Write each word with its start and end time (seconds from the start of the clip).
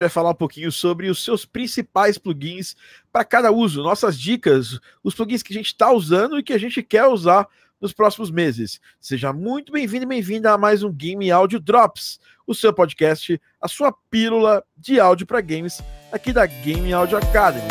vai 0.00 0.08
falar 0.08 0.30
um 0.30 0.34
pouquinho 0.34 0.72
sobre 0.72 1.10
os 1.10 1.22
seus 1.22 1.44
principais 1.44 2.16
plugins 2.16 2.74
para 3.12 3.22
cada 3.22 3.52
uso, 3.52 3.82
nossas 3.82 4.18
dicas, 4.18 4.80
os 5.04 5.14
plugins 5.14 5.42
que 5.42 5.52
a 5.52 5.56
gente 5.56 5.66
está 5.66 5.92
usando 5.92 6.38
e 6.38 6.42
que 6.42 6.54
a 6.54 6.58
gente 6.58 6.82
quer 6.82 7.06
usar 7.06 7.46
nos 7.78 7.92
próximos 7.92 8.30
meses. 8.30 8.80
Seja 8.98 9.30
muito 9.30 9.70
bem-vindo 9.70 10.04
e 10.04 10.08
bem-vinda 10.08 10.52
a 10.52 10.58
mais 10.58 10.82
um 10.82 10.90
Game 10.90 11.30
Audio 11.30 11.60
Drops, 11.60 12.18
o 12.46 12.54
seu 12.54 12.72
podcast, 12.72 13.38
a 13.60 13.68
sua 13.68 13.92
pílula 13.92 14.64
de 14.74 14.98
áudio 14.98 15.26
para 15.26 15.42
games 15.42 15.82
aqui 16.10 16.32
da 16.32 16.46
Game 16.46 16.90
Audio 16.94 17.18
Academy. 17.18 17.68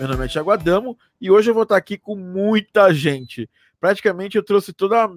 Meu 0.00 0.08
nome 0.08 0.24
é 0.24 0.28
Thiago 0.28 0.50
Adamo 0.50 0.98
e 1.20 1.30
hoje 1.30 1.50
eu 1.50 1.54
vou 1.54 1.62
estar 1.62 1.76
aqui 1.76 1.96
com 1.96 2.16
muita 2.16 2.92
gente 2.92 3.48
praticamente 3.86 4.36
eu 4.36 4.44
trouxe 4.44 4.72
toda 4.72 5.08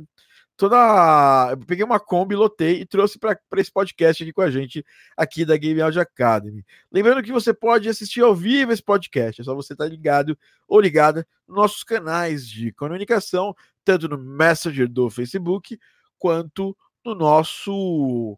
toda. 0.56 1.48
Eu 1.52 1.66
peguei 1.66 1.84
uma 1.84 2.00
Kombi, 2.00 2.36
lotei 2.36 2.82
e 2.82 2.86
trouxe 2.86 3.18
para 3.18 3.40
esse 3.58 3.72
podcast 3.72 4.22
aqui 4.22 4.32
com 4.32 4.42
a 4.42 4.52
gente, 4.52 4.86
aqui 5.18 5.44
da 5.44 5.58
Game 5.58 5.82
Audio 5.82 6.02
Academy. 6.02 6.64
Lembrando 6.92 7.24
que 7.24 7.32
você 7.32 7.52
pode 7.52 7.90
assistir 7.90 8.22
ao 8.22 8.36
vivo 8.36 8.72
esse 8.72 8.84
podcast, 8.84 9.42
é 9.42 9.44
só 9.44 9.56
você 9.56 9.74
estar 9.74 9.86
tá 9.86 9.90
ligado 9.90 10.38
ou 10.68 10.80
ligada 10.80 11.26
nos 11.48 11.58
nossos 11.58 11.84
canais 11.84 12.48
de 12.48 12.72
comunicação, 12.74 13.56
tanto 13.84 14.08
no 14.08 14.20
Messenger 14.20 14.88
do 14.88 15.10
Facebook 15.10 15.80
quanto 16.20 16.78
no 17.04 17.16
nosso 17.16 18.38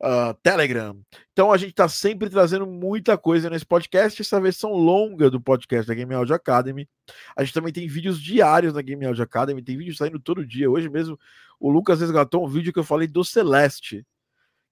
uh, 0.00 0.34
Telegram. 0.42 0.98
Então 1.32 1.52
a 1.52 1.56
gente 1.56 1.70
está 1.70 1.88
sempre 1.88 2.28
trazendo 2.28 2.66
muita 2.66 3.16
coisa 3.16 3.50
nesse 3.50 3.66
podcast, 3.66 4.20
essa 4.20 4.40
versão 4.40 4.72
longa 4.72 5.30
do 5.30 5.40
podcast 5.40 5.86
da 5.86 5.94
Game 5.94 6.14
Audio 6.14 6.34
Academy. 6.34 6.88
A 7.36 7.44
gente 7.44 7.54
também 7.54 7.72
tem 7.72 7.86
vídeos 7.86 8.20
diários 8.20 8.74
na 8.74 8.82
Game 8.82 9.04
Audio 9.04 9.22
Academy, 9.22 9.62
tem 9.62 9.76
vídeo 9.76 9.94
saindo 9.94 10.18
todo 10.18 10.46
dia. 10.46 10.70
Hoje 10.70 10.88
mesmo 10.88 11.18
o 11.58 11.70
Lucas 11.70 12.00
resgatou 12.00 12.44
um 12.44 12.48
vídeo 12.48 12.72
que 12.72 12.78
eu 12.78 12.84
falei 12.84 13.06
do 13.06 13.24
Celeste, 13.24 14.06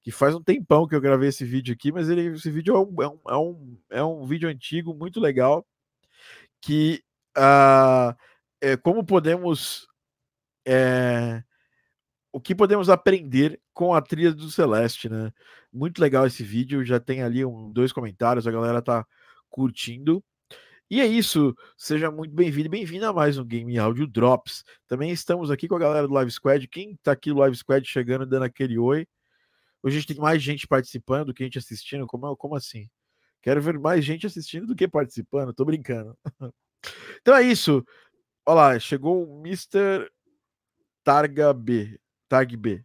que 0.03 0.11
faz 0.11 0.35
um 0.35 0.43
tempão 0.43 0.87
que 0.87 0.95
eu 0.95 1.01
gravei 1.01 1.29
esse 1.29 1.45
vídeo 1.45 1.75
aqui, 1.75 1.93
mas 1.93 2.09
ele, 2.09 2.29
esse 2.29 2.51
vídeo 2.51 2.75
é 2.75 2.81
um, 2.81 3.03
é 3.03 3.09
um, 3.09 3.19
é 3.29 3.37
um, 3.37 3.79
é 3.91 4.03
um 4.03 4.27
vídeo 4.27 4.49
antigo, 4.49 4.95
muito 4.95 5.21
legal, 5.21 5.67
que 6.61 7.03
uh, 7.37 8.17
é, 8.61 8.77
como 8.77 9.05
podemos 9.05 9.87
é, 10.67 11.43
o 12.33 12.41
que 12.41 12.55
podemos 12.55 12.89
aprender 12.89 13.61
com 13.73 13.95
a 13.95 14.03
trilha 14.03 14.33
do 14.33 14.51
Celeste, 14.51 15.09
né? 15.09 15.33
Muito 15.73 16.01
legal 16.01 16.27
esse 16.27 16.43
vídeo, 16.43 16.85
já 16.85 17.01
tem 17.01 17.23
ali 17.23 17.45
um, 17.45 17.71
dois 17.73 17.93
comentários, 17.93 18.47
a 18.47 18.51
galera 18.51 18.83
tá 18.83 19.07
curtindo. 19.49 20.23
E 20.91 21.01
é 21.01 21.07
isso, 21.07 21.55
seja 21.77 22.11
muito 22.11 22.35
bem-vindo 22.35 22.71
bem-vinda 22.71 23.11
a 23.11 23.13
mais 23.13 23.37
um 23.37 23.45
Game 23.45 23.79
Audio 23.79 24.07
Drops. 24.07 24.65
Também 24.87 25.11
estamos 25.11 25.51
aqui 25.51 25.69
com 25.69 25.77
a 25.77 25.79
galera 25.79 26.09
do 26.09 26.15
Live 26.15 26.31
Squad. 26.31 26.67
Quem 26.69 26.97
tá 27.03 27.13
aqui 27.13 27.31
no 27.31 27.39
Live 27.41 27.57
Squad 27.57 27.87
chegando, 27.87 28.25
dando 28.25 28.45
aquele 28.45 28.79
oi. 28.79 29.07
Hoje 29.83 29.97
a 29.97 30.01
gente 30.01 30.15
tem 30.15 30.23
mais 30.23 30.43
gente 30.43 30.67
participando 30.67 31.27
do 31.27 31.35
que 31.35 31.43
a 31.43 31.47
gente 31.47 31.59
assistindo. 31.59 32.07
Como, 32.07 32.35
como 32.37 32.57
assim? 32.57 32.89
Quero 33.43 33.61
ver 33.61 33.79
mais 33.79 34.05
gente 34.05 34.27
assistindo 34.27 34.67
do 34.67 34.75
que 34.75 34.89
participando. 34.89 35.53
Tô 35.53 35.65
brincando. 35.65 36.17
então 37.21 37.37
é 37.37 37.43
isso. 37.43 37.85
Olha 38.47 38.57
lá, 38.57 38.79
chegou 38.79 39.23
o 39.23 39.47
Mr. 39.47 40.11
Targa 41.05 41.53
B. 41.53 41.99
Tag 42.29 42.57
B. 42.57 42.85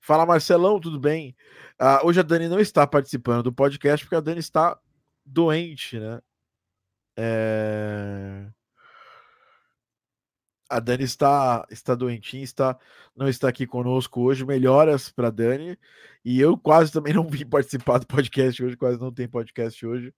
Fala 0.00 0.24
Marcelão, 0.24 0.80
tudo 0.80 0.98
bem? 0.98 1.36
Uh, 1.80 2.06
hoje 2.06 2.20
a 2.20 2.22
Dani 2.22 2.48
não 2.48 2.60
está 2.60 2.86
participando 2.86 3.44
do 3.44 3.52
podcast 3.52 4.04
porque 4.04 4.16
a 4.16 4.20
Dani 4.20 4.40
está 4.40 4.78
doente, 5.24 5.98
né? 5.98 6.20
É... 7.16 8.46
A 10.68 10.80
Dani 10.80 11.04
está, 11.04 11.66
está 11.70 11.94
doentinha, 11.94 12.44
está, 12.44 12.78
não 13.16 13.28
está 13.28 13.48
aqui 13.48 13.66
conosco 13.66 14.20
hoje. 14.20 14.44
Melhoras 14.44 15.10
para 15.10 15.30
Dani. 15.30 15.78
E 16.24 16.40
eu 16.40 16.58
quase 16.58 16.92
também 16.92 17.12
não 17.14 17.26
vim 17.26 17.46
participar 17.46 17.98
do 17.98 18.06
podcast 18.06 18.62
hoje, 18.62 18.76
quase 18.76 19.00
não 19.00 19.12
tem 19.12 19.28
podcast 19.28 19.86
hoje. 19.86 20.12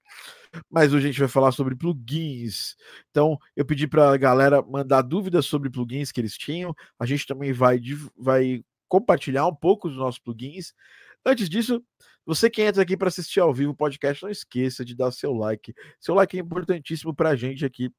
Mas 0.71 0.93
hoje 0.93 1.09
a 1.09 1.11
gente 1.11 1.21
vai 1.21 1.29
falar 1.29 1.53
sobre 1.53 1.77
plugins. 1.77 2.75
Então, 3.11 3.39
eu 3.55 3.65
pedi 3.65 3.87
para 3.87 4.13
a 4.13 4.17
galera 4.17 4.63
mandar 4.63 5.03
dúvidas 5.03 5.47
sobre 5.47 5.71
plugins 5.71 6.11
que 6.11 6.21
eles 6.21 6.37
tinham. 6.37 6.75
A 6.99 7.07
gente 7.07 7.27
também 7.27 7.53
vai, 7.53 7.81
vai 8.19 8.65
compartilhar 8.89 9.47
um 9.47 9.55
pouco 9.55 9.89
dos 9.89 9.99
nossos 9.99 10.19
plugins. 10.19 10.73
Antes 11.25 11.49
disso, 11.49 11.85
você 12.27 12.49
que 12.51 12.63
entra 12.63 12.83
aqui 12.83 12.97
para 12.97 13.09
assistir 13.09 13.41
ao 13.41 13.53
vivo 13.53 13.73
o 13.73 13.77
podcast, 13.77 14.23
não 14.23 14.31
esqueça 14.31 14.85
de 14.85 14.95
dar 14.95 15.11
seu 15.13 15.33
like. 15.33 15.75
Seu 15.99 16.15
like 16.15 16.37
é 16.37 16.41
importantíssimo 16.41 17.15
para 17.15 17.31
a 17.31 17.37
gente 17.37 17.65
aqui, 17.65 17.91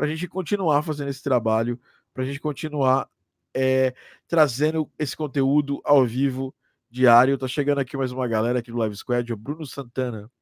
para 0.00 0.06
a 0.06 0.08
gente 0.08 0.26
continuar 0.26 0.82
fazendo 0.82 1.10
esse 1.10 1.22
trabalho, 1.22 1.78
para 2.14 2.22
a 2.22 2.26
gente 2.26 2.40
continuar 2.40 3.06
é, 3.54 3.94
trazendo 4.26 4.90
esse 4.98 5.14
conteúdo 5.14 5.78
ao 5.84 6.06
vivo 6.06 6.54
diário. 6.88 7.36
Tá 7.36 7.46
chegando 7.46 7.80
aqui 7.80 7.98
mais 7.98 8.10
uma 8.10 8.26
galera 8.26 8.60
aqui 8.60 8.70
do 8.70 8.78
Live 8.78 8.96
Squad, 8.96 9.30
o 9.30 9.36
Bruno 9.36 9.66
Santana. 9.66 10.32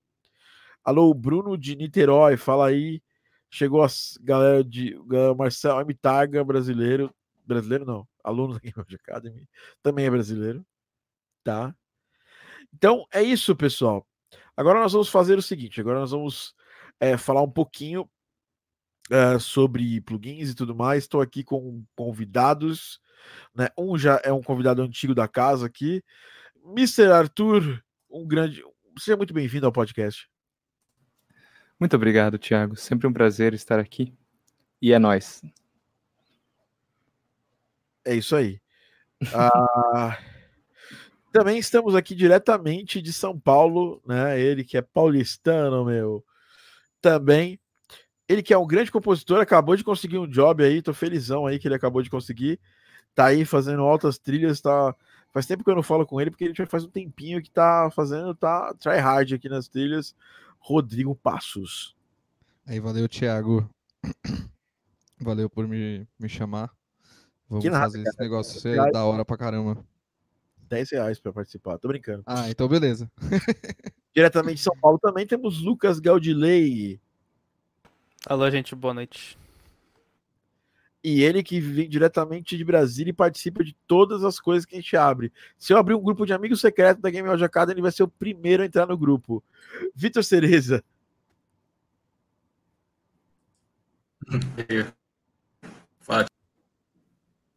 Alô, 0.84 1.12
Bruno 1.12 1.58
de 1.58 1.74
Niterói, 1.74 2.36
fala 2.36 2.68
aí. 2.68 3.02
Chegou 3.50 3.82
a 3.82 3.88
galera 4.20 4.62
de 4.62 4.96
galera 5.08 5.34
Marcelo 5.34 5.80
Amitaga, 5.80 6.44
brasileiro. 6.44 7.12
Brasileiro 7.44 7.84
não, 7.84 8.06
aluno 8.22 8.54
da 8.54 8.60
Game 8.60 8.74
Academy, 8.94 9.44
também 9.82 10.06
é 10.06 10.10
brasileiro, 10.10 10.64
tá? 11.42 11.74
Então 12.72 13.04
é 13.12 13.24
isso, 13.24 13.56
pessoal. 13.56 14.06
Agora 14.56 14.78
nós 14.78 14.92
vamos 14.92 15.08
fazer 15.08 15.36
o 15.36 15.42
seguinte: 15.42 15.80
agora 15.80 15.98
nós 15.98 16.12
vamos 16.12 16.54
é, 17.00 17.16
falar 17.16 17.42
um 17.42 17.50
pouquinho 17.50 18.08
é, 19.10 19.38
sobre 19.38 20.00
plugins 20.00 20.50
e 20.50 20.54
tudo 20.54 20.74
mais. 20.74 21.04
Estou 21.04 21.20
aqui 21.20 21.42
com 21.42 21.84
convidados, 21.96 23.00
né? 23.54 23.68
Um 23.76 23.96
já 23.98 24.20
é 24.24 24.32
um 24.32 24.42
convidado 24.42 24.82
antigo 24.82 25.14
da 25.14 25.28
casa 25.28 25.66
aqui, 25.66 26.02
Mr. 26.76 27.10
Arthur, 27.12 27.82
um 28.10 28.26
grande. 28.26 28.62
Seja 28.98 29.16
muito 29.16 29.32
bem-vindo 29.32 29.66
ao 29.66 29.72
podcast. 29.72 30.28
Muito 31.78 31.94
obrigado, 31.94 32.38
Thiago. 32.38 32.76
Sempre 32.76 33.06
um 33.06 33.12
prazer 33.12 33.54
estar 33.54 33.78
aqui. 33.78 34.12
E 34.82 34.92
é 34.92 34.98
nós. 34.98 35.42
É 38.04 38.14
isso 38.14 38.34
aí. 38.34 38.60
Ah, 39.34 40.18
também 41.32 41.58
estamos 41.58 41.94
aqui 41.94 42.14
diretamente 42.14 43.02
de 43.02 43.12
São 43.12 43.38
Paulo, 43.38 44.02
né? 44.06 44.40
Ele 44.40 44.64
que 44.64 44.76
é 44.76 44.82
paulistano, 44.82 45.84
meu. 45.84 46.24
Também. 47.00 47.60
Ele 48.28 48.42
que 48.42 48.52
é 48.52 48.58
um 48.58 48.66
grande 48.66 48.92
compositor, 48.92 49.40
acabou 49.40 49.74
de 49.74 49.82
conseguir 49.82 50.18
um 50.18 50.26
job 50.28 50.62
aí, 50.62 50.82
tô 50.82 50.92
felizão 50.92 51.46
aí 51.46 51.58
que 51.58 51.66
ele 51.66 51.74
acabou 51.74 52.02
de 52.02 52.10
conseguir. 52.10 52.60
Tá 53.14 53.26
aí 53.26 53.44
fazendo 53.44 53.82
altas 53.82 54.18
trilhas, 54.18 54.60
tá. 54.60 54.94
Faz 55.32 55.46
tempo 55.46 55.64
que 55.64 55.70
eu 55.70 55.74
não 55.74 55.82
falo 55.82 56.06
com 56.06 56.20
ele, 56.20 56.30
porque 56.30 56.44
ele 56.44 56.54
já 56.54 56.66
faz 56.66 56.84
um 56.84 56.90
tempinho 56.90 57.42
que 57.42 57.50
tá 57.50 57.90
fazendo, 57.90 58.34
tá 58.34 58.74
try 58.74 58.96
hard 58.98 59.32
aqui 59.32 59.48
nas 59.48 59.68
trilhas. 59.68 60.14
Rodrigo 60.58 61.14
Passos. 61.14 61.96
Aí, 62.66 62.78
valeu, 62.80 63.08
Thiago. 63.08 63.68
Valeu 65.20 65.50
por 65.50 65.66
me, 65.66 66.06
me 66.16 66.28
chamar. 66.28 66.70
Vamos 67.48 67.64
Que 67.64 67.70
nada, 67.70 67.84
fazer 67.86 68.02
esse 68.02 68.16
cara. 68.16 68.28
negócio 68.28 68.60
ser 68.60 68.74
Reais. 68.74 68.92
da 68.92 69.04
hora 69.04 69.24
pra 69.24 69.36
caramba. 69.36 69.84
10 70.68 70.90
reais 70.92 71.18
para 71.18 71.32
participar, 71.32 71.78
tô 71.78 71.88
brincando. 71.88 72.22
Ah, 72.26 72.48
então 72.50 72.68
beleza. 72.68 73.10
Diretamente 74.14 74.56
de 74.56 74.62
São 74.62 74.76
Paulo 74.80 74.98
também 74.98 75.26
temos 75.26 75.60
Lucas 75.60 75.98
Gaudilei. 75.98 77.00
Alô, 78.26 78.50
gente, 78.50 78.74
boa 78.74 78.92
noite. 78.94 79.38
E 81.02 81.22
ele 81.22 81.42
que 81.42 81.60
vem 81.60 81.88
diretamente 81.88 82.56
de 82.56 82.64
Brasília 82.64 83.10
e 83.10 83.14
participa 83.14 83.62
de 83.64 83.72
todas 83.86 84.24
as 84.24 84.40
coisas 84.40 84.64
que 84.66 84.74
a 84.74 84.80
gente 84.80 84.96
abre. 84.96 85.32
Se 85.56 85.72
eu 85.72 85.78
abrir 85.78 85.94
um 85.94 86.02
grupo 86.02 86.26
de 86.26 86.32
amigos 86.32 86.60
secretos 86.60 87.00
da 87.00 87.08
Game 87.10 87.28
Audio 87.28 87.46
Academy, 87.46 87.74
ele 87.74 87.82
vai 87.82 87.92
ser 87.92 88.02
o 88.02 88.08
primeiro 88.08 88.62
a 88.62 88.66
entrar 88.66 88.86
no 88.86 88.98
grupo. 88.98 89.42
Vitor 89.94 90.24
Cereza. 90.24 90.82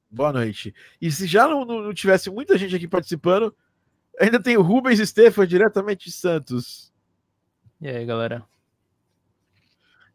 Boa 0.09 0.33
noite. 0.33 0.73
E 1.01 1.11
se 1.11 1.25
já 1.25 1.47
não, 1.47 1.63
não- 1.65 1.81
não 1.81 1.93
tivesse 1.93 2.29
muita 2.29 2.57
gente 2.57 2.75
aqui 2.75 2.87
participando, 2.87 3.55
ainda 4.19 4.41
tem 4.41 4.57
o 4.57 4.61
Rubens 4.61 4.99
Stefan, 5.07 5.47
diretamente 5.47 6.05
de 6.05 6.11
Santos. 6.11 6.91
E 7.79 7.87
aí, 7.87 8.05
galera? 8.05 8.45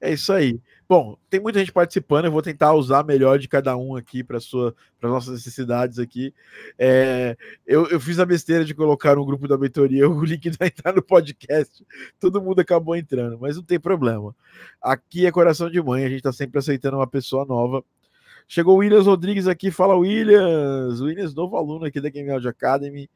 É 0.00 0.12
isso 0.12 0.32
aí. 0.32 0.60
Bom, 0.88 1.16
tem 1.28 1.40
muita 1.40 1.58
gente 1.58 1.72
participando. 1.72 2.26
Eu 2.26 2.32
vou 2.32 2.42
tentar 2.42 2.72
usar 2.74 3.04
melhor 3.04 3.38
de 3.38 3.48
cada 3.48 3.76
um 3.76 3.96
aqui 3.96 4.22
para 4.22 4.38
sua, 4.38 4.74
para 5.00 5.10
nossas 5.10 5.34
necessidades 5.34 5.98
aqui. 5.98 6.32
É, 6.78 7.36
eu, 7.66 7.86
eu 7.88 7.98
fiz 7.98 8.20
a 8.20 8.26
besteira 8.26 8.64
de 8.64 8.74
colocar 8.74 9.16
no 9.16 9.26
grupo 9.26 9.48
da 9.48 9.58
mentoria 9.58 10.08
o 10.08 10.24
link 10.24 10.48
vai 10.58 10.68
entrar 10.68 10.94
no 10.94 11.02
podcast. 11.02 11.84
Todo 12.20 12.40
mundo 12.40 12.60
acabou 12.60 12.94
entrando, 12.94 13.38
mas 13.40 13.56
não 13.56 13.64
tem 13.64 13.80
problema. 13.80 14.34
Aqui 14.80 15.26
é 15.26 15.32
coração 15.32 15.68
de 15.68 15.82
mãe. 15.82 16.04
A 16.04 16.08
gente 16.08 16.18
está 16.18 16.32
sempre 16.32 16.58
aceitando 16.58 16.98
uma 16.98 17.06
pessoa 17.06 17.44
nova. 17.44 17.82
Chegou 18.46 18.76
o 18.76 18.78
Williams 18.78 19.06
Rodrigues 19.06 19.48
aqui. 19.48 19.70
Fala, 19.72 19.96
Williams. 19.96 21.00
Williams, 21.00 21.34
novo 21.34 21.56
aluno 21.56 21.84
aqui 21.86 22.00
da 22.00 22.10
Game 22.10 22.30
Audio 22.30 22.50
Academy. 22.50 23.10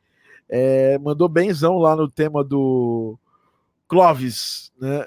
É, 0.48 0.98
mandou 0.98 1.28
benzão 1.28 1.78
lá 1.78 1.94
no 1.94 2.10
tema 2.10 2.42
do 2.42 3.16
Clovis, 3.86 4.72
né? 4.80 5.06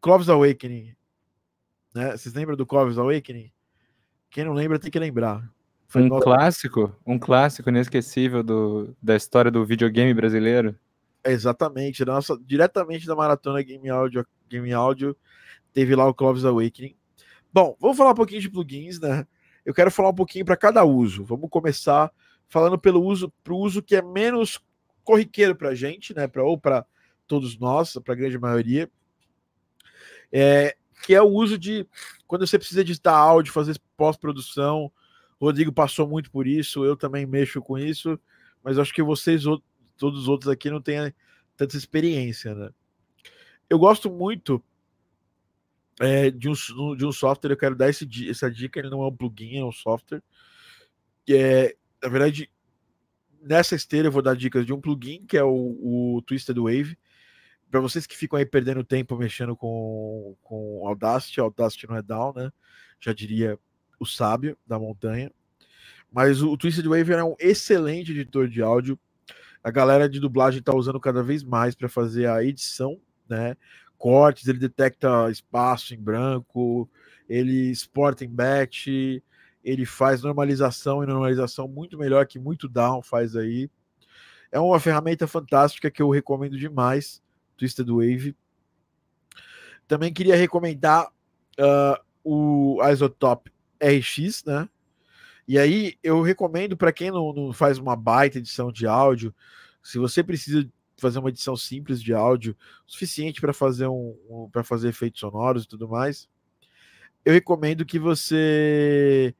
Clovis 0.00 0.28
Awakening. 0.28 0.94
Né? 1.94 2.16
Vocês 2.16 2.34
lembram 2.34 2.56
do 2.56 2.66
Clovis 2.66 2.98
Awakening? 2.98 3.52
Quem 4.30 4.44
não 4.44 4.52
lembra 4.52 4.78
tem 4.78 4.90
que 4.90 4.98
lembrar. 4.98 5.48
Foi 5.88 6.02
Um 6.02 6.20
clássico, 6.20 6.96
um 7.04 7.18
clássico 7.18 7.68
inesquecível 7.68 8.44
do, 8.44 8.96
da 9.02 9.16
história 9.16 9.50
do 9.50 9.64
videogame 9.64 10.14
brasileiro. 10.14 10.76
Exatamente, 11.24 12.04
nossa, 12.04 12.38
diretamente 12.46 13.06
da 13.06 13.16
maratona 13.16 13.60
Game 13.60 13.90
Audio, 13.90 14.24
Game 14.48 14.72
Audio, 14.72 15.16
teve 15.72 15.94
lá 15.96 16.06
o 16.06 16.14
Clovis 16.14 16.44
Awakening. 16.44 16.94
Bom, 17.52 17.76
vamos 17.80 17.96
falar 17.96 18.12
um 18.12 18.14
pouquinho 18.14 18.40
de 18.40 18.48
plugins, 18.48 19.00
né? 19.00 19.26
Eu 19.66 19.74
quero 19.74 19.90
falar 19.90 20.10
um 20.10 20.14
pouquinho 20.14 20.44
para 20.44 20.56
cada 20.56 20.84
uso. 20.84 21.24
Vamos 21.24 21.50
começar 21.50 22.10
falando 22.48 22.78
pelo 22.78 23.02
uso, 23.02 23.30
para 23.42 23.52
o 23.52 23.58
uso 23.58 23.82
que 23.82 23.96
é 23.96 24.02
menos 24.02 24.60
corriqueiro 25.02 25.56
para 25.56 25.70
a 25.70 25.74
gente, 25.74 26.14
né? 26.14 26.28
Pra, 26.28 26.44
ou 26.44 26.56
para 26.56 26.86
todos 27.26 27.58
nós, 27.58 27.94
para 28.04 28.14
a 28.14 28.16
grande 28.16 28.38
maioria, 28.38 28.88
é, 30.32 30.76
que 31.02 31.14
é 31.14 31.22
o 31.22 31.28
uso 31.28 31.58
de 31.58 31.86
quando 32.26 32.46
você 32.46 32.58
precisa 32.58 32.82
editar 32.82 33.16
áudio, 33.16 33.52
fazer 33.52 33.80
pós-produção. 33.96 34.92
Rodrigo 35.40 35.72
passou 35.72 36.06
muito 36.06 36.30
por 36.30 36.46
isso, 36.46 36.84
eu 36.84 36.96
também 36.96 37.26
mexo 37.26 37.60
com 37.62 37.78
isso, 37.78 38.18
mas 38.62 38.78
acho 38.78 38.92
que 38.92 39.02
vocês 39.02 39.44
todos 39.96 40.22
os 40.22 40.28
outros 40.28 40.50
aqui 40.50 40.70
não 40.70 40.80
têm 40.80 41.12
tanta 41.56 41.76
experiência, 41.76 42.54
né? 42.54 42.70
Eu 43.68 43.78
gosto 43.78 44.10
muito 44.10 44.62
é, 46.00 46.30
de, 46.30 46.48
um, 46.48 46.96
de 46.96 47.04
um 47.04 47.12
software, 47.12 47.52
eu 47.52 47.56
quero 47.56 47.76
dar 47.76 47.90
esse, 47.90 48.08
essa 48.28 48.50
dica, 48.50 48.80
ele 48.80 48.88
não 48.88 49.02
é 49.02 49.06
um 49.06 49.14
plugin, 49.14 49.58
é 49.58 49.64
um 49.64 49.70
software. 49.70 50.22
Que 51.26 51.34
é, 51.34 51.76
na 52.02 52.08
verdade, 52.08 52.50
nessa 53.42 53.74
esteira 53.74 54.08
eu 54.08 54.12
vou 54.12 54.22
dar 54.22 54.34
dicas 54.34 54.64
de 54.64 54.72
um 54.72 54.80
plugin, 54.80 55.26
que 55.26 55.36
é 55.36 55.44
o, 55.44 56.16
o 56.16 56.22
Twisted 56.22 56.56
Wave. 56.56 56.98
Para 57.70 57.80
vocês 57.80 58.06
que 58.06 58.16
ficam 58.16 58.38
aí 58.38 58.44
perdendo 58.44 58.82
tempo 58.82 59.16
mexendo 59.16 59.56
com, 59.56 60.36
com 60.42 60.86
Audacity, 60.86 61.40
Audacity 61.40 61.88
não 61.88 61.96
é 61.96 62.02
down, 62.02 62.32
né? 62.34 62.50
Já 63.00 63.12
diria 63.12 63.58
o 63.98 64.06
sábio 64.06 64.58
da 64.66 64.78
montanha. 64.78 65.30
Mas 66.12 66.42
o, 66.42 66.50
o 66.50 66.56
Twisted 66.56 66.86
Wave 66.86 67.12
é 67.12 67.24
um 67.24 67.36
excelente 67.38 68.10
editor 68.10 68.48
de 68.48 68.60
áudio 68.60 68.98
a 69.62 69.70
galera 69.70 70.08
de 70.08 70.18
dublagem 70.18 70.60
está 70.60 70.74
usando 70.74 70.98
cada 70.98 71.22
vez 71.22 71.44
mais 71.44 71.74
para 71.74 71.88
fazer 71.88 72.26
a 72.26 72.42
edição, 72.42 72.98
né? 73.28 73.56
Cortes, 73.98 74.48
ele 74.48 74.58
detecta 74.58 75.30
espaço 75.30 75.94
em 75.94 76.00
branco, 76.00 76.88
ele 77.28 77.70
exporta 77.70 78.24
em 78.24 78.28
batch, 78.28 78.86
ele 79.62 79.84
faz 79.84 80.22
normalização 80.22 81.02
e 81.02 81.06
normalização 81.06 81.68
muito 81.68 81.98
melhor 81.98 82.26
que 82.26 82.38
muito 82.38 82.66
down 82.66 83.02
faz 83.02 83.36
aí. 83.36 83.70
É 84.50 84.58
uma 84.58 84.80
ferramenta 84.80 85.26
fantástica 85.26 85.90
que 85.90 86.00
eu 86.00 86.08
recomendo 86.08 86.58
demais, 86.58 87.22
Twisted 87.60 87.86
Wave. 87.88 88.34
Também 89.86 90.12
queria 90.12 90.34
recomendar 90.34 91.08
uh, 91.58 92.02
o 92.24 92.78
Isotope 92.90 93.52
RX, 93.78 94.44
né? 94.44 94.66
E 95.46 95.58
aí 95.58 95.98
eu 96.02 96.22
recomendo 96.22 96.76
para 96.76 96.92
quem 96.92 97.10
não, 97.10 97.32
não, 97.34 97.52
faz 97.52 97.76
uma 97.76 97.94
baita 97.94 98.38
edição 98.38 98.72
de 98.72 98.86
áudio, 98.86 99.34
se 99.82 99.98
você 99.98 100.22
precisa 100.22 100.66
fazer 100.96 101.18
uma 101.18 101.28
edição 101.28 101.56
simples 101.56 102.02
de 102.02 102.14
áudio, 102.14 102.56
suficiente 102.86 103.40
para 103.40 103.52
fazer 103.52 103.88
um, 103.88 104.16
um 104.28 104.48
para 104.50 104.62
fazer 104.62 104.88
efeitos 104.88 105.20
sonoros 105.20 105.64
e 105.64 105.68
tudo 105.68 105.88
mais, 105.88 106.28
eu 107.24 107.32
recomendo 107.32 107.84
que 107.84 107.98
você 107.98 109.34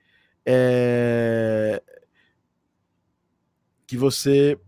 é, 0.44 1.82
que 3.86 3.96
você 3.96 4.58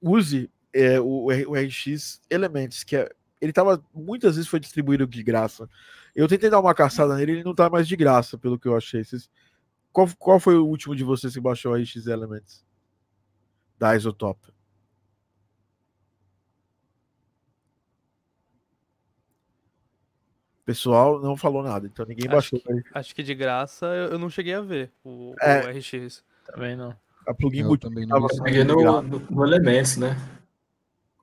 use 0.00 0.50
é, 0.76 1.00
o, 1.00 1.26
o 1.26 1.54
RX 1.54 2.20
Elements, 2.30 2.84
que 2.84 2.96
é, 2.96 3.08
ele 3.40 3.52
tava 3.52 3.82
muitas 3.94 4.36
vezes 4.36 4.48
foi 4.48 4.60
distribuído 4.60 5.06
de 5.06 5.22
graça. 5.22 5.68
Eu 6.14 6.28
tentei 6.28 6.50
dar 6.50 6.60
uma 6.60 6.74
caçada 6.74 7.14
nele, 7.16 7.32
ele 7.32 7.44
não 7.44 7.54
tá 7.54 7.68
mais 7.70 7.88
de 7.88 7.96
graça, 7.96 8.36
pelo 8.36 8.58
que 8.58 8.68
eu 8.68 8.76
achei. 8.76 9.02
Vocês, 9.02 9.30
qual, 9.92 10.08
qual 10.18 10.38
foi 10.40 10.56
o 10.56 10.66
último 10.66 10.94
de 10.94 11.04
vocês 11.04 11.32
que 11.34 11.40
baixou 11.40 11.72
o 11.72 11.76
RX 11.76 12.06
Elements? 12.06 12.64
Da 13.78 13.96
Isotope. 13.96 14.52
Pessoal 20.64 21.20
não 21.20 21.36
falou 21.36 21.62
nada, 21.62 21.86
então 21.86 22.04
ninguém 22.04 22.26
Acho 22.28 22.56
baixou. 22.56 22.60
que, 22.60 22.82
acho 22.92 23.14
que 23.14 23.22
de 23.22 23.34
graça 23.34 23.86
eu, 23.86 24.12
eu 24.12 24.18
não 24.18 24.28
cheguei 24.28 24.52
a 24.54 24.60
ver 24.60 24.90
o, 25.04 25.32
É. 25.40 25.64
o 25.64 25.78
RX. 25.78 26.24
Também 26.44 26.76
não. 26.76 26.94
A 27.26 27.34
plugin 27.34 27.60
Eu 27.60 27.76
também 27.78 28.06
não 28.06 28.20
tava 28.26 28.64
no, 28.64 29.02
no, 29.02 29.18
no 29.30 29.46
Elements, 29.46 29.96
né? 29.96 30.16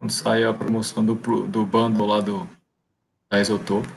Quando 0.03 0.11
saiu 0.11 0.49
a 0.49 0.53
promoção 0.53 1.05
do, 1.05 1.15
do 1.47 1.65
bundle 1.65 2.05
lá 2.05 2.19
do, 2.19 2.45
da 3.29 3.39
Isotope. 3.39 3.87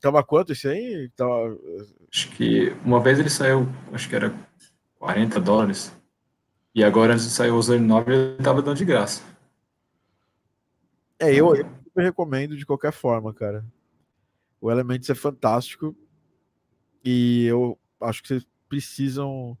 Tava 0.00 0.22
quanto 0.22 0.52
esse 0.52 0.68
aí? 0.68 1.10
Tava... 1.16 1.58
Acho 2.08 2.30
que 2.30 2.68
uma 2.84 3.00
vez 3.00 3.18
ele 3.18 3.28
saiu, 3.28 3.66
acho 3.92 4.08
que 4.08 4.14
era 4.14 4.32
40 5.00 5.40
dólares. 5.40 5.92
E 6.72 6.84
agora, 6.84 7.14
antes 7.14 7.24
de 7.24 7.32
sair 7.32 7.50
o 7.50 7.56
Ozone 7.56 7.84
9, 7.84 8.14
ele 8.14 8.42
tava 8.44 8.62
dando 8.62 8.76
de 8.76 8.84
graça. 8.84 9.24
É, 11.18 11.34
eu, 11.34 11.52
eu 11.56 11.66
recomendo 11.96 12.56
de 12.56 12.64
qualquer 12.64 12.92
forma, 12.92 13.34
cara. 13.34 13.66
O 14.60 14.70
Elements 14.70 15.10
é 15.10 15.16
fantástico. 15.16 15.96
E 17.04 17.44
eu 17.46 17.76
acho 18.00 18.22
que 18.22 18.28
vocês 18.28 18.46
precisam. 18.68 19.58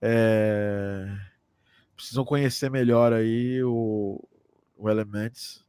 é, 0.00 1.08
precisam 1.96 2.24
conhecer 2.24 2.70
melhor 2.70 3.12
aí 3.12 3.60
o, 3.64 4.22
o 4.86 4.90
Elements. 4.90 5.64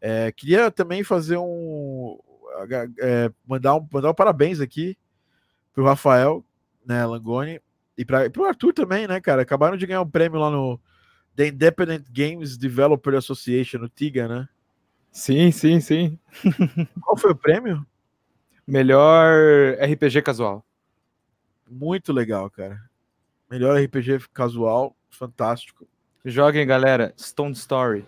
É, 0.00 0.32
queria 0.32 0.70
também 0.70 1.04
fazer 1.04 1.36
um. 1.36 2.18
é, 3.00 3.30
mandar, 3.46 3.76
um 3.76 3.88
mandar 3.90 4.10
um 4.10 4.14
parabéns 4.14 4.60
aqui 4.60 4.96
pro 5.72 5.84
Rafael, 5.84 6.44
né, 6.84 7.04
Langoni, 7.06 7.60
e, 7.96 8.04
pra, 8.04 8.26
e 8.26 8.30
pro 8.30 8.44
Arthur 8.44 8.72
também, 8.72 9.06
né, 9.06 9.20
cara? 9.20 9.42
Acabaram 9.42 9.76
de 9.76 9.86
ganhar 9.86 10.02
um 10.02 10.10
prêmio 10.10 10.40
lá 10.40 10.50
no 10.50 10.80
The 11.36 11.48
Independent 11.48 12.06
Games 12.10 12.56
Developer 12.56 13.14
Association, 13.14 13.78
no 13.78 13.88
TIGA, 13.88 14.28
né? 14.28 14.48
Sim, 15.10 15.50
sim, 15.50 15.80
sim. 15.80 16.18
Qual 17.02 17.16
foi 17.16 17.32
o 17.32 17.36
prêmio? 17.36 17.86
Melhor 18.66 19.74
RPG 19.80 20.22
casual. 20.22 20.64
Muito 21.68 22.12
legal, 22.12 22.50
cara. 22.50 22.80
Melhor 23.50 23.78
RPG 23.78 24.28
casual, 24.32 24.96
fantástico. 25.10 25.86
Joguem, 26.24 26.66
galera. 26.66 27.12
Stone 27.18 27.52
Story. 27.52 28.06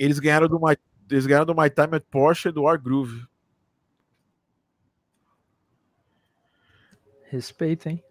Eles 0.00 0.18
ganharam 0.18 0.48
do 0.48 0.58
My, 0.58 0.76
eles 1.10 1.26
ganharam 1.26 1.46
do 1.46 1.54
My 1.54 1.68
Time 1.68 1.96
at 1.96 2.04
Porsche 2.10 2.48
e 2.48 2.52
do 2.52 2.62
War 2.62 2.80
Groove. 2.80 3.26
Respeito, 7.28 7.88
hein? 7.88 8.02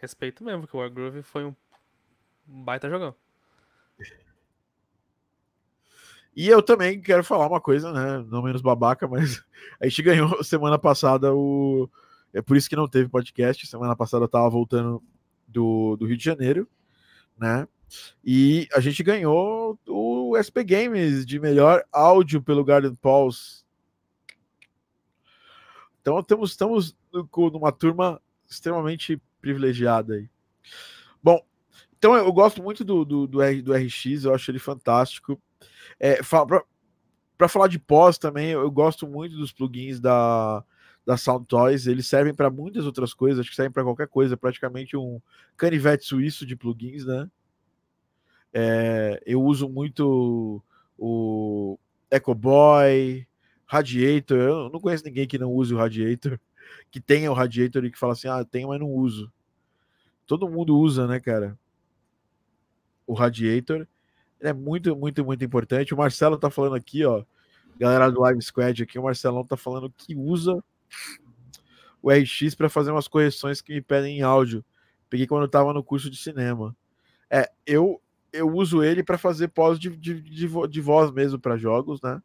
Respeito 0.00 0.42
mesmo, 0.42 0.62
porque 0.62 0.76
o 0.76 0.80
Wargroove 0.80 1.22
foi 1.22 1.44
um 1.44 1.54
um 2.48 2.62
baita 2.64 2.88
jogão. 2.88 3.14
E 6.34 6.48
eu 6.48 6.62
também 6.62 7.00
quero 7.00 7.22
falar 7.22 7.46
uma 7.46 7.60
coisa, 7.60 7.92
né? 7.92 8.24
Não 8.28 8.42
menos 8.42 8.62
babaca, 8.62 9.06
mas 9.06 9.44
a 9.80 9.86
gente 9.86 10.02
ganhou 10.02 10.42
semana 10.42 10.78
passada 10.78 11.34
o. 11.34 11.88
É 12.32 12.40
por 12.40 12.56
isso 12.56 12.68
que 12.68 12.76
não 12.76 12.88
teve 12.88 13.08
podcast. 13.08 13.66
Semana 13.66 13.94
passada 13.94 14.24
eu 14.24 14.28
tava 14.28 14.48
voltando 14.48 15.02
do, 15.46 15.96
do 15.96 16.06
Rio 16.06 16.16
de 16.16 16.24
Janeiro, 16.24 16.66
né? 17.36 17.68
E 18.24 18.66
a 18.72 18.80
gente 18.80 19.02
ganhou 19.02 19.78
o 19.86 20.11
SP 20.36 20.64
Games 20.64 21.24
de 21.26 21.38
melhor 21.38 21.84
áudio 21.92 22.42
pelo 22.42 22.64
Garden 22.64 22.94
Pulse. 22.94 23.64
Então 26.00 26.18
estamos, 26.18 26.50
estamos 26.50 26.96
numa 27.52 27.72
turma 27.72 28.20
extremamente 28.48 29.20
privilegiada 29.40 30.14
aí. 30.14 30.28
Bom, 31.22 31.44
então 31.96 32.14
eu 32.16 32.32
gosto 32.32 32.62
muito 32.62 32.84
do, 32.84 33.04
do, 33.04 33.26
do, 33.26 33.40
R- 33.40 33.62
do 33.62 33.72
RX, 33.72 34.24
eu 34.24 34.34
acho 34.34 34.50
ele 34.50 34.58
fantástico. 34.58 35.40
É, 36.00 36.18
para 37.38 37.48
falar 37.48 37.68
de 37.68 37.78
pós 37.78 38.18
também, 38.18 38.50
eu 38.50 38.70
gosto 38.70 39.06
muito 39.06 39.36
dos 39.36 39.52
plugins 39.52 40.00
da, 40.00 40.64
da 41.06 41.16
Sound 41.16 41.46
Toys. 41.46 41.86
Eles 41.86 42.06
servem 42.06 42.34
para 42.34 42.50
muitas 42.50 42.86
outras 42.86 43.14
coisas, 43.14 43.40
acho 43.40 43.50
que 43.50 43.56
servem 43.56 43.72
para 43.72 43.84
qualquer 43.84 44.08
coisa. 44.08 44.36
Praticamente 44.36 44.96
um 44.96 45.20
canivete 45.56 46.04
suíço 46.04 46.44
de 46.44 46.56
plugins, 46.56 47.04
né? 47.04 47.28
É, 48.52 49.22
eu 49.24 49.42
uso 49.42 49.68
muito 49.68 50.62
o 50.98 51.78
Echo 52.10 52.34
Boy, 52.34 53.26
Radiator. 53.66 54.38
Eu 54.38 54.70
não 54.70 54.80
conheço 54.80 55.04
ninguém 55.04 55.26
que 55.26 55.38
não 55.38 55.50
use 55.50 55.74
o 55.74 55.78
Radiator, 55.78 56.38
que 56.90 57.00
tenha 57.00 57.30
o 57.30 57.34
Radiator 57.34 57.84
e 57.84 57.90
que 57.90 57.98
fala 57.98 58.12
assim: 58.12 58.28
ah, 58.28 58.44
tenho, 58.44 58.68
mas 58.68 58.80
não 58.80 58.90
uso. 58.90 59.32
Todo 60.26 60.48
mundo 60.48 60.78
usa, 60.78 61.06
né, 61.06 61.18
cara? 61.18 61.58
O 63.06 63.14
Radiator 63.14 63.86
é 64.40 64.52
muito, 64.52 64.94
muito, 64.94 65.24
muito 65.24 65.44
importante. 65.44 65.94
O 65.94 65.96
Marcelo 65.96 66.38
tá 66.38 66.50
falando 66.50 66.74
aqui, 66.74 67.04
ó. 67.04 67.24
Galera 67.78 68.10
do 68.10 68.20
Live 68.20 68.42
Squad 68.42 68.82
aqui, 68.82 68.98
o 68.98 69.02
Marcelão 69.02 69.44
tá 69.44 69.56
falando 69.56 69.90
que 69.90 70.14
usa 70.14 70.62
o 72.02 72.10
RX 72.10 72.54
para 72.54 72.68
fazer 72.68 72.90
umas 72.90 73.08
correções 73.08 73.60
que 73.60 73.72
me 73.72 73.80
pedem 73.80 74.18
em 74.18 74.22
áudio. 74.22 74.64
Peguei 75.08 75.26
quando 75.26 75.42
eu 75.42 75.48
tava 75.48 75.72
no 75.72 75.82
curso 75.82 76.10
de 76.10 76.16
cinema. 76.16 76.76
É, 77.30 77.50
eu 77.66 78.00
eu 78.32 78.48
uso 78.50 78.82
ele 78.82 79.02
para 79.02 79.18
fazer 79.18 79.48
pós 79.48 79.78
de, 79.78 79.90
de, 79.96 80.20
de, 80.20 80.48
de 80.68 80.80
voz 80.80 81.10
mesmo 81.10 81.38
para 81.38 81.56
jogos, 81.56 82.00
né? 82.02 82.20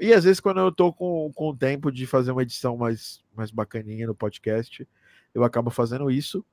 E 0.00 0.14
às 0.14 0.24
vezes, 0.24 0.40
quando 0.40 0.60
eu 0.60 0.72
tô 0.72 0.92
com, 0.92 1.30
com 1.34 1.50
o 1.50 1.56
tempo 1.56 1.92
de 1.92 2.06
fazer 2.06 2.32
uma 2.32 2.42
edição 2.42 2.76
mais, 2.76 3.22
mais 3.34 3.50
bacaninha 3.50 4.06
no 4.06 4.14
podcast, 4.14 4.88
eu 5.34 5.44
acabo 5.44 5.70
fazendo 5.70 6.10
isso. 6.10 6.44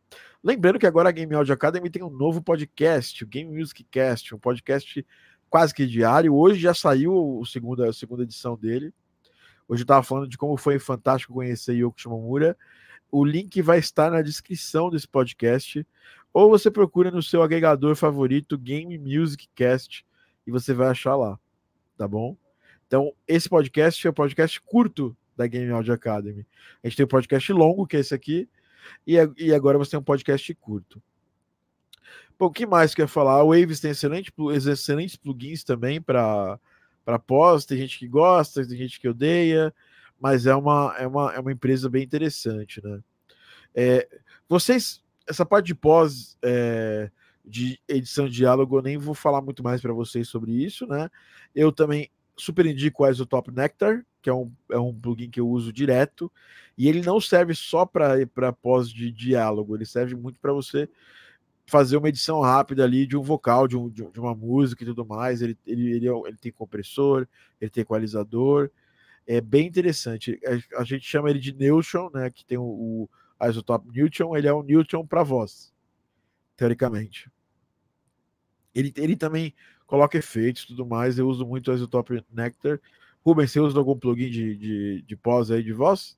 Lembrando 0.44 0.78
que 0.78 0.86
agora 0.86 1.10
a 1.10 1.12
Game 1.12 1.34
Audio 1.34 1.54
Academy 1.54 1.90
tem 1.90 2.04
um 2.04 2.10
novo 2.10 2.42
podcast, 2.42 3.24
o 3.24 3.28
Game 3.28 3.58
Music 3.58 3.86
Cast, 3.86 4.36
um 4.36 4.40
podcast 4.40 5.06
quase 5.50 5.74
que 5.74 5.88
diário. 5.88 6.36
Hoje 6.36 6.60
já 6.60 6.74
saiu 6.74 7.40
o 7.40 7.46
segunda, 7.46 7.90
a 7.90 7.94
segunda 7.94 8.24
edição 8.24 8.58
dele. 8.58 8.94
Hoje 9.68 9.82
eu 9.82 9.86
estava 9.86 10.04
falando 10.04 10.28
de 10.28 10.38
como 10.38 10.58
foi 10.58 10.78
fantástico 10.78 11.34
conhecer 11.34 11.74
Yoko 11.74 12.00
Shimomura. 12.00 12.58
O 13.10 13.24
link 13.24 13.62
vai 13.62 13.80
estar 13.80 14.12
na 14.12 14.22
descrição 14.22 14.90
desse 14.90 15.08
podcast. 15.08 15.86
Ou 16.38 16.52
você 16.52 16.70
procura 16.70 17.10
no 17.10 17.24
seu 17.24 17.42
agregador 17.42 17.96
favorito 17.96 18.60
Game 18.60 18.96
Music 19.00 19.50
Cast 19.56 20.06
e 20.46 20.52
você 20.52 20.72
vai 20.72 20.90
achar 20.90 21.16
lá. 21.16 21.40
Tá 21.98 22.08
bom? 22.08 22.38
Então, 22.86 23.12
esse 23.28 23.50
podcast 23.50 24.06
é 24.06 24.10
o 24.12 24.14
podcast 24.14 24.62
curto 24.62 25.18
da 25.36 25.48
Game 25.48 25.72
Audio 25.72 25.96
Academy. 25.96 26.46
A 26.84 26.88
gente 26.88 26.98
tem 26.98 27.06
um 27.08 27.10
podcast 27.10 27.52
longo, 27.52 27.88
que 27.88 27.98
é 27.98 28.02
esse 28.02 28.14
aqui, 28.14 28.48
e, 29.08 29.16
e 29.36 29.52
agora 29.52 29.80
você 29.80 29.90
tem 29.90 30.00
um 30.00 30.04
podcast 30.04 30.54
curto. 30.54 31.02
Bom, 32.38 32.46
o 32.46 32.52
que 32.52 32.68
mais 32.68 32.94
quer 32.94 33.08
falar? 33.08 33.40
A 33.40 33.44
Waves 33.44 33.80
tem 33.80 33.90
excelente, 33.90 34.32
excelentes 34.54 35.16
plugins 35.16 35.64
também 35.64 36.00
para 36.00 36.60
pós. 37.26 37.66
Tem 37.66 37.80
gente 37.80 37.98
que 37.98 38.08
gosta, 38.08 38.64
tem 38.64 38.78
gente 38.78 39.00
que 39.00 39.10
odeia, 39.10 39.74
mas 40.22 40.46
é 40.46 40.54
uma, 40.54 40.96
é 41.00 41.08
uma, 41.08 41.34
é 41.34 41.40
uma 41.40 41.52
empresa 41.52 41.90
bem 41.90 42.04
interessante, 42.04 42.80
né? 42.84 43.00
É, 43.74 44.08
vocês, 44.48 45.04
essa 45.28 45.46
parte 45.46 45.68
de 45.68 45.76
pós 45.76 46.38
é, 46.42 47.12
de 47.46 47.80
edição 47.88 48.28
de 48.28 48.36
diálogo, 48.36 48.78
eu 48.78 48.82
nem 48.82 48.98
vou 48.98 49.14
falar 49.14 49.42
muito 49.42 49.64
mais 49.64 49.82
para 49.82 49.94
vocês 49.94 50.28
sobre 50.28 50.52
isso, 50.52 50.86
né? 50.88 51.10
Eu 51.56 51.72
também 51.72 52.10
super 52.36 52.66
indico 52.66 53.04
o 53.04 53.10
Isotop 53.10 53.52
Nectar, 53.52 54.06
que 54.22 54.30
é 54.30 54.34
um, 54.34 54.52
é 54.70 54.78
um 54.78 54.94
plugin 54.94 55.30
que 55.30 55.40
eu 55.40 55.48
uso 55.48 55.74
direto, 55.74 56.32
e 56.78 56.88
ele 56.88 57.02
não 57.02 57.20
serve 57.20 57.56
só 57.56 57.86
para 57.86 58.54
pós 58.62 58.90
de 58.90 59.12
diálogo, 59.12 59.76
ele 59.76 59.86
serve 59.86 60.16
muito 60.16 60.40
para 60.40 60.54
você 60.54 60.88
fazer 61.66 61.98
uma 61.98 62.10
edição 62.10 62.40
rápida 62.40 62.84
ali 62.84 63.06
de 63.06 63.18
um 63.18 63.22
vocal, 63.22 63.68
de, 63.68 63.76
um, 63.76 63.90
de 63.90 64.20
uma 64.20 64.34
música 64.34 64.84
e 64.84 64.88
tudo 64.88 65.06
mais. 65.06 65.42
Ele, 65.42 65.58
ele, 65.66 65.92
ele, 65.92 66.08
é 66.08 66.12
ele, 66.28 66.38
tem 66.38 66.52
compressor, 66.52 67.28
ele 67.60 67.70
tem 67.70 67.82
equalizador, 67.82 68.72
é 69.28 69.42
bem 69.42 69.68
interessante. 69.68 70.40
A, 70.74 70.82
a 70.82 70.84
gente 70.86 71.06
chama 71.06 71.30
ele 71.30 71.40
de 71.40 71.54
Neutron, 71.54 72.10
né? 72.14 72.30
Que 72.30 72.46
tem 72.46 72.58
o, 72.58 72.64
o 72.64 73.10
Isotop 73.42 73.88
Neutron, 73.92 74.36
ele 74.36 74.48
é 74.48 74.54
um 74.54 74.64
Neutron 74.64 75.06
para 75.06 75.24
voz, 75.24 75.74
teoricamente. 76.56 77.32
Ele, 78.74 78.94
ele 78.96 79.16
também 79.16 79.54
coloca 79.86 80.18
efeitos 80.18 80.64
e 80.64 80.68
tudo 80.68 80.86
mais. 80.86 81.18
Eu 81.18 81.28
uso 81.28 81.46
muito 81.46 81.72
o 81.72 81.74
Isotop 81.74 82.24
Nectar. 82.32 82.80
Rubens, 83.26 83.52
você 83.52 83.60
usa 83.60 83.80
algum 83.80 83.98
plugin 83.98 84.30
de, 84.30 84.56
de, 84.56 85.02
de 85.02 85.16
pós 85.16 85.52
aí 85.52 85.64
de 85.64 85.74
voz? 85.74 86.18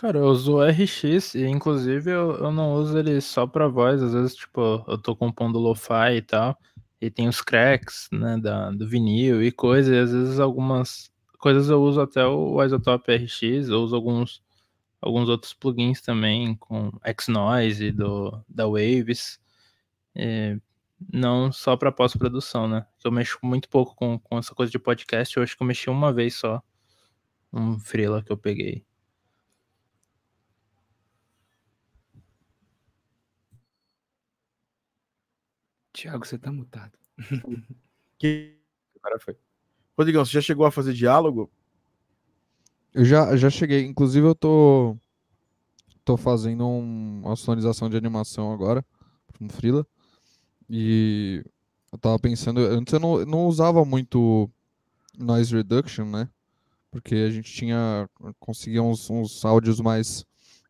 Cara, 0.00 0.18
eu 0.18 0.24
uso 0.24 0.62
RX 0.62 1.34
e 1.34 1.46
inclusive 1.46 2.10
eu, 2.10 2.32
eu 2.38 2.50
não 2.50 2.72
uso 2.72 2.98
ele 2.98 3.20
só 3.20 3.46
pra 3.46 3.68
voz, 3.68 4.02
às 4.02 4.14
vezes, 4.14 4.34
tipo, 4.34 4.82
eu 4.88 4.96
tô 4.96 5.14
compondo 5.14 5.58
lo-fi 5.58 6.16
e 6.16 6.22
tal, 6.22 6.58
e 6.98 7.10
tem 7.10 7.28
os 7.28 7.42
cracks, 7.42 8.08
né, 8.10 8.38
da, 8.38 8.70
do 8.70 8.88
vinil 8.88 9.42
e 9.42 9.52
coisa, 9.52 9.94
e 9.94 9.98
às 9.98 10.10
vezes 10.10 10.40
algumas 10.40 11.12
coisas 11.38 11.68
eu 11.68 11.82
uso 11.82 12.00
até 12.00 12.24
o 12.26 12.64
Isotope 12.64 13.14
RX, 13.14 13.68
eu 13.68 13.82
uso 13.82 13.94
alguns, 13.94 14.42
alguns 15.00 15.28
outros 15.28 15.54
plugins 15.54 16.00
também, 16.00 16.54
com 16.56 16.92
X-Noise 17.04 17.92
do, 17.92 18.44
da 18.48 18.66
Waves, 18.66 19.40
e 20.14 20.60
não 21.12 21.50
só 21.52 21.76
para 21.76 21.92
pós-produção, 21.92 22.68
né? 22.68 22.86
Eu 23.04 23.12
mexo 23.12 23.38
muito 23.42 23.68
pouco 23.68 23.94
com, 23.94 24.18
com 24.18 24.38
essa 24.38 24.54
coisa 24.54 24.70
de 24.70 24.78
podcast, 24.78 25.36
eu 25.36 25.42
acho 25.42 25.56
que 25.56 25.62
eu 25.62 25.66
mexi 25.66 25.88
uma 25.90 26.12
vez 26.12 26.34
só, 26.36 26.62
um 27.52 27.78
freela 27.78 28.22
que 28.22 28.32
eu 28.32 28.36
peguei. 28.36 28.84
Tiago, 35.92 36.24
você 36.26 36.38
tá 36.38 36.50
mutado. 36.52 36.92
Que... 38.18 38.60
Agora 39.02 39.18
foi. 39.18 39.34
Rodrigão, 39.96 40.22
você 40.26 40.32
já 40.32 40.42
chegou 40.42 40.66
a 40.66 40.70
fazer 40.70 40.92
diálogo? 40.92 41.50
Eu 42.94 43.04
já, 43.04 43.36
já 43.36 43.50
cheguei. 43.50 43.84
Inclusive, 43.84 44.26
eu 44.26 44.34
tô, 44.34 44.96
tô 46.04 46.16
fazendo 46.16 46.66
um, 46.66 47.22
uma 47.24 47.36
sonorização 47.36 47.88
de 47.88 47.96
animação 47.96 48.52
agora, 48.52 48.84
um 49.40 49.48
Freela. 49.48 49.86
E 50.68 51.44
eu 51.92 51.98
tava 51.98 52.18
pensando, 52.18 52.60
antes 52.60 52.92
eu 52.92 53.00
não, 53.00 53.24
não 53.24 53.46
usava 53.46 53.84
muito 53.84 54.50
noise 55.18 55.54
reduction, 55.54 56.04
né? 56.06 56.28
Porque 56.90 57.14
a 57.14 57.30
gente 57.30 57.52
tinha, 57.52 58.08
conseguia 58.38 58.82
uns, 58.82 59.08
uns 59.10 59.44
áudios 59.44 59.80
mais, 59.80 60.24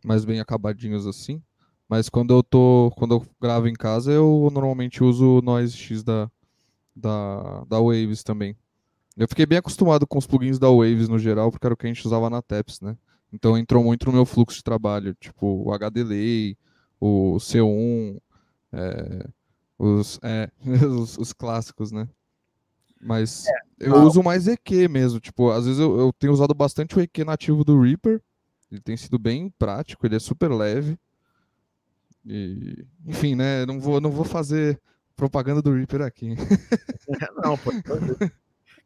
mais 0.05 0.25
bem 0.25 0.41
acabadinhos 0.41 1.07
assim. 1.07 1.43
Mas 1.89 2.09
quando 2.09 2.33
eu 2.35 2.43
tô, 2.43 2.93
quando 2.97 3.15
eu 3.15 3.27
gravo 3.41 3.67
em 3.69 3.75
casa, 3.75 4.13
eu 4.13 4.49
normalmente 4.53 5.03
uso 5.03 5.39
o 5.39 5.43
Noise 5.43 5.77
X 5.77 6.05
da, 6.05 6.31
da, 6.95 7.65
da 7.65 7.81
Waves 7.81 8.23
também. 8.23 8.57
Eu 9.21 9.29
fiquei 9.29 9.45
bem 9.45 9.59
acostumado 9.59 10.07
com 10.07 10.17
os 10.17 10.27
plugins 10.27 10.59
da 10.59 10.71
Waves 10.71 11.07
no 11.07 11.19
geral, 11.19 11.51
porque 11.51 11.67
era 11.67 11.75
o 11.75 11.77
que 11.77 11.85
a 11.85 11.93
gente 11.93 12.07
usava 12.07 12.31
na 12.31 12.41
TEPS, 12.41 12.81
né? 12.81 12.97
Então 13.31 13.59
entrou 13.59 13.85
muito 13.85 14.07
no 14.07 14.13
meu 14.15 14.25
fluxo 14.25 14.57
de 14.57 14.65
trabalho, 14.65 15.15
tipo 15.21 15.47
o 15.63 15.75
HDLay, 15.79 16.57
o 16.99 17.37
C1, 17.37 18.19
é, 18.73 19.29
os, 19.79 20.19
é, 20.23 20.51
os, 20.87 21.19
os, 21.19 21.35
clássicos, 21.35 21.93
né? 21.93 22.09
Mas 22.99 23.47
é, 23.47 23.53
eu 23.81 23.91
não. 23.91 24.07
uso 24.07 24.23
mais 24.23 24.49
EQ 24.49 24.89
mesmo, 24.89 25.21
tipo, 25.21 25.51
às 25.51 25.67
vezes 25.67 25.79
eu, 25.79 25.99
eu 25.99 26.13
tenho 26.15 26.33
usado 26.33 26.55
bastante 26.55 26.97
o 26.97 27.01
EQ 27.03 27.23
nativo 27.23 27.63
do 27.63 27.79
Reaper, 27.79 28.23
ele 28.73 28.81
tem 28.81 28.97
sido 28.97 29.19
bem 29.19 29.51
prático, 29.59 30.07
ele 30.07 30.17
é 30.17 30.19
super 30.19 30.51
leve. 30.51 30.99
E, 32.25 32.87
enfim, 33.05 33.35
né? 33.35 33.67
Não 33.67 33.79
vou, 33.79 34.01
não 34.01 34.11
vou 34.11 34.25
fazer 34.25 34.81
propaganda 35.15 35.61
do 35.61 35.75
Reaper 35.75 36.01
aqui. 36.01 36.31
não, 37.45 37.59
pode 37.59 37.83
fazer. 37.83 38.33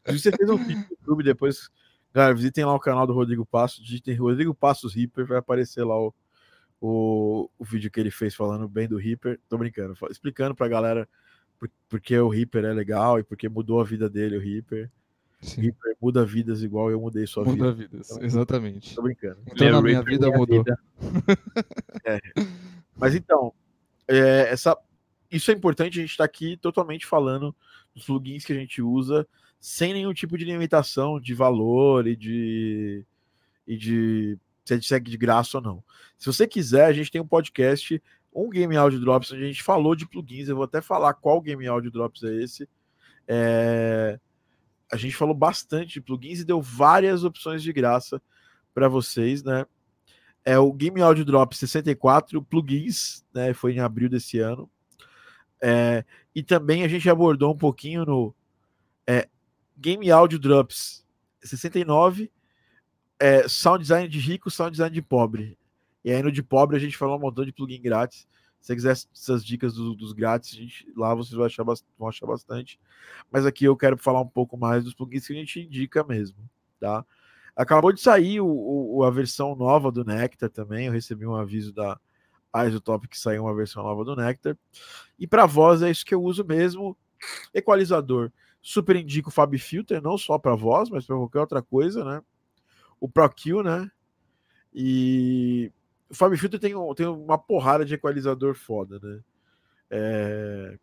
Você 0.07 0.31
fez 0.31 0.49
um 0.49 0.57
vídeo 0.57 0.85
no 0.89 0.97
YouTube 0.97 1.23
depois. 1.23 1.69
Galera, 2.13 2.33
visitem 2.33 2.65
lá 2.65 2.73
o 2.73 2.79
canal 2.79 3.05
do 3.07 3.13
Rodrigo 3.13 3.45
Passos. 3.45 3.83
Digitem 3.83 4.15
Rodrigo 4.15 4.53
Passos 4.53 4.93
Reaper, 4.93 5.25
vai 5.25 5.37
aparecer 5.37 5.83
lá 5.83 5.97
o, 5.99 6.13
o, 6.79 7.49
o 7.57 7.65
vídeo 7.65 7.89
que 7.89 7.99
ele 7.99 8.11
fez 8.11 8.35
falando 8.35 8.67
bem 8.67 8.87
do 8.87 8.97
Reaper. 8.97 9.39
Tô 9.49 9.57
brincando, 9.57 9.95
explicando 10.09 10.55
pra 10.55 10.67
galera 10.67 11.09
por, 11.59 11.69
porque 11.89 12.17
o 12.17 12.29
Reaper 12.29 12.65
é 12.65 12.73
legal 12.73 13.19
e 13.19 13.23
porque 13.23 13.49
mudou 13.49 13.81
a 13.81 13.83
vida 13.83 14.09
dele, 14.09 14.37
o 14.37 14.41
Reaper. 14.41 14.89
Sim. 15.41 15.61
Reaper 15.61 15.97
muda 16.01 16.25
vidas 16.25 16.63
igual 16.63 16.89
eu 16.89 16.99
mudei 16.99 17.27
sua 17.27 17.43
muda 17.43 17.51
vida. 17.51 17.65
Muda 17.65 17.75
vidas, 17.75 18.11
então, 18.11 18.23
exatamente. 18.23 18.95
Tô 18.95 19.01
brincando. 19.01 19.39
Então 19.47 19.71
na 19.71 19.81
minha 19.81 20.01
vida 20.01 20.29
mudou. 20.29 20.63
Vida. 20.63 20.79
é. 22.05 22.19
Mas 22.95 23.15
então, 23.15 23.53
é, 24.07 24.49
essa, 24.51 24.77
isso 25.29 25.51
é 25.51 25.53
importante, 25.53 25.99
a 25.99 26.01
gente 26.01 26.11
está 26.11 26.23
aqui 26.23 26.57
totalmente 26.57 27.05
falando 27.05 27.55
dos 27.93 28.05
plugins 28.05 28.45
que 28.45 28.53
a 28.53 28.55
gente 28.55 28.81
usa, 28.81 29.27
sem 29.65 29.93
nenhum 29.93 30.13
tipo 30.13 30.37
de 30.37 30.45
limitação 30.45 31.19
de 31.19 31.33
valor 31.33 32.05
e 32.05 32.15
de, 32.15 33.03
e 33.65 33.75
de 33.75 34.37
se 34.63 34.73
a 34.73 34.77
gente 34.77 34.87
segue 34.87 35.09
de 35.09 35.17
graça 35.17 35.57
ou 35.57 35.63
não. 35.63 35.83
Se 36.19 36.27
você 36.27 36.47
quiser, 36.47 36.85
a 36.85 36.93
gente 36.93 37.09
tem 37.09 37.19
um 37.19 37.27
podcast, 37.27 37.99
um 38.31 38.47
Game 38.47 38.77
Audio 38.77 38.99
Drops, 38.99 39.31
onde 39.31 39.43
a 39.43 39.47
gente 39.47 39.63
falou 39.63 39.95
de 39.95 40.07
plugins. 40.07 40.47
Eu 40.47 40.55
vou 40.55 40.65
até 40.65 40.81
falar 40.81 41.15
qual 41.15 41.41
Game 41.41 41.65
Audio 41.65 41.89
Drops 41.89 42.21
é 42.21 42.43
esse. 42.43 42.69
É... 43.27 44.19
A 44.91 44.97
gente 44.97 45.15
falou 45.15 45.33
bastante 45.33 45.93
de 45.93 46.01
plugins 46.01 46.41
e 46.41 46.45
deu 46.45 46.61
várias 46.61 47.23
opções 47.23 47.63
de 47.63 47.73
graça 47.73 48.21
para 48.71 48.87
vocês, 48.87 49.43
né? 49.43 49.65
é 50.45 50.59
o 50.59 50.71
Game 50.71 51.01
Audio 51.01 51.25
Drop 51.25 51.57
64 51.57 52.39
plugins, 52.43 53.25
né? 53.33 53.51
Foi 53.55 53.73
em 53.73 53.79
abril 53.79 54.07
desse 54.07 54.37
ano. 54.37 54.69
É, 55.59 56.05
e 56.35 56.43
também 56.43 56.83
a 56.83 56.87
gente 56.87 57.09
abordou 57.09 57.51
um 57.51 57.57
pouquinho 57.57 58.05
no 58.05 58.35
é, 59.07 59.27
Game 59.77 60.09
Audio 60.09 60.39
Drops 60.39 61.05
69, 61.41 62.31
é, 63.19 63.47
sound 63.47 63.81
design 63.81 64.07
de 64.07 64.19
rico, 64.19 64.49
sound 64.49 64.71
design 64.71 64.93
de 64.93 65.01
pobre. 65.01 65.57
E 66.03 66.11
aí 66.11 66.21
no 66.21 66.31
de 66.31 66.43
pobre 66.43 66.77
a 66.77 66.79
gente 66.79 66.97
falou 66.97 67.17
um 67.17 67.21
montão 67.21 67.45
de 67.45 67.51
plugin 67.51 67.81
grátis. 67.81 68.27
Se 68.61 68.67
você 68.67 68.75
quiser 68.75 68.91
essas 68.91 69.45
dicas 69.45 69.75
do, 69.75 69.93
dos 69.93 70.11
grátis, 70.11 70.51
gente, 70.51 70.91
lá 70.95 71.13
vocês 71.13 71.35
vão 71.35 71.45
achar, 71.45 71.63
vão 71.63 72.07
achar 72.07 72.25
bastante. 72.25 72.79
Mas 73.31 73.45
aqui 73.45 73.65
eu 73.65 73.75
quero 73.75 73.97
falar 73.97 74.21
um 74.21 74.27
pouco 74.27 74.57
mais 74.57 74.83
dos 74.83 74.93
plugins 74.93 75.27
que 75.27 75.33
a 75.33 75.35
gente 75.35 75.59
indica 75.59 76.03
mesmo, 76.03 76.37
tá? 76.79 77.05
Acabou 77.55 77.93
de 77.93 78.01
sair 78.01 78.41
o, 78.41 78.47
o, 78.47 79.03
a 79.03 79.11
versão 79.11 79.55
nova 79.55 79.91
do 79.91 80.03
Nectar 80.03 80.49
também. 80.49 80.87
Eu 80.87 80.91
recebi 80.91 81.25
um 81.25 81.35
aviso 81.35 81.71
da 81.71 81.97
Isotop 82.67 83.07
que 83.07 83.17
saiu 83.17 83.43
uma 83.43 83.55
versão 83.55 83.81
nova 83.83 84.03
do 84.03 84.15
Nectar. 84.15 84.57
E 85.17 85.25
para 85.25 85.45
voz 85.45 85.81
é 85.81 85.89
isso 85.89 86.05
que 86.05 86.13
eu 86.13 86.21
uso 86.21 86.43
mesmo. 86.43 86.97
Equalizador. 87.53 88.31
Super 88.67 88.95
indico 88.95 89.29
o 89.29 89.31
Fab 89.31 89.55
Filter, 89.59 90.01
não 90.01 90.17
só 90.17 90.39
para 90.39 90.55
voz, 90.55 90.89
mas 90.89 91.05
para 91.05 91.15
qualquer 91.15 91.39
outra 91.39 91.61
coisa, 91.61 92.03
né? 92.03 92.23
O 92.99 93.07
ProQ, 93.07 93.61
né? 93.61 93.91
E 94.73 95.71
o 96.09 96.15
Fab 96.15 96.35
Filter 96.35 96.59
tem, 96.59 96.73
tem 96.95 97.05
uma 97.05 97.37
porrada 97.37 97.85
de 97.85 97.93
equalizador 97.93 98.55
foda, 98.55 98.99
né? 98.99 99.23
É... 99.87 100.79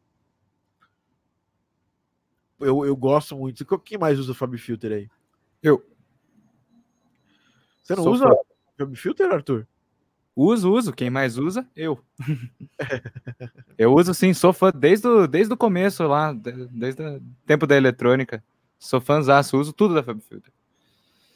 Eu, 2.60 2.86
eu 2.86 2.94
gosto 2.94 3.36
muito. 3.36 3.66
Quem 3.80 3.98
mais 3.98 4.16
usa 4.16 4.30
o 4.30 4.34
Fab 4.36 4.56
Filter 4.56 4.92
aí? 4.92 5.10
Eu. 5.60 5.84
Você 7.82 7.96
não 7.96 8.04
Sou 8.04 8.12
usa 8.12 8.28
fã. 8.28 8.34
Fab 8.78 8.94
Filter, 8.94 9.28
Arthur? 9.28 9.66
Uso, 10.34 10.72
uso. 10.72 10.92
Quem 10.92 11.10
mais 11.10 11.36
usa? 11.38 11.66
Eu. 11.76 11.98
eu 13.76 13.92
uso 13.94 14.14
sim, 14.14 14.32
sou 14.32 14.52
fã 14.52 14.70
desde 14.74 15.06
o, 15.06 15.26
desde 15.26 15.52
o 15.52 15.56
começo 15.56 16.06
lá, 16.06 16.32
de- 16.32 16.66
desde 16.68 17.02
o 17.02 17.20
tempo 17.46 17.66
da 17.66 17.76
eletrônica. 17.76 18.42
Sou 18.78 19.00
fãzaço, 19.00 19.58
uso 19.58 19.72
tudo 19.72 19.94
da 19.94 20.02
FabFilter. 20.02 20.52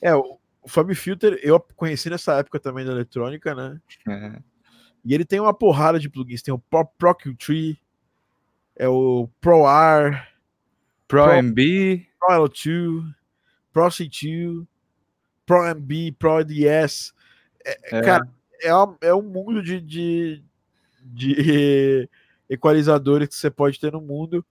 É, 0.01 0.15
o, 0.15 0.39
o 0.63 0.69
Fab 0.69 0.93
Filter 0.95 1.39
eu 1.43 1.61
conheci 1.77 2.11
nessa 2.11 2.35
época 2.39 2.59
também 2.59 2.85
da 2.85 2.93
eletrônica, 2.93 3.55
né? 3.55 3.81
É. 4.09 4.39
E 5.05 5.15
ele 5.15 5.25
tem 5.25 5.39
uma 5.41 5.55
porrada 5.55 5.99
de 6.01 6.09
plugins. 6.09 6.43
Tem 6.43 6.53
o 6.53 6.59
Pro, 6.59 6.85
Pro 6.99 7.15
Q3, 7.15 7.77
é 8.77 8.89
o 8.89 9.29
Pro 9.41 9.67
R, 9.69 10.17
Pro, 11.07 11.23
Pro- 11.25 11.43
MB, 11.43 12.07
Pro 12.19 12.29
L2, 12.49 13.15
Pro 13.73 13.87
C2, 13.87 14.67
Pro 15.47 15.65
MB, 15.75 16.13
Pro 16.19 16.43
DS. 16.45 17.15
É, 17.65 17.99
É. 17.99 18.03
Cara, 18.03 18.29
é, 18.63 19.09
é 19.09 19.15
um 19.15 19.23
mundo 19.23 19.63
de, 19.63 19.81
de, 19.81 20.45
de 21.03 22.09
equalizadores 22.49 23.29
que 23.29 23.35
você 23.35 23.51
pode 23.51 23.79
ter 23.79 23.93
no 23.93 24.01
mundo. 24.01 24.45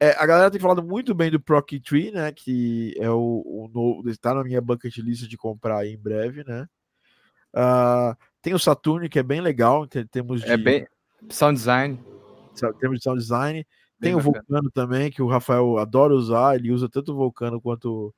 É, 0.00 0.10
a 0.18 0.26
galera 0.26 0.50
tem 0.50 0.60
falado 0.60 0.82
muito 0.82 1.14
bem 1.14 1.30
do 1.30 1.38
Pro 1.38 1.62
Key 1.62 2.10
né? 2.12 2.32
Que 2.32 2.94
é 2.98 3.08
o, 3.08 3.42
o 3.44 3.70
novo. 3.72 4.08
Está 4.10 4.34
na 4.34 4.42
minha 4.42 4.60
bucket 4.60 4.96
list 4.98 5.28
de 5.28 5.36
comprar 5.36 5.78
aí 5.78 5.94
em 5.94 5.98
breve, 5.98 6.42
né? 6.44 6.66
Ah, 7.54 8.16
tem 8.40 8.54
o 8.54 8.58
Saturn, 8.58 9.08
que 9.08 9.18
é 9.18 9.22
bem 9.22 9.40
legal, 9.40 9.84
em 9.84 10.06
termos 10.06 10.42
de, 10.42 10.50
é 10.50 10.56
bem 10.56 10.86
sound 11.30 11.56
design. 11.56 12.00
em 12.56 12.78
termos 12.78 12.98
de 12.98 13.04
sound 13.04 13.20
design. 13.20 13.64
Tem 14.00 14.10
Bem 14.10 14.14
o 14.14 14.16
bacana. 14.16 14.44
Vulcano 14.48 14.70
também, 14.72 15.10
que 15.12 15.22
o 15.22 15.28
Rafael 15.28 15.78
adora 15.78 16.12
usar, 16.12 16.56
ele 16.56 16.72
usa 16.72 16.88
tanto 16.88 17.12
o 17.12 17.16
Vulcano 17.16 17.60
quanto 17.60 18.12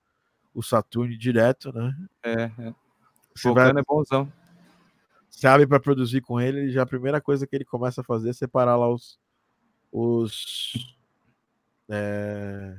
o 0.54 0.62
Saturn 0.62 1.14
direto, 1.19 1.71
né? 1.75 1.95
É, 2.23 2.33
é. 2.33 2.75
Você, 3.35 3.52
vai, 3.52 3.64
Vulcano 3.66 3.81
é 3.81 3.83
bonzão. 3.87 4.33
Abre 5.43 5.67
para 5.67 5.81
produzir 5.81 6.21
com 6.21 6.41
ele, 6.41 6.71
já 6.71 6.83
a 6.83 6.87
primeira 6.87 7.21
coisa 7.21 7.47
que 7.47 7.55
ele 7.57 7.64
começa 7.64 8.00
a 8.00 8.05
fazer 8.05 8.31
é 8.31 8.33
separar 8.33 8.76
lá 8.76 8.88
os. 8.88 9.19
os 9.93 10.97
é, 11.88 12.76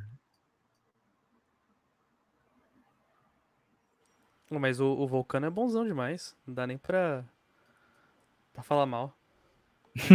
Mas 4.49 4.79
o, 4.79 4.85
o 4.85 5.07
Vulcano 5.07 5.45
é 5.45 5.49
bonzão 5.49 5.83
demais. 5.85 6.35
Não 6.45 6.53
dá 6.53 6.67
nem 6.67 6.77
pra, 6.77 7.25
pra 8.53 8.63
falar 8.63 8.85
mal. 8.85 9.15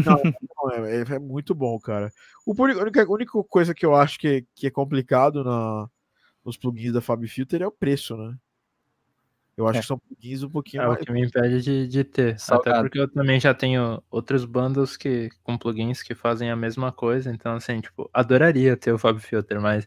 não, 0.05 0.71
é, 0.87 1.01
é 1.01 1.19
muito 1.19 1.55
bom, 1.55 1.79
cara. 1.79 2.13
O, 2.47 2.55
a 2.63 2.83
única, 2.83 3.03
a 3.03 3.11
única 3.11 3.45
coisa 3.45 3.75
que 3.75 3.85
eu 3.85 3.95
acho 3.95 4.19
que, 4.19 4.47
que 4.55 4.67
é 4.67 4.71
complicado 4.71 5.43
na, 5.43 5.89
nos 6.45 6.57
plugins 6.57 6.93
da 6.93 7.01
Fab 7.01 7.27
Filter 7.27 7.63
é 7.63 7.67
o 7.67 7.73
preço, 7.73 8.17
né? 8.17 8.37
Eu 9.61 9.69
acho 9.69 9.79
É. 9.79 9.81
que 9.83 9.87
são 9.87 9.99
plugins 9.99 10.43
um 10.43 10.49
pouquinho 10.50 10.83
É 10.83 10.87
o 10.87 10.90
mais. 10.93 11.05
que 11.05 11.12
me 11.12 11.25
impede 11.25 11.61
de, 11.62 11.87
de 11.87 12.05
ter. 12.05 12.38
Salgado. 12.38 12.71
Até 12.71 12.81
porque 12.83 12.99
eu 13.00 13.09
também 13.09 13.38
já 13.38 13.52
tenho 13.55 14.02
outros 14.11 14.45
bundles 14.45 14.97
que, 14.97 15.29
com 15.43 15.57
plugins 15.59 16.02
que 16.02 16.14
fazem 16.14 16.50
a 16.50 16.57
mesma 16.57 16.90
coisa. 16.93 17.31
Então, 17.31 17.55
assim, 17.55 17.81
tipo, 17.81 18.09
adoraria 18.12 18.76
ter 18.76 18.93
o 18.93 18.99
Fab 18.99 19.19
Filter, 19.21 19.61
mas, 19.61 19.87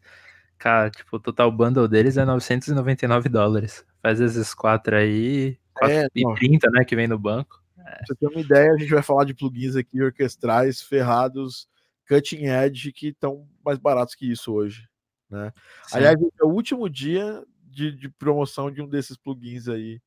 cara, 0.57 0.89
tipo, 0.89 1.15
o 1.17 1.19
total 1.19 1.51
bundle 1.51 1.87
deles 1.87 2.17
é 2.17 2.25
999 2.25 3.29
dólares. 3.29 3.85
Faz 4.01 4.19
esses 4.21 4.53
quatro 4.53 4.95
aí, 4.95 5.57
É, 5.81 6.03
não. 6.03 6.07
430, 6.35 6.69
né, 6.71 6.85
que 6.85 6.95
vem 6.95 7.07
no 7.07 7.17
banco. 7.17 7.61
Pra 7.75 7.97
você 8.07 8.15
ter 8.15 8.27
uma 8.27 8.39
ideia, 8.39 8.71
a 8.71 8.77
gente 8.77 8.91
vai 8.93 9.03
falar 9.03 9.25
de 9.25 9.33
plugins 9.33 9.75
aqui 9.75 10.01
orquestrais, 10.01 10.81
ferrados, 10.81 11.67
cutting 12.07 12.45
edge, 12.45 12.91
que 12.93 13.07
estão 13.07 13.47
mais 13.65 13.77
baratos 13.77 14.13
que 14.15 14.29
isso 14.31 14.53
hoje. 14.53 14.87
Né? 15.29 15.51
Sim. 15.87 15.97
Aliás, 15.97 16.15
é 16.21 16.43
o 16.45 16.49
último 16.49 16.87
dia 16.89 17.43
de, 17.73 17.91
de 17.91 18.09
promoção 18.09 18.71
de 18.71 18.81
um 18.81 18.87
desses 18.87 19.17
plugins 19.17 19.67
aí 19.67 20.01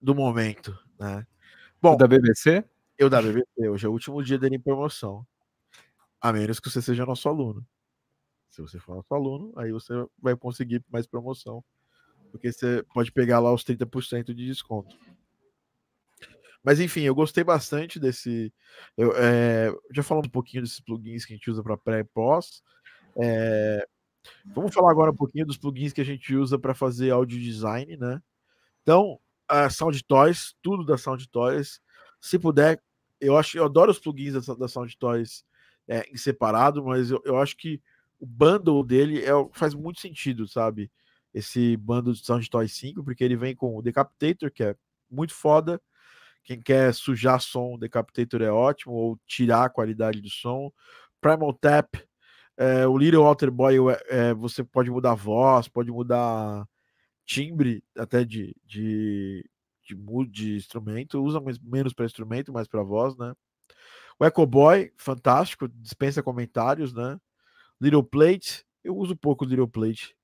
do 0.00 0.14
momento. 0.14 0.78
Né? 0.98 1.26
Bom, 1.80 1.94
O 1.94 1.96
da 1.96 2.06
BBC? 2.06 2.64
eu 2.98 3.10
da 3.10 3.20
BBT, 3.20 3.68
hoje 3.68 3.86
é 3.86 3.88
o 3.88 3.92
último 3.92 4.22
dia 4.22 4.38
dele 4.38 4.56
em 4.56 4.60
promoção. 4.60 5.26
A 6.20 6.32
menos 6.32 6.60
que 6.60 6.70
você 6.70 6.80
seja 6.80 7.04
nosso 7.04 7.28
aluno. 7.28 7.66
Se 8.48 8.62
você 8.62 8.78
for 8.78 8.96
nosso 8.96 9.14
aluno, 9.14 9.52
aí 9.56 9.70
você 9.70 9.92
vai 10.18 10.34
conseguir 10.36 10.82
mais 10.90 11.06
promoção. 11.06 11.62
Porque 12.30 12.52
você 12.52 12.82
pode 12.94 13.12
pegar 13.12 13.38
lá 13.38 13.52
os 13.52 13.64
30% 13.64 14.34
de 14.34 14.46
desconto. 14.46 14.96
Mas 16.62 16.80
enfim, 16.80 17.02
eu 17.02 17.14
gostei 17.14 17.44
bastante 17.44 18.00
desse. 18.00 18.52
Eu 18.96 19.12
é, 19.16 19.72
já 19.92 20.02
falando 20.02 20.26
um 20.26 20.30
pouquinho 20.30 20.62
desses 20.62 20.80
plugins 20.80 21.24
que 21.24 21.32
a 21.32 21.36
gente 21.36 21.50
usa 21.50 21.62
para 21.62 21.76
pré 21.76 22.00
e 22.00 22.04
pós. 22.04 22.62
É, 23.22 23.86
vamos 24.44 24.74
falar 24.74 24.90
agora 24.90 25.10
um 25.10 25.16
pouquinho 25.16 25.46
dos 25.46 25.56
plugins 25.56 25.92
que 25.92 26.00
a 26.00 26.04
gente 26.04 26.34
usa 26.34 26.58
para 26.58 26.74
fazer 26.74 27.10
audio 27.10 27.40
design, 27.40 27.96
né? 27.96 28.22
Então, 28.82 29.18
a 29.48 29.70
Sound 29.70 30.02
Toys, 30.04 30.54
tudo 30.62 30.84
da 30.84 30.98
Sound 30.98 31.28
Toys. 31.28 31.80
Se 32.20 32.38
puder, 32.38 32.82
eu 33.20 33.36
acho, 33.36 33.58
eu 33.58 33.64
adoro 33.64 33.90
os 33.90 33.98
plugins 33.98 34.46
da, 34.46 34.54
da 34.54 34.68
Sound 34.68 34.96
Toys 34.96 35.44
é, 35.88 36.08
em 36.10 36.16
separado, 36.16 36.84
mas 36.84 37.10
eu, 37.10 37.22
eu 37.24 37.38
acho 37.38 37.56
que 37.56 37.80
o 38.18 38.26
bundle 38.26 38.84
dele 38.84 39.24
é, 39.24 39.30
faz 39.52 39.74
muito 39.74 40.00
sentido, 40.00 40.46
sabe? 40.48 40.90
Esse 41.32 41.76
bundle 41.76 42.12
de 42.12 42.24
Sound 42.24 42.48
Toys 42.48 42.72
5, 42.74 43.04
porque 43.04 43.22
ele 43.22 43.36
vem 43.36 43.54
com 43.54 43.76
o 43.76 43.82
Decapitator, 43.82 44.50
que 44.50 44.64
é 44.64 44.76
muito 45.10 45.34
foda. 45.34 45.80
Quem 46.42 46.60
quer 46.60 46.94
sujar 46.94 47.40
som, 47.40 47.78
Decapitator 47.78 48.40
é 48.40 48.50
ótimo, 48.50 48.94
ou 48.94 49.20
tirar 49.26 49.64
a 49.64 49.68
qualidade 49.70 50.20
do 50.20 50.30
som. 50.30 50.72
Primal 51.20 51.52
Tap, 51.54 51.96
é, 52.56 52.86
o 52.86 52.96
Little 52.96 53.24
Alter 53.24 53.50
Boy, 53.50 53.76
é, 54.08 54.32
você 54.34 54.64
pode 54.64 54.90
mudar 54.90 55.14
voz, 55.14 55.68
pode 55.68 55.90
mudar 55.90 56.66
timbre 57.24 57.82
até 57.96 58.24
de, 58.24 58.54
de, 58.64 59.44
de, 59.84 59.96
de 60.30 60.56
instrumento, 60.56 61.22
usa 61.22 61.40
menos 61.62 61.92
para 61.92 62.06
instrumento, 62.06 62.52
mais 62.52 62.66
para 62.68 62.82
voz, 62.82 63.16
né? 63.16 63.34
O 64.18 64.24
Echo 64.24 64.46
Boy, 64.46 64.92
fantástico, 64.96 65.68
dispensa 65.68 66.22
comentários, 66.22 66.94
né? 66.94 67.18
Little 67.80 68.02
Plate, 68.02 68.64
eu 68.82 68.96
uso 68.96 69.14
pouco 69.14 69.44
Little 69.44 69.68
Plate. 69.68 70.16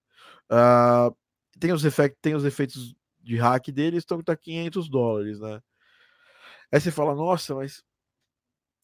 Ah, 0.49 1.13
tem, 1.59 1.73
os 1.73 1.85
efeitos, 1.85 2.19
tem 2.23 2.35
os 2.35 2.45
efeitos 2.45 2.95
de 3.21 3.37
hack 3.37 3.69
deles, 3.69 4.05
então 4.05 4.23
tá 4.23 4.35
500 4.37 4.89
dólares, 4.89 5.41
né? 5.41 5.61
Aí 6.73 6.81
você 6.81 6.91
fala, 6.91 7.15
nossa, 7.15 7.55
mas 7.55 7.85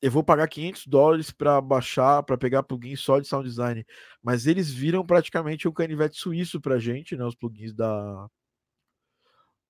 eu 0.00 0.11
vou 0.11 0.22
pagar 0.22 0.48
500 0.48 0.87
dólares 0.87 1.30
para 1.30 1.61
baixar, 1.61 2.22
para 2.22 2.38
pegar 2.38 2.62
plugin 2.62 2.96
só 2.96 3.18
de 3.18 3.26
sound 3.26 3.48
design. 3.48 3.84
Mas 4.22 4.46
eles 4.46 4.70
viram 4.70 5.04
praticamente 5.04 5.66
um 5.66 5.72
canivete 5.72 6.18
suíço 6.18 6.61
pra 6.61 6.78
gente, 6.78 7.16
né? 7.16 7.24
Os 7.24 7.34
plugins 7.34 7.74
da, 7.74 8.28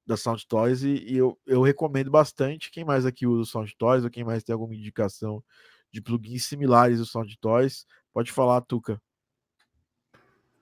da 0.07 0.17
Sound 0.17 0.47
Toys. 0.47 0.83
E, 0.83 1.05
e 1.07 1.17
eu, 1.17 1.39
eu 1.47 1.63
recomendo 1.63 2.11
bastante. 2.11 2.71
Quem 2.71 2.85
mais 2.85 3.07
aqui 3.07 3.27
usa 3.27 3.43
o 3.43 3.47
Sound 3.47 3.75
Toys 3.79 4.05
ou 4.05 4.11
quem 4.11 4.25
mais 4.25 4.43
tem 4.43 4.53
alguma 4.53 4.75
indicação 4.75 5.43
de 5.91 6.03
plugins 6.03 6.45
similares 6.45 7.01
ao 7.01 7.07
Sound 7.07 7.37
Toys, 7.41 7.87
pode 8.13 8.31
falar, 8.31 8.61
Tuca. 8.61 9.01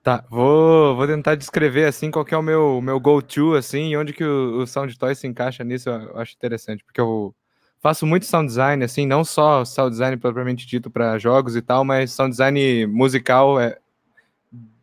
Tá, 0.01 0.25
vou, 0.29 0.95
vou 0.95 1.05
tentar 1.05 1.35
descrever 1.35 1.85
assim 1.85 2.09
qual 2.09 2.23
que 2.23 2.33
é 2.33 2.37
o 2.37 2.41
meu, 2.41 2.79
meu 2.81 2.97
go-to, 2.97 3.55
assim, 3.55 3.89
e 3.89 3.97
onde 3.97 4.13
que 4.13 4.23
o, 4.23 4.61
o 4.61 4.65
Sound 4.65 4.97
Toy 4.97 5.13
se 5.13 5.27
encaixa 5.27 5.65
nisso, 5.65 5.89
eu 5.89 6.17
acho 6.17 6.33
interessante, 6.33 6.81
porque 6.85 7.01
eu 7.01 7.35
faço 7.79 8.05
muito 8.05 8.25
sound 8.25 8.47
design, 8.47 8.83
assim, 8.83 9.05
não 9.05 9.23
só 9.23 9.63
sound 9.65 9.91
design 9.91 10.17
propriamente 10.17 10.65
dito 10.65 10.89
para 10.89 11.17
jogos 11.17 11.55
e 11.55 11.61
tal, 11.61 11.83
mas 11.85 12.11
sound 12.11 12.31
design 12.31 12.87
musical 12.87 13.59
é 13.59 13.77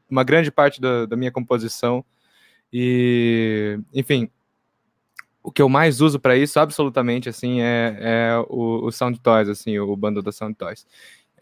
uma 0.09 0.25
grande 0.25 0.51
parte 0.51 0.81
da, 0.81 1.07
da 1.07 1.17
minha 1.17 1.33
composição. 1.33 2.05
E, 2.73 3.79
enfim, 3.93 4.29
o 5.43 5.53
que 5.53 5.63
eu 5.63 5.69
mais 5.69 6.01
uso 6.01 6.19
para 6.19 6.37
isso, 6.37 6.59
absolutamente, 6.59 7.29
assim, 7.29 7.61
é, 7.61 7.97
é 8.01 8.39
o, 8.49 8.87
o 8.87 8.91
Sound 8.91 9.21
Toys, 9.21 9.49
assim, 9.49 9.79
o 9.79 9.95
bundle 9.95 10.23
da 10.23 10.33
Sound 10.33 10.55
Toys 10.55 10.87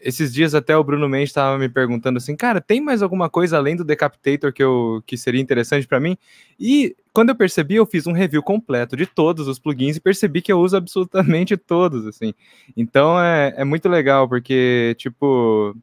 esses 0.03 0.33
dias 0.33 0.53
até 0.53 0.75
o 0.75 0.83
Bruno 0.83 1.07
Mendes 1.07 1.29
estava 1.29 1.57
me 1.57 1.69
perguntando 1.69 2.17
assim, 2.17 2.35
cara, 2.35 2.59
tem 2.59 2.81
mais 2.81 3.01
alguma 3.01 3.29
coisa 3.29 3.55
além 3.57 3.75
do 3.75 3.85
Decapitator 3.85 4.51
que, 4.51 4.61
eu, 4.61 5.01
que 5.05 5.17
seria 5.17 5.39
interessante 5.39 5.87
para 5.87 5.99
mim? 5.99 6.17
E 6.59 6.95
quando 7.13 7.29
eu 7.29 7.35
percebi, 7.35 7.75
eu 7.75 7.85
fiz 7.85 8.05
um 8.05 8.11
review 8.11 8.43
completo 8.43 8.97
de 8.97 9.05
todos 9.05 9.47
os 9.47 9.57
plugins 9.57 9.95
e 9.95 10.01
percebi 10.01 10.41
que 10.41 10.51
eu 10.51 10.59
uso 10.59 10.75
absolutamente 10.75 11.55
todos, 11.57 12.05
assim. 12.05 12.33
Então 12.75 13.19
é, 13.19 13.53
é 13.57 13.63
muito 13.63 13.87
legal, 13.87 14.27
porque, 14.27 14.93
tipo... 14.99 15.75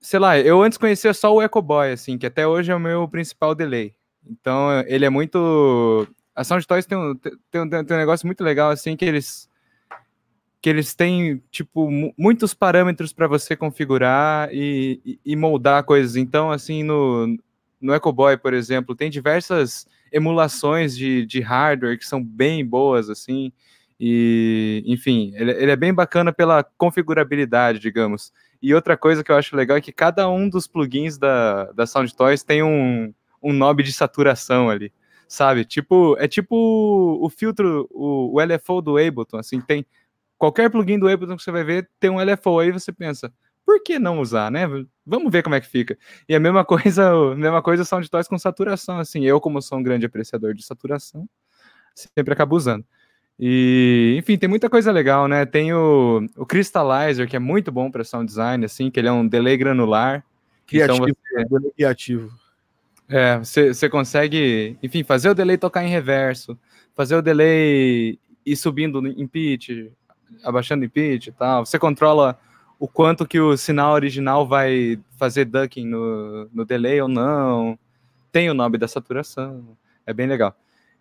Sei 0.00 0.18
lá, 0.18 0.38
eu 0.38 0.62
antes 0.62 0.78
conhecia 0.78 1.12
só 1.12 1.34
o 1.34 1.42
Echo 1.42 1.60
Boy, 1.60 1.92
assim, 1.92 2.16
que 2.16 2.26
até 2.26 2.46
hoje 2.46 2.70
é 2.72 2.74
o 2.74 2.80
meu 2.80 3.06
principal 3.06 3.54
delay. 3.54 3.94
Então 4.26 4.80
ele 4.86 5.04
é 5.04 5.10
muito... 5.10 6.08
A 6.34 6.42
Sound 6.42 6.66
Toys 6.66 6.86
tem 6.86 6.96
um, 6.96 7.14
tem, 7.14 7.60
um, 7.60 7.68
tem 7.68 7.96
um 7.96 8.00
negócio 8.00 8.26
muito 8.26 8.42
legal, 8.42 8.70
assim, 8.70 8.96
que 8.96 9.04
eles 9.04 9.48
que 10.60 10.68
eles 10.70 10.94
têm 10.94 11.42
tipo 11.50 11.90
mu- 11.90 12.14
muitos 12.16 12.54
parâmetros 12.54 13.12
para 13.12 13.28
você 13.28 13.56
configurar 13.56 14.48
e, 14.52 15.18
e- 15.24 15.36
moldar 15.36 15.84
coisas. 15.84 16.16
Então, 16.16 16.50
assim, 16.50 16.82
no, 16.82 17.36
no 17.80 17.94
Echo 17.94 18.12
Boy, 18.12 18.36
por 18.36 18.54
exemplo, 18.54 18.94
tem 18.94 19.10
diversas 19.10 19.86
emulações 20.12 20.96
de, 20.96 21.24
de 21.26 21.40
hardware 21.40 21.98
que 21.98 22.06
são 22.06 22.22
bem 22.22 22.64
boas, 22.64 23.08
assim. 23.10 23.52
E, 23.98 24.82
enfim, 24.86 25.32
ele, 25.36 25.52
ele 25.52 25.70
é 25.70 25.76
bem 25.76 25.92
bacana 25.92 26.32
pela 26.32 26.62
configurabilidade, 26.62 27.78
digamos. 27.78 28.32
E 28.60 28.74
outra 28.74 28.96
coisa 28.96 29.22
que 29.22 29.30
eu 29.30 29.36
acho 29.36 29.56
legal 29.56 29.76
é 29.76 29.80
que 29.80 29.92
cada 29.92 30.28
um 30.28 30.48
dos 30.48 30.66
plugins 30.66 31.18
da, 31.18 31.70
da 31.72 31.86
Sound 31.86 32.14
Toys 32.14 32.42
tem 32.42 32.62
um, 32.62 33.12
um 33.42 33.52
knob 33.52 33.82
de 33.82 33.92
saturação 33.92 34.68
ali, 34.68 34.92
sabe? 35.28 35.64
Tipo, 35.64 36.16
é 36.18 36.26
tipo 36.26 36.56
o 37.20 37.28
filtro, 37.30 37.88
o, 37.90 38.34
o 38.34 38.40
LFO 38.40 38.80
do 38.82 38.98
Ableton, 38.98 39.38
assim, 39.38 39.60
tem 39.60 39.84
qualquer 40.38 40.70
plugin 40.70 40.98
do 40.98 41.08
Ableton 41.08 41.36
que 41.36 41.42
você 41.42 41.50
vai 41.50 41.64
ver 41.64 41.88
tem 41.98 42.10
um 42.10 42.20
LFO 42.20 42.60
aí 42.60 42.70
você 42.70 42.92
pensa, 42.92 43.32
por 43.64 43.82
que 43.82 43.98
não 43.98 44.20
usar, 44.20 44.50
né? 44.50 44.64
Vamos 45.04 45.32
ver 45.32 45.42
como 45.42 45.56
é 45.56 45.60
que 45.60 45.66
fica. 45.66 45.98
E 46.28 46.34
a 46.34 46.40
mesma 46.40 46.64
coisa, 46.66 47.10
a 47.10 47.34
mesma 47.34 47.60
coisa 47.60 47.84
Sound 47.84 48.08
Toys 48.08 48.28
com 48.28 48.38
saturação, 48.38 48.98
assim, 48.98 49.24
eu 49.24 49.40
como 49.40 49.60
sou 49.60 49.78
um 49.78 49.82
grande 49.82 50.06
apreciador 50.06 50.54
de 50.54 50.64
saturação, 50.64 51.28
sempre 51.94 52.32
acabo 52.32 52.54
usando. 52.56 52.84
E, 53.38 54.14
enfim, 54.18 54.38
tem 54.38 54.48
muita 54.48 54.70
coisa 54.70 54.90
legal, 54.90 55.28
né? 55.28 55.44
Tem 55.44 55.74
o, 55.74 56.24
o 56.36 56.46
Crystallizer, 56.46 57.28
que 57.28 57.36
é 57.36 57.38
muito 57.38 57.70
bom 57.70 57.90
para 57.90 58.04
sound 58.04 58.26
design, 58.26 58.64
assim, 58.64 58.90
que 58.90 58.98
ele 58.98 59.08
é 59.08 59.12
um 59.12 59.26
delay 59.26 59.56
granular. 59.58 60.24
Criativo, 60.66 61.08
então 61.08 61.50
você, 61.50 61.70
criativo. 61.76 62.32
É, 63.08 63.38
você, 63.38 63.74
você 63.74 63.88
consegue, 63.88 64.78
enfim, 64.82 65.04
fazer 65.04 65.28
o 65.28 65.34
delay 65.34 65.58
tocar 65.58 65.84
em 65.84 65.88
reverso, 65.88 66.58
fazer 66.94 67.14
o 67.14 67.22
delay 67.22 68.18
ir 68.44 68.56
subindo 68.56 69.06
em 69.06 69.26
pitch, 69.26 69.90
abaixando 70.42 70.84
em 70.84 70.88
pitch 70.88 71.28
e 71.28 71.32
tal. 71.32 71.64
Você 71.64 71.78
controla 71.78 72.38
o 72.78 72.86
quanto 72.86 73.26
que 73.26 73.40
o 73.40 73.56
sinal 73.56 73.94
original 73.94 74.46
vai 74.46 74.98
fazer 75.16 75.46
ducking 75.46 75.86
no, 75.86 76.48
no 76.52 76.64
delay 76.64 77.00
ou 77.00 77.08
não. 77.08 77.78
Tem 78.30 78.50
o 78.50 78.54
nome 78.54 78.76
da 78.78 78.86
saturação. 78.86 79.76
É 80.04 80.12
bem 80.12 80.26
legal. 80.26 80.54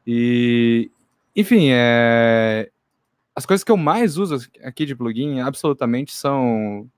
E, 0.07 0.89
enfim, 1.35 1.69
é... 1.71 2.69
as 3.35 3.45
coisas 3.45 3.63
que 3.63 3.71
eu 3.71 3.77
mais 3.77 4.17
uso 4.17 4.49
aqui 4.63 4.85
de 4.85 4.95
plugin, 4.95 5.39
absolutamente, 5.41 6.13
são, 6.13 6.89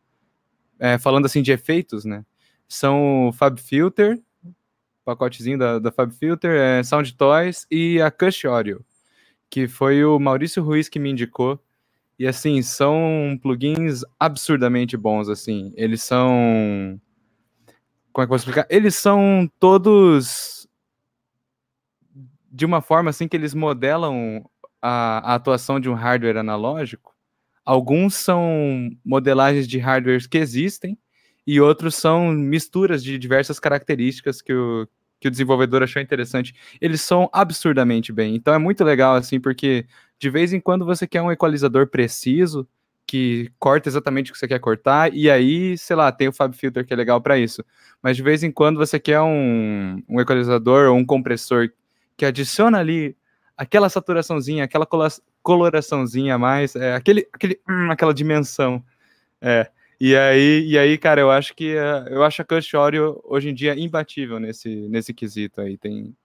é, 0.80 0.98
falando 0.98 1.26
assim 1.26 1.42
de 1.42 1.52
efeitos, 1.52 2.06
né? 2.06 2.24
São 2.68 3.30
o 3.30 3.32
Fab 3.32 3.60
Filter, 3.60 4.20
pacotezinho 5.06 5.58
da, 5.58 5.80
da 5.80 5.92
Fab 5.92 6.14
Filter, 6.14 6.52
é 6.52 6.84
Sound 6.84 7.16
Toys 7.16 7.66
e 7.72 8.02
a 8.02 8.12
Cush 8.12 8.46
Audio, 8.46 8.86
que 9.50 9.68
foi 9.68 10.04
o 10.04 10.20
Maurício 10.20 10.62
Ruiz 10.62 10.90
que 10.90 11.00
me 11.00 11.10
indicou. 11.10 11.60
E 12.20 12.26
assim, 12.28 12.62
são 12.62 13.38
plugins 13.42 14.02
absurdamente 14.20 14.98
bons, 14.98 15.30
assim. 15.30 15.72
Eles 15.76 16.02
são. 16.04 17.00
Como 18.12 18.24
é 18.24 18.26
que 18.26 18.34
eu 18.34 18.36
posso 18.36 18.42
explicar? 18.50 18.66
Eles 18.70 18.96
são 18.96 19.50
todos 19.60 20.68
de 22.52 22.66
uma 22.66 22.82
forma 22.82 23.12
assim 23.12 23.28
que 23.28 23.38
eles 23.38 23.54
modelam 23.54 24.44
a, 24.82 25.32
a, 25.32 25.36
atuação 25.36 25.80
de 25.80 25.88
um 25.88 25.94
hardware 25.94 26.38
analógico. 26.38 27.16
Alguns 27.64 28.16
são 28.16 28.90
modelagens 29.06 29.68
de 29.68 29.78
hardwares 29.78 30.26
que 30.26 30.40
existem 30.40 30.98
e 31.46 31.62
outros 31.62 31.94
são 31.94 32.32
misturas 32.32 33.04
de 33.04 33.20
diversas 33.20 33.60
características 33.60 34.42
que 34.42 34.54
o, 34.54 34.88
que 35.20 35.28
o 35.28 35.32
desenvolvedor 35.32 35.84
achou 35.84 36.02
interessante. 36.02 36.56
Eles 36.82 37.02
são 37.02 37.30
absurdamente 37.32 38.12
bem. 38.12 38.36
Então 38.36 38.54
é 38.54 38.58
muito 38.58 38.84
legal 38.84 39.16
assim, 39.16 39.40
porque 39.40 39.86
de 40.20 40.30
vez 40.30 40.54
em 40.54 40.60
quando 40.60 40.86
você 40.86 41.08
quer 41.08 41.22
um 41.22 41.32
equalizador 41.32 41.88
preciso 41.88 42.68
que 43.08 43.50
corta 43.58 43.88
exatamente 43.88 44.30
o 44.30 44.34
que 44.34 44.40
você 44.40 44.50
quer 44.50 44.60
cortar, 44.60 45.14
e 45.14 45.30
aí, 45.32 45.78
sei 45.78 45.96
lá, 45.96 46.12
tem 46.12 46.28
o 46.28 46.34
Fab 46.34 46.54
Filter 46.54 46.86
que 46.86 46.94
é 46.94 46.96
legal 46.96 47.22
para 47.22 47.40
isso. 47.40 47.64
Mas 48.04 48.18
de 48.18 48.22
vez 48.22 48.44
em 48.44 48.52
quando 48.52 48.78
você 48.78 49.00
quer 49.00 49.22
um, 49.22 50.04
um 50.10 50.20
equalizador 50.20 50.90
ou 50.90 50.98
um 50.98 51.06
compressor 51.06 51.70
que 52.18 52.26
adiciona 52.26 52.80
ali 52.80 53.16
aquela 53.56 53.88
saturaçãozinha, 53.90 54.66
aquela 54.66 54.86
coloraçãozinha 55.42 56.36
a 56.36 56.38
mais, 56.38 56.76
é, 56.76 56.94
aquele, 56.94 57.28
aquele, 57.32 57.60
hum, 57.68 57.90
aquela 57.90 58.14
dimensão. 58.14 58.84
É. 59.42 59.72
E 60.00 60.16
aí, 60.16 60.66
e 60.68 60.78
aí, 60.78 60.98
cara, 60.98 61.22
eu 61.22 61.32
acho 61.32 61.56
que 61.56 61.76
uh, 61.76 62.08
eu 62.10 62.24
acho 62.24 62.42
a 62.42 62.46
Cush 62.46 62.74
Oreo 62.74 63.20
hoje 63.24 63.50
em 63.50 63.54
dia 63.54 63.74
imbatível 63.74 64.40
nesse, 64.40 64.70
nesse 64.90 65.14
quesito 65.14 65.62
aí. 65.62 65.78
Tem 65.78 66.16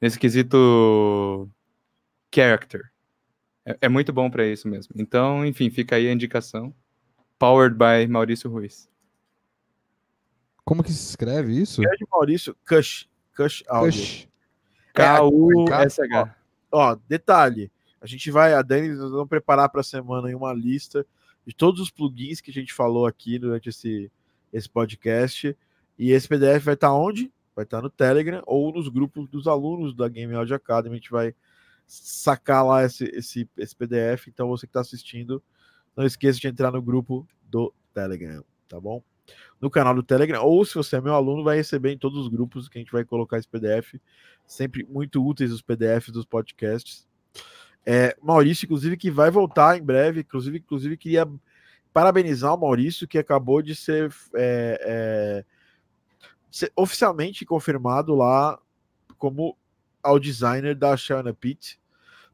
nesse 0.00 0.18
quesito 0.18 1.48
character. 2.34 2.82
É, 3.68 3.76
é 3.82 3.88
muito 3.88 4.14
bom 4.14 4.30
para 4.30 4.46
isso 4.46 4.66
mesmo. 4.66 4.94
Então, 4.96 5.44
enfim, 5.44 5.68
fica 5.68 5.96
aí 5.96 6.08
a 6.08 6.12
indicação. 6.12 6.74
Powered 7.38 7.76
by 7.76 8.10
Maurício 8.10 8.50
Ruiz. 8.50 8.88
Como 10.64 10.82
que 10.82 10.90
se 10.90 11.10
escreve 11.10 11.52
isso? 11.52 11.82
É 11.86 11.90
de 11.96 12.06
Maurício 12.10 12.56
Cush. 12.66 13.06
Cush 13.36 13.62
Audio. 13.68 13.92
Cush. 13.92 14.28
K-U-S-H. 14.94 16.34
Ó, 16.72 16.96
detalhe. 17.06 17.70
A 18.00 18.06
gente 18.06 18.30
vai, 18.30 18.54
a 18.54 18.62
Dani, 18.62 18.88
nós 18.88 19.10
vamos 19.10 19.28
preparar 19.28 19.68
para 19.68 19.82
a 19.82 19.84
semana 19.84 20.34
uma 20.34 20.52
lista 20.54 21.06
de 21.46 21.54
todos 21.54 21.80
os 21.80 21.90
plugins 21.90 22.40
que 22.40 22.50
a 22.50 22.54
gente 22.54 22.72
falou 22.72 23.06
aqui 23.06 23.38
durante 23.38 23.68
esse, 23.68 24.10
esse 24.50 24.68
podcast. 24.68 25.54
E 25.98 26.10
esse 26.10 26.26
PDF 26.26 26.64
vai 26.64 26.74
estar 26.74 26.88
tá 26.88 26.94
onde? 26.94 27.30
Vai 27.54 27.64
estar 27.64 27.78
tá 27.78 27.82
no 27.82 27.90
Telegram 27.90 28.42
ou 28.46 28.72
nos 28.72 28.88
grupos 28.88 29.28
dos 29.28 29.46
alunos 29.46 29.94
da 29.94 30.08
Game 30.08 30.34
Audio 30.34 30.56
Academy. 30.56 30.94
A 30.94 30.98
gente 30.98 31.10
vai 31.10 31.34
sacar 31.88 32.64
lá 32.64 32.84
esse, 32.84 33.04
esse, 33.06 33.48
esse 33.56 33.74
PDF. 33.74 34.28
Então, 34.28 34.48
você 34.48 34.66
que 34.66 34.70
está 34.70 34.80
assistindo, 34.80 35.42
não 35.96 36.04
esqueça 36.04 36.38
de 36.38 36.46
entrar 36.46 36.70
no 36.70 36.80
grupo 36.80 37.26
do 37.42 37.74
Telegram, 37.92 38.44
tá 38.68 38.78
bom? 38.78 39.02
no 39.60 39.70
canal 39.70 39.94
do 39.94 40.02
Telegram, 40.02 40.42
ou 40.42 40.64
se 40.64 40.74
você 40.74 40.96
é 40.96 41.00
meu 41.00 41.14
aluno, 41.14 41.42
vai 41.42 41.56
receber 41.56 41.92
em 41.92 41.98
todos 41.98 42.18
os 42.18 42.28
grupos 42.28 42.68
que 42.68 42.78
a 42.78 42.80
gente 42.80 42.92
vai 42.92 43.04
colocar 43.04 43.38
esse 43.38 43.48
PDF. 43.48 43.94
Sempre 44.46 44.84
muito 44.88 45.24
úteis 45.24 45.52
os 45.52 45.62
PDFs 45.62 46.12
dos 46.12 46.24
podcasts. 46.24 47.06
É, 47.84 48.16
Maurício, 48.22 48.66
inclusive, 48.66 48.96
que 48.96 49.10
vai 49.10 49.30
voltar 49.30 49.76
em 49.76 49.82
breve. 49.82 50.20
Inclusive, 50.20 50.58
inclusive, 50.58 50.96
queria 50.96 51.28
parabenizar 51.92 52.54
o 52.54 52.60
Maurício, 52.60 53.08
que 53.08 53.18
acabou 53.18 53.60
de 53.60 53.74
ser, 53.74 54.12
é, 54.34 54.80
é, 54.82 55.44
ser 56.50 56.72
oficialmente 56.76 57.44
confirmado 57.44 58.14
lá 58.14 58.58
como 59.16 59.56
ao 60.02 60.18
designer 60.18 60.74
da 60.74 60.96
Shana 60.96 61.32
Pitt. 61.32 61.80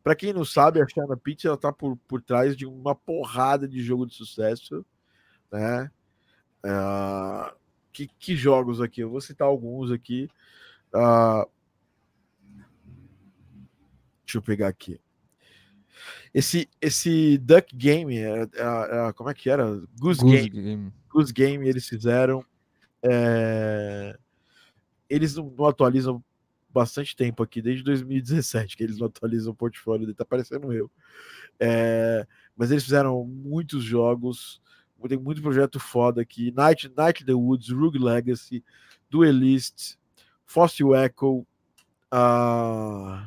Para 0.03 0.15
quem 0.15 0.33
não 0.33 0.45
sabe, 0.45 0.81
a 0.81 0.87
Shana 0.87 1.17
Pitt 1.17 1.47
ela 1.47 1.57
tá 1.57 1.73
por, 1.73 1.97
por 2.09 2.21
trás 2.21 2.57
de 2.57 2.67
uma 2.67 2.95
porrada 2.95 3.67
de 3.67 3.83
jogo 3.83 4.07
de 4.07 4.15
sucesso, 4.15 4.85
né? 5.51 5.91
Uh, 6.65 7.55
que, 7.93 8.09
que, 8.19 8.37
jogos 8.37 8.81
aqui? 8.81 9.01
Eu 9.01 9.11
vou 9.11 9.21
citar 9.21 9.47
alguns 9.47 9.91
aqui. 9.91 10.29
Uh, 10.95 11.49
deixa 14.25 14.39
eu 14.39 14.43
pegar 14.43 14.69
aqui. 14.69 15.01
Esse, 16.33 16.69
esse 16.81 17.39
Duck 17.39 17.75
Game, 17.77 18.19
é, 18.19 19.13
como 19.15 19.31
é 19.31 19.35
que 19.35 19.49
era? 19.49 19.65
Goose, 19.99 20.21
Goose 20.21 20.25
Game. 20.25 20.51
Game. 20.51 20.93
Goose 21.09 21.33
Game 21.33 21.69
eles 21.69 21.89
fizeram. 21.89 22.45
É, 23.01 24.19
eles 25.09 25.37
não, 25.37 25.53
não, 25.57 25.67
atualizam 25.67 26.25
bastante 26.75 27.15
tempo 27.15 27.43
aqui, 27.43 27.63
desde 27.63 27.85
2017, 27.85 28.77
que 28.77 28.83
eles 28.83 28.99
não 28.99 29.07
atualizam 29.07 29.53
o 29.53 29.57
portfólio, 29.57 30.13
tá 30.15 30.25
parecendo 30.25 30.73
eu. 30.73 30.91
É, 31.59 32.27
mas 32.57 32.71
eles 32.71 32.85
fizeram 32.85 33.25
muitos 33.25 33.83
jogos 33.83 34.61
tem 35.09 35.19
muito 35.19 35.43
projeto 35.43 35.79
foda 35.79 36.23
aqui. 36.23 36.53
Night, 36.53 36.91
Night 36.97 37.25
the 37.25 37.35
Woods, 37.35 37.71
Rogue 37.71 37.99
Legacy, 37.99 38.65
Duelist, 39.11 39.97
Fossil 40.45 40.95
Echo, 40.95 41.47
uh, 42.13 43.23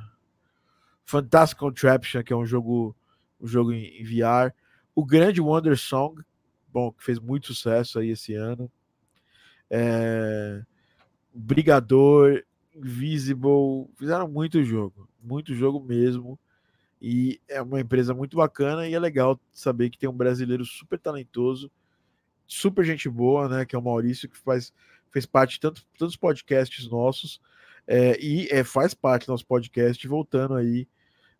Fantastic 1.05 1.57
Contraption, 1.57 2.23
que 2.23 2.33
é 2.33 2.35
um 2.35 2.45
jogo, 2.45 2.95
um 3.39 3.47
jogo 3.47 3.71
em, 3.71 4.01
em 4.01 4.03
VR. 4.03 4.53
O 4.95 5.05
grande 5.05 5.41
Wonder 5.41 5.77
Song, 5.77 6.21
bom, 6.67 6.91
que 6.91 7.03
fez 7.03 7.19
muito 7.19 7.47
sucesso 7.47 7.99
aí 7.99 8.09
esse 8.09 8.33
ano. 8.33 8.71
É, 9.69 10.63
Brigador, 11.33 12.43
Invisible, 12.77 13.87
fizeram 13.97 14.27
muito 14.27 14.63
jogo, 14.63 15.07
muito 15.21 15.53
jogo 15.53 15.79
mesmo. 15.79 16.39
E 17.01 17.39
é 17.47 17.61
uma 17.61 17.79
empresa 17.79 18.13
muito 18.13 18.37
bacana 18.37 18.87
e 18.87 18.93
é 18.93 18.99
legal 18.99 19.39
saber 19.53 19.89
que 19.89 19.97
tem 19.99 20.09
um 20.09 20.17
brasileiro 20.17 20.65
super 20.65 20.97
talentoso, 20.99 21.71
super 22.47 22.83
gente 22.83 23.07
boa, 23.07 23.47
né? 23.47 23.65
Que 23.65 23.75
é 23.75 23.79
o 23.79 23.81
Maurício, 23.81 24.27
que 24.27 24.37
faz, 24.37 24.73
fez 25.11 25.25
parte 25.25 25.53
de 25.53 25.59
tantos, 25.59 25.85
tantos 25.97 26.15
podcasts 26.15 26.89
nossos 26.89 27.39
é, 27.87 28.19
e 28.21 28.47
é, 28.51 28.63
faz 28.65 28.93
parte 28.93 29.25
do 29.25 29.31
nosso 29.31 29.45
podcast, 29.45 30.05
voltando 30.07 30.55
aí 30.55 30.87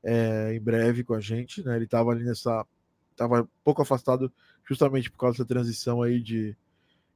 é, 0.02 0.54
em 0.56 0.62
breve 0.62 1.04
com 1.04 1.14
a 1.14 1.20
gente, 1.20 1.62
né? 1.64 1.76
Ele 1.76 1.86
estava 1.86 2.12
ali 2.12 2.24
nessa. 2.24 2.66
Estava 3.12 3.42
um 3.42 3.48
pouco 3.64 3.82
afastado 3.82 4.32
justamente 4.64 5.12
por 5.12 5.18
causa 5.18 5.38
dessa 5.38 5.48
transição 5.48 6.02
aí 6.04 6.22
de, 6.22 6.56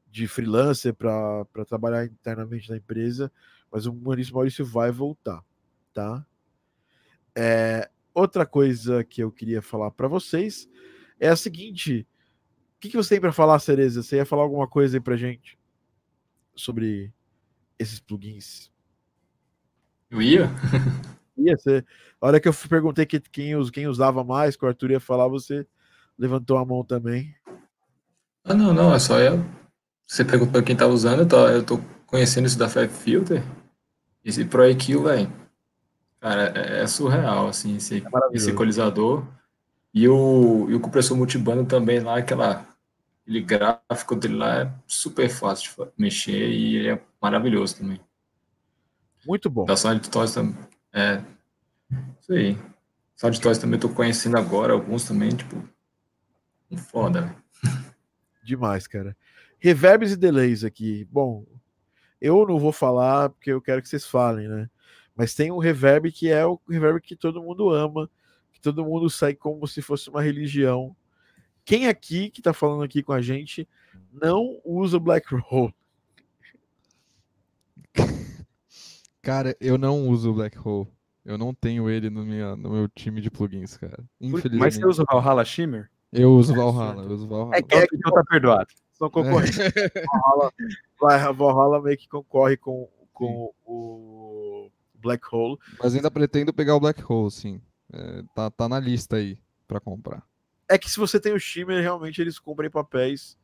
de 0.09 0.27
freelancer 0.27 0.93
para 0.93 1.45
trabalhar 1.67 2.05
internamente 2.05 2.69
na 2.69 2.77
empresa, 2.77 3.31
mas 3.71 3.85
o 3.85 3.93
Maurício, 3.93 4.33
Maurício 4.33 4.65
vai 4.65 4.91
voltar, 4.91 5.43
tá? 5.93 6.25
É, 7.35 7.89
outra 8.13 8.45
coisa 8.45 9.03
que 9.03 9.23
eu 9.23 9.31
queria 9.31 9.61
falar 9.61 9.91
para 9.91 10.07
vocês 10.07 10.69
é 11.19 11.29
a 11.29 11.35
seguinte: 11.35 12.05
o 12.75 12.79
que, 12.79 12.89
que 12.89 12.97
você 12.97 13.15
tem 13.15 13.21
para 13.21 13.31
falar, 13.31 13.59
Cereza? 13.59 14.03
Você 14.03 14.17
ia 14.17 14.25
falar 14.25 14.43
alguma 14.43 14.67
coisa 14.67 14.97
aí 14.97 15.01
para 15.01 15.15
gente 15.15 15.57
sobre 16.55 17.13
esses 17.79 17.99
plugins? 17.99 18.69
Eu 20.09 20.21
ia? 20.21 20.49
ia 21.37 21.57
ser. 21.57 21.85
A 22.19 22.27
hora 22.27 22.39
que 22.39 22.47
eu 22.47 22.53
perguntei 22.69 23.05
que, 23.05 23.19
quem, 23.19 23.71
quem 23.71 23.87
usava 23.87 24.23
mais, 24.23 24.55
que 24.55 24.65
o 24.65 24.67
Arthur 24.67 24.91
ia 24.91 24.99
falar, 24.99 25.27
você 25.27 25.65
levantou 26.17 26.57
a 26.57 26.65
mão 26.65 26.83
também. 26.83 27.33
Ah, 28.43 28.53
não, 28.53 28.73
não, 28.73 28.93
é 28.93 28.99
só 28.99 29.19
eu. 29.19 29.43
Você 30.07 30.25
perguntou 30.25 30.61
quem 30.61 30.75
tá 30.75 30.85
usando, 30.87 31.21
eu 31.21 31.27
tô, 31.27 31.47
eu 31.47 31.63
tô 31.63 31.79
conhecendo 32.11 32.45
isso 32.45 32.59
da 32.59 32.69
Fab 32.69 32.89
Filter. 32.89 33.41
Esse 34.23 34.45
Pro 34.45 34.69
EQ, 34.69 35.03
velho, 35.03 35.33
cara, 36.19 36.53
é, 36.55 36.81
é 36.81 36.87
surreal, 36.87 37.47
assim, 37.47 37.77
esse, 37.77 37.95
esse 37.95 38.09
maravilhoso. 38.09 38.49
equalizador. 38.51 39.25
E 39.93 40.07
o, 40.07 40.69
e 40.69 40.75
o 40.75 40.79
compressor 40.79 41.17
multibanda 41.17 41.65
também 41.65 41.99
lá, 41.99 42.17
aquela, 42.17 42.65
aquele 43.23 43.41
gráfico 43.41 44.15
dele 44.15 44.35
lá 44.35 44.61
é 44.61 44.71
super 44.85 45.27
fácil 45.29 45.85
de 45.85 45.91
mexer 45.97 46.49
e 46.49 46.75
ele 46.75 46.89
é 46.89 47.01
maravilhoso 47.21 47.77
também. 47.77 47.99
Muito 49.25 49.49
bom. 49.49 49.65
Da 49.65 49.75
Sound 49.75 50.07
Toys 50.09 50.33
também. 50.33 50.55
É. 50.93 51.21
Isso 52.19 52.33
aí. 52.33 52.57
Sound 53.15 53.39
Toys 53.41 53.57
também 53.57 53.79
tô 53.79 53.89
conhecendo 53.89 54.37
agora, 54.37 54.73
alguns 54.73 55.05
também, 55.05 55.29
tipo. 55.29 55.67
Foda, 56.89 57.21
velho. 57.21 57.35
Demais, 58.43 58.87
cara. 58.87 59.15
Reverbs 59.59 60.13
e 60.13 60.15
delays 60.15 60.63
aqui. 60.63 61.05
Bom, 61.11 61.45
eu 62.21 62.45
não 62.45 62.59
vou 62.59 62.71
falar 62.71 63.29
porque 63.29 63.51
eu 63.51 63.61
quero 63.61 63.81
que 63.81 63.89
vocês 63.89 64.05
falem, 64.05 64.47
né? 64.47 64.69
Mas 65.15 65.33
tem 65.33 65.51
um 65.51 65.57
reverb 65.57 66.11
que 66.11 66.29
é 66.29 66.45
o 66.45 66.59
reverb 66.69 67.01
que 67.01 67.15
todo 67.15 67.41
mundo 67.41 67.69
ama, 67.69 68.09
que 68.53 68.61
todo 68.61 68.85
mundo 68.85 69.09
sai 69.09 69.33
como 69.33 69.67
se 69.67 69.81
fosse 69.81 70.09
uma 70.09 70.21
religião. 70.21 70.95
Quem 71.65 71.87
aqui 71.87 72.29
que 72.29 72.41
tá 72.41 72.53
falando 72.53 72.83
aqui 72.83 73.03
com 73.03 73.11
a 73.11 73.21
gente 73.21 73.67
não 74.11 74.59
usa 74.63 74.97
o 74.97 74.99
Black 74.99 75.27
Hole? 75.49 75.73
Cara, 79.21 79.55
eu 79.59 79.77
não 79.77 80.07
uso 80.07 80.31
o 80.31 80.33
Black 80.33 80.57
Hole. 80.57 80.87
Eu 81.23 81.37
não 81.37 81.53
tenho 81.53 81.89
ele 81.89 82.09
no, 82.09 82.25
minha, 82.25 82.55
no 82.55 82.71
meu 82.71 82.87
time 82.89 83.21
de 83.21 83.29
plugins, 83.29 83.77
cara. 83.77 84.03
Infelizmente. 84.19 84.59
Mas 84.59 84.75
você 84.75 84.85
usa 84.87 85.03
o 85.03 85.05
Valhalla 85.05 85.45
Shimmer? 85.45 85.91
Eu 86.11 86.33
uso 86.33 86.55
Valhalla, 86.55 87.03
eu 87.03 87.11
uso 87.11 87.27
Valhalla. 87.27 87.55
É 87.55 87.61
que 87.61 87.75
é 87.75 87.85
que 87.85 87.95
Então 87.95 88.11
tá 88.11 88.23
perdoado. 88.27 88.73
São 89.01 89.09
concorrentes. 89.09 89.57
Valhalla, 89.57 90.53
vai- 90.99 91.33
Valhalla 91.33 91.81
meio 91.81 91.97
que 91.97 92.07
concorre 92.07 92.57
com, 92.57 92.87
com 93.13 93.51
o 93.65 94.71
Black 94.95 95.23
Hole. 95.31 95.57
Mas 95.79 95.95
ainda 95.95 96.11
pretendo 96.11 96.53
pegar 96.53 96.75
o 96.75 96.79
Black 96.79 97.01
Hole, 97.07 97.31
sim. 97.31 97.61
É, 97.91 98.23
tá, 98.35 98.49
tá 98.49 98.69
na 98.69 98.79
lista 98.79 99.17
aí 99.17 99.37
pra 99.67 99.79
comprar. 99.79 100.23
É 100.69 100.77
que 100.77 100.89
se 100.89 100.97
você 100.97 101.19
tem 101.19 101.33
o 101.33 101.39
Shimmer, 101.39 101.81
realmente 101.81 102.21
eles 102.21 102.39
cumprem 102.39 102.69
papéis 102.69 103.37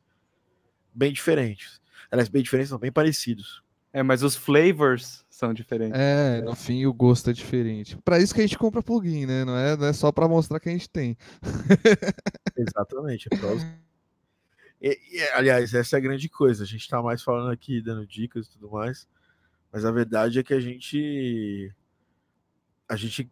bem 0.94 1.12
diferentes. 1.12 1.80
Aliás, 2.10 2.28
bem 2.28 2.42
diferentes, 2.42 2.70
não, 2.70 2.78
bem 2.78 2.90
parecidos. 2.92 3.62
É, 3.92 4.02
mas 4.02 4.22
os 4.22 4.36
flavors 4.36 5.24
são 5.28 5.52
diferentes. 5.52 5.98
É, 5.98 6.40
no 6.42 6.54
fim 6.54 6.86
o 6.86 6.92
gosto 6.92 7.30
é 7.30 7.32
diferente. 7.32 7.96
Pra 8.04 8.18
isso 8.18 8.34
que 8.34 8.40
a 8.40 8.46
gente 8.46 8.58
compra 8.58 8.82
plugin, 8.82 9.26
né? 9.26 9.44
Não 9.44 9.56
é, 9.56 9.76
não 9.76 9.86
é 9.86 9.92
só 9.92 10.12
pra 10.12 10.28
mostrar 10.28 10.60
que 10.60 10.68
a 10.68 10.72
gente 10.72 10.88
tem. 10.88 11.16
Exatamente. 12.56 13.28
É 13.32 13.36
pra... 13.36 13.48
e, 14.80 14.98
e, 15.12 15.20
aliás, 15.30 15.74
essa 15.74 15.96
é 15.96 15.98
a 15.98 16.02
grande 16.02 16.28
coisa. 16.28 16.64
A 16.64 16.66
gente 16.66 16.88
tá 16.88 17.02
mais 17.02 17.22
falando 17.22 17.50
aqui, 17.50 17.82
dando 17.82 18.06
dicas 18.06 18.46
e 18.46 18.50
tudo 18.52 18.70
mais. 18.70 19.08
Mas 19.72 19.84
a 19.84 19.90
verdade 19.90 20.38
é 20.38 20.42
que 20.42 20.54
a 20.54 20.60
gente. 20.60 21.72
A 22.88 22.96
gente 22.96 23.30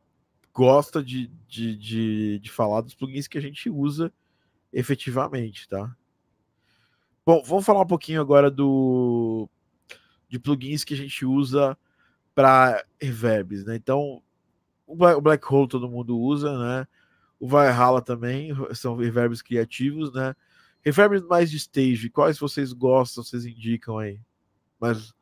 gosta 0.52 1.02
de, 1.02 1.28
de, 1.46 1.76
de, 1.76 2.38
de 2.38 2.50
falar 2.50 2.80
dos 2.80 2.94
plugins 2.94 3.28
que 3.28 3.38
a 3.38 3.42
gente 3.42 3.68
usa 3.70 4.12
efetivamente, 4.72 5.68
tá? 5.68 5.94
Bom, 7.24 7.42
vamos 7.44 7.64
falar 7.64 7.82
um 7.82 7.86
pouquinho 7.86 8.20
agora 8.20 8.50
do 8.50 9.48
de 10.28 10.38
plugins 10.38 10.84
que 10.84 10.94
a 10.94 10.96
gente 10.96 11.24
usa 11.24 11.76
para 12.34 12.84
reverbs, 13.00 13.64
né? 13.64 13.76
Então, 13.76 14.22
o 14.86 15.20
Black 15.20 15.44
Hole 15.52 15.68
todo 15.68 15.88
mundo 15.88 16.18
usa, 16.18 16.58
né? 16.58 16.86
O 17.40 17.48
Valhalla 17.48 18.02
também 18.02 18.50
são 18.74 18.96
reverbs 18.96 19.42
criativos, 19.42 20.12
né? 20.12 20.34
Reverbs 20.86 21.22
mais 21.26 21.50
de 21.50 21.56
stage, 21.56 22.08
quais 22.08 22.38
vocês 22.38 22.72
gostam, 22.72 23.24
vocês 23.24 23.44
indicam 23.44 23.98
aí? 23.98 24.20
Mais, 24.78 25.12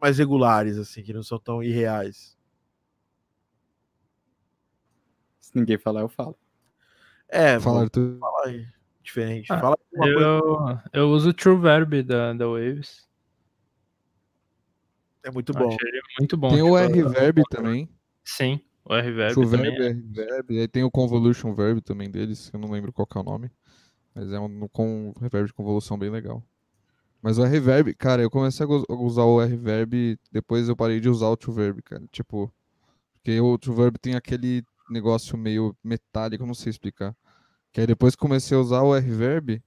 mais 0.00 0.16
regulares, 0.16 0.78
assim, 0.78 1.02
que 1.02 1.12
não 1.12 1.22
são 1.22 1.38
tão 1.38 1.62
irreais. 1.62 2.34
Se 5.40 5.50
ninguém 5.54 5.76
falar, 5.76 6.00
eu 6.00 6.08
falo. 6.08 6.38
É, 7.28 7.60
Fala, 7.60 7.86
falar 8.18 8.46
aí. 8.46 8.66
Diferente. 9.02 9.52
Ah, 9.52 9.60
Fala 9.60 9.76
uma 9.92 10.04
coisa. 10.06 10.20
Eu, 10.20 10.78
eu 10.94 11.10
uso 11.10 11.28
o 11.28 11.34
True 11.34 11.60
Verb 11.60 12.02
da, 12.02 12.32
da 12.32 12.46
Waves. 12.46 13.06
É 15.22 15.30
muito 15.30 15.52
bom. 15.52 15.68
Achei 15.68 16.00
muito 16.18 16.36
bom. 16.38 16.48
Tem 16.48 16.62
o 16.62 16.86
tipo, 16.86 17.08
R-Verb 17.08 17.42
também. 17.50 17.90
Sim, 18.24 18.58
o 18.82 18.94
R-Verb 18.94 19.34
True 19.34 19.50
também. 19.50 19.76
Verb, 19.76 20.00
R-Verb. 20.00 20.60
Aí 20.60 20.68
tem 20.68 20.82
o 20.82 20.90
Convolution 20.90 21.54
Verb 21.54 21.82
também 21.82 22.10
deles, 22.10 22.48
que 22.48 22.56
eu 22.56 22.60
não 22.60 22.70
lembro 22.70 22.90
qual 22.90 23.06
que 23.06 23.18
é 23.18 23.20
o 23.20 23.24
nome. 23.24 23.50
Mas 24.14 24.30
é 24.30 24.38
um 24.38 24.68
com 24.68 25.12
reverb 25.20 25.46
de 25.46 25.54
convolução 25.54 25.98
bem 25.98 26.10
legal. 26.10 26.42
Mas 27.20 27.38
o 27.38 27.44
R-Verb, 27.44 27.94
cara, 27.94 28.20
eu 28.20 28.30
comecei 28.30 28.66
a 28.66 28.92
usar 28.92 29.22
o 29.24 29.40
R-Verb, 29.40 30.18
depois 30.30 30.68
eu 30.68 30.76
parei 30.76 31.00
de 31.00 31.08
usar 31.08 31.28
o 31.28 31.36
True 31.36 31.56
Verb, 31.56 31.82
cara. 31.82 32.04
Tipo, 32.12 32.52
porque 33.14 33.40
o 33.40 33.56
True 33.56 33.76
Verb 33.76 33.98
tem 33.98 34.14
aquele 34.14 34.62
negócio 34.90 35.38
meio 35.38 35.74
metálico, 35.82 36.44
não 36.44 36.52
sei 36.52 36.68
explicar. 36.68 37.16
Que 37.72 37.80
aí 37.80 37.86
depois 37.86 38.14
comecei 38.14 38.54
a 38.54 38.60
usar 38.60 38.82
o 38.82 38.94
R-Verb, 38.94 39.62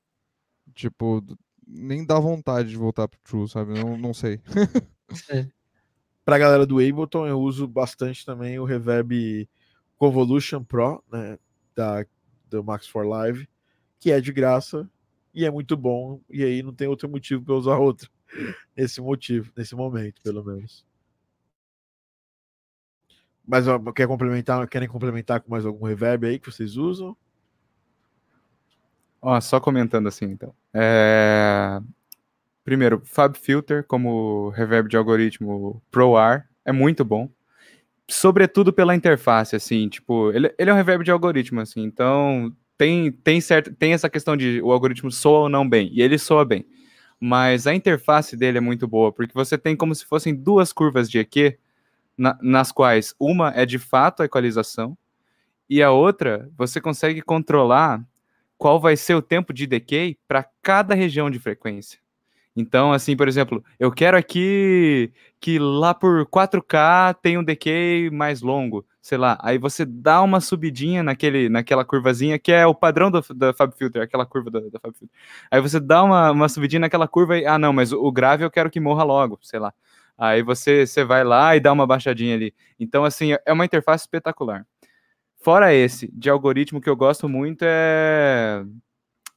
tipo, 0.76 1.24
nem 1.68 2.06
dá 2.06 2.20
vontade 2.20 2.70
de 2.70 2.78
voltar 2.78 3.08
pro 3.08 3.20
True, 3.24 3.50
sabe? 3.50 3.74
Não, 3.74 3.98
não 3.98 4.14
sei. 4.14 4.40
Pra 6.24 6.38
galera 6.38 6.66
do 6.66 6.76
Ableton, 6.76 7.26
eu 7.26 7.40
uso 7.40 7.66
bastante 7.66 8.26
também 8.26 8.60
o 8.60 8.66
Reverb 8.66 9.50
Convolution 9.96 10.64
Pro, 10.64 11.02
né? 11.12 11.40
Da, 11.74 12.06
do 12.50 12.64
Max 12.64 12.86
for 12.86 13.08
Live, 13.08 13.48
que 14.00 14.12
é 14.12 14.20
de 14.20 14.32
graça 14.32 14.90
e 15.34 15.46
é 15.46 15.52
muito 15.52 15.76
bom. 15.78 16.22
E 16.30 16.44
aí 16.44 16.64
não 16.64 16.74
tem 16.74 16.88
outro 16.88 17.10
motivo 17.10 17.44
para 17.44 17.56
usar 17.56 17.78
outro. 17.78 18.10
Nesse 18.76 19.02
motivo, 19.02 19.52
nesse 19.56 19.76
momento, 19.76 20.22
pelo 20.22 20.44
menos. 20.44 20.86
Mas 23.46 23.66
quer 23.96 24.08
complementar, 24.08 24.68
querem 24.68 24.88
complementar 24.88 25.40
com 25.42 25.50
mais 25.50 25.66
algum 25.66 25.86
reverb 25.86 26.28
aí 26.28 26.38
que 26.38 26.52
vocês 26.52 26.76
usam? 26.76 27.16
Ó, 29.22 29.40
só 29.40 29.60
comentando 29.60 30.08
assim, 30.08 30.26
então. 30.26 30.54
É, 30.74 31.82
Primeiro, 32.68 33.02
Fab 33.06 33.34
Filter 33.38 33.82
como 33.86 34.50
reverb 34.50 34.90
de 34.90 34.98
algoritmo 34.98 35.82
ProR 35.90 36.44
é 36.66 36.74
muito 36.74 37.06
bom. 37.06 37.30
Sobretudo 38.10 38.74
pela 38.74 38.94
interface, 38.94 39.56
assim, 39.56 39.88
tipo, 39.88 40.34
ele, 40.34 40.54
ele 40.60 40.70
é 40.70 40.74
um 40.74 40.76
reverb 40.76 41.02
de 41.02 41.10
algoritmo, 41.10 41.62
assim, 41.62 41.82
então 41.82 42.54
tem, 42.78 43.12
tem, 43.12 43.42
certo, 43.42 43.74
tem 43.76 43.94
essa 43.94 44.10
questão 44.10 44.38
de 44.38 44.62
o 44.62 44.72
algoritmo 44.72 45.12
soa 45.12 45.42
ou 45.42 45.50
não 45.50 45.68
bem, 45.68 45.90
e 45.94 46.02
ele 46.02 46.18
soa 46.18 46.46
bem. 46.46 46.66
Mas 47.20 47.68
a 47.68 47.74
interface 47.76 48.38
dele 48.38 48.60
é 48.60 48.62
muito 48.62 48.88
boa, 48.88 49.12
porque 49.12 49.34
você 49.34 49.58
tem 49.58 49.76
como 49.76 49.96
se 49.96 50.06
fossem 50.06 50.36
duas 50.36 50.72
curvas 50.74 51.10
de 51.10 51.20
EQ, 51.20 51.58
na- 52.18 52.38
nas 52.42 52.72
quais 52.72 53.16
uma 53.20 53.52
é 53.56 53.66
de 53.66 53.80
fato 53.80 54.22
a 54.22 54.26
equalização, 54.26 54.98
e 55.70 55.84
a 55.84 55.92
outra 55.92 56.50
você 56.58 56.82
consegue 56.82 57.22
controlar 57.22 58.04
qual 58.58 58.80
vai 58.80 58.98
ser 58.98 59.16
o 59.16 59.22
tempo 59.22 59.54
de 59.54 59.68
decay 59.68 60.18
para 60.28 60.46
cada 60.64 60.96
região 60.96 61.30
de 61.30 61.40
frequência. 61.40 62.00
Então, 62.58 62.92
assim, 62.92 63.16
por 63.16 63.28
exemplo, 63.28 63.64
eu 63.80 63.92
quero 63.92 64.18
aqui 64.18 65.14
que 65.40 65.60
lá 65.60 65.94
por 65.94 66.26
4K 66.26 67.16
tem 67.22 67.38
um 67.38 67.44
decay 67.44 68.10
mais 68.10 68.42
longo, 68.42 68.84
sei 69.00 69.16
lá. 69.16 69.38
Aí 69.44 69.60
você 69.60 69.86
dá 69.86 70.24
uma 70.24 70.42
subidinha 70.42 71.04
naquele, 71.04 71.50
naquela 71.50 71.86
curvazinha, 71.86 72.40
que 72.40 72.52
é 72.52 72.66
o 72.66 72.74
padrão 72.74 73.12
do, 73.12 73.22
da 73.36 73.54
Fab 73.54 73.72
Filter, 73.78 74.02
aquela 74.02 74.26
curva 74.26 74.50
da, 74.50 74.60
da. 74.60 74.80
Aí 75.52 75.62
você 75.62 75.80
dá 75.80 76.04
uma, 76.04 76.32
uma 76.32 76.50
subidinha 76.50 76.80
naquela 76.80 77.08
curva 77.08 77.38
e, 77.38 77.46
ah, 77.46 77.60
não, 77.60 77.72
mas 77.72 77.92
o, 77.92 78.04
o 78.04 78.12
grave 78.12 78.44
eu 78.44 78.50
quero 78.50 78.72
que 78.72 78.80
morra 78.80 79.04
logo, 79.04 79.38
sei 79.44 79.60
lá. 79.60 79.72
Aí 80.18 80.42
você, 80.42 80.88
você 80.88 81.04
vai 81.04 81.24
lá 81.24 81.56
e 81.56 81.60
dá 81.60 81.72
uma 81.72 81.86
baixadinha 81.86 82.34
ali. 82.34 82.56
Então, 82.80 83.06
assim, 83.06 83.36
é 83.46 83.54
uma 83.54 83.66
interface 83.66 84.06
espetacular. 84.06 84.66
Fora 85.38 85.72
esse, 85.76 86.10
de 86.12 86.28
algoritmo 86.28 86.82
que 86.82 86.90
eu 86.90 86.96
gosto 86.96 87.30
muito 87.30 87.62
é 87.62 88.66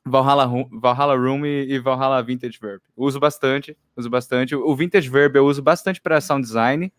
Valhalla, 0.04 0.46
Valhalla 0.72 1.16
Room 1.16 1.44
e, 1.46 1.72
e 1.72 1.78
Valhalla 1.78 2.22
Vintage 2.22 2.58
Verb. 2.60 2.80
Uso 2.96 3.20
bastante, 3.20 3.76
uso 3.96 4.08
bastante. 4.08 4.54
O 4.54 4.74
Vintage 4.74 5.08
Verb 5.08 5.36
eu 5.36 5.46
uso 5.46 5.62
bastante 5.62 6.00
para 6.00 6.20
sound 6.20 6.42
design. 6.46 6.92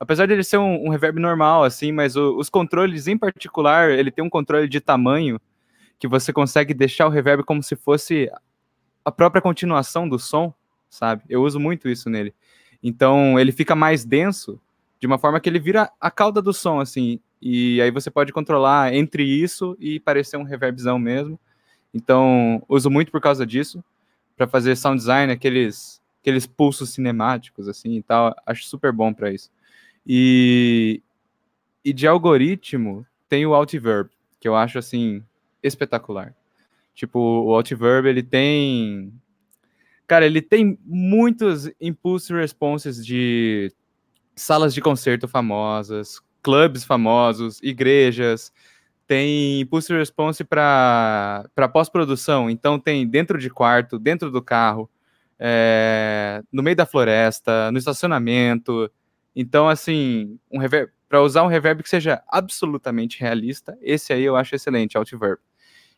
Apesar 0.00 0.26
dele 0.28 0.44
ser 0.44 0.58
um, 0.58 0.86
um 0.86 0.88
reverb 0.90 1.18
normal, 1.20 1.64
assim, 1.64 1.92
mas 1.92 2.16
o- 2.16 2.36
os 2.38 2.48
controles 2.48 3.08
em 3.08 3.18
particular, 3.18 3.90
ele 3.90 4.10
tem 4.10 4.24
um 4.24 4.30
controle 4.30 4.68
de 4.68 4.80
tamanho 4.80 5.40
que 5.98 6.08
você 6.08 6.32
consegue 6.32 6.72
deixar 6.74 7.06
o 7.06 7.10
reverb 7.10 7.42
como 7.44 7.62
se 7.62 7.76
fosse 7.76 8.30
a 9.04 9.10
própria 9.12 9.42
continuação 9.42 10.08
do 10.08 10.18
som, 10.18 10.54
sabe? 10.88 11.22
Eu 11.28 11.42
uso 11.42 11.58
muito 11.58 11.88
isso 11.88 12.08
nele. 12.10 12.34
Então, 12.82 13.38
ele 13.38 13.52
fica 13.52 13.74
mais 13.74 14.04
denso, 14.04 14.60
de 15.00 15.06
uma 15.06 15.18
forma 15.18 15.40
que 15.40 15.48
ele 15.48 15.58
vira 15.58 15.90
a 16.00 16.10
cauda 16.10 16.40
do 16.42 16.52
som, 16.52 16.80
assim. 16.80 17.20
E 17.42 17.80
aí 17.82 17.90
você 17.90 18.10
pode 18.10 18.32
controlar 18.32 18.94
entre 18.94 19.22
isso 19.24 19.76
e 19.80 20.00
parecer 20.00 20.36
um 20.36 20.42
reverbzão 20.44 20.98
mesmo. 20.98 21.38
Então, 21.92 22.62
uso 22.68 22.90
muito 22.90 23.10
por 23.10 23.20
causa 23.20 23.46
disso, 23.46 23.82
para 24.36 24.46
fazer 24.46 24.76
sound 24.76 24.98
design, 24.98 25.32
aqueles, 25.32 26.00
aqueles 26.20 26.46
pulsos 26.46 26.90
cinemáticos, 26.90 27.68
assim 27.68 27.96
e 27.96 28.02
tal. 28.02 28.34
Acho 28.46 28.64
super 28.64 28.92
bom 28.92 29.12
para 29.12 29.32
isso. 29.32 29.50
E, 30.06 31.02
e 31.84 31.92
de 31.92 32.06
algoritmo, 32.06 33.06
tem 33.28 33.44
o 33.46 33.54
Altiverb, 33.54 34.10
que 34.40 34.48
eu 34.48 34.54
acho, 34.54 34.78
assim, 34.78 35.22
espetacular. 35.62 36.34
Tipo, 36.94 37.18
o 37.18 37.54
Altiverb, 37.54 38.06
ele 38.06 38.22
tem. 38.22 39.12
Cara, 40.06 40.24
ele 40.24 40.40
tem 40.40 40.78
muitos 40.84 41.70
impulse 41.80 42.32
responses 42.32 43.04
de 43.04 43.70
salas 44.34 44.72
de 44.72 44.80
concerto 44.80 45.28
famosas, 45.28 46.20
clubes 46.42 46.84
famosos, 46.84 47.60
igrejas, 47.62 48.52
tem 49.08 49.62
Impulse 49.62 49.90
Response 49.92 50.44
para 50.44 51.48
pós-produção, 51.72 52.50
então 52.50 52.78
tem 52.78 53.08
dentro 53.08 53.38
de 53.38 53.48
quarto, 53.48 53.98
dentro 53.98 54.30
do 54.30 54.42
carro, 54.42 54.88
é, 55.38 56.42
no 56.52 56.62
meio 56.62 56.76
da 56.76 56.84
floresta, 56.84 57.72
no 57.72 57.78
estacionamento. 57.78 58.90
Então, 59.34 59.66
assim, 59.66 60.38
um 60.50 60.60
para 61.08 61.22
usar 61.22 61.42
um 61.42 61.46
reverb 61.46 61.82
que 61.82 61.88
seja 61.88 62.22
absolutamente 62.28 63.18
realista, 63.18 63.78
esse 63.80 64.12
aí 64.12 64.22
eu 64.22 64.36
acho 64.36 64.54
excelente, 64.54 64.98
Altiverb. 64.98 65.40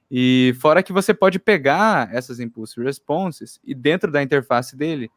E 0.09 0.55
fora 0.61 0.81
que 0.81 0.93
você 0.93 1.13
pode 1.13 1.41
pegar 1.41 2.15
essas 2.15 2.39
Impulse 2.39 2.81
Responses 2.81 3.59
e 3.65 3.75
dentro 3.75 4.13
da 4.13 4.23
interface 4.23 4.77
dele 4.77 5.11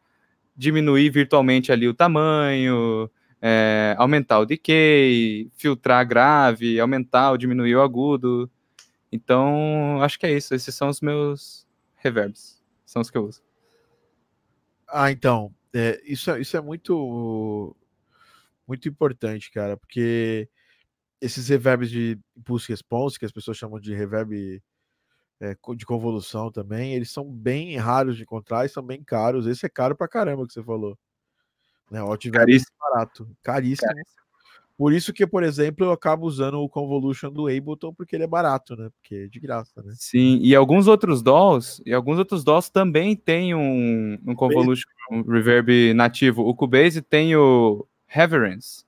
diminuir 0.58 1.12
virtualmente 1.12 1.72
ali 1.72 1.88
o 1.88 1.94
tamanho, 1.94 3.08
é, 3.46 3.94
aumentar 3.98 4.40
o 4.40 4.46
decay, 4.46 5.52
filtrar 5.58 6.08
grave, 6.08 6.80
aumentar 6.80 7.32
ou 7.32 7.38
diminuir 7.38 7.76
o 7.76 7.82
agudo. 7.82 8.50
Então, 9.12 10.02
acho 10.02 10.18
que 10.18 10.26
é 10.26 10.32
isso. 10.32 10.56
Esses 10.56 10.74
são 10.74 10.88
os 10.88 11.02
meus 11.02 11.68
reverbs. 11.98 12.64
São 12.86 13.02
os 13.02 13.10
que 13.10 13.18
eu 13.18 13.26
uso. 13.26 13.42
Ah, 14.88 15.12
então. 15.12 15.54
É, 15.74 16.02
isso, 16.06 16.32
é, 16.32 16.40
isso 16.40 16.56
é 16.56 16.62
muito, 16.62 17.76
muito 18.66 18.88
importante, 18.88 19.52
cara, 19.52 19.76
porque 19.76 20.48
esses 21.20 21.50
reverbs 21.50 21.90
de 21.90 22.18
impulse 22.38 22.70
response, 22.70 23.20
que 23.20 23.26
as 23.26 23.32
pessoas 23.32 23.58
chamam 23.58 23.80
de 23.80 23.94
reverb 23.94 24.62
é, 25.42 25.58
de 25.76 25.86
convolução 25.86 26.52
também, 26.52 26.94
eles 26.94 27.12
são 27.12 27.30
bem 27.30 27.76
raros 27.76 28.16
de 28.16 28.24
encontrar 28.24 28.66
e 28.66 28.70
são 28.70 28.84
bem 28.84 29.04
caros. 29.04 29.48
Esse 29.48 29.66
é 29.66 29.70
caro 29.70 29.98
pra 29.98 30.08
caramba 30.08 30.48
que 30.48 30.54
você 30.54 30.64
falou. 30.64 30.98
Né? 31.94 32.02
O 32.02 32.08
Altiverb 32.08 32.52
é 32.52 32.60
barato, 32.80 33.30
caríssimo. 33.44 33.88
caríssimo. 33.88 34.24
Por 34.76 34.92
isso 34.92 35.14
que, 35.14 35.28
por 35.28 35.44
exemplo, 35.44 35.86
eu 35.86 35.92
acabo 35.92 36.26
usando 36.26 36.56
o 36.56 36.68
Convolution 36.68 37.32
do 37.32 37.48
Ableton, 37.48 37.94
porque 37.94 38.16
ele 38.16 38.24
é 38.24 38.28
barato, 38.28 38.76
né? 38.76 38.90
Porque 38.96 39.16
é 39.16 39.28
de 39.28 39.40
graça, 39.40 39.84
né? 39.84 39.94
Sim, 39.96 40.40
e 40.42 40.56
alguns 40.56 40.88
outros 40.88 41.22
DAWs, 41.22 41.80
e 41.86 41.94
alguns 41.94 42.18
outros 42.18 42.44
DAWs 42.44 42.72
também 42.72 43.16
tem 43.16 43.54
um, 43.54 44.18
um 44.26 44.34
Convolution 44.34 44.90
um 45.12 45.22
Reverb 45.22 45.94
nativo. 45.94 46.42
O 46.42 46.56
Cubase 46.56 47.04
tem 47.04 47.36
o 47.36 47.86
Reverence. 48.08 48.84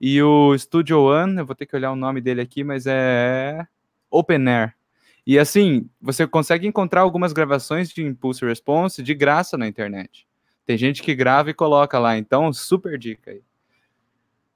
E 0.00 0.22
o 0.22 0.56
Studio 0.56 1.02
One, 1.02 1.36
eu 1.36 1.44
vou 1.44 1.54
ter 1.54 1.66
que 1.66 1.76
olhar 1.76 1.92
o 1.92 1.96
nome 1.96 2.22
dele 2.22 2.40
aqui, 2.40 2.64
mas 2.64 2.86
é 2.86 3.66
Open 4.10 4.48
Air. 4.48 4.74
E 5.26 5.38
assim, 5.38 5.90
você 6.00 6.26
consegue 6.26 6.66
encontrar 6.66 7.02
algumas 7.02 7.34
gravações 7.34 7.90
de 7.90 8.02
Impulse 8.02 8.46
Response 8.46 9.02
de 9.02 9.12
graça 9.12 9.58
na 9.58 9.68
internet. 9.68 10.26
Tem 10.66 10.76
gente 10.76 11.02
que 11.02 11.14
grava 11.14 11.50
e 11.50 11.54
coloca 11.54 11.98
lá, 11.98 12.18
então 12.18 12.52
super 12.52 12.98
dica 12.98 13.30
aí. 13.30 13.40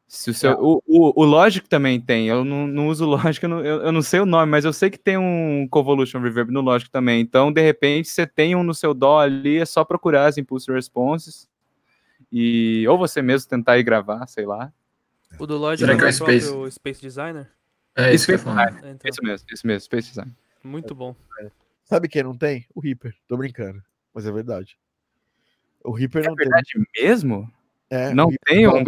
Se 0.09 0.29
o, 0.29 0.35
seu, 0.35 0.51
é. 0.51 0.55
o, 0.57 0.83
o, 0.89 1.23
o, 1.23 1.25
Logic 1.25 1.69
também 1.69 2.01
tem, 2.01 2.27
eu 2.27 2.45
não, 2.45 2.67
não 2.67 2.89
uso 2.89 3.07
Logic, 3.07 3.41
eu 3.41 3.49
não, 3.49 3.65
eu, 3.65 3.83
eu, 3.83 3.93
não 3.93 4.03
sei 4.03 4.19
o 4.19 4.27
nome, 4.27 4.51
mas 4.51 4.65
eu 4.65 4.73
sei 4.73 4.91
que 4.91 4.99
tem 4.99 5.17
um 5.17 5.69
Convolution 5.71 6.19
Reverb 6.19 6.51
no 6.51 6.61
Logic 6.61 6.91
também. 6.91 7.21
Então, 7.21 7.53
de 7.53 7.63
repente, 7.63 8.09
você 8.09 8.27
tem 8.27 8.57
um 8.57 8.65
no 8.65 8.75
seu 8.75 8.93
DAW 8.93 9.21
ali, 9.21 9.59
é 9.59 9.65
só 9.65 9.85
procurar 9.85 10.27
as 10.27 10.37
Impulse 10.37 10.73
Responses 10.73 11.49
e 12.33 12.85
ou 12.89 12.99
você 12.99 13.23
mesmo 13.23 13.49
tentar 13.49 13.79
ir 13.79 13.85
gravar, 13.85 14.27
sei 14.27 14.45
lá. 14.45 14.73
O 15.39 15.47
do 15.47 15.57
Logic 15.57 15.89
é, 15.89 15.93
é 15.93 15.97
o 15.97 16.13
Space? 16.13 16.71
Space 16.73 17.01
Designer? 17.01 17.49
É, 17.95 18.13
isso 18.13 18.25
Space 18.25 18.43
que 18.43 18.49
eu 18.49 18.53
Designer. 18.53 18.91
Então. 18.91 19.09
Isso 19.09 19.23
mesmo, 19.23 19.47
isso 19.49 19.67
mesmo, 19.67 19.81
Space 19.83 20.09
Designer. 20.09 20.35
Muito 20.65 20.93
bom. 20.93 21.15
Sabe 21.85 22.09
quem 22.09 22.25
não 22.25 22.37
tem? 22.37 22.67
O 22.75 22.81
Reaper. 22.81 23.15
Tô 23.29 23.37
brincando, 23.37 23.81
mas 24.13 24.27
é 24.27 24.33
verdade. 24.33 24.77
O 25.85 25.93
Reaper 25.93 26.25
é 26.25 26.29
não 26.29 26.35
verdade 26.35 26.71
tem. 26.73 27.05
mesmo? 27.05 27.51
É, 27.91 28.15
não 28.15 28.31
tem 28.47 28.69
um 28.69 28.85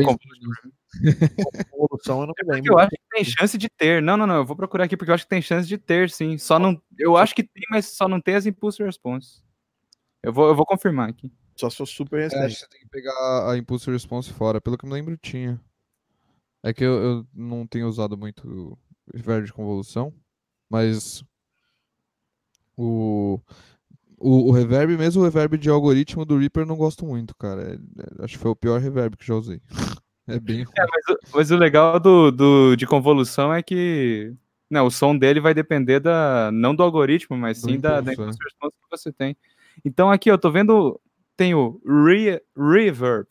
Convolução 1.70 2.20
eu 2.20 2.26
não 2.26 2.34
é 2.54 2.60
Eu 2.64 2.78
acho 2.78 2.90
que 2.90 3.00
tem 3.10 3.24
chance 3.24 3.58
de 3.58 3.68
ter. 3.68 4.00
Não, 4.02 4.16
não, 4.16 4.26
não. 4.26 4.36
Eu 4.36 4.44
vou 4.44 4.54
procurar 4.54 4.84
aqui 4.84 4.96
porque 4.96 5.10
eu 5.10 5.14
acho 5.14 5.24
que 5.24 5.30
tem 5.30 5.42
chance 5.42 5.66
de 5.66 5.78
ter, 5.78 6.10
sim. 6.10 6.38
Só 6.38 6.58
não. 6.58 6.80
Eu 6.98 7.16
acho 7.16 7.34
que 7.34 7.42
tem, 7.42 7.64
mas 7.70 7.86
só 7.86 8.06
não 8.06 8.20
tem 8.20 8.34
as 8.34 8.46
Impulse 8.46 8.82
Response. 8.82 9.42
Eu 10.22 10.32
vou, 10.32 10.48
eu 10.48 10.54
vou 10.54 10.66
confirmar 10.66 11.08
aqui. 11.08 11.32
Só 11.56 11.68
sou 11.68 11.86
super 11.86 12.20
recente. 12.20 12.44
É, 12.44 12.48
você 12.48 12.68
tem 12.68 12.80
que 12.80 12.88
pegar 12.88 13.50
a 13.50 13.56
Impulse 13.56 13.90
Response 13.90 14.32
fora. 14.32 14.60
Pelo 14.60 14.78
que 14.78 14.84
eu 14.84 14.88
me 14.88 14.94
lembro, 14.94 15.16
tinha. 15.16 15.60
É 16.62 16.72
que 16.72 16.84
eu, 16.84 17.02
eu 17.02 17.26
não 17.34 17.66
tenho 17.66 17.88
usado 17.88 18.16
muito 18.16 18.78
reverb 19.12 19.46
de 19.46 19.52
convolução, 19.52 20.14
mas 20.70 21.24
o, 22.76 23.40
o, 24.22 24.48
o, 24.48 24.52
reverb, 24.52 24.96
mesmo 24.96 25.20
o 25.20 25.24
reverb 25.24 25.58
de 25.58 25.68
algoritmo 25.68 26.24
do 26.24 26.38
Reaper, 26.38 26.64
não 26.64 26.76
gosto 26.76 27.04
muito, 27.04 27.34
cara. 27.36 27.62
É, 27.62 27.74
é, 27.74 28.24
acho 28.24 28.34
que 28.34 28.42
foi 28.42 28.50
o 28.50 28.56
pior 28.56 28.80
reverb 28.80 29.16
que 29.16 29.26
já 29.26 29.34
usei. 29.34 29.60
É 30.28 30.38
bem 30.38 30.60
é, 30.60 30.64
mas, 30.64 31.18
mas, 31.34 31.50
o 31.50 31.56
legal 31.56 31.98
do, 31.98 32.30
do, 32.30 32.76
de 32.76 32.86
convolução 32.86 33.52
é 33.52 33.60
que 33.60 34.32
não, 34.70 34.82
né, 34.82 34.86
o 34.86 34.88
som 34.90 35.18
dele 35.18 35.40
vai 35.40 35.52
depender 35.52 35.98
da, 35.98 36.48
não 36.52 36.76
do 36.76 36.82
algoritmo, 36.84 37.36
mas 37.36 37.58
sim 37.58 37.76
da, 37.76 38.00
da 38.00 38.14
que 38.14 38.22
você 38.88 39.12
tem. 39.12 39.36
Então 39.84 40.12
aqui 40.12 40.30
eu 40.30 40.38
tô 40.38 40.48
vendo, 40.48 41.00
tem 41.36 41.56
o 41.56 41.80
re, 41.84 42.40
reverb, 42.56 43.26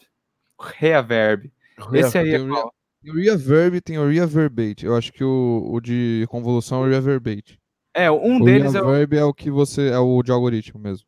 reverb. 0.59 1.49
Esse 1.93 2.17
aí 2.17 2.33
é 2.33 2.45
qual? 2.45 2.73
Tem 3.01 3.13
o 3.13 3.15
reverb 3.15 3.81
tem 3.81 3.97
o 3.97 4.09
reverbate. 4.09 4.85
Eu 4.85 4.95
acho 4.95 5.13
que 5.13 5.23
o, 5.23 5.69
o 5.71 5.79
de 5.79 6.25
convolução 6.29 6.83
é 6.83 6.89
o 6.89 6.91
reverbate. 6.91 7.57
É, 7.93 8.09
um 8.09 8.41
o 8.41 8.45
deles 8.45 8.73
é 8.73 8.81
o... 8.81 9.15
é 9.15 9.23
o 9.23 9.33
que 9.33 9.51
você 9.51 9.89
é 9.89 9.99
o 9.99 10.21
de 10.23 10.31
algoritmo 10.31 10.79
mesmo. 10.79 11.07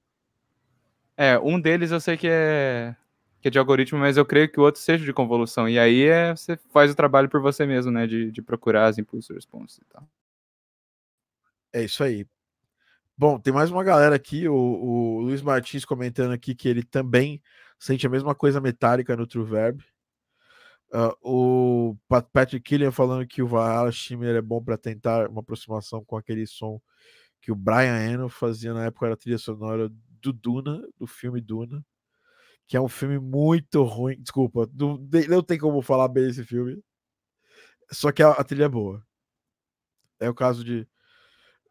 É, 1.16 1.40
um 1.40 1.60
deles 1.60 1.92
eu 1.92 2.00
sei 2.00 2.18
que 2.18 2.28
é 2.28 2.96
que 3.44 3.50
é 3.50 3.52
de 3.52 3.60
algoritmo, 3.60 4.00
mas 4.00 4.16
eu 4.16 4.26
creio 4.26 4.50
que 4.50 4.58
o 4.58 4.64
outro 4.64 4.80
seja 4.80 5.04
de 5.04 5.12
convolução. 5.12 5.68
E 5.68 5.78
aí 5.78 6.04
é, 6.04 6.34
você 6.34 6.58
faz 6.72 6.90
o 6.90 6.96
trabalho 6.96 7.28
por 7.28 7.42
você 7.42 7.66
mesmo, 7.66 7.92
né, 7.92 8.08
de, 8.08 8.32
de 8.32 8.42
procurar 8.42 8.86
as 8.86 8.98
impulse 8.98 9.34
responses 9.34 9.80
e 9.80 9.86
tal. 9.86 10.08
É 11.74 11.84
isso 11.84 12.02
aí. 12.02 12.26
Bom, 13.18 13.38
tem 13.38 13.54
mais 13.54 13.70
uma 13.70 13.84
galera 13.84 14.16
aqui, 14.16 14.48
o, 14.48 14.56
o 14.56 15.20
Luiz 15.20 15.42
Martins 15.42 15.84
comentando 15.84 16.32
aqui 16.32 16.56
que 16.56 16.70
ele 16.70 16.84
também 16.84 17.42
sente 17.78 18.08
a 18.08 18.10
mesma 18.10 18.34
coisa 18.34 18.62
metálica 18.62 19.14
no 19.18 19.28
True 19.28 19.44
Verb. 19.44 19.84
Uh, 20.94 21.18
o 21.24 21.98
Patrick 22.32 22.62
Killian 22.62 22.92
falando 22.92 23.28
que 23.28 23.42
o 23.42 23.48
Valhalla 23.48 23.92
Shimmer 23.92 24.36
é 24.36 24.42
bom 24.42 24.64
para 24.64 24.78
tentar 24.78 25.28
uma 25.28 25.42
aproximação 25.42 26.06
com 26.06 26.16
aquele 26.16 26.46
som 26.46 26.80
que 27.42 27.52
o 27.52 27.56
Brian 27.56 27.98
Eno 27.98 28.30
fazia 28.30 28.74
na 28.74 28.86
época 28.86 29.10
da 29.10 29.18
trilha 29.18 29.40
sonora 29.40 29.90
do 30.22 30.32
Duna, 30.32 30.82
do 30.98 31.08
filme 31.08 31.42
Duna, 31.42 31.84
que 32.68 32.78
é 32.78 32.82
um 32.82 32.88
filme 32.88 33.20
muito 33.20 33.84
ruim. 33.84 34.22
Desculpa, 34.22 34.70
não, 34.74 34.98
não 35.28 35.44
tem 35.44 35.58
como 35.58 35.82
falar 35.82 36.08
bem 36.08 36.30
esse 36.30 36.44
filme. 36.46 36.82
Só 37.92 38.12
que 38.12 38.24
a, 38.24 38.32
a 38.32 38.44
trilha 38.44 38.66
é 38.66 38.70
boa. 38.70 39.06
É 40.20 40.30
o 40.30 40.34
caso 40.34 40.64
de 40.64 40.88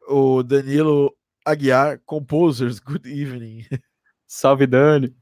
o 0.09 0.43
Danilo 0.43 1.17
Aguiar, 1.45 2.01
Composers, 2.05 2.79
Good 2.79 3.09
Evening. 3.09 3.67
Salve, 4.27 4.67
Dani. 4.67 5.15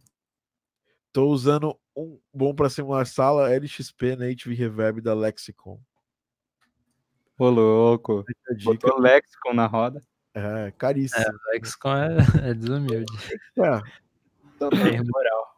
Tô 1.12 1.28
usando 1.28 1.80
um 1.96 2.18
bom 2.33 2.55
para 2.55 2.70
simular 2.70 3.07
sala 3.07 3.55
LXP 3.55 4.16
Native 4.16 4.55
Reverb 4.55 5.00
da 5.00 5.14
Lexicon. 5.14 5.81
Ô, 7.38 7.48
louco. 7.48 8.24
Botou 8.64 9.00
Lexicon 9.00 9.55
na 9.55 9.66
roda. 9.66 10.03
É, 10.35 10.72
caríssimo. 10.76 11.22
É, 11.22 11.53
Lexicon 11.53 11.96
é, 11.96 12.50
é 12.50 12.55
desumilde. 12.55 13.12
É. 13.59 13.81
Também. 14.59 14.96
É 14.96 15.03
moral. 15.03 15.57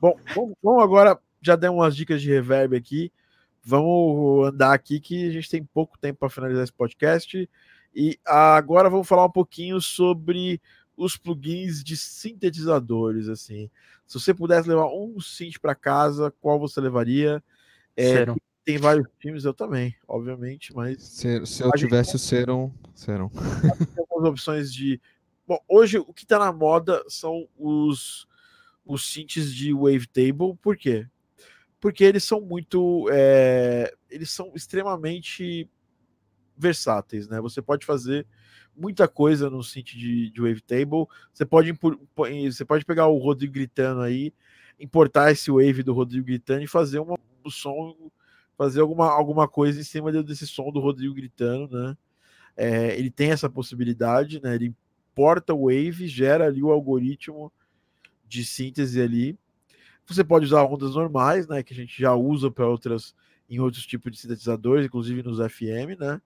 Bom, 0.00 0.18
vamos, 0.34 0.54
vamos 0.62 0.82
agora, 0.82 1.18
já 1.42 1.56
demos 1.56 1.78
umas 1.78 1.96
dicas 1.96 2.22
de 2.22 2.30
reverb 2.30 2.76
aqui. 2.76 3.12
Vamos 3.62 4.48
andar 4.48 4.72
aqui 4.72 5.00
que 5.00 5.28
a 5.28 5.30
gente 5.30 5.50
tem 5.50 5.64
pouco 5.64 5.98
tempo 5.98 6.20
para 6.20 6.30
finalizar 6.30 6.64
esse 6.64 6.72
podcast. 6.72 7.48
E 7.94 8.18
agora 8.24 8.88
vamos 8.88 9.08
falar 9.08 9.24
um 9.24 9.30
pouquinho 9.30 9.80
sobre 9.80 10.60
os 11.00 11.16
plugins 11.16 11.82
de 11.82 11.96
sintetizadores, 11.96 13.26
assim. 13.28 13.70
Se 14.06 14.20
você 14.20 14.34
pudesse 14.34 14.68
levar 14.68 14.86
um 14.88 15.18
synth 15.18 15.58
para 15.58 15.74
casa, 15.74 16.30
qual 16.42 16.60
você 16.60 16.78
levaria? 16.78 17.42
É, 17.96 18.26
tem 18.64 18.76
vários 18.76 19.08
times, 19.18 19.46
eu 19.46 19.54
também, 19.54 19.96
obviamente, 20.06 20.74
mas 20.74 21.02
se, 21.02 21.46
se 21.46 21.62
eu 21.62 21.70
tivesse 21.72 22.16
o 22.16 22.18
Serum, 22.18 22.70
Serum. 22.94 23.30
Tem 23.94 24.04
algumas 24.10 24.30
opções 24.30 24.72
de 24.72 25.00
Bom, 25.46 25.58
hoje 25.66 25.98
o 25.98 26.12
que 26.12 26.24
está 26.24 26.38
na 26.38 26.52
moda 26.52 27.02
são 27.08 27.48
os 27.58 28.28
os 28.84 29.10
synths 29.10 29.54
de 29.54 29.72
wavetable, 29.72 30.56
por 30.60 30.76
quê? 30.76 31.06
Porque 31.80 32.04
eles 32.04 32.24
são 32.24 32.40
muito 32.40 33.08
é, 33.10 33.92
eles 34.10 34.30
são 34.30 34.52
extremamente 34.54 35.68
versáteis, 36.56 37.26
né? 37.26 37.40
Você 37.40 37.62
pode 37.62 37.86
fazer 37.86 38.26
muita 38.80 39.06
coisa 39.06 39.50
no 39.50 39.62
synth 39.62 39.92
de, 39.94 40.30
de 40.30 40.40
Wavetable. 40.40 41.06
Você 41.32 41.44
pode, 41.44 41.78
você 42.50 42.64
pode 42.64 42.84
pegar 42.84 43.06
o 43.06 43.18
Rodrigo 43.18 43.52
gritando 43.52 44.00
aí, 44.00 44.32
importar 44.78 45.30
esse 45.30 45.50
wave 45.50 45.82
do 45.82 45.92
Rodrigo 45.92 46.26
gritando 46.26 46.62
e 46.62 46.66
fazer 46.66 46.98
uma, 46.98 47.18
um 47.44 47.50
som, 47.50 47.94
fazer 48.56 48.80
alguma, 48.80 49.10
alguma 49.10 49.46
coisa 49.46 49.80
em 49.80 49.84
cima 49.84 50.10
desse 50.22 50.46
som 50.46 50.72
do 50.72 50.80
Rodrigo 50.80 51.14
gritando, 51.14 51.68
né? 51.76 51.96
É, 52.56 52.98
ele 52.98 53.10
tem 53.10 53.30
essa 53.30 53.48
possibilidade, 53.48 54.40
né? 54.42 54.54
Ele 54.54 54.74
importa 55.12 55.54
o 55.54 55.66
wave, 55.66 56.08
gera 56.08 56.46
ali 56.46 56.62
o 56.62 56.70
algoritmo 56.70 57.52
de 58.26 58.44
síntese 58.44 59.00
ali. 59.00 59.38
Você 60.06 60.24
pode 60.24 60.46
usar 60.46 60.64
ondas 60.64 60.94
normais, 60.94 61.46
né, 61.46 61.62
que 61.62 61.72
a 61.72 61.76
gente 61.76 62.00
já 62.00 62.14
usa 62.14 62.50
para 62.50 62.66
outras 62.66 63.14
em 63.48 63.58
outros 63.58 63.84
tipos 63.84 64.12
de 64.12 64.18
sintetizadores, 64.18 64.86
inclusive 64.86 65.22
nos 65.22 65.38
FM, 65.38 65.98
né? 65.98 66.20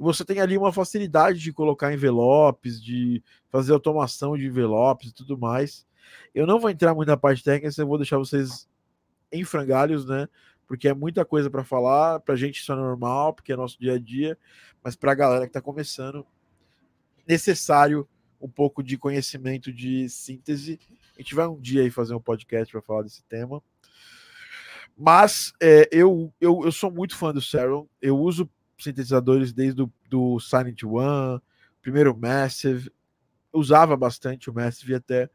Você 0.00 0.24
tem 0.24 0.40
ali 0.40 0.56
uma 0.56 0.72
facilidade 0.72 1.38
de 1.38 1.52
colocar 1.52 1.92
envelopes, 1.92 2.82
de 2.82 3.22
fazer 3.50 3.74
automação 3.74 4.34
de 4.34 4.46
envelopes 4.46 5.10
e 5.10 5.14
tudo 5.14 5.36
mais. 5.36 5.86
Eu 6.34 6.46
não 6.46 6.58
vou 6.58 6.70
entrar 6.70 6.94
muito 6.94 7.08
na 7.08 7.18
parte 7.18 7.44
técnica, 7.44 7.70
eu 7.78 7.86
vou 7.86 7.98
deixar 7.98 8.16
vocês 8.16 8.66
em 9.30 9.44
frangalhos, 9.44 10.06
né? 10.06 10.26
Porque 10.66 10.88
é 10.88 10.94
muita 10.94 11.22
coisa 11.22 11.50
para 11.50 11.62
falar, 11.62 12.18
para 12.20 12.32
a 12.32 12.36
gente 12.36 12.60
isso 12.60 12.72
é 12.72 12.76
normal, 12.76 13.34
porque 13.34 13.52
é 13.52 13.56
nosso 13.56 13.78
dia 13.78 13.94
a 13.94 13.98
dia, 13.98 14.38
mas 14.82 14.96
para 14.96 15.12
a 15.12 15.14
galera 15.14 15.42
que 15.42 15.50
está 15.50 15.60
começando, 15.60 16.26
necessário 17.28 18.08
um 18.40 18.48
pouco 18.48 18.82
de 18.82 18.96
conhecimento 18.96 19.70
de 19.70 20.08
síntese. 20.08 20.80
A 21.14 21.20
gente 21.20 21.34
vai 21.34 21.46
um 21.46 21.60
dia 21.60 21.82
aí 21.82 21.90
fazer 21.90 22.14
um 22.14 22.20
podcast 22.20 22.72
para 22.72 22.80
falar 22.80 23.02
desse 23.02 23.22
tema. 23.24 23.62
Mas 24.96 25.52
é, 25.60 25.86
eu, 25.92 26.32
eu, 26.40 26.62
eu 26.64 26.72
sou 26.72 26.90
muito 26.90 27.14
fã 27.14 27.34
do 27.34 27.42
Saron. 27.42 27.86
Eu 28.00 28.18
uso 28.18 28.48
sintetizadores 28.82 29.52
desde 29.52 29.82
o 29.82 29.92
do 30.08 30.38
Silent 30.40 30.82
One, 30.82 31.40
primeiro 31.80 32.16
Massive. 32.16 32.90
Usava 33.52 33.96
bastante 33.96 34.48
o 34.48 34.54
Massive 34.54 34.94
até 34.94 35.28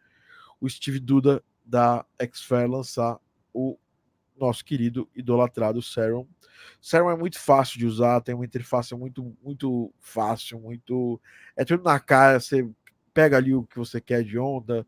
o 0.59 0.69
Steve 0.69 0.99
Duda 0.99 1.43
da 1.65 2.05
Xfair 2.33 2.69
lançar 2.69 3.19
o 3.53 3.77
nosso 4.37 4.63
querido 4.63 5.09
idolatrado 5.15 5.81
Serum. 5.81 6.27
Serum 6.81 7.09
é 7.09 7.17
muito 7.17 7.39
fácil 7.39 7.79
de 7.79 7.85
usar, 7.85 8.21
tem 8.21 8.35
uma 8.35 8.45
interface 8.45 8.93
muito 8.95 9.35
muito 9.43 9.93
fácil, 9.99 10.59
muito 10.59 11.19
é 11.55 11.65
tudo 11.65 11.83
na 11.83 11.99
cara, 11.99 12.39
você 12.39 12.69
pega 13.13 13.37
ali 13.37 13.53
o 13.53 13.63
que 13.63 13.77
você 13.77 13.99
quer 13.99 14.23
de 14.23 14.37
onda, 14.37 14.85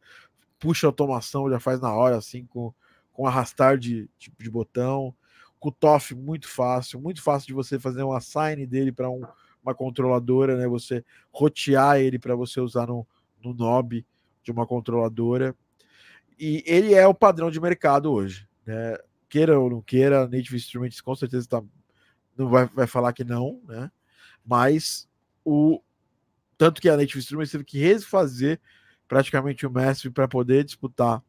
puxa 0.60 0.88
a 0.88 0.90
automação, 0.90 1.50
já 1.50 1.60
faz 1.60 1.80
na 1.82 1.94
hora 1.94 2.18
assim 2.18 2.46
com 2.46 2.74
com 3.18 3.26
arrastar 3.26 3.80
de 3.80 4.08
tipo 4.20 4.44
de 4.44 4.50
botão. 4.50 5.14
Cutoff 5.60 6.14
muito 6.16 6.48
fácil, 6.48 7.00
muito 7.00 7.22
fácil 7.22 7.48
de 7.48 7.54
você 7.54 7.80
fazer 7.80 8.04
um 8.04 8.12
assign 8.12 8.66
dele 8.66 8.92
para 8.92 9.10
um, 9.10 9.22
uma 9.64 9.74
controladora, 9.74 10.56
né? 10.56 10.68
Você 10.68 11.04
rotear 11.32 11.98
ele 11.98 12.20
para 12.20 12.36
você 12.36 12.60
usar 12.60 12.88
no, 12.88 13.06
no 13.44 13.54
knob 13.54 14.06
de 14.44 14.52
uma 14.52 14.66
controladora. 14.66 15.56
E 16.40 16.64
ele 16.66 16.94
é 16.94 17.08
o 17.08 17.14
padrão 17.14 17.50
de 17.50 17.60
mercado 17.60 18.12
hoje, 18.12 18.48
né? 18.66 18.98
Queira 19.30 19.60
ou 19.60 19.70
não 19.70 19.82
queira, 19.82 20.28
Native 20.28 20.56
Instruments 20.56 21.02
com 21.02 21.14
certeza 21.14 21.50
tá, 21.50 21.62
não 22.38 22.48
vai, 22.50 22.66
vai 22.68 22.88
falar 22.88 23.12
que 23.12 23.24
não, 23.24 23.62
né? 23.68 23.92
Mas 24.46 25.10
o 25.44 25.82
tanto 26.58 26.82
que 26.82 26.90
a 26.90 26.96
Native 26.96 27.20
Instruments 27.20 27.52
teve 27.52 27.64
que 27.64 27.80
refazer 27.80 28.60
praticamente 29.08 29.66
o 29.66 29.72
Massive 29.72 30.14
para 30.14 30.28
poder 30.28 30.64
disputar 30.64 31.24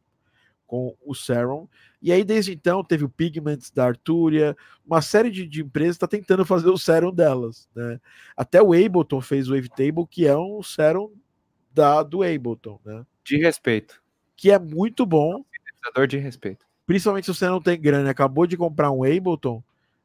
com 0.69 0.95
o 1.03 1.15
Serum. 1.15 1.67
E 1.99 2.11
aí, 2.11 2.23
desde 2.23 2.53
então, 2.53 2.83
teve 2.83 3.03
o 3.03 3.09
Pigments 3.09 3.71
da 3.71 3.87
Arturia, 3.87 4.55
uma 4.85 5.01
série 5.01 5.31
de, 5.31 5.47
de 5.47 5.63
empresas 5.63 5.95
está 5.95 6.07
tentando 6.07 6.45
fazer 6.45 6.69
o 6.69 6.77
Serum 6.77 7.11
delas. 7.11 7.67
Né? 7.75 7.99
Até 8.37 8.61
o 8.61 8.71
Ableton 8.71 9.19
fez 9.19 9.49
o 9.49 9.55
Wavetable, 9.55 10.05
que 10.07 10.27
é 10.27 10.37
um 10.37 10.61
Serum 10.61 11.11
da, 11.73 12.03
do 12.03 12.21
Ableton. 12.21 12.79
Né? 12.85 13.03
De 13.25 13.37
respeito. 13.37 13.99
Que 14.37 14.51
é 14.51 14.59
muito 14.59 15.07
bom. 15.07 15.43
Sintetizador 15.51 16.07
de 16.07 16.17
respeito. 16.17 16.65
Principalmente 16.85 17.25
se 17.25 17.33
você 17.33 17.47
não 17.47 17.59
tem 17.59 17.81
grana 17.81 18.11
acabou 18.11 18.45
de 18.45 18.55
comprar 18.55 18.91
um 18.91 19.03
Ableton, 19.03 19.63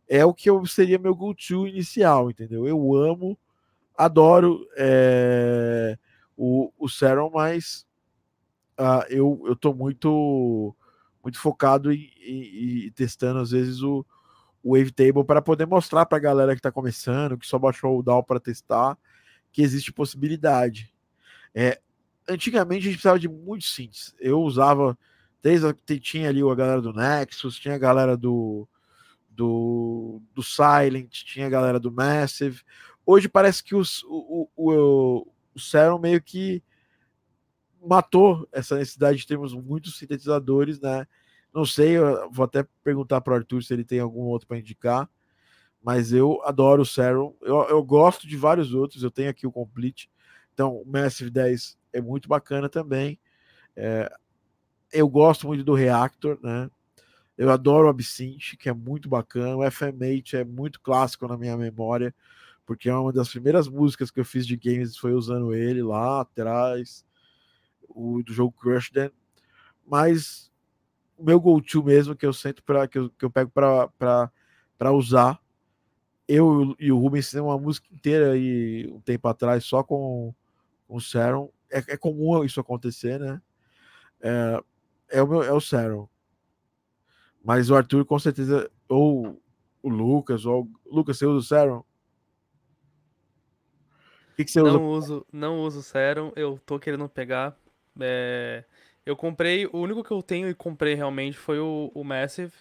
é 0.08 0.24
o 0.24 0.32
que 0.32 0.48
eu, 0.48 0.64
seria 0.64 0.98
meu 0.98 1.14
go-to 1.14 1.66
inicial, 1.66 2.30
entendeu? 2.30 2.66
Eu 2.66 2.94
amo, 2.94 3.38
adoro 3.96 4.66
é, 4.78 5.98
o, 6.34 6.72
o 6.78 6.88
Serum, 6.88 7.30
mas 7.30 7.86
uh, 8.78 9.04
eu, 9.08 9.42
eu 9.46 9.56
tô 9.56 9.74
muito 9.74 10.74
muito 11.22 11.38
focado 11.38 11.90
em, 11.90 12.10
em, 12.20 12.86
em 12.86 12.90
testando 12.92 13.40
às 13.40 13.50
vezes 13.50 13.82
o, 13.82 14.04
o 14.62 14.76
Wavetable 14.76 15.24
para 15.24 15.40
poder 15.40 15.66
mostrar 15.66 16.06
para 16.06 16.18
a 16.18 16.20
galera 16.20 16.52
que 16.52 16.58
está 16.58 16.70
começando, 16.70 17.38
que 17.38 17.46
só 17.46 17.58
baixou 17.58 17.98
o 17.98 18.02
DAW 18.02 18.22
para 18.22 18.40
testar, 18.40 18.98
que 19.50 19.62
existe 19.62 19.92
possibilidade. 19.92 20.92
É, 21.54 21.80
antigamente 22.28 22.80
a 22.80 22.84
gente 22.84 22.94
precisava 22.94 23.18
de 23.18 23.28
muitos 23.28 23.74
synths. 23.74 24.14
Eu 24.18 24.40
usava, 24.40 24.98
desde 25.42 25.72
tinha 26.00 26.28
ali 26.28 26.42
a 26.42 26.54
galera 26.54 26.82
do 26.82 26.92
Nexus, 26.92 27.58
tinha 27.58 27.74
a 27.74 27.78
galera 27.78 28.16
do, 28.16 28.68
do, 29.30 30.20
do 30.34 30.42
Silent, 30.42 31.24
tinha 31.24 31.46
a 31.46 31.50
galera 31.50 31.80
do 31.80 31.92
Massive. 31.92 32.62
Hoje 33.06 33.28
parece 33.28 33.62
que 33.62 33.74
os, 33.74 34.02
o, 34.04 34.48
o, 34.56 34.72
o, 34.72 35.26
o 35.54 35.60
Serum 35.60 35.98
meio 35.98 36.22
que 36.22 36.62
matou 37.86 38.48
essa 38.52 38.76
necessidade 38.76 39.18
de 39.18 39.26
termos 39.26 39.54
muitos 39.54 39.98
sintetizadores, 39.98 40.80
né? 40.80 41.06
Não 41.52 41.64
sei, 41.64 41.96
vou 42.32 42.44
até 42.44 42.66
perguntar 42.82 43.20
para 43.20 43.32
o 43.32 43.36
Arthur 43.36 43.62
se 43.62 43.72
ele 43.72 43.84
tem 43.84 44.00
algum 44.00 44.22
outro 44.22 44.48
para 44.48 44.58
indicar, 44.58 45.08
mas 45.82 46.12
eu 46.12 46.40
adoro 46.44 46.82
o 46.82 46.86
Serum. 46.86 47.34
Eu, 47.40 47.62
eu 47.68 47.82
gosto 47.82 48.26
de 48.26 48.36
vários 48.36 48.74
outros, 48.74 49.02
eu 49.02 49.10
tenho 49.10 49.30
aqui 49.30 49.46
o 49.46 49.52
Complete. 49.52 50.10
Então, 50.52 50.76
o 50.76 50.84
Massive 50.86 51.30
10 51.30 51.78
é 51.92 52.00
muito 52.00 52.28
bacana 52.28 52.68
também. 52.68 53.20
É, 53.76 54.10
eu 54.92 55.08
gosto 55.08 55.46
muito 55.46 55.62
do 55.62 55.74
Reactor, 55.74 56.38
né? 56.42 56.68
Eu 57.36 57.50
adoro 57.50 57.86
o 57.86 57.90
Absinthe, 57.90 58.56
que 58.56 58.68
é 58.68 58.72
muito 58.72 59.08
bacana. 59.08 59.56
O 59.56 59.60
FM8 59.60 60.34
é 60.34 60.44
muito 60.44 60.80
clássico 60.80 61.26
na 61.26 61.36
minha 61.36 61.56
memória, 61.56 62.14
porque 62.64 62.88
é 62.88 62.94
uma 62.94 63.12
das 63.12 63.28
primeiras 63.28 63.68
músicas 63.68 64.10
que 64.10 64.20
eu 64.20 64.24
fiz 64.24 64.46
de 64.46 64.56
games 64.56 64.96
foi 64.96 65.12
usando 65.12 65.52
ele 65.54 65.82
lá 65.82 66.20
atrás 66.20 67.04
o 67.94 68.22
do 68.22 68.32
jogo 68.32 68.54
Crush 68.58 68.90
Them, 68.90 69.10
mas 69.86 70.52
o 71.16 71.24
meu 71.24 71.40
go-to 71.40 71.82
mesmo, 71.82 72.16
que 72.16 72.26
eu 72.26 72.32
sento 72.32 72.62
para 72.62 72.88
que 72.88 72.98
eu, 72.98 73.10
que 73.10 73.24
eu 73.24 73.30
pego 73.30 73.50
para 73.50 74.92
usar. 74.92 75.40
Eu 76.26 76.74
e 76.78 76.90
o 76.90 76.98
Rubens 76.98 77.26
fizemos 77.26 77.50
uma 77.50 77.58
música 77.58 77.86
inteira 77.92 78.32
aí 78.32 78.90
um 78.90 79.00
tempo 79.00 79.28
atrás 79.28 79.64
só 79.64 79.82
com, 79.82 80.34
com 80.88 80.96
o 80.96 81.00
Serum. 81.00 81.50
É, 81.70 81.94
é 81.94 81.96
comum 81.96 82.42
isso 82.44 82.60
acontecer, 82.60 83.20
né? 83.20 83.40
É, 84.20 84.62
é 85.10 85.22
o, 85.22 85.28
meu, 85.28 85.42
é 85.42 85.52
o 85.52 85.60
Serum. 85.60 86.08
Mas 87.42 87.70
o 87.70 87.76
Arthur, 87.76 88.06
com 88.06 88.18
certeza, 88.18 88.70
ou 88.88 89.40
o 89.82 89.88
Lucas, 89.88 90.46
ou 90.46 90.68
o 90.84 90.96
Lucas, 90.96 91.18
você 91.18 91.26
usa 91.26 91.38
o 91.38 91.42
Serum? 91.42 91.78
O 91.78 91.84
que, 94.36 94.44
que 94.46 94.50
você 94.50 94.62
não 94.62 94.88
usa? 94.88 95.14
Uso, 95.14 95.26
não 95.30 95.60
uso 95.60 95.82
Serum, 95.82 96.32
eu 96.34 96.58
tô 96.64 96.78
querendo 96.78 97.06
pegar 97.08 97.54
é, 98.00 98.64
eu 99.04 99.16
comprei, 99.16 99.66
o 99.66 99.78
único 99.78 100.02
que 100.02 100.10
eu 100.10 100.22
tenho 100.22 100.48
e 100.48 100.54
comprei 100.54 100.94
realmente 100.94 101.36
foi 101.36 101.58
o, 101.58 101.90
o 101.94 102.04
Massive. 102.04 102.52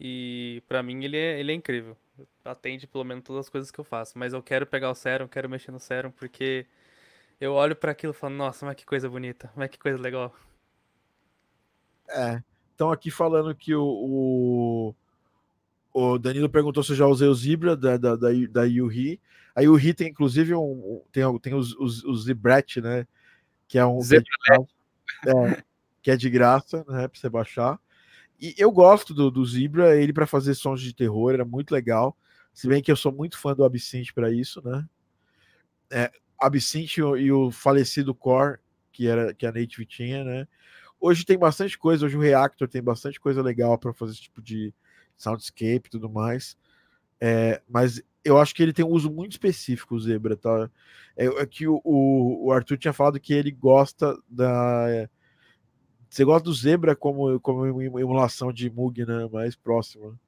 E 0.00 0.62
pra 0.66 0.82
mim 0.82 1.04
ele 1.04 1.16
é, 1.16 1.38
ele 1.38 1.52
é 1.52 1.54
incrível. 1.54 1.96
Atende 2.44 2.86
pelo 2.86 3.04
menos 3.04 3.22
todas 3.24 3.46
as 3.46 3.48
coisas 3.48 3.70
que 3.70 3.78
eu 3.78 3.84
faço. 3.84 4.18
Mas 4.18 4.32
eu 4.32 4.42
quero 4.42 4.66
pegar 4.66 4.90
o 4.90 4.94
Serum, 4.94 5.28
quero 5.28 5.48
mexer 5.48 5.70
no 5.70 5.78
Serum, 5.78 6.10
porque 6.10 6.66
eu 7.40 7.52
olho 7.52 7.76
para 7.76 7.92
aquilo 7.92 8.12
e 8.12 8.16
falo, 8.16 8.34
nossa, 8.34 8.66
mas 8.66 8.74
que 8.74 8.86
coisa 8.86 9.08
bonita, 9.08 9.52
mas 9.54 9.70
que 9.70 9.78
coisa 9.78 10.00
legal. 10.00 10.34
É. 12.08 12.42
Então 12.74 12.90
aqui 12.90 13.10
falando 13.10 13.54
que 13.54 13.74
o, 13.74 13.84
o, 13.84 14.94
o 15.92 16.18
Danilo 16.18 16.48
perguntou 16.48 16.82
se 16.82 16.92
eu 16.92 16.96
já 16.96 17.06
usei 17.06 17.28
o 17.28 17.34
Zebra 17.34 17.76
da, 17.76 17.96
da, 17.96 18.16
da, 18.16 18.28
da 18.50 18.64
Yuhi. 18.64 19.20
A 19.54 19.60
Yuhi 19.60 19.94
tem 19.94 20.08
inclusive 20.08 20.54
um, 20.54 21.02
tem, 21.12 21.38
tem 21.38 21.54
os, 21.54 21.74
os, 21.76 22.02
os 22.02 22.24
Zebret, 22.24 22.80
né? 22.80 23.06
Que 23.72 23.78
é 23.78 23.86
um 23.86 24.00
é, 24.00 25.30
é, 25.30 25.62
que 26.02 26.10
é 26.10 26.16
de 26.16 26.28
graça, 26.28 26.84
né, 26.86 27.08
para 27.08 27.18
você 27.18 27.30
baixar. 27.30 27.80
E 28.38 28.54
eu 28.58 28.70
gosto 28.70 29.14
do, 29.14 29.30
do 29.30 29.42
Zebra, 29.46 29.96
ele 29.96 30.12
para 30.12 30.26
fazer 30.26 30.52
sons 30.52 30.82
de 30.82 30.94
terror 30.94 31.32
era 31.32 31.42
muito 31.42 31.72
legal. 31.72 32.14
Se 32.52 32.68
bem 32.68 32.82
que 32.82 32.92
eu 32.92 32.96
sou 32.96 33.10
muito 33.10 33.38
fã 33.38 33.54
do 33.54 33.64
Absinthe 33.64 34.12
para 34.12 34.30
isso, 34.30 34.60
né? 34.62 34.86
É, 35.90 36.12
Absinthe 36.38 37.00
e 37.00 37.32
o 37.32 37.50
falecido 37.50 38.14
Core, 38.14 38.58
que 38.92 39.08
era 39.08 39.32
que 39.32 39.46
a 39.46 39.52
Native 39.52 39.86
tinha, 39.86 40.22
né? 40.22 40.46
Hoje 41.00 41.24
tem 41.24 41.38
bastante 41.38 41.78
coisa, 41.78 42.04
hoje 42.04 42.18
o 42.18 42.20
Reactor 42.20 42.68
tem 42.68 42.82
bastante 42.82 43.18
coisa 43.18 43.40
legal 43.40 43.78
para 43.78 43.94
fazer 43.94 44.12
esse 44.12 44.22
tipo 44.22 44.42
de 44.42 44.74
soundscape 45.16 45.86
e 45.86 45.90
tudo 45.90 46.10
mais. 46.10 46.58
É, 47.18 47.62
mas 47.66 48.02
eu 48.24 48.38
acho 48.38 48.54
que 48.54 48.62
ele 48.62 48.72
tem 48.72 48.84
um 48.84 48.90
uso 48.90 49.10
muito 49.10 49.32
específico, 49.32 49.94
o 49.94 50.00
Zebra, 50.00 50.36
tá? 50.36 50.70
É, 51.16 51.26
é 51.26 51.46
que 51.46 51.66
o, 51.66 51.80
o, 51.84 52.52
Arthur 52.52 52.78
tinha 52.78 52.92
falado 52.92 53.20
que 53.20 53.34
ele 53.34 53.50
gosta 53.50 54.16
da. 54.28 54.86
É, 54.88 55.08
você 56.08 56.24
gosta 56.24 56.44
do 56.44 56.54
Zebra 56.54 56.94
como, 56.94 57.40
como 57.40 57.82
emulação 57.98 58.52
de 58.52 58.70
Moog, 58.70 59.04
né? 59.04 59.28
Mais 59.32 59.56
próxima. 59.56 60.18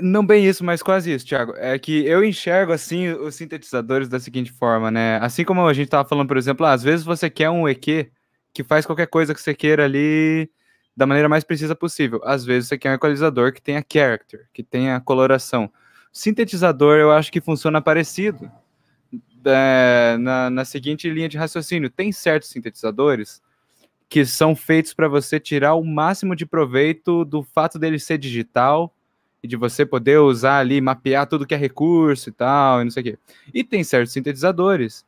Não 0.00 0.26
bem 0.26 0.44
isso, 0.44 0.64
mas 0.64 0.82
quase 0.82 1.12
isso, 1.12 1.24
Thiago. 1.26 1.54
É 1.56 1.78
que 1.78 2.04
eu 2.04 2.24
enxergo 2.24 2.72
assim 2.72 3.08
os 3.10 3.36
sintetizadores 3.36 4.08
da 4.08 4.18
seguinte 4.18 4.50
forma, 4.50 4.90
né? 4.90 5.18
Assim 5.18 5.44
como 5.44 5.64
a 5.66 5.72
gente 5.72 5.88
tava 5.88 6.08
falando, 6.08 6.26
por 6.26 6.36
exemplo, 6.36 6.66
às 6.66 6.82
vezes 6.82 7.06
você 7.06 7.30
quer 7.30 7.48
um 7.48 7.68
EQ 7.68 8.10
que 8.52 8.64
faz 8.64 8.84
qualquer 8.84 9.06
coisa 9.06 9.32
que 9.32 9.40
você 9.40 9.54
queira 9.54 9.84
ali 9.84 10.50
da 10.96 11.06
maneira 11.06 11.28
mais 11.28 11.44
precisa 11.44 11.76
possível. 11.76 12.20
Às 12.24 12.44
vezes 12.44 12.68
você 12.68 12.78
quer 12.78 12.90
um 12.90 12.94
equalizador 12.94 13.52
que 13.52 13.62
tenha 13.62 13.84
character, 13.88 14.48
que 14.52 14.62
tenha 14.64 15.00
coloração. 15.00 15.70
Sintetizador 16.14 16.96
eu 16.96 17.10
acho 17.10 17.32
que 17.32 17.40
funciona 17.40 17.82
parecido. 17.82 18.48
É, 19.44 20.16
na, 20.18 20.48
na 20.48 20.64
seguinte 20.64 21.10
linha 21.10 21.28
de 21.28 21.36
raciocínio, 21.36 21.90
tem 21.90 22.12
certos 22.12 22.48
sintetizadores 22.48 23.42
que 24.08 24.24
são 24.24 24.54
feitos 24.54 24.94
para 24.94 25.08
você 25.08 25.40
tirar 25.40 25.74
o 25.74 25.84
máximo 25.84 26.36
de 26.36 26.46
proveito 26.46 27.24
do 27.24 27.42
fato 27.42 27.78
dele 27.78 27.98
ser 27.98 28.16
digital 28.16 28.94
e 29.42 29.48
de 29.48 29.56
você 29.56 29.84
poder 29.84 30.18
usar 30.20 30.60
ali, 30.60 30.80
mapear 30.80 31.26
tudo 31.26 31.46
que 31.46 31.54
é 31.54 31.58
recurso 31.58 32.28
e 32.28 32.32
tal, 32.32 32.80
e 32.80 32.84
não 32.84 32.90
sei 32.90 33.00
o 33.02 33.04
quê. 33.04 33.18
E 33.52 33.64
tem 33.64 33.82
certos 33.82 34.12
sintetizadores 34.12 35.04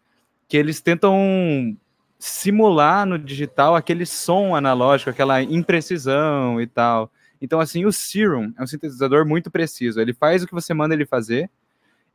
que 0.48 0.56
eles 0.56 0.80
tentam 0.80 1.74
simular 2.18 3.06
no 3.06 3.16
digital 3.16 3.76
aquele 3.76 4.04
som 4.04 4.56
analógico, 4.56 5.10
aquela 5.10 5.40
imprecisão 5.40 6.60
e 6.60 6.66
tal. 6.66 7.10
Então, 7.46 7.60
assim, 7.60 7.86
o 7.86 7.92
Serum 7.92 8.52
é 8.58 8.62
um 8.64 8.66
sintetizador 8.66 9.24
muito 9.24 9.52
preciso. 9.52 10.00
Ele 10.00 10.12
faz 10.12 10.42
o 10.42 10.48
que 10.48 10.52
você 10.52 10.74
manda 10.74 10.94
ele 10.94 11.06
fazer. 11.06 11.48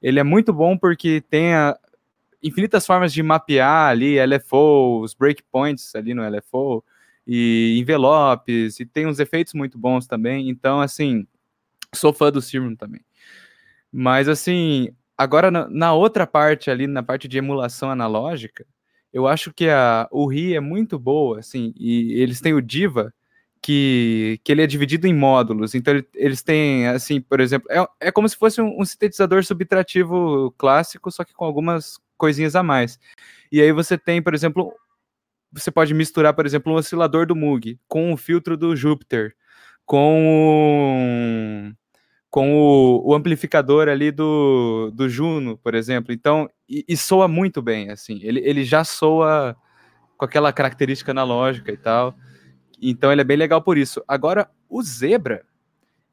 Ele 0.02 0.20
é 0.20 0.24
muito 0.24 0.52
bom 0.52 0.78
porque 0.78 1.22
tem 1.22 1.54
a, 1.54 1.80
infinitas 2.44 2.86
formas 2.86 3.14
de 3.14 3.24
mapear 3.24 3.90
ali 3.90 4.18
LFO, 4.20 5.00
os 5.00 5.14
breakpoints 5.14 5.96
ali 5.96 6.14
no 6.14 6.22
LFO, 6.28 6.84
e 7.26 7.78
envelopes, 7.80 8.78
e 8.82 8.86
tem 8.86 9.08
uns 9.08 9.20
efeitos 9.20 9.54
muito 9.54 9.78
bons 9.78 10.06
também. 10.06 10.50
Então, 10.50 10.82
assim, 10.82 11.26
sou 11.96 12.12
fã 12.12 12.30
do 12.30 12.42
Serum 12.42 12.76
também. 12.76 13.00
Mas, 13.90 14.28
assim, 14.28 14.90
agora 15.18 15.50
na, 15.50 15.70
na, 15.70 15.94
outra 15.94 16.28
parte 16.28 16.70
ali, 16.70 16.88
na 16.88 17.02
parte 17.02 17.30
de 17.30 17.38
emulação 17.38 17.90
analógica, 17.90 18.66
eu 19.14 19.28
acho 19.28 19.54
que 19.54 19.70
a, 19.70 20.10
o 20.12 20.28
RI 20.28 20.56
é 20.56 20.60
muito 20.60 21.00
boa, 21.00 21.40
assim, 21.40 21.74
e 21.78 22.20
eles 22.22 22.42
têm 22.42 22.54
o 22.54 22.62
Diva, 22.62 23.14
que, 23.62 24.40
que 24.44 24.52
ele 24.52 24.64
é 24.64 24.68
dividido 24.68 25.08
em 25.08 25.14
módulos. 25.14 25.76
Então, 25.76 25.94
ele, 25.94 26.08
eles 26.16 26.42
têm, 26.42 26.88
assim, 26.88 27.22
por 27.22 27.40
exemplo, 27.40 27.68
é, 27.72 28.08
é 28.08 28.12
como 28.12 28.28
se 28.28 28.36
fosse 28.36 28.62
um, 28.62 28.82
um, 28.82 28.86
sintetizador 28.86 29.44
subtrativo 29.44 30.54
clássico, 30.58 31.12
só 31.12 31.24
que 31.24 31.34
com 31.34 31.46
algumas 31.46 32.00
coisinhas 32.18 32.56
a 32.56 32.64
mais. 32.64 33.00
E 33.52 33.62
aí 33.62 33.72
você 33.72 33.98
tem, 33.98 34.22
por 34.22 34.34
exemplo, 34.34 34.74
você 35.52 35.70
pode 35.70 35.94
misturar, 35.94 36.34
por 36.34 36.46
exemplo, 36.46 36.74
um 36.74 36.76
oscilador 36.76 37.28
do 37.28 37.36
Moog 37.36 37.80
com 37.88 38.12
o 38.12 38.18
filtro 38.18 38.58
do 38.58 38.76
Jupiter, 38.76 39.36
com 39.86 41.70
o, 41.70 41.74
com 42.30 42.56
o, 42.56 43.10
o, 43.10 43.16
amplificador 43.16 43.90
ali 43.90 44.12
do, 44.12 44.92
do 44.92 45.08
Juno, 45.08 45.58
por 45.58 45.76
exemplo. 45.76 46.14
Então, 46.14 46.50
e, 46.68 46.84
e 46.88 46.98
soa 46.98 47.28
muito 47.28 47.62
bem, 47.62 47.90
assim. 47.92 48.20
Ele, 48.24 48.40
ele 48.40 48.64
já 48.64 48.84
soa 48.84 49.56
com 50.18 50.26
aquela 50.26 50.52
característica 50.54 51.12
analógica 51.12 51.72
e 51.72 51.78
tal. 51.78 52.16
Então 52.82 53.12
ele 53.12 53.22
é 53.22 53.26
bem 53.26 53.38
legal 53.38 53.62
por 53.62 53.78
isso. 53.78 54.04
Agora, 54.08 54.50
o 54.70 54.82
Zebra, 54.82 55.44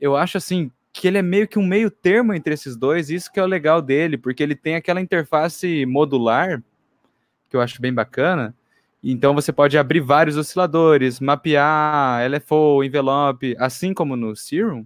eu 0.00 0.16
acho 0.16 0.36
assim 0.36 0.70
que 0.92 1.06
ele 1.08 1.18
é 1.18 1.22
meio 1.22 1.48
que 1.48 1.58
um 1.58 1.66
meio 1.66 1.90
termo 1.90 2.34
entre 2.34 2.52
esses 2.52 2.76
dois, 2.76 3.08
isso 3.08 3.32
que 3.32 3.40
é 3.40 3.42
o 3.42 3.46
legal 3.46 3.80
dele, 3.80 4.18
porque 4.18 4.42
ele 4.42 4.54
tem 4.54 4.74
aquela 4.74 5.00
interface 5.00 5.86
modular, 5.86 6.62
que 7.48 7.56
eu 7.56 7.60
acho 7.60 7.80
bem 7.80 7.94
bacana. 7.94 8.54
Então 9.02 9.34
você 9.34 9.52
pode 9.52 9.78
abrir 9.78 10.00
vários 10.00 10.36
osciladores, 10.36 11.20
mapear 11.20 12.28
LFO, 12.30 12.82
envelope, 12.82 13.54
assim 13.58 13.94
como 13.94 14.16
no 14.16 14.34
Serum, 14.34 14.84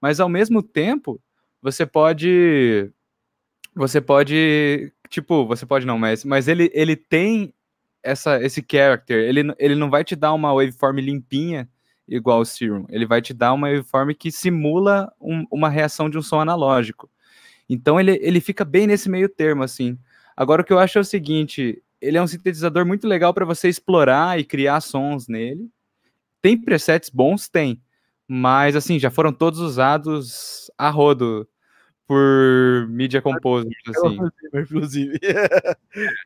mas 0.00 0.18
ao 0.20 0.28
mesmo 0.28 0.62
tempo 0.62 1.20
você 1.62 1.86
pode 1.86 2.90
você 3.74 4.00
pode 4.00 4.92
tipo, 5.08 5.46
você 5.46 5.64
pode 5.64 5.86
não, 5.86 5.98
mas, 5.98 6.24
mas 6.24 6.48
ele, 6.48 6.70
ele 6.74 6.96
tem 6.96 7.54
essa, 8.02 8.42
esse 8.42 8.64
character, 8.68 9.18
ele, 9.18 9.54
ele 9.58 9.74
não 9.74 9.90
vai 9.90 10.04
te 10.04 10.16
dar 10.16 10.32
uma 10.32 10.52
waveform 10.52 11.00
limpinha 11.00 11.68
igual 12.08 12.40
o 12.40 12.44
Serum, 12.44 12.84
ele 12.88 13.06
vai 13.06 13.22
te 13.22 13.32
dar 13.32 13.52
uma 13.52 13.68
waveform 13.68 14.12
que 14.14 14.30
simula 14.30 15.12
um, 15.20 15.46
uma 15.50 15.68
reação 15.68 16.10
de 16.10 16.18
um 16.18 16.22
som 16.22 16.40
analógico. 16.40 17.08
Então 17.68 17.98
ele, 17.98 18.18
ele 18.20 18.40
fica 18.40 18.64
bem 18.64 18.86
nesse 18.86 19.08
meio 19.08 19.28
termo, 19.28 19.62
assim. 19.62 19.98
Agora 20.36 20.62
o 20.62 20.64
que 20.64 20.72
eu 20.72 20.78
acho 20.78 20.98
é 20.98 21.00
o 21.00 21.04
seguinte, 21.04 21.82
ele 22.00 22.18
é 22.18 22.22
um 22.22 22.26
sintetizador 22.26 22.84
muito 22.84 23.06
legal 23.06 23.32
para 23.32 23.44
você 23.44 23.68
explorar 23.68 24.38
e 24.38 24.44
criar 24.44 24.80
sons 24.80 25.28
nele. 25.28 25.70
Tem 26.42 26.60
presets 26.60 27.08
bons? 27.08 27.48
Tem. 27.48 27.80
Mas, 28.26 28.74
assim, 28.74 28.98
já 28.98 29.10
foram 29.10 29.32
todos 29.32 29.60
usados 29.60 30.70
a 30.76 30.90
rodo 30.90 31.48
por 32.06 32.86
Media 32.88 33.22
Composer, 33.22 33.72
assim. 33.88 34.18
Inclusive. 34.54 35.18
é 35.22 35.76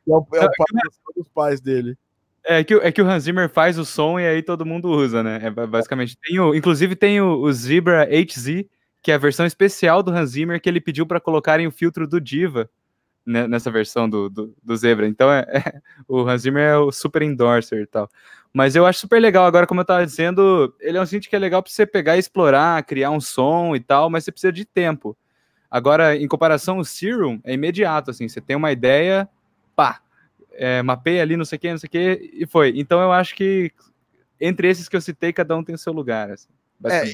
o, 0.06 0.26
é 0.34 0.44
o 0.44 0.50
pai 0.50 0.82
dos 1.16 1.28
pais 1.28 1.60
dele. 1.60 1.96
É 2.44 2.62
que, 2.62 2.74
é 2.74 2.92
que 2.92 3.02
o 3.02 3.06
Hans 3.06 3.24
Zimmer 3.24 3.48
faz 3.48 3.76
o 3.76 3.84
som 3.84 4.20
e 4.20 4.26
aí 4.26 4.42
todo 4.42 4.64
mundo 4.64 4.88
usa, 4.88 5.22
né? 5.22 5.40
É, 5.42 5.50
basicamente. 5.50 6.16
Tem 6.16 6.38
o, 6.38 6.54
inclusive 6.54 6.94
tem 6.94 7.20
o, 7.20 7.40
o 7.40 7.52
Zebra 7.52 8.06
HZ, 8.06 8.64
que 9.02 9.10
é 9.10 9.14
a 9.14 9.18
versão 9.18 9.44
especial 9.44 10.02
do 10.02 10.12
Hans 10.12 10.30
Zimmer 10.30 10.60
que 10.60 10.68
ele 10.68 10.80
pediu 10.80 11.06
para 11.06 11.20
colocarem 11.20 11.66
o 11.66 11.72
filtro 11.72 12.06
do 12.06 12.20
Diva 12.20 12.70
né, 13.26 13.48
nessa 13.48 13.70
versão 13.70 14.08
do, 14.08 14.30
do, 14.30 14.54
do 14.62 14.76
Zebra. 14.76 15.08
Então 15.08 15.30
é, 15.30 15.40
é, 15.40 15.80
o 16.06 16.20
Hans 16.20 16.42
Zimmer 16.42 16.62
é 16.62 16.78
o 16.78 16.92
super 16.92 17.22
endorser 17.22 17.82
e 17.82 17.86
tal. 17.86 18.08
Mas 18.52 18.76
eu 18.76 18.86
acho 18.86 19.00
super 19.00 19.20
legal. 19.20 19.44
Agora, 19.44 19.66
como 19.66 19.80
eu 19.80 19.82
estava 19.82 20.06
dizendo, 20.06 20.72
ele 20.80 20.96
é 20.96 21.00
um 21.00 21.04
synth 21.04 21.28
que 21.28 21.36
é 21.36 21.38
legal 21.38 21.62
para 21.62 21.70
você 21.70 21.84
pegar 21.84 22.16
e 22.16 22.20
explorar, 22.20 22.82
criar 22.84 23.10
um 23.10 23.20
som 23.20 23.74
e 23.74 23.80
tal, 23.80 24.08
mas 24.08 24.24
você 24.24 24.32
precisa 24.32 24.52
de 24.52 24.64
tempo. 24.64 25.16
Agora, 25.76 26.16
em 26.16 26.26
comparação, 26.26 26.78
o 26.78 26.84
Serum 26.86 27.38
é 27.44 27.52
imediato, 27.52 28.10
assim, 28.10 28.26
você 28.26 28.40
tem 28.40 28.56
uma 28.56 28.72
ideia, 28.72 29.28
pá, 29.74 30.00
é, 30.52 30.80
mapeia 30.82 31.20
ali, 31.20 31.36
não 31.36 31.44
sei 31.44 31.56
o 31.56 31.60
que, 31.60 31.70
não 31.70 31.76
sei 31.76 31.86
o 31.86 31.90
que, 31.90 32.30
e 32.32 32.46
foi. 32.46 32.72
Então 32.76 32.98
eu 32.98 33.12
acho 33.12 33.34
que 33.34 33.70
entre 34.40 34.70
esses 34.70 34.88
que 34.88 34.96
eu 34.96 35.02
citei, 35.02 35.34
cada 35.34 35.54
um 35.54 35.62
tem 35.62 35.74
o 35.74 35.78
seu 35.78 35.92
lugar, 35.92 36.30
assim. 36.30 36.48
É, 36.86 37.12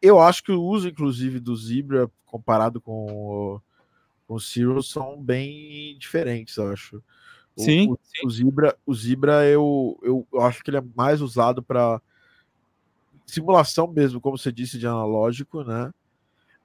eu 0.00 0.20
acho 0.20 0.44
que 0.44 0.52
o 0.52 0.62
uso, 0.62 0.88
inclusive, 0.88 1.40
do 1.40 1.56
Zebra 1.56 2.08
comparado 2.24 2.80
com 2.80 3.06
o, 3.06 3.60
com 4.28 4.34
o 4.34 4.38
Zero 4.38 4.80
são 4.84 5.20
bem 5.20 5.98
diferentes, 5.98 6.56
eu 6.58 6.70
acho. 6.70 7.02
O, 7.56 7.60
sim, 7.60 7.90
o, 7.90 7.98
sim. 8.04 8.24
o 8.24 8.30
Zebra, 8.30 8.78
o 8.86 8.94
Zebra 8.94 9.44
eu, 9.46 9.98
eu, 10.00 10.24
eu 10.32 10.42
acho 10.42 10.62
que 10.62 10.70
ele 10.70 10.78
é 10.78 10.84
mais 10.94 11.20
usado 11.20 11.60
para 11.60 12.00
simulação 13.26 13.88
mesmo, 13.88 14.20
como 14.20 14.38
você 14.38 14.52
disse, 14.52 14.78
de 14.78 14.86
analógico, 14.86 15.64
né? 15.64 15.92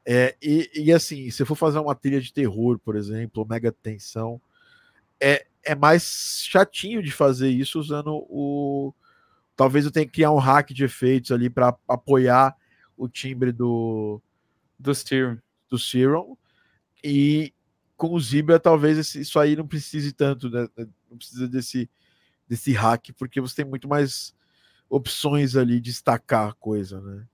É, 0.06 0.36
e, 0.42 0.70
e, 0.74 0.92
assim, 0.92 1.30
se 1.30 1.46
for 1.46 1.56
fazer 1.56 1.80
uma 1.80 1.96
trilha 1.96 2.20
de 2.20 2.34
terror, 2.34 2.80
por 2.80 2.96
exemplo, 2.96 3.46
mega 3.48 3.72
tensão, 3.72 4.42
é, 5.20 5.46
é 5.64 5.76
mais 5.76 6.44
chatinho 6.44 7.04
de 7.04 7.12
fazer 7.12 7.50
isso 7.50 7.80
usando 7.80 8.26
o. 8.30 8.94
Talvez 9.56 9.86
eu 9.86 9.92
tenha 9.92 10.06
que 10.06 10.14
criar 10.14 10.32
um 10.32 10.40
hack 10.40 10.72
de 10.72 10.84
efeitos 10.84 11.32
ali 11.32 11.50
para 11.50 11.78
apoiar 11.88 12.56
o 12.98 13.08
timbre 13.08 13.52
do. 13.52 14.22
Do 14.80 14.96
Serum. 14.96 15.38
Do 15.70 15.78
Serum. 15.78 16.36
E 17.04 17.54
com 17.96 18.14
o 18.14 18.20
Zebra, 18.20 18.60
talvez 18.60 19.14
isso 19.14 19.40
aí 19.40 19.56
não 19.56 19.68
precise 19.68 20.12
tanto, 20.12 20.50
né? 20.50 20.68
Não 21.10 21.18
precisa 21.18 21.48
desse, 21.48 21.88
desse 22.48 22.72
hack, 22.74 23.12
porque 23.16 23.40
você 23.40 23.58
tem 23.58 23.66
muito 23.66 23.88
mais 23.88 24.34
opções 24.90 25.56
ali 25.56 25.76
de 25.76 25.92
destacar 25.92 26.50
a 26.50 26.54
coisa, 26.54 27.00
né? 27.00 27.28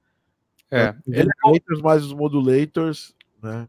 É, 0.71 0.93
ele 1.07 1.29
é 1.29 1.81
mais 1.81 2.03
os 2.03 2.13
modulators, 2.13 3.15
né? 3.41 3.67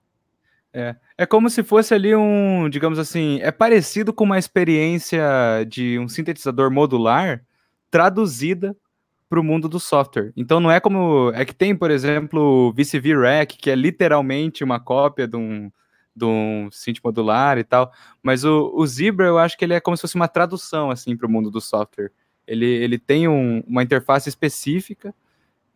É. 0.72 0.94
é 1.16 1.26
como 1.26 1.48
se 1.48 1.62
fosse 1.62 1.94
ali 1.94 2.14
um, 2.14 2.68
digamos 2.68 2.98
assim, 2.98 3.40
é 3.40 3.50
parecido 3.50 4.12
com 4.12 4.24
uma 4.24 4.38
experiência 4.38 5.20
de 5.66 5.98
um 5.98 6.06
sintetizador 6.06 6.70
modular 6.70 7.42
traduzida 7.90 8.76
para 9.28 9.40
o 9.40 9.44
mundo 9.44 9.68
do 9.68 9.80
software. 9.80 10.32
Então 10.36 10.60
não 10.60 10.70
é 10.70 10.80
como. 10.80 11.30
É 11.34 11.44
que 11.44 11.54
tem, 11.54 11.74
por 11.74 11.90
exemplo, 11.90 12.68
o 12.68 12.72
VCV 12.72 13.14
Rack, 13.14 13.56
que 13.58 13.70
é 13.70 13.74
literalmente 13.74 14.62
uma 14.64 14.80
cópia 14.80 15.26
de 15.26 15.36
um, 15.36 15.70
de 16.14 16.24
um 16.24 16.68
synth 16.70 17.00
modular 17.02 17.58
e 17.58 17.64
tal. 17.64 17.92
Mas 18.22 18.44
o, 18.44 18.72
o 18.74 18.86
Zebra, 18.86 19.26
eu 19.26 19.38
acho 19.38 19.56
que 19.56 19.64
ele 19.64 19.74
é 19.74 19.80
como 19.80 19.96
se 19.96 20.02
fosse 20.02 20.16
uma 20.16 20.28
tradução 20.28 20.90
assim 20.90 21.16
para 21.16 21.26
o 21.26 21.30
mundo 21.30 21.50
do 21.50 21.60
software. 21.60 22.10
Ele, 22.46 22.66
ele 22.66 22.98
tem 22.98 23.28
um, 23.28 23.62
uma 23.66 23.82
interface 23.82 24.28
específica 24.28 25.14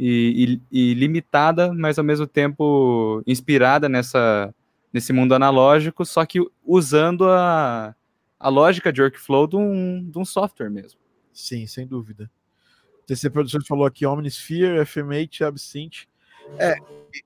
e, 0.05 0.61
e, 0.73 0.91
e, 0.91 0.95
limitada, 0.95 1.73
mas 1.73 1.97
ao 1.97 2.05
mesmo 2.05 2.27
tempo 2.27 3.23
inspirada 3.25 3.89
nessa, 3.89 4.53
nesse 4.93 5.13
mundo 5.13 5.33
analógico, 5.33 6.05
só 6.05 6.27
que 6.27 6.41
usando 6.67 7.29
a, 7.29 7.95
a 8.39 8.49
lógica 8.49 8.93
de 8.93 9.01
workflow 9.01 9.47
de 9.47 9.57
um, 9.57 10.11
de 10.11 10.19
um 10.19 10.25
software 10.25 10.71
mesmo. 10.71 10.99
Sim, 11.33 11.69
sem 11.69 11.87
dúvida. 11.87 12.29
TC 13.07 13.31
Produções 13.31 13.65
falou 13.65 13.87
aqui 13.87 14.05
Omnisphere, 14.05 14.81
FM8, 14.81 15.47
Absinthe. 15.47 16.09
É, 16.59 16.77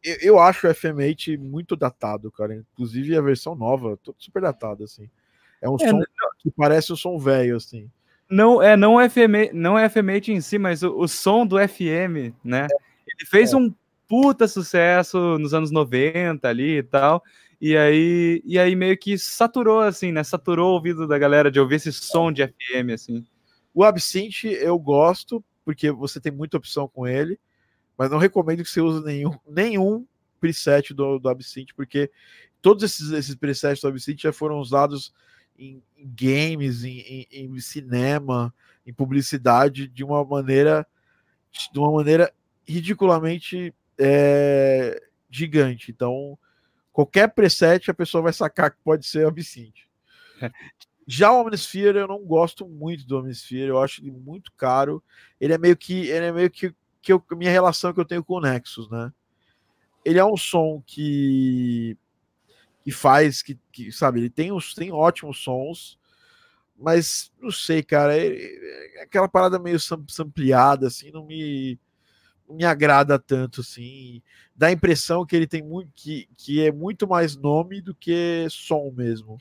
eu, 0.05 0.17
eu 0.21 0.39
acho 0.39 0.67
o 0.67 0.71
FM8 0.71 1.39
muito 1.39 1.77
datado, 1.77 2.31
cara. 2.31 2.57
Inclusive 2.57 3.17
a 3.17 3.23
versão 3.23 3.55
nova, 3.55 3.99
super 4.19 4.43
datada, 4.43 4.85
assim. 4.85 5.09
É 5.63 5.71
um 5.71 5.77
é, 5.77 5.89
som 5.89 5.97
não... 5.97 6.05
que 6.39 6.51
parece 6.51 6.93
um 6.93 6.97
som 6.97 7.19
velho, 7.19 7.57
assim. 7.57 7.91
Não 8.29 8.61
é 8.61 8.77
não 8.77 8.97
FM, 9.09 9.53
não 9.53 9.79
é 9.79 9.89
FM8 9.89 10.29
em 10.29 10.41
si, 10.41 10.59
mas 10.59 10.83
o, 10.83 10.99
o 10.99 11.07
som 11.07 11.47
do 11.47 11.57
FM, 11.57 12.35
né? 12.43 12.67
Ele 13.07 13.29
fez 13.29 13.53
é. 13.53 13.57
um 13.57 13.73
puta 14.09 14.49
sucesso 14.49 15.39
nos 15.39 15.55
anos 15.55 15.71
90 15.71 16.49
ali 16.49 16.79
e 16.79 16.83
tal. 16.83 17.23
E 17.61 17.77
aí, 17.77 18.43
e 18.45 18.59
aí 18.59 18.77
meio 18.77 18.97
que 18.99 19.17
saturou 19.17 19.81
assim, 19.81 20.13
né? 20.13 20.23
Saturou 20.23 20.71
o 20.71 20.75
ouvido 20.75 21.07
da 21.07 21.19
galera 21.19 21.51
de 21.51 21.59
ouvir 21.59 21.77
esse 21.77 21.93
som 21.93 22.31
de 22.31 22.47
FM 22.47 22.93
assim. 22.93 23.25
O 23.73 23.85
Absinthe 23.85 24.49
eu 24.49 24.79
gosto 24.79 25.43
porque 25.65 25.91
você 25.91 26.21
tem 26.21 26.33
muita 26.33 26.57
opção 26.57 26.87
com 26.87 27.07
ele, 27.07 27.39
mas 27.97 28.11
não 28.11 28.19
recomendo 28.19 28.63
que 28.63 28.71
você 28.71 28.81
use 28.81 29.05
nenhum 29.05 29.35
nenhum 29.49 30.07
preset 30.41 30.93
do, 30.93 31.19
do 31.19 31.29
Absinthe, 31.29 31.75
porque 31.75 32.11
todos 32.61 32.85
esses, 32.85 33.11
esses 33.11 33.35
presets 33.35 33.81
do 33.81 33.89
Absinthe 33.89 34.25
já 34.25 34.33
foram 34.33 34.59
usados 34.59 35.13
em, 35.59 35.83
em 35.97 36.09
games, 36.15 36.85
em, 36.85 37.01
em, 37.01 37.27
em, 37.31 37.61
cinema, 37.61 38.55
em 38.87 38.93
publicidade 38.93 39.89
de 39.89 40.05
uma 40.05 40.25
maneira 40.25 40.87
de 41.73 41.79
uma 41.79 41.91
maneira 41.91 42.33
ridiculamente 42.67 43.75
é, 43.99 45.03
gigante. 45.31 45.91
Então, 45.91 46.39
qualquer 46.93 47.29
preset 47.29 47.91
a 47.91 47.95
pessoa 47.95 48.23
vai 48.23 48.33
sacar 48.33 48.71
que 48.71 48.79
pode 48.85 49.07
ser 49.07 49.27
Absinthe. 49.27 49.89
É. 50.41 50.51
Já 51.07 51.31
o 51.31 51.41
Omnisphere 51.41 51.99
eu 51.99 52.09
não 52.09 52.19
gosto 52.25 52.67
muito 52.67 53.07
do 53.07 53.19
Omnisphere, 53.19 53.69
eu 53.69 53.81
acho 53.81 54.03
ele 54.03 54.11
muito 54.11 54.53
caro. 54.53 55.03
Ele 55.41 55.53
é 55.53 55.59
meio 55.59 55.77
que 55.77 56.09
ele 56.09 56.27
é 56.27 56.33
meio 56.33 56.51
que, 56.51 56.75
que 57.01 57.13
eu, 57.13 57.23
minha 57.33 57.51
relação 57.51 57.93
que 57.93 58.01
eu 58.01 58.05
tenho 58.05 58.25
com 58.25 58.35
o 58.35 58.41
Nexus, 58.41 58.91
né? 58.91 59.13
Ele 60.05 60.19
é 60.19 60.25
um 60.25 60.37
som 60.37 60.83
que 60.85 61.97
que 62.87 62.93
faz 62.93 63.43
que, 63.43 63.59
que 63.73 63.91
sabe, 63.91 64.21
ele 64.21 64.31
tem 64.31 64.53
os 64.53 64.73
tem 64.73 64.93
ótimos 64.93 65.43
sons, 65.43 65.99
mas 66.79 67.33
não 67.43 67.51
sei, 67.51 67.83
cara, 67.83 68.17
é, 68.17 68.29
é 68.29 69.03
aquela 69.03 69.29
parada 69.29 69.59
meio 69.59 69.81
sampleada 69.81 70.87
assim, 70.87 71.11
não 71.11 71.27
me 71.27 71.77
me 72.49 72.65
agrada 72.65 73.19
tanto 73.19 73.61
assim. 73.61 74.23
Dá 74.55 74.69
a 74.69 74.73
impressão 74.73 75.27
que 75.27 75.35
ele 75.35 75.49
tem 75.49 75.65
muito 75.65 75.91
que, 75.97 76.29
que 76.37 76.65
é 76.65 76.71
muito 76.71 77.09
mais 77.09 77.35
nome 77.35 77.81
do 77.81 77.93
que 77.93 78.47
som 78.49 78.93
mesmo. 78.97 79.37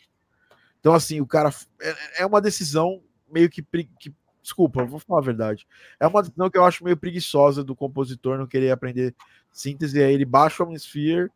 Então, 0.79 0.91
assim, 0.91 1.21
o 1.21 1.27
cara. 1.27 1.53
É, 1.79 2.21
é 2.23 2.25
uma 2.25 2.41
decisão 2.41 3.03
meio 3.31 3.47
que, 3.47 3.61
que. 3.99 4.11
Desculpa, 4.41 4.83
vou 4.83 4.97
falar 4.97 5.19
a 5.19 5.23
verdade. 5.23 5.67
É 5.99 6.07
uma 6.07 6.23
decisão 6.23 6.49
que 6.49 6.57
eu 6.57 6.65
acho 6.65 6.83
meio 6.83 6.97
preguiçosa 6.97 7.63
do 7.63 7.75
compositor 7.75 8.39
não 8.39 8.47
querer 8.47 8.71
aprender 8.71 9.15
síntese. 9.51 10.01
Aí 10.01 10.11
ele 10.11 10.25
baixa 10.25 10.63
o 10.63 10.65
Omnisphere, 10.65 11.31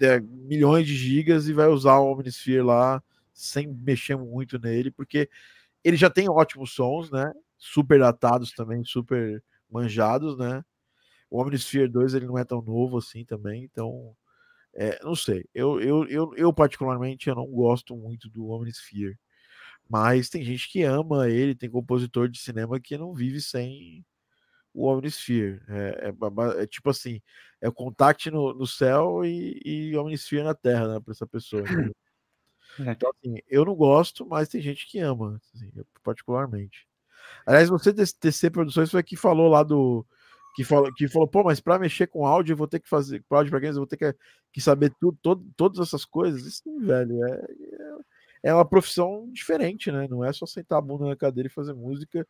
é, 0.00 0.20
milhões 0.20 0.86
de 0.86 0.94
gigas, 0.94 1.48
e 1.48 1.52
vai 1.52 1.68
usar 1.68 1.98
o 1.98 2.12
Omnisphere 2.12 2.62
lá 2.62 3.02
sem 3.32 3.66
mexer 3.66 4.16
muito 4.16 4.58
nele, 4.58 4.90
porque 4.90 5.28
ele 5.84 5.96
já 5.96 6.10
tem 6.10 6.28
ótimos 6.28 6.72
sons, 6.72 7.10
né? 7.10 7.32
Super 7.56 8.00
datados 8.00 8.52
também, 8.52 8.84
super 8.84 9.42
manjados, 9.70 10.36
né? 10.36 10.64
O 11.30 11.40
Omnisphere 11.40 11.88
2 11.88 12.14
ele 12.14 12.26
não 12.26 12.38
é 12.38 12.44
tão 12.44 12.62
novo 12.62 12.98
assim 12.98 13.24
também, 13.24 13.64
então 13.64 14.16
é, 14.74 14.98
não 15.04 15.14
sei. 15.14 15.44
Eu, 15.54 15.80
eu, 15.80 16.06
eu, 16.06 16.34
eu, 16.36 16.52
particularmente, 16.52 17.28
eu 17.28 17.34
não 17.34 17.46
gosto 17.46 17.96
muito 17.96 18.28
do 18.30 18.48
Omnisphere. 18.48 19.18
Mas 19.88 20.28
tem 20.28 20.42
gente 20.44 20.70
que 20.70 20.82
ama 20.82 21.28
ele, 21.28 21.54
tem 21.54 21.70
compositor 21.70 22.28
de 22.28 22.38
cinema 22.38 22.78
que 22.78 22.98
não 22.98 23.14
vive 23.14 23.40
sem 23.40 24.04
o 24.78 24.86
Omnisphere. 24.86 25.60
É, 25.68 26.08
é, 26.08 26.62
é 26.62 26.66
tipo 26.66 26.90
assim, 26.90 27.20
é 27.60 27.68
o 27.68 27.72
contact 27.72 28.30
no, 28.30 28.54
no 28.54 28.66
céu 28.66 29.24
e, 29.24 29.60
e 29.64 29.96
Omnisphere 29.96 30.44
na 30.44 30.54
terra, 30.54 30.88
né, 30.88 31.00
para 31.00 31.12
essa 31.12 31.26
pessoa. 31.26 31.62
Né? 31.62 31.90
Então, 32.80 33.10
assim, 33.10 33.38
eu 33.48 33.64
não 33.64 33.74
gosto, 33.74 34.24
mas 34.24 34.48
tem 34.48 34.60
gente 34.60 34.86
que 34.86 35.00
ama, 35.00 35.40
assim, 35.52 35.68
particularmente. 36.04 36.86
Aliás, 37.44 37.68
você, 37.68 37.92
TC 37.92 38.50
Produções, 38.50 38.88
foi 38.88 39.02
que 39.02 39.16
falou 39.16 39.48
lá 39.48 39.64
do, 39.64 40.06
que 40.58 40.64
falou, 40.64 40.92
que 40.92 41.06
falou, 41.06 41.28
pô, 41.28 41.44
mas 41.44 41.60
para 41.60 41.78
mexer 41.78 42.08
com 42.08 42.26
áudio 42.26 42.52
eu 42.52 42.56
vou 42.56 42.66
ter 42.66 42.80
que 42.80 42.88
fazer, 42.88 43.22
para 43.28 43.38
áudio 43.38 43.50
para 43.52 43.60
games 43.60 43.76
eu 43.76 43.80
vou 43.80 43.86
ter 43.86 43.96
que, 43.96 44.12
que 44.52 44.60
saber 44.60 44.92
tudo, 45.00 45.16
todo, 45.22 45.44
todas 45.56 45.78
essas 45.78 46.04
coisas. 46.04 46.44
Isso, 46.44 46.62
velho, 46.80 47.24
é, 47.24 47.30
é, 48.42 48.50
é 48.50 48.54
uma 48.54 48.64
profissão 48.64 49.30
diferente, 49.32 49.92
né? 49.92 50.08
Não 50.08 50.24
é 50.24 50.32
só 50.32 50.46
sentar 50.46 50.78
a 50.78 50.82
bunda 50.82 51.06
na 51.06 51.14
cadeira 51.14 51.46
e 51.46 51.52
fazer 51.52 51.74
música. 51.74 52.26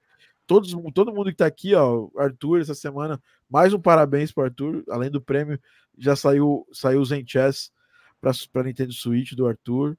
Todos, 0.49 0.73
todo 0.95 1.13
mundo 1.13 1.31
que 1.31 1.37
tá 1.37 1.45
aqui, 1.45 1.75
ó, 1.75 2.09
Arthur, 2.17 2.63
essa 2.63 2.75
semana, 2.75 3.23
mais 3.51 3.75
um 3.75 3.79
parabéns 3.79 4.33
para 4.33 4.45
Arthur, 4.45 4.83
além 4.89 5.11
do 5.11 5.21
prêmio, 5.21 5.61
já 5.99 6.17
saiu, 6.17 6.67
saiu 6.73 7.03
o 7.03 7.05
Zen 7.05 7.23
Chess 7.27 7.71
para 8.19 8.65
Nintendo 8.65 8.95
Switch 8.95 9.35
do 9.35 9.47
Arthur. 9.47 9.95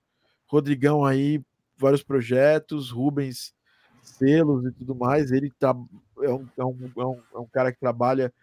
Rodrigão 0.47 1.05
aí, 1.05 1.39
vários 1.77 2.01
projetos, 2.01 2.89
Rubens 2.89 3.53
selos 4.01 4.65
e 4.65 4.71
tudo 4.71 4.95
mais. 4.95 5.31
Ele 5.31 5.51
tá, 5.51 5.75
é, 6.23 6.29
um, 6.33 6.47
é, 6.57 6.65
um, 6.65 6.91
é, 6.97 7.05
um, 7.05 7.21
é 7.35 7.37
um 7.37 7.47
cara 7.47 7.71
que 7.71 7.79
trabalha 7.79 8.33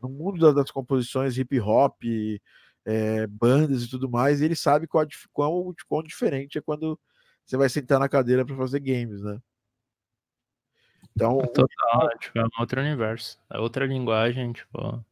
no 0.00 0.08
mundo 0.08 0.54
das 0.54 0.70
composições 0.70 1.36
hip 1.36 1.60
hop, 1.60 2.02
é, 2.86 3.26
bandas 3.26 3.82
e 3.82 3.90
tudo 3.90 4.08
mais, 4.08 4.40
e 4.40 4.46
ele 4.46 4.56
sabe 4.56 4.86
qual, 4.86 5.06
qual, 5.30 5.74
qual 5.86 6.02
diferente 6.02 6.56
é 6.56 6.62
quando 6.62 6.98
você 7.44 7.58
vai 7.58 7.68
sentar 7.68 8.00
na 8.00 8.08
cadeira 8.08 8.46
para 8.46 8.56
fazer 8.56 8.80
games, 8.80 9.20
né? 9.20 9.38
Então, 11.14 11.38
Total, 11.38 12.06
o... 12.06 12.18
tipo, 12.18 12.38
é 12.38 12.44
um 12.44 12.60
outro 12.60 12.80
universo, 12.80 13.38
é 13.50 13.58
outra 13.58 13.86
linguagem, 13.86 14.52
tipo, 14.52 15.04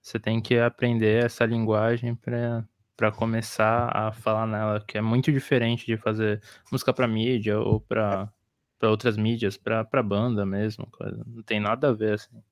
você 0.00 0.18
tem 0.18 0.40
que 0.40 0.58
aprender 0.58 1.24
essa 1.24 1.44
linguagem 1.44 2.14
para 2.14 2.66
para 2.96 3.10
começar 3.10 3.90
a 3.96 4.12
falar 4.12 4.46
nela, 4.46 4.84
que 4.86 4.98
é 4.98 5.00
muito 5.00 5.32
diferente 5.32 5.86
de 5.86 5.96
fazer 5.96 6.42
música 6.70 6.92
para 6.92 7.08
mídia 7.08 7.58
ou 7.58 7.80
para 7.80 8.30
para 8.78 8.90
outras 8.90 9.16
mídias, 9.16 9.58
para 9.58 10.02
banda 10.02 10.44
mesmo, 10.44 10.86
coisa. 10.90 11.22
não 11.26 11.42
tem 11.42 11.60
nada 11.60 11.88
a 11.88 11.92
ver 11.92 12.14
assim. 12.14 12.42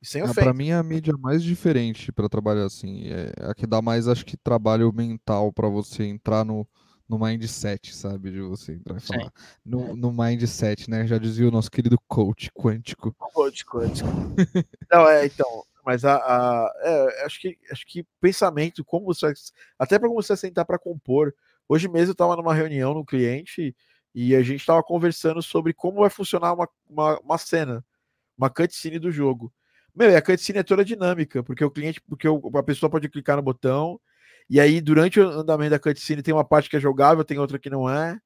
Sem 0.00 0.22
ah, 0.22 0.32
para 0.34 0.52
mim 0.52 0.72
a 0.72 0.82
mídia 0.82 1.14
mais 1.16 1.42
diferente 1.42 2.10
para 2.10 2.28
trabalhar 2.28 2.64
assim, 2.64 3.04
é 3.06 3.32
a 3.50 3.54
que 3.54 3.66
dá 3.66 3.80
mais 3.80 4.08
acho 4.08 4.24
que 4.26 4.36
trabalho 4.36 4.92
mental 4.92 5.52
para 5.52 5.68
você 5.68 6.04
entrar 6.04 6.44
no 6.44 6.66
no 7.08 7.18
mindset, 7.18 7.94
sabe? 7.94 8.30
De 8.30 8.40
você 8.40 8.72
entrar 8.72 8.96
e 8.96 9.00
falar. 9.00 9.32
No, 9.64 9.94
no 9.96 10.12
mindset, 10.12 10.88
né? 10.88 11.06
Já 11.06 11.18
dizia 11.18 11.48
o 11.48 11.50
nosso 11.50 11.70
querido 11.70 11.98
coach 12.08 12.50
quântico. 12.52 13.14
Coach 13.18 13.64
quântico. 13.64 14.08
Não, 14.90 15.08
é, 15.08 15.26
então, 15.26 15.64
mas 15.84 16.04
a, 16.04 16.16
a 16.16 16.72
é, 16.80 17.24
acho 17.24 17.40
que 17.40 17.58
acho 17.70 17.86
que 17.86 18.06
pensamento, 18.20 18.84
como 18.84 19.06
você 19.06 19.32
até 19.78 19.98
para 19.98 20.08
você 20.08 20.36
sentar 20.36 20.64
para 20.64 20.78
compor. 20.78 21.34
Hoje 21.68 21.88
mesmo 21.88 22.10
eu 22.10 22.12
estava 22.12 22.36
numa 22.36 22.54
reunião 22.54 22.94
no 22.94 23.04
cliente 23.04 23.74
e 24.14 24.36
a 24.36 24.42
gente 24.42 24.60
estava 24.60 24.82
conversando 24.82 25.42
sobre 25.42 25.72
como 25.72 26.00
vai 26.00 26.10
funcionar 26.10 26.52
uma, 26.52 26.68
uma, 26.88 27.18
uma, 27.20 27.38
cena, 27.38 27.84
uma 28.36 28.50
cutscene 28.50 28.98
do 28.98 29.10
jogo. 29.10 29.52
Meu, 29.94 30.10
e 30.10 30.16
a 30.16 30.22
cutscene 30.22 30.58
é 30.58 30.62
toda 30.62 30.84
dinâmica, 30.84 31.42
porque 31.42 31.64
o 31.64 31.70
cliente, 31.70 32.00
porque 32.02 32.28
a 32.28 32.62
pessoa 32.62 32.90
pode 32.90 33.08
clicar 33.08 33.36
no 33.36 33.42
botão, 33.42 34.00
e 34.48 34.60
aí 34.60 34.80
durante 34.80 35.20
o 35.20 35.28
andamento 35.28 35.70
da 35.70 35.78
cutscene 35.78 36.22
tem 36.22 36.34
uma 36.34 36.44
parte 36.44 36.68
que 36.70 36.76
é 36.76 36.80
jogável, 36.80 37.24
tem 37.24 37.38
outra 37.38 37.58
que 37.58 37.70
não 37.70 37.88
é. 37.88 38.18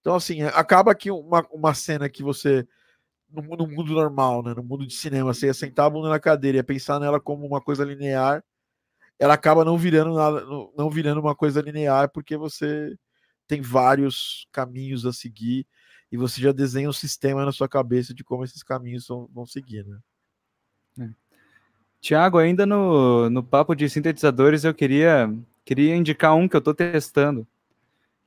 Então, 0.00 0.14
assim, 0.14 0.42
acaba 0.42 0.94
que 0.94 1.10
uma, 1.10 1.46
uma 1.50 1.74
cena 1.74 2.08
que 2.08 2.22
você, 2.22 2.66
no, 3.30 3.42
no 3.42 3.66
mundo 3.66 3.92
normal, 3.92 4.42
né, 4.42 4.54
no 4.54 4.62
mundo 4.62 4.86
de 4.86 4.94
cinema, 4.94 5.34
você 5.34 5.46
ia 5.46 5.54
sentar 5.54 5.86
a 5.86 5.90
bunda 5.90 6.08
na 6.08 6.20
cadeira 6.20 6.58
e 6.58 6.62
pensar 6.62 7.00
nela 7.00 7.20
como 7.20 7.46
uma 7.46 7.60
coisa 7.60 7.84
linear, 7.84 8.44
ela 9.18 9.34
acaba 9.34 9.64
não 9.64 9.78
virando 9.78 10.14
nada, 10.14 10.44
não 10.76 10.90
virando 10.90 11.20
uma 11.20 11.34
coisa 11.34 11.60
linear, 11.60 12.10
porque 12.12 12.36
você 12.36 12.96
tem 13.46 13.60
vários 13.60 14.46
caminhos 14.52 15.06
a 15.06 15.12
seguir 15.12 15.66
e 16.10 16.16
você 16.16 16.40
já 16.40 16.52
desenha 16.52 16.88
um 16.88 16.92
sistema 16.92 17.44
na 17.44 17.52
sua 17.52 17.68
cabeça 17.68 18.14
de 18.14 18.24
como 18.24 18.44
esses 18.44 18.62
caminhos 18.62 19.08
vão 19.08 19.46
seguir, 19.46 19.84
né? 19.86 19.98
Tiago, 22.06 22.38
ainda 22.38 22.64
no, 22.64 23.28
no 23.28 23.42
papo 23.42 23.74
de 23.74 23.90
sintetizadores, 23.90 24.62
eu 24.62 24.72
queria, 24.72 25.28
queria 25.64 25.96
indicar 25.96 26.36
um 26.36 26.46
que 26.46 26.54
eu 26.54 26.60
estou 26.60 26.72
testando, 26.72 27.44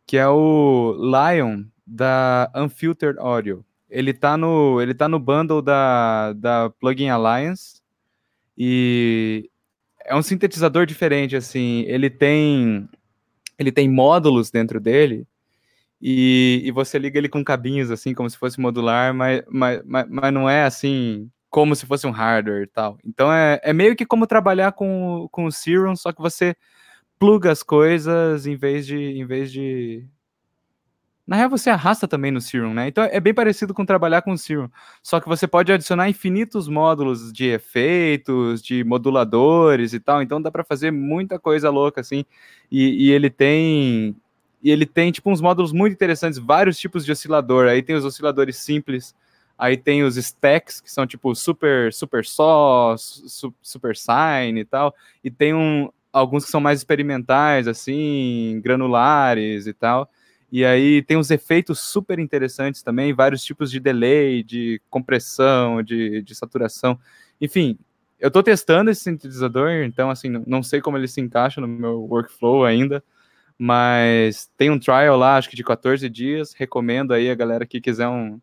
que 0.05 0.17
é 0.17 0.27
o 0.27 0.97
Lion 0.99 1.63
da 1.87 2.51
Unfiltered 2.53 3.17
Audio. 3.17 3.63
Ele 3.89 4.11
está 4.11 4.35
no, 4.35 4.81
ele 4.81 4.93
tá 4.93 5.07
no 5.07 5.17
bundle 5.17 5.61
da, 5.61 6.33
da 6.33 6.69
Plugin 6.71 7.07
Alliance 7.07 7.81
e 8.57 9.49
é 10.03 10.13
um 10.13 10.21
sintetizador 10.21 10.85
diferente, 10.85 11.37
assim, 11.37 11.85
ele 11.87 12.09
tem 12.09 12.85
ele 13.57 13.71
tem 13.71 13.89
módulos 13.89 14.51
dentro 14.51 14.77
dele 14.81 15.25
e, 16.01 16.63
e, 16.65 16.71
você 16.71 16.99
liga 16.99 17.17
ele 17.17 17.29
com 17.29 17.45
cabinhos, 17.45 17.91
assim, 17.91 18.13
como 18.13 18.29
se 18.29 18.37
fosse 18.37 18.59
modular, 18.59 19.13
mas, 19.13 19.41
mas, 19.49 19.81
mas, 19.85 20.05
mas, 20.09 20.33
não 20.33 20.49
é 20.49 20.63
assim, 20.63 21.29
como 21.49 21.75
se 21.75 21.85
fosse 21.85 22.05
um 22.07 22.11
hardware 22.11 22.63
e 22.63 22.67
tal. 22.67 22.97
Então 23.03 23.31
é, 23.31 23.59
é 23.63 23.73
meio 23.73 23.95
que 23.95 24.05
como 24.05 24.27
trabalhar 24.27 24.71
com, 24.73 25.27
com 25.31 25.45
o 25.45 25.51
Serum, 25.51 25.95
só 25.95 26.11
que 26.11 26.21
você 26.21 26.55
pluga 27.17 27.51
as 27.51 27.63
coisas 27.63 28.47
em 28.47 28.55
vez 28.55 28.85
de, 28.85 28.97
em 28.97 29.25
vez 29.25 29.51
de, 29.51 30.07
na 31.29 31.35
real, 31.35 31.47
você 31.47 31.69
arrasta 31.69 32.07
também 32.07 32.31
no 32.31 32.41
Serum, 32.41 32.73
né? 32.73 32.87
Então 32.87 33.03
é 33.03 33.19
bem 33.19 33.35
parecido 33.35 33.71
com 33.71 33.85
trabalhar 33.85 34.23
com 34.23 34.31
o 34.31 34.37
Serum. 34.37 34.67
Só 35.03 35.19
que 35.19 35.27
você 35.27 35.45
pode 35.45 35.71
adicionar 35.71 36.09
infinitos 36.09 36.67
módulos 36.67 37.31
de 37.31 37.45
efeitos, 37.45 38.63
de 38.63 38.83
moduladores 38.83 39.93
e 39.93 39.99
tal. 39.99 40.23
Então 40.23 40.41
dá 40.41 40.49
para 40.49 40.63
fazer 40.63 40.89
muita 40.89 41.37
coisa 41.37 41.69
louca, 41.69 42.01
assim. 42.01 42.25
E, 42.71 43.09
e, 43.09 43.11
ele 43.11 43.29
tem. 43.29 44.15
E 44.63 44.71
ele 44.71 44.87
tem, 44.87 45.11
tipo, 45.11 45.29
uns 45.29 45.39
módulos 45.39 45.71
muito 45.71 45.93
interessantes, 45.93 46.39
vários 46.39 46.79
tipos 46.79 47.05
de 47.05 47.11
oscilador. 47.11 47.67
Aí 47.67 47.83
tem 47.83 47.95
os 47.95 48.05
osciladores 48.05 48.57
simples. 48.57 49.13
Aí 49.59 49.75
tem 49.75 50.03
os 50.03 50.15
stacks, 50.15 50.79
que 50.79 50.89
são 50.89 51.05
tipo 51.05 51.35
super, 51.35 51.91
super 51.91 52.25
só, 52.25 52.95
super 53.61 53.93
sine 53.93 54.61
e 54.61 54.65
tal. 54.65 54.95
E 55.21 55.29
tem 55.29 55.53
um, 55.53 55.89
alguns 56.13 56.45
que 56.45 56.51
são 56.51 56.61
mais 56.61 56.79
experimentais, 56.79 57.67
assim, 57.67 58.61
granulares 58.63 59.67
e 59.67 59.73
tal. 59.73 60.09
E 60.51 60.63
aí 60.65 61.03
tem 61.03 61.17
uns 61.17 61.29
efeitos 61.29 61.79
super 61.81 62.19
interessantes 62.19 62.81
também, 62.81 63.13
vários 63.13 63.43
tipos 63.43 63.69
de 63.69 63.81
delay, 63.81 64.43
de 64.43 64.81
compressão, 64.89 65.83
de, 65.83 66.21
de 66.23 66.33
saturação. 66.33 66.97
Enfim, 67.41 67.77
eu 68.19 68.29
estou 68.29 68.41
testando 68.41 68.89
esse 68.89 69.01
sintetizador, 69.01 69.71
então 69.83 70.09
assim, 70.09 70.29
não 70.47 70.63
sei 70.63 70.81
como 70.81 70.97
ele 70.97 71.07
se 71.07 71.21
encaixa 71.21 71.61
no 71.61 71.67
meu 71.67 72.01
workflow 72.09 72.65
ainda, 72.65 73.03
Mas 73.57 74.49
tem 74.57 74.69
um 74.71 74.79
trial 74.79 75.17
lá, 75.17 75.37
acho 75.37 75.49
que 75.49 75.55
de 75.57 75.63
14 75.63 76.09
dias. 76.09 76.53
Recomendo 76.53 77.13
aí 77.13 77.29
a 77.29 77.35
galera 77.35 77.65
que 77.67 77.81
quiser 77.81 78.07
um, 78.07 78.39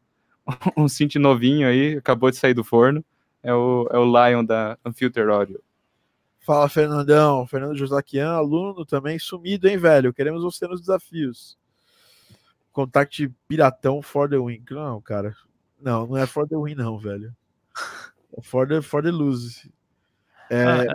um 0.77 0.89
synth 0.89 1.17
novinho 1.17 1.69
aí, 1.69 1.97
acabou 1.97 2.31
de 2.31 2.37
sair 2.37 2.55
do 2.55 2.65
forno. 2.65 3.05
É 3.43 3.53
o, 3.55 3.89
é 3.91 3.99
o 3.99 4.05
Lion 4.05 4.45
da 4.45 4.79
Unfiltered 4.85 5.31
Audio. 5.31 5.63
Fala, 6.41 6.69
Fernandão. 6.69 7.47
Fernando 7.47 7.77
Josaquian, 7.77 8.31
aluno 8.31 8.85
também, 8.85 9.19
sumido, 9.19 9.69
hein, 9.69 9.77
velho? 9.77 10.13
Queremos 10.13 10.43
você 10.43 10.67
nos 10.67 10.81
desafios. 10.81 11.59
Contact 12.73 13.29
Piratão 13.49 14.03
for 14.03 14.29
the 14.29 14.39
win. 14.39 14.63
Não, 14.71 15.01
cara. 15.01 15.35
Não, 15.81 16.07
não 16.07 16.17
é 16.17 16.27
for 16.27 16.47
the 16.49 16.57
win, 16.57 16.75
não, 16.75 16.99
velho. 16.99 17.35
É 18.37 18.43
for 18.43 18.67
the, 18.69 18.81
for 18.81 19.03
the 19.03 19.11
lose. 19.11 19.73
É... 20.51 20.87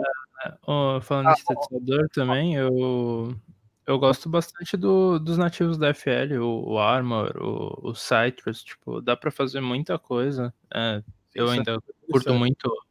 Ah, 0.44 0.58
ó, 0.66 1.00
falando 1.00 1.28
Ah, 1.28 1.34
de 1.34 1.40
sintetizador 1.40 2.08
também, 2.10 2.54
eu, 2.54 3.34
eu 3.86 3.98
gosto 3.98 4.28
bastante 4.28 4.76
do- 4.76 5.18
dos 5.18 5.36
nativos 5.36 5.76
da 5.76 5.88
FL, 5.88 6.38
o, 6.38 6.72
o 6.72 6.78
Armor, 6.78 7.36
o, 7.36 7.90
o 7.90 7.94
Citrus, 7.94 8.62
tipo, 8.62 9.00
dá 9.00 9.16
pra 9.16 9.30
fazer 9.30 9.60
muita 9.60 9.98
coisa. 9.98 10.52
É, 10.72 11.02
eu 11.34 11.46
Isso 11.46 11.54
é 11.54 11.56
ainda 11.58 11.80
curto 11.80 12.30
interessante. 12.30 12.38
muito 12.38 12.82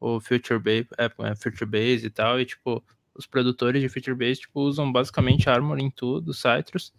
o 0.00 0.20
Future 0.20 0.60
Base, 0.60 0.88
é, 0.96 1.04
é, 1.30 1.34
Future 1.34 1.66
Base 1.66 2.06
e 2.06 2.10
tal, 2.10 2.40
e 2.40 2.44
tipo, 2.44 2.82
os 3.14 3.26
produtores 3.26 3.82
de 3.82 3.88
Future 3.88 4.14
Base, 4.16 4.40
tipo, 4.40 4.60
usam 4.60 4.90
basicamente 4.92 5.50
Armor 5.50 5.78
em 5.78 5.90
tudo, 5.90 6.32
Citrus, 6.32 6.92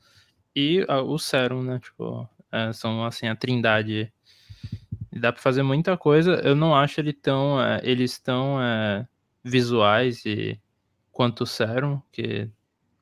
e 0.56 0.86
ah, 0.90 1.02
o 1.02 1.18
Serum, 1.18 1.64
né, 1.64 1.80
tipo, 1.80 2.28
é, 2.52 2.74
são, 2.74 3.06
assim, 3.06 3.28
a 3.28 3.36
trindade. 3.36 4.12
E 5.12 5.20
dá 5.20 5.32
pra 5.32 5.42
fazer 5.42 5.64
muita 5.64 5.98
coisa, 5.98 6.34
eu 6.44 6.56
não 6.56 6.76
acho 6.76 7.00
ele 7.00 7.14
tão, 7.14 7.62
é, 7.62 7.80
eles 7.84 8.20
tão 8.20 8.62
é, 8.62 9.08
visuais 9.44 10.26
e 10.26 10.60
quanto 11.12 11.42
o 11.42 11.48
Serum, 11.48 12.02
que 12.12 12.50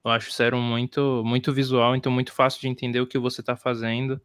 eu 0.08 0.14
acho 0.14 0.30
o 0.30 0.34
Serum 0.34 0.62
muito, 0.62 1.22
muito 1.26 1.52
visual, 1.54 1.96
então 1.96 2.12
muito 2.12 2.32
fácil 2.32 2.62
de 2.62 2.68
entender 2.68 3.00
o 3.02 3.08
que 3.08 3.20
você 3.20 3.42
tá 3.44 3.56
fazendo, 3.56 4.20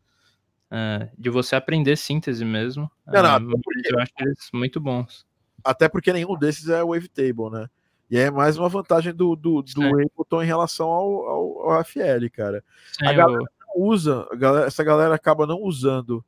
é, 0.70 1.11
de 1.18 1.28
você 1.30 1.55
aprender 1.57 1.97
síntese 1.97 2.45
mesmo. 2.45 2.91
Não, 3.07 3.22
não, 3.22 3.41
mas 3.41 3.61
porque- 3.62 3.95
eu 3.95 3.99
acho 4.01 4.12
eles 4.20 4.49
muito 4.53 4.80
bons. 4.80 5.26
Até 5.64 5.89
porque 5.89 6.12
nenhum 6.12 6.37
desses 6.39 6.68
é 6.68 6.83
wavetable, 6.83 7.51
né? 7.51 7.68
E 8.11 8.18
é 8.18 8.30
mais 8.30 8.59
uma 8.59 8.68
vantagem 8.68 9.14
do, 9.14 9.35
do, 9.37 9.62
do. 9.62 9.83
Ableton 9.83 10.43
em 10.43 10.47
relação 10.47 10.89
ao, 10.89 11.26
ao, 11.26 11.70
ao 11.72 11.85
FL, 11.85 12.28
cara. 12.30 12.62
Sim, 12.93 13.07
A 13.07 13.12
galera- 13.12 13.45
Usa, 13.74 14.28
a 14.30 14.37
galera- 14.37 14.66
essa 14.66 14.85
galera 14.85 15.14
acaba 15.14 15.47
não 15.47 15.59
usando 15.62 16.22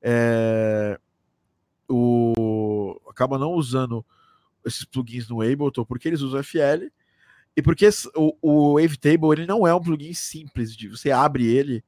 é, 0.00 0.98
o. 1.88 2.98
acaba 3.10 3.36
não 3.38 3.52
usando 3.52 4.04
esses 4.64 4.84
plugins 4.84 5.28
no 5.28 5.42
Ableton 5.42 5.84
porque 5.84 6.08
eles 6.08 6.20
usam 6.22 6.40
FL 6.42 6.90
e 7.58 7.62
porque 7.62 7.88
o, 8.14 8.36
o 8.40 8.74
Wavetable 8.74 9.32
ele 9.32 9.44
não 9.44 9.66
é 9.66 9.74
um 9.74 9.82
plugin 9.82 10.14
simples 10.14 10.76
de 10.76 10.86
você 10.86 11.10
abre 11.10 11.44
ele 11.44 11.82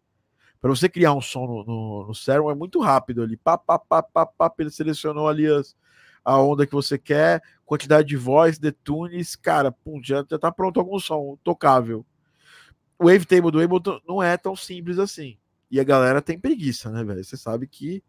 para 0.60 0.68
você 0.68 0.88
criar 0.88 1.12
um 1.12 1.20
som 1.20 1.46
no, 1.46 1.64
no, 1.64 2.06
no 2.08 2.14
Serum 2.14 2.50
é 2.50 2.56
muito 2.56 2.80
rápido 2.80 3.22
ali, 3.22 3.36
pá, 3.36 3.56
pá, 3.56 3.78
pá, 3.78 4.02
pá, 4.02 4.26
pá, 4.26 4.52
ele 4.58 4.70
selecionou 4.70 5.28
ali 5.28 5.46
as, 5.46 5.76
a 6.24 6.42
onda 6.42 6.66
que 6.66 6.72
você 6.72 6.98
quer, 6.98 7.40
quantidade 7.64 8.08
de 8.08 8.16
voz, 8.16 8.58
detunes, 8.58 9.36
cara, 9.36 9.70
pum, 9.70 10.02
já, 10.02 10.26
já 10.28 10.40
tá 10.40 10.50
pronto 10.50 10.80
algum 10.80 10.98
som 10.98 11.38
tocável. 11.44 12.04
O 12.98 13.04
Wavetable 13.04 13.52
do 13.52 13.60
Ableton 13.60 14.00
não 14.08 14.20
é 14.20 14.36
tão 14.36 14.56
simples 14.56 14.98
assim. 14.98 15.38
E 15.70 15.78
a 15.78 15.84
galera 15.84 16.20
tem 16.20 16.36
preguiça, 16.36 16.90
né, 16.90 17.04
velho? 17.04 17.22
Você 17.22 17.36
sabe 17.36 17.68
que 17.68 18.02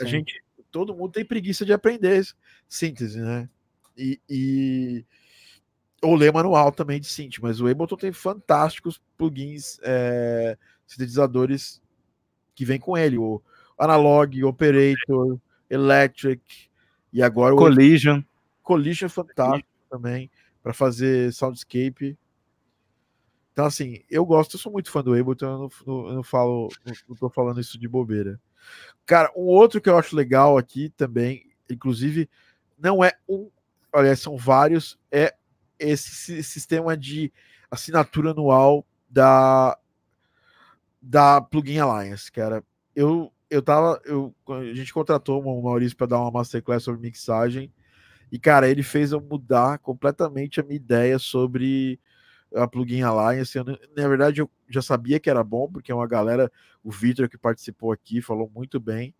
a 0.00 0.04
sim. 0.04 0.08
gente, 0.08 0.42
todo 0.68 0.96
mundo 0.96 1.12
tem 1.12 1.24
preguiça 1.24 1.64
de 1.64 1.72
aprender 1.72 2.26
síntese, 2.68 3.20
né? 3.20 3.48
E, 3.96 4.20
e 4.28 5.06
ou 6.04 6.14
ler 6.14 6.32
manual 6.32 6.70
também 6.70 7.00
de 7.00 7.06
synth, 7.06 7.38
mas 7.40 7.60
o 7.60 7.66
Ableton 7.66 7.96
tem 7.96 8.12
fantásticos 8.12 9.00
plugins, 9.16 9.78
é, 9.82 10.56
sintetizadores 10.86 11.82
que 12.54 12.64
vem 12.64 12.78
com 12.78 12.96
ele, 12.96 13.18
o 13.18 13.42
Analog, 13.78 14.44
Operator, 14.44 15.38
Electric 15.68 16.42
e 17.12 17.22
agora 17.22 17.54
o 17.54 17.58
Collision. 17.58 18.22
Collision 18.62 19.06
é 19.06 19.10
fantástico 19.10 19.68
também 19.90 20.30
para 20.62 20.72
fazer 20.72 21.32
soundscape. 21.32 22.16
Então, 23.52 23.66
assim, 23.66 24.02
eu 24.10 24.24
gosto, 24.26 24.56
eu 24.56 24.60
sou 24.60 24.72
muito 24.72 24.90
fã 24.90 25.02
do 25.02 25.14
Ableton, 25.14 25.46
eu 25.46 25.70
não, 25.86 26.08
eu 26.08 26.14
não 26.14 26.22
falo, 26.22 26.68
não, 26.84 26.92
não 27.08 27.16
tô 27.16 27.30
falando 27.30 27.60
isso 27.60 27.78
de 27.78 27.88
bobeira. 27.88 28.40
Cara, 29.06 29.32
um 29.36 29.44
outro 29.44 29.80
que 29.80 29.88
eu 29.88 29.98
acho 29.98 30.16
legal 30.16 30.58
aqui 30.58 30.90
também, 30.90 31.50
inclusive, 31.70 32.28
não 32.78 33.04
é 33.04 33.12
um, 33.28 33.50
olha, 33.92 34.16
são 34.16 34.36
vários, 34.36 34.98
é 35.10 35.34
esse 35.84 36.10
si- 36.14 36.42
sistema 36.42 36.96
de 36.96 37.32
assinatura 37.70 38.30
anual 38.32 38.86
da 39.08 39.78
da 41.00 41.40
Plugin 41.40 41.78
Alliance, 41.78 42.30
cara. 42.30 42.62
Eu 42.94 43.30
eu 43.50 43.62
tava, 43.62 44.00
eu, 44.04 44.34
a 44.48 44.74
gente 44.74 44.92
contratou 44.92 45.40
o 45.40 45.62
Maurício 45.62 45.96
para 45.96 46.08
dar 46.08 46.18
uma 46.20 46.30
masterclass 46.30 46.82
sobre 46.82 47.00
mixagem 47.02 47.72
e, 48.32 48.38
cara, 48.38 48.68
ele 48.68 48.82
fez 48.82 49.12
eu 49.12 49.20
mudar 49.20 49.78
completamente 49.78 50.60
a 50.60 50.64
minha 50.64 50.76
ideia 50.76 51.18
sobre 51.18 52.00
a 52.54 52.66
Plugin 52.68 53.02
Alliance. 53.02 53.56
Eu, 53.58 53.64
na 53.64 54.08
verdade, 54.08 54.40
eu 54.42 54.50
já 54.68 54.82
sabia 54.82 55.20
que 55.20 55.30
era 55.30 55.44
bom, 55.44 55.68
porque 55.70 55.92
é 55.92 55.94
uma 55.94 56.06
galera, 56.06 56.50
o 56.84 56.90
Victor 56.90 57.28
que 57.28 57.38
participou 57.38 57.92
aqui, 57.92 58.22
falou 58.22 58.50
muito 58.54 58.80
bem. 58.80 59.14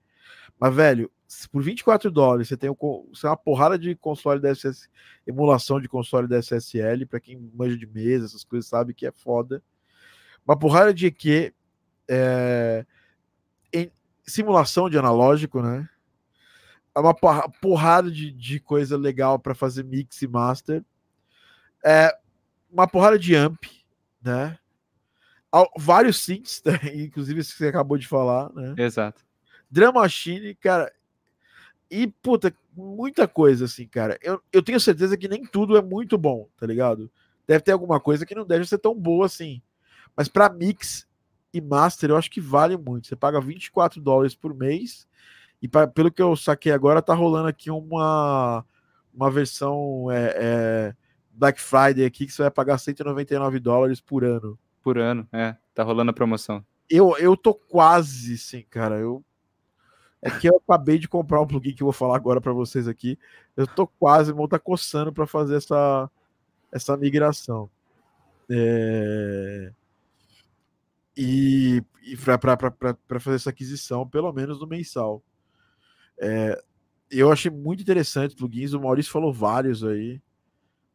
Mas, 0.58 0.74
velho, 0.74 1.10
por 1.50 1.62
24 1.62 2.10
dólares 2.10 2.48
você 2.48 2.56
tem 2.56 2.70
o 2.70 2.76
você 3.12 3.22
tem 3.22 3.30
uma 3.30 3.36
porrada 3.36 3.78
de 3.78 3.94
console 3.94 4.40
da 4.40 4.54
SS, 4.54 4.88
emulação 5.26 5.80
de 5.80 5.88
console 5.88 6.28
da 6.28 6.38
SSL, 6.38 7.06
para 7.06 7.20
quem 7.20 7.50
manja 7.54 7.76
de 7.76 7.86
mesa, 7.86 8.26
essas 8.26 8.44
coisas, 8.44 8.68
sabe 8.68 8.94
que 8.94 9.06
é 9.06 9.12
foda. 9.12 9.62
Uma 10.46 10.58
porrada 10.58 10.92
de 10.92 11.06
EQ, 11.06 11.54
é, 12.08 12.84
em 13.72 13.90
simulação 14.26 14.90
de 14.90 14.98
analógico, 14.98 15.62
né? 15.62 15.88
É 16.94 17.00
uma 17.00 17.14
porra- 17.14 17.48
porrada 17.60 18.10
de, 18.10 18.30
de 18.30 18.60
coisa 18.60 18.96
legal 18.96 19.38
para 19.38 19.54
fazer 19.54 19.82
mix 19.84 20.22
e 20.22 20.28
master. 20.28 20.84
É 21.84 22.16
uma 22.70 22.86
porrada 22.86 23.18
de 23.18 23.34
amp, 23.34 23.64
né? 24.22 24.58
Vários 25.76 26.22
synths, 26.22 26.62
né? 26.64 26.78
inclusive 26.94 27.40
esse 27.40 27.52
que 27.52 27.58
você 27.58 27.68
acabou 27.68 27.96
de 27.96 28.06
falar, 28.06 28.52
né? 28.52 28.74
Exato. 28.76 29.24
Drum 29.70 29.92
Machine, 29.92 30.54
cara. 30.54 30.92
E, 31.96 32.08
puta, 32.08 32.52
muita 32.76 33.28
coisa, 33.28 33.66
assim, 33.66 33.86
cara. 33.86 34.18
Eu, 34.20 34.42
eu 34.52 34.60
tenho 34.60 34.80
certeza 34.80 35.16
que 35.16 35.28
nem 35.28 35.44
tudo 35.46 35.76
é 35.76 35.80
muito 35.80 36.18
bom, 36.18 36.48
tá 36.56 36.66
ligado? 36.66 37.08
Deve 37.46 37.60
ter 37.62 37.70
alguma 37.70 38.00
coisa 38.00 38.26
que 38.26 38.34
não 38.34 38.44
deve 38.44 38.66
ser 38.66 38.78
tão 38.78 38.92
boa 38.98 39.26
assim. 39.26 39.62
Mas 40.16 40.26
pra 40.26 40.48
mix 40.48 41.06
e 41.52 41.60
master, 41.60 42.10
eu 42.10 42.16
acho 42.16 42.28
que 42.28 42.40
vale 42.40 42.76
muito. 42.76 43.06
Você 43.06 43.14
paga 43.14 43.40
24 43.40 44.00
dólares 44.00 44.34
por 44.34 44.52
mês. 44.52 45.06
E 45.62 45.68
pra- 45.68 45.86
pelo 45.86 46.10
que 46.10 46.20
eu 46.20 46.34
saquei 46.34 46.72
agora, 46.72 47.00
tá 47.00 47.14
rolando 47.14 47.46
aqui 47.46 47.70
uma, 47.70 48.64
uma 49.14 49.30
versão 49.30 50.10
é, 50.10 50.34
é, 50.36 50.94
Black 51.30 51.60
Friday 51.60 52.04
aqui 52.04 52.26
que 52.26 52.32
você 52.32 52.42
vai 52.42 52.50
pagar 52.50 52.76
199 52.78 53.60
dólares 53.60 54.00
por 54.00 54.24
ano. 54.24 54.58
Por 54.82 54.98
ano, 54.98 55.28
é. 55.32 55.54
Tá 55.72 55.84
rolando 55.84 56.10
a 56.10 56.14
promoção. 56.14 56.64
Eu, 56.90 57.16
eu 57.18 57.36
tô 57.36 57.54
quase, 57.54 58.36
sim, 58.36 58.64
cara. 58.68 58.96
Eu 58.98 59.24
é 60.24 60.30
que 60.30 60.48
eu 60.48 60.56
acabei 60.56 60.98
de 60.98 61.06
comprar 61.06 61.42
um 61.42 61.46
plugin 61.46 61.74
que 61.74 61.82
eu 61.82 61.86
vou 61.86 61.92
falar 61.92 62.16
agora 62.16 62.40
para 62.40 62.52
vocês 62.52 62.88
aqui. 62.88 63.18
Eu 63.54 63.66
tô 63.66 63.86
quase, 63.86 64.32
vou 64.32 64.48
tá 64.48 64.58
coçando 64.58 65.12
para 65.12 65.26
fazer 65.26 65.56
essa 65.56 66.10
essa 66.72 66.96
migração. 66.96 67.68
É... 68.50 69.70
E, 71.14 71.84
e 72.02 72.16
para 72.16 73.20
fazer 73.20 73.36
essa 73.36 73.50
aquisição, 73.50 74.08
pelo 74.08 74.32
menos 74.32 74.58
no 74.58 74.66
mensal. 74.66 75.22
É, 76.18 76.58
eu 77.10 77.30
achei 77.30 77.50
muito 77.50 77.82
interessante 77.82 78.34
plugins. 78.34 78.72
O 78.72 78.80
Maurício 78.80 79.12
falou 79.12 79.32
vários 79.32 79.84
aí 79.84 80.22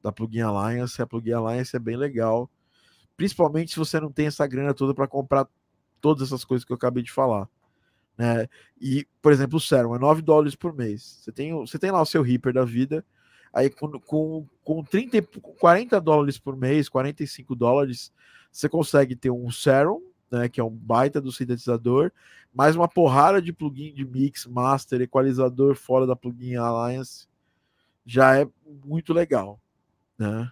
da 0.02 0.12
Plugin 0.12 0.42
Alliance. 0.42 1.02
A 1.02 1.08
Plugin 1.08 1.34
Alliance 1.34 1.76
é 1.76 1.80
bem 1.80 1.96
legal. 1.96 2.50
Principalmente 3.16 3.72
se 3.72 3.78
você 3.78 4.00
não 4.00 4.12
tem 4.12 4.26
essa 4.26 4.48
grana 4.48 4.74
toda 4.74 4.94
para 4.94 5.08
comprar 5.08 5.48
todas 6.02 6.28
essas 6.28 6.44
coisas 6.44 6.66
que 6.66 6.72
eu 6.72 6.78
acabei 6.78 7.04
de 7.04 7.12
falar. 7.12 7.48
Né? 8.20 8.50
E, 8.82 9.08
por 9.22 9.32
exemplo, 9.32 9.56
o 9.56 9.62
Serum 9.62 9.96
é 9.96 10.00
9 10.00 10.22
dólares 10.22 10.54
por 10.54 10.76
mês. 10.76 11.22
Você 11.22 11.32
tem, 11.32 11.54
você 11.54 11.80
tem 11.80 11.90
lá 11.90 12.02
o 12.02 12.06
seu 12.06 12.22
Reaper 12.22 12.52
da 12.52 12.66
vida. 12.66 13.06
Aí 13.54 13.70
com, 13.70 13.98
com, 14.02 14.46
com 14.62 14.84
30, 14.84 15.18
e- 15.18 15.22
com 15.22 15.54
40 15.54 16.02
dólares 16.02 16.38
por 16.38 16.58
mês, 16.58 16.90
45 16.90 17.56
dólares, 17.56 18.12
você 18.52 18.68
consegue 18.68 19.16
ter 19.16 19.30
um 19.32 19.50
Serum, 19.50 20.02
né, 20.30 20.50
que 20.50 20.60
é 20.60 20.64
um 20.64 20.70
baita 20.70 21.22
do 21.22 21.32
sintetizador, 21.32 22.12
mais 22.54 22.76
uma 22.76 22.90
porrada 22.90 23.42
de 23.42 23.54
plugin 23.54 23.94
de 23.94 24.06
mix, 24.06 24.46
master, 24.46 25.02
equalizador 25.02 25.76
fora 25.76 26.06
da 26.06 26.16
Plugin 26.16 26.56
Alliance. 26.56 27.26
Já 28.06 28.38
é 28.38 28.48
muito 28.86 29.14
legal, 29.14 29.60
né? 30.18 30.52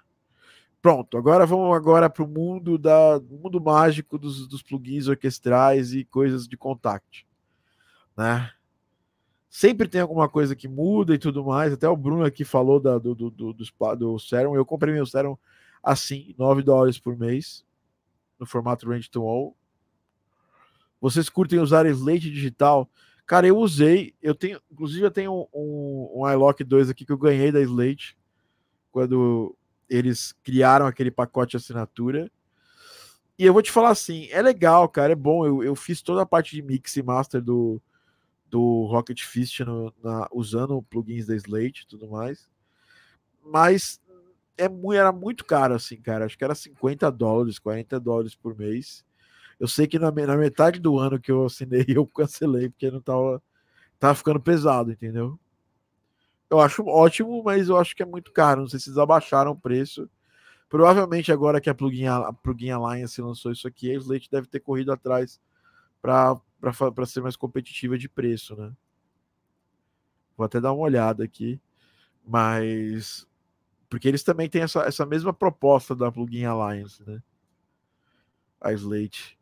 Pronto, 0.81 1.17
agora 1.17 1.45
vamos 1.45 1.75
agora 1.75 2.09
para 2.09 2.23
o 2.23 2.27
mundo 2.27 2.77
da 2.77 3.19
mundo 3.19 3.59
mágico 3.59 4.17
dos, 4.17 4.47
dos 4.47 4.63
plugins 4.63 5.07
orquestrais 5.07 5.93
e 5.93 6.05
coisas 6.05 6.47
de 6.47 6.55
contact, 6.55 7.27
né? 8.17 8.51
Sempre 9.49 9.87
tem 9.87 10.01
alguma 10.01 10.27
coisa 10.27 10.55
que 10.55 10.67
muda 10.67 11.13
e 11.13 11.17
tudo 11.17 11.45
mais. 11.45 11.71
Até 11.71 11.87
o 11.87 11.95
Bruno 11.95 12.25
aqui 12.25 12.43
falou 12.43 12.79
da, 12.79 12.97
do, 12.97 13.15
do, 13.15 13.29
do, 13.29 13.53
do, 13.53 13.95
do 13.95 14.19
Serum. 14.19 14.55
Eu 14.55 14.65
comprei 14.65 14.93
meu 14.93 15.05
Serum 15.05 15.37
assim, 15.81 16.35
9 16.37 16.63
dólares 16.63 16.99
por 16.99 17.17
mês. 17.17 17.65
no 18.39 18.45
formato 18.45 18.87
Range 18.87 19.09
to 19.09 19.23
All. 19.23 19.55
Vocês 20.99 21.29
curtem 21.29 21.59
usar 21.59 21.85
Slate 21.85 22.29
digital? 22.29 22.89
Cara, 23.25 23.47
eu 23.47 23.57
usei, 23.57 24.13
eu 24.21 24.33
tenho, 24.33 24.61
inclusive 24.71 25.05
eu 25.05 25.11
tenho 25.11 25.47
um, 25.53 26.21
um 26.21 26.29
iLock 26.29 26.63
2 26.63 26.89
aqui 26.89 27.05
que 27.05 27.11
eu 27.11 27.17
ganhei 27.17 27.51
da 27.51 27.61
Slate 27.61 28.17
quando 28.91 29.55
eles 29.89 30.33
criaram 30.43 30.85
aquele 30.85 31.11
pacote 31.11 31.51
de 31.51 31.57
assinatura. 31.57 32.31
E 33.37 33.45
eu 33.45 33.53
vou 33.53 33.61
te 33.61 33.71
falar 33.71 33.89
assim, 33.89 34.27
é 34.31 34.41
legal, 34.41 34.89
cara, 34.89 35.13
é 35.13 35.15
bom. 35.15 35.45
Eu, 35.45 35.63
eu 35.63 35.75
fiz 35.75 36.01
toda 36.01 36.21
a 36.21 36.25
parte 36.25 36.55
de 36.55 36.61
mix 36.61 36.95
e 36.95 37.03
master 37.03 37.41
do, 37.41 37.81
do 38.49 38.85
Rocket 38.85 39.23
Fist 39.23 39.59
no, 39.61 39.93
na, 40.03 40.27
usando 40.31 40.81
plugins 40.83 41.27
da 41.27 41.35
Slate 41.35 41.83
e 41.83 41.87
tudo 41.87 42.07
mais. 42.09 42.49
Mas 43.43 43.99
é, 44.57 44.65
era 44.95 45.11
muito 45.11 45.45
caro, 45.45 45.75
assim, 45.75 45.97
cara. 45.97 46.25
Acho 46.25 46.37
que 46.37 46.43
era 46.43 46.55
50 46.55 47.11
dólares, 47.11 47.59
40 47.59 47.99
dólares 47.99 48.35
por 48.35 48.57
mês. 48.57 49.05
Eu 49.59 49.67
sei 49.67 49.87
que 49.87 49.99
na, 49.99 50.11
na 50.11 50.37
metade 50.37 50.79
do 50.79 50.97
ano 50.97 51.19
que 51.19 51.31
eu 51.31 51.45
assinei, 51.45 51.85
eu 51.89 52.05
cancelei, 52.07 52.69
porque 52.69 52.91
não 52.91 53.01
tava, 53.01 53.41
tava 53.99 54.15
ficando 54.15 54.39
pesado, 54.39 54.91
entendeu? 54.91 55.39
Eu 56.49 56.59
acho 56.59 56.85
ótimo, 56.85 57.43
mas 57.43 57.69
eu 57.69 57.77
acho 57.77 57.95
que 57.95 58.03
é 58.03 58.05
muito 58.05 58.31
caro. 58.31 58.61
Não 58.61 58.67
sei 58.67 58.79
se 58.79 58.89
eles 58.89 58.97
abaixaram 58.97 59.51
o 59.51 59.59
preço. 59.59 60.09
Provavelmente 60.69 61.31
agora 61.31 61.61
que 61.61 61.69
a 61.69 61.75
Plugin, 61.75 62.07
a 62.07 62.33
Plugin 62.33 62.71
Alliance 62.71 63.21
lançou 63.21 63.51
isso 63.51 63.67
aqui, 63.67 63.91
a 63.91 63.95
Slate 63.95 64.29
deve 64.29 64.47
ter 64.47 64.59
corrido 64.59 64.91
atrás 64.91 65.39
para 66.01 66.39
ser 67.05 67.21
mais 67.21 67.35
competitiva 67.35 67.97
de 67.97 68.09
preço, 68.09 68.55
né? 68.55 68.71
Vou 70.35 70.45
até 70.45 70.61
dar 70.61 70.73
uma 70.73 70.83
olhada 70.83 71.23
aqui. 71.23 71.59
Mas. 72.25 73.27
Porque 73.89 74.07
eles 74.07 74.23
também 74.23 74.49
têm 74.49 74.61
essa, 74.61 74.81
essa 74.81 75.05
mesma 75.05 75.33
proposta 75.33 75.95
da 75.95 76.11
Plugin 76.11 76.45
Alliance, 76.45 77.01
né? 77.07 77.21
A 78.59 78.73
Slate. 78.73 79.37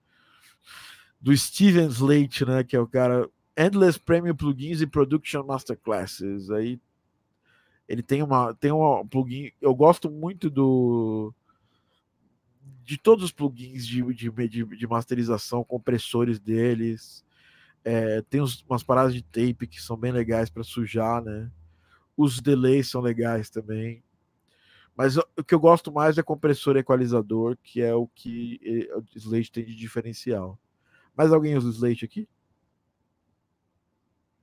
Do 1.19 1.35
Steven 1.35 1.87
Slate, 1.87 2.45
né? 2.45 2.63
Que 2.63 2.75
é 2.75 2.79
o 2.79 2.87
cara. 2.87 3.29
Endless 3.57 3.99
Premium 3.99 4.35
Plugins 4.35 4.81
e 4.81 4.87
Production 4.87 5.43
Masterclasses. 5.43 6.49
Aí 6.51 6.79
ele 7.87 8.01
tem 8.01 8.21
uma 8.21 8.53
tem 8.53 8.71
um 8.71 9.07
plugin. 9.07 9.51
Eu 9.61 9.73
gosto 9.75 10.09
muito 10.09 10.49
do 10.49 11.33
de 12.85 12.97
todos 12.99 13.25
os 13.25 13.31
plugins 13.31 13.85
de, 13.85 14.03
de, 14.13 14.29
de, 14.29 14.63
de 14.63 14.87
masterização, 14.87 15.63
compressores 15.63 16.39
deles. 16.39 17.25
É, 17.83 18.21
tem 18.21 18.41
uns, 18.41 18.63
umas 18.69 18.83
paradas 18.83 19.13
de 19.13 19.23
tape 19.23 19.67
que 19.67 19.81
são 19.81 19.97
bem 19.97 20.11
legais 20.11 20.49
para 20.51 20.63
sujar, 20.63 21.21
né? 21.23 21.51
Os 22.15 22.39
delays 22.39 22.87
são 22.87 23.01
legais 23.01 23.49
também. 23.49 24.03
Mas 24.95 25.17
o 25.17 25.43
que 25.45 25.53
eu 25.53 25.59
gosto 25.59 25.91
mais 25.91 26.17
é 26.17 26.23
compressor 26.23 26.77
e 26.77 26.79
equalizador, 26.79 27.57
que 27.61 27.81
é 27.81 27.93
o 27.93 28.07
que 28.07 28.87
o 28.95 29.17
Slate 29.17 29.51
tem 29.51 29.65
de 29.65 29.75
diferencial. 29.75 30.57
Mais 31.17 31.33
alguém 31.33 31.57
usa 31.57 31.67
o 31.67 31.71
Slate 31.71 32.05
aqui? 32.05 32.29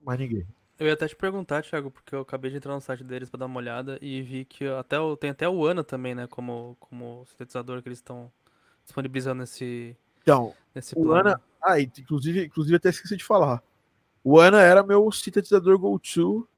Mais 0.03 0.19
ninguém. 0.19 0.47
Eu 0.83 0.89
ia 0.89 0.95
até 0.95 1.07
te 1.07 1.15
perguntar, 1.15 1.63
Thiago, 1.63 1.93
porque 1.93 2.13
eu 2.13 2.23
acabei 2.23 2.51
de 2.51 2.57
entrar 2.57 2.75
no 2.75 2.81
site 2.81 3.05
deles 3.05 3.31
para 3.31 3.39
dar 3.39 3.47
uma 3.47 3.59
olhada 3.59 4.01
e 4.03 4.21
vi 4.21 4.45
que 4.45 4.67
até 4.67 4.99
o, 4.99 5.17
tem 5.17 5.31
até 5.31 5.49
o 5.49 5.65
ANA 5.65 5.85
também, 5.85 6.13
né? 6.13 6.27
Como, 6.27 6.77
como 6.81 7.25
sintetizador 7.25 7.81
que 7.81 7.89
eles 7.89 7.99
estão 7.99 8.33
disponibilizando 8.83 9.43
nesse, 9.43 9.97
então, 10.21 10.53
nesse 10.75 10.93
o 10.99 11.05
plano. 11.05 11.29
ANA. 11.29 11.41
Ah, 11.63 11.81
inclusive, 11.81 12.47
inclusive 12.47 12.75
até 12.75 12.89
esqueci 12.89 13.17
de 13.17 13.23
falar. 13.23 13.63
O 14.25 14.41
ANA 14.41 14.61
era 14.61 14.83
meu 14.83 15.09
sintetizador 15.13 15.79
go-to 15.79 16.49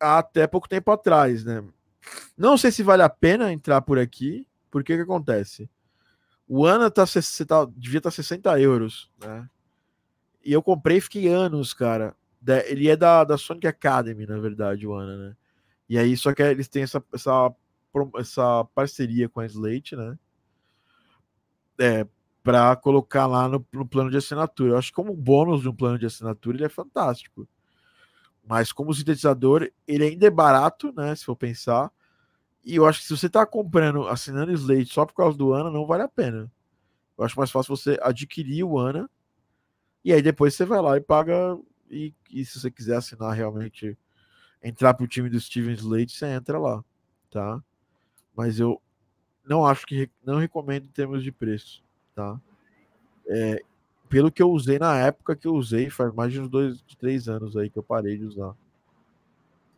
até 0.00 0.48
pouco 0.48 0.68
tempo 0.68 0.90
atrás, 0.90 1.44
né? 1.44 1.62
Não 2.36 2.58
sei 2.58 2.72
se 2.72 2.82
vale 2.82 3.04
a 3.04 3.08
pena 3.08 3.52
entrar 3.52 3.80
por 3.80 3.96
aqui, 3.96 4.44
porque 4.72 4.96
que 4.96 5.02
acontece? 5.02 5.70
O 6.48 6.66
ANA 6.66 6.90
tá, 6.90 7.04
tá, 7.06 7.64
devia 7.76 7.98
estar 7.98 8.10
tá 8.10 8.16
60 8.16 8.58
euros, 8.58 9.08
né? 9.24 9.48
E 10.44 10.52
eu 10.52 10.60
comprei 10.60 10.96
e 10.96 11.00
fiquei 11.00 11.28
anos, 11.28 11.72
cara, 11.72 12.16
ele 12.66 12.88
é 12.88 12.96
da, 12.96 13.24
da 13.24 13.36
Sonic 13.36 13.66
Academy, 13.66 14.26
na 14.26 14.38
verdade, 14.38 14.86
o 14.86 14.94
Ana, 14.94 15.28
né? 15.28 15.36
E 15.88 15.98
aí, 15.98 16.16
só 16.16 16.32
que 16.32 16.42
eles 16.42 16.68
têm 16.68 16.82
essa, 16.84 17.02
essa, 17.12 17.54
essa 18.16 18.64
parceria 18.74 19.28
com 19.28 19.40
a 19.40 19.46
Slate, 19.46 19.96
né? 19.96 20.18
É, 21.78 22.06
para 22.42 22.74
colocar 22.76 23.26
lá 23.26 23.48
no, 23.48 23.66
no, 23.72 23.86
plano 23.86 24.10
de 24.10 24.16
assinatura. 24.16 24.72
Eu 24.72 24.78
acho 24.78 24.90
que 24.90 24.96
como 24.96 25.14
bônus 25.14 25.62
de 25.62 25.68
um 25.68 25.74
plano 25.74 25.98
de 25.98 26.06
assinatura, 26.06 26.56
ele 26.56 26.64
é 26.64 26.68
fantástico. 26.68 27.48
Mas 28.46 28.72
como 28.72 28.94
sintetizador, 28.94 29.70
ele 29.86 30.04
ainda 30.04 30.26
é 30.26 30.30
barato, 30.30 30.92
né? 30.92 31.14
Se 31.14 31.24
for 31.24 31.36
pensar. 31.36 31.90
E 32.64 32.76
eu 32.76 32.86
acho 32.86 33.00
que 33.00 33.06
se 33.06 33.16
você 33.16 33.26
está 33.26 33.44
comprando, 33.44 34.06
assinando 34.08 34.52
Slate 34.52 34.92
só 34.92 35.04
por 35.04 35.14
causa 35.14 35.36
do 35.36 35.52
Ana, 35.52 35.70
não 35.70 35.86
vale 35.86 36.02
a 36.02 36.08
pena. 36.08 36.50
Eu 37.18 37.24
acho 37.24 37.38
mais 37.38 37.50
fácil 37.50 37.76
você 37.76 37.98
adquirir 38.02 38.64
o 38.64 38.78
Ana 38.78 39.08
e 40.04 40.12
aí 40.12 40.22
depois 40.22 40.54
você 40.54 40.64
vai 40.64 40.80
lá 40.80 40.96
e 40.96 41.00
paga 41.00 41.58
e, 41.90 42.14
e 42.30 42.44
se 42.44 42.60
você 42.60 42.70
quiser 42.70 42.96
assinar 42.96 43.32
realmente, 43.34 43.98
entrar 44.62 44.94
para 44.94 45.04
o 45.04 45.08
time 45.08 45.28
do 45.28 45.40
Steven 45.40 45.74
Slate, 45.74 46.16
você 46.16 46.26
entra 46.26 46.58
lá, 46.58 46.84
tá? 47.30 47.62
Mas 48.36 48.60
eu 48.60 48.80
não 49.44 49.66
acho 49.66 49.86
que 49.86 50.08
não 50.24 50.38
recomendo 50.38 50.84
em 50.84 50.90
termos 50.90 51.24
de 51.24 51.32
preço, 51.32 51.82
tá? 52.14 52.40
É, 53.26 53.62
pelo 54.08 54.30
que 54.30 54.42
eu 54.42 54.50
usei 54.50 54.78
na 54.78 54.96
época 54.96 55.36
que 55.36 55.46
eu 55.46 55.54
usei, 55.54 55.90
faz 55.90 56.14
mais 56.14 56.32
de 56.32 56.40
uns 56.40 56.48
dois, 56.48 56.80
três 56.98 57.28
anos 57.28 57.56
aí 57.56 57.68
que 57.68 57.78
eu 57.78 57.82
parei 57.82 58.16
de 58.16 58.24
usar. 58.24 58.54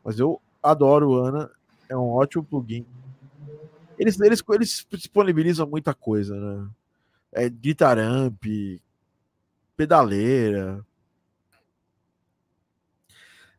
Mas 0.04 0.18
eu 0.18 0.40
adoro 0.62 1.10
o 1.10 1.16
Ana, 1.16 1.50
é 1.88 1.96
um 1.96 2.10
ótimo 2.10 2.44
plugin. 2.44 2.86
Eles, 3.98 4.18
eles, 4.20 4.42
eles 4.50 4.86
disponibilizam 4.90 5.66
muita 5.66 5.94
coisa, 5.94 6.34
né? 6.34 6.68
É, 7.30 7.48
guitar 7.48 7.98
amp, 7.98 8.44
pedaleira, 9.76 10.84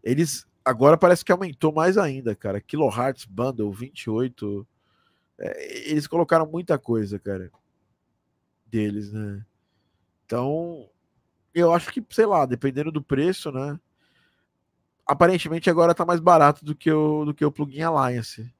eles 0.04 0.46
agora 0.64 0.98
parece 0.98 1.24
que 1.24 1.32
aumentou 1.32 1.72
mais 1.72 1.98
ainda, 1.98 2.36
cara. 2.36 2.62
Kilohertz 2.62 3.26
Bundle 3.26 3.72
28. 3.72 4.68
É, 5.40 5.90
eles 5.90 6.08
colocaram 6.08 6.46
muita 6.46 6.78
coisa, 6.78 7.20
cara, 7.20 7.52
deles, 8.66 9.12
né? 9.12 9.46
Então, 10.26 10.90
eu 11.54 11.74
acho 11.74 11.92
que, 11.92 12.04
sei 12.10 12.26
lá, 12.26 12.46
dependendo 12.46 12.92
do 12.92 13.02
preço, 13.02 13.52
né? 13.52 13.80
Aparentemente 15.06 15.70
agora 15.70 15.94
tá 15.94 16.06
mais 16.06 16.20
barato 16.20 16.64
do 16.64 16.74
que 16.74 16.92
o, 16.92 17.26
do 17.26 17.34
que 17.34 17.44
o 17.44 17.52
plugin 17.52 17.82
Alliance. 17.82 18.52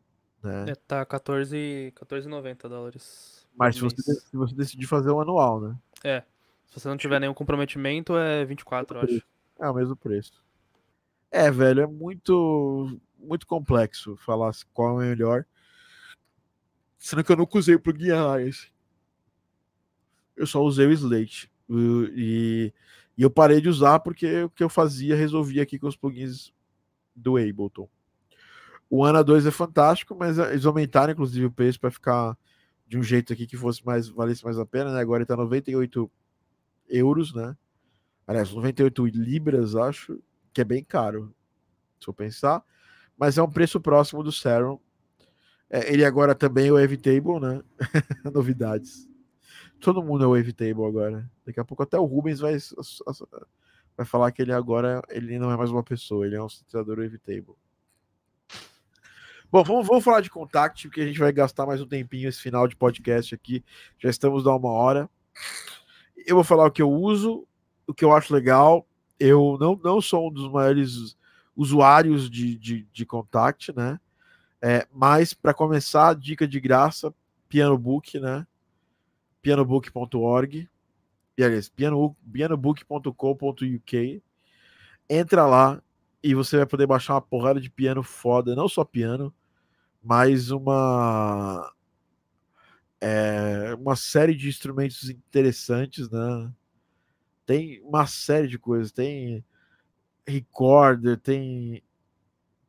Né? 0.42 0.72
É, 0.72 0.76
tá 0.76 1.06
14,90 1.06 1.92
14 1.94 2.30
dólares. 2.70 3.48
Mas 3.56 3.76
se 3.76 3.82
você, 3.82 4.02
se 4.02 4.36
você 4.36 4.54
decidir 4.54 4.88
fazer 4.88 5.10
o 5.10 5.22
anual, 5.22 5.62
né? 5.62 5.76
É. 6.04 6.24
Se 6.68 6.80
você 6.80 6.88
não 6.90 6.98
tiver 6.98 7.20
nenhum 7.20 7.34
comprometimento, 7.34 8.18
é 8.18 8.44
24, 8.44 8.98
eu 8.98 9.02
acho. 9.04 9.24
É 9.60 9.70
o 9.70 9.74
mesmo 9.74 9.96
preço. 9.96 10.44
É, 11.34 11.50
velho, 11.50 11.82
é 11.82 11.88
muito 11.88 13.02
muito 13.18 13.48
complexo 13.48 14.16
falar 14.18 14.52
qual 14.72 15.02
é 15.02 15.10
melhor. 15.10 15.46
Sendo 16.96 17.24
que 17.24 17.32
eu 17.32 17.38
nunca 17.38 17.58
usei 17.58 17.74
o 17.74 17.80
plugin 17.80 18.12
Alliance. 18.12 18.72
Eu 20.38 20.46
só 20.46 20.62
usei 20.62 20.86
o 20.86 20.92
Slate. 20.92 21.52
E, 21.68 22.72
e 23.18 23.24
eu 23.24 23.32
parei 23.32 23.60
de 23.60 23.68
usar 23.68 24.00
porque 24.02 24.44
o 24.44 24.50
que 24.52 24.64
eu 24.64 24.70
fazia 24.70 25.16
resolvia 25.16 25.64
aqui 25.64 25.80
com 25.80 25.88
os 25.88 25.96
plugins 25.96 26.54
do 27.16 27.38
Ableton. 27.38 27.90
O 28.88 29.04
Ana 29.04 29.24
2 29.24 29.48
é 29.48 29.52
fantástico, 29.52 30.16
mas 30.16 30.38
eles 30.38 30.68
aumentaram 30.68 31.14
inclusive 31.14 31.48
o 31.48 31.52
preço 31.52 31.80
para 31.80 31.90
ficar 31.90 32.38
de 32.88 32.96
um 32.96 33.02
jeito 33.02 33.34
aqui 33.34 33.48
que 33.48 33.58
fosse 33.58 33.84
mais 33.84 34.08
valesse 34.08 34.44
mais 34.44 34.60
a 34.60 34.68
pena, 34.68 34.94
né? 34.94 35.00
Agora 35.02 35.24
ele 35.24 35.28
tá 35.28 35.36
98 35.36 36.12
euros, 36.90 37.34
né? 37.34 37.58
Aliás, 38.28 38.54
98 38.54 39.04
libras, 39.08 39.76
acho 39.76 40.22
que 40.54 40.62
é 40.62 40.64
bem 40.64 40.84
caro, 40.84 41.34
se 42.00 42.08
eu 42.08 42.14
pensar, 42.14 42.64
mas 43.18 43.38
é 43.38 43.44
um 43.44 43.50
preço 43.50 43.80
próximo 43.82 44.24
do 44.24 44.32
Serum. 44.32 44.80
É, 45.70 45.92
ele 45.92 46.06
agora 46.06 46.36
também 46.36 46.68
é 46.68 46.72
o 46.72 46.76
Wavetable, 46.76 47.40
né? 47.40 47.64
Novidades. 48.32 49.10
Todo 49.80 50.04
mundo 50.04 50.24
é 50.24 50.28
o 50.28 50.36
Wavetable 50.36 50.86
agora. 50.86 51.30
Daqui 51.46 51.60
a 51.60 51.66
pouco 51.66 51.84
até 51.84 51.98
o 51.98 52.06
Rubens 52.06 52.40
vai, 52.40 52.58
vai 53.98 54.06
falar 54.06 54.32
que 54.32 54.42
ele 54.42 54.54
agora 54.54 55.02
ele 55.10 55.40
não 55.40 55.52
é 55.52 55.58
mais 55.58 55.72
uma 55.72 55.84
pessoa, 55.84 56.26
ele 56.26 56.36
é 56.36 56.44
um 56.44 56.50
sintetizador 56.50 56.98
Wavetable. 56.98 57.56
Bom, 59.52 59.64
vamos, 59.64 59.86
vamos 59.86 60.04
falar 60.04 60.22
de 60.22 60.32
Contact, 60.32 60.88
porque 60.88 61.02
a 61.02 61.06
gente 61.06 61.20
vai 61.20 61.32
gastar 61.32 61.66
mais 61.68 61.80
um 61.80 61.88
tempinho 61.88 62.28
esse 62.28 62.42
final 62.42 62.68
de 62.68 62.76
podcast 62.76 63.36
aqui. 63.36 63.64
Já 64.00 64.10
estamos 64.10 64.48
a 64.48 64.56
uma 64.56 64.72
hora. 64.72 65.08
Eu 66.26 66.36
vou 66.36 66.44
falar 66.44 66.66
o 66.66 66.72
que 66.72 66.82
eu 66.82 66.92
uso, 66.92 67.48
o 67.86 67.94
que 67.94 68.04
eu 68.04 68.16
acho 68.16 68.34
legal, 68.34 68.88
eu 69.20 69.58
não, 69.60 69.80
não 69.84 70.02
sou 70.02 70.30
um 70.30 70.34
dos 70.34 70.50
maiores 70.52 71.18
usuários 71.56 72.30
de, 72.30 72.58
de, 72.58 72.88
de 72.92 73.06
Contact, 73.06 73.76
né? 73.76 74.00
É, 74.62 74.88
mas 74.92 75.34
para 75.34 75.54
começar, 75.54 76.16
dica 76.16 76.48
de 76.48 76.60
graça, 76.60 77.14
Pianobook, 77.50 78.20
né? 78.20 78.48
pianobook.org 79.42 80.70
e 81.38 81.44
aliás, 81.44 81.68
piano, 81.70 82.16
pianobook.com.uk 82.32 84.24
entra 85.10 85.46
lá 85.46 85.82
e 86.24 86.34
você 86.34 86.58
vai 86.58 86.66
poder 86.66 86.88
baixar 86.88 87.16
uma 87.16 87.22
porrada 87.22 87.60
de 87.60 87.70
piano 87.70 88.02
foda, 88.02 88.56
não 88.56 88.70
só 88.70 88.86
piano, 88.86 89.34
mas 90.02 90.50
uma 90.52 91.72
É 93.02 93.76
uma 93.76 93.96
série 93.96 94.34
de 94.34 94.48
instrumentos 94.48 95.10
interessantes, 95.10 96.10
né? 96.10 96.52
Tem 97.46 97.82
uma 97.84 98.06
série 98.08 98.48
de 98.48 98.58
coisas. 98.58 98.92
Tem 98.92 99.44
recorder, 100.26 101.20
tem 101.20 101.84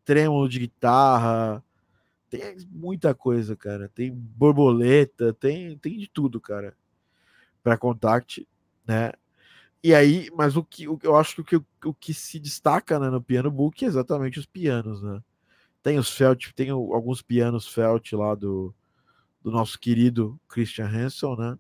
trêmulo 0.05 0.49
de 0.49 0.59
guitarra, 0.61 1.65
tem 2.29 2.57
muita 2.71 3.15
coisa, 3.15 3.57
cara. 3.57 3.89
Tem 3.89 4.13
borboleta, 4.13 5.33
tem, 5.33 5.79
tem 5.79 5.99
de 5.99 6.09
tudo, 6.09 6.41
cara. 6.41 6.77
Para 7.63 7.79
contact, 7.79 8.47
né? 8.87 9.13
E 9.83 9.95
aí, 9.95 10.31
mas 10.37 10.57
o 10.57 10.65
que 10.65 10.89
o, 10.89 10.99
eu 11.03 11.17
acho 11.17 11.45
que 11.45 11.57
o 11.57 11.67
o 11.85 11.95
que 11.95 12.15
se 12.15 12.41
destaca 12.41 12.99
né, 12.99 13.11
no 13.11 13.21
piano 13.23 13.51
book 13.51 13.85
é 13.85 13.89
exatamente 13.89 14.39
os 14.39 14.47
pianos, 14.47 15.03
né? 15.03 15.23
Tem 15.83 15.99
os 15.99 16.11
Felt, 16.11 16.53
tem 16.55 16.71
alguns 16.71 17.21
pianos 17.21 17.69
Felt 17.69 18.13
lá 18.15 18.35
do, 18.35 18.75
do 19.43 19.51
nosso 19.51 19.79
querido 19.79 20.41
Christian 20.49 20.87
Hansen, 20.87 21.37
né? 21.37 21.59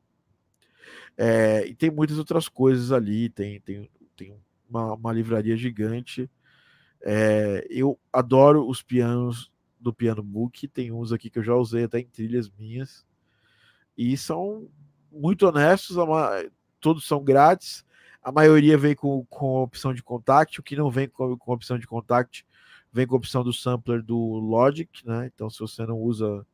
É, 1.17 1.67
e 1.67 1.75
tem 1.75 1.91
muitas 1.91 2.19
outras 2.19 2.49
coisas 2.49 2.93
ali, 2.93 3.29
tem, 3.29 3.61
tem, 3.61 3.91
tem 4.17 4.37
uma, 4.69 4.95
uma 4.95 5.12
livraria 5.12 5.57
gigante. 5.57 6.31
É, 7.01 7.67
eu 7.71 7.99
adoro 8.12 8.69
os 8.69 8.83
pianos 8.83 9.53
do 9.79 9.93
Piano 9.93 10.23
Book, 10.23 10.67
tem 10.69 10.91
uns 10.91 11.12
aqui 11.12 11.29
que 11.29 11.39
eu 11.39 11.45
já 11.45 11.55
usei 11.55 11.85
até 11.85 12.01
em 12.01 12.07
trilhas 12.07 12.51
minhas, 12.51 13.07
e 13.97 14.17
são 14.17 14.69
muito 15.12 15.47
honestos, 15.47 15.97
todos 16.81 17.07
são 17.07 17.23
grátis, 17.23 17.85
a 18.23 18.33
maioria 18.33 18.79
vem 18.79 18.95
com, 18.95 19.25
com 19.27 19.62
opção 19.62 19.93
de 19.93 20.03
contact, 20.03 20.59
o 20.59 20.62
que 20.62 20.75
não 20.75 20.91
vem 20.91 21.07
com, 21.07 21.37
com 21.37 21.53
opção 21.53 21.79
de 21.79 21.87
contact 21.87 22.47
vem 22.91 23.07
com 23.07 23.17
a 23.17 23.19
opção 23.19 23.45
do 23.45 23.53
sampler 23.53 24.03
do 24.03 24.17
Logic, 24.17 24.89
né? 25.05 25.31
Então, 25.35 25.51
se 25.51 25.59
você 25.59 25.85
não 25.85 25.99
usa, 25.99 26.47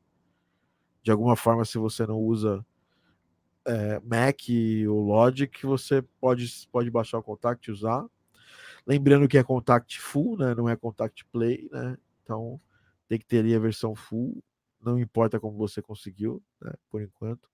de 1.03 1.11
alguma 1.11 1.37
forma, 1.37 1.67
se 1.67 1.77
você 1.77 2.07
não 2.07 2.19
usa 2.19 2.65
é, 3.71 4.01
Mac 4.01 4.41
ou 4.89 5.01
Logic, 5.01 5.64
você 5.64 6.03
pode, 6.21 6.66
pode 6.73 6.91
baixar 6.91 7.18
o 7.18 7.23
Contact 7.23 7.71
e 7.71 7.73
usar. 7.73 8.05
Lembrando 8.85 9.29
que 9.29 9.39
é 9.39 9.45
Contact 9.45 10.01
Full, 10.01 10.37
né? 10.39 10.55
Não 10.55 10.68
é 10.68 10.75
Contact 10.75 11.25
Play, 11.27 11.68
né? 11.71 11.97
Então 12.25 12.61
tem 13.09 13.18
que 13.18 13.27
ter 13.27 13.39
ali 13.39 13.55
a 13.55 13.59
versão 13.61 13.95
full. 13.95 14.43
Não 14.81 14.99
importa 14.99 15.39
como 15.39 15.57
você 15.57 15.81
conseguiu, 15.81 16.43
né? 16.61 16.73
Por 16.91 17.01
enquanto. 17.03 17.49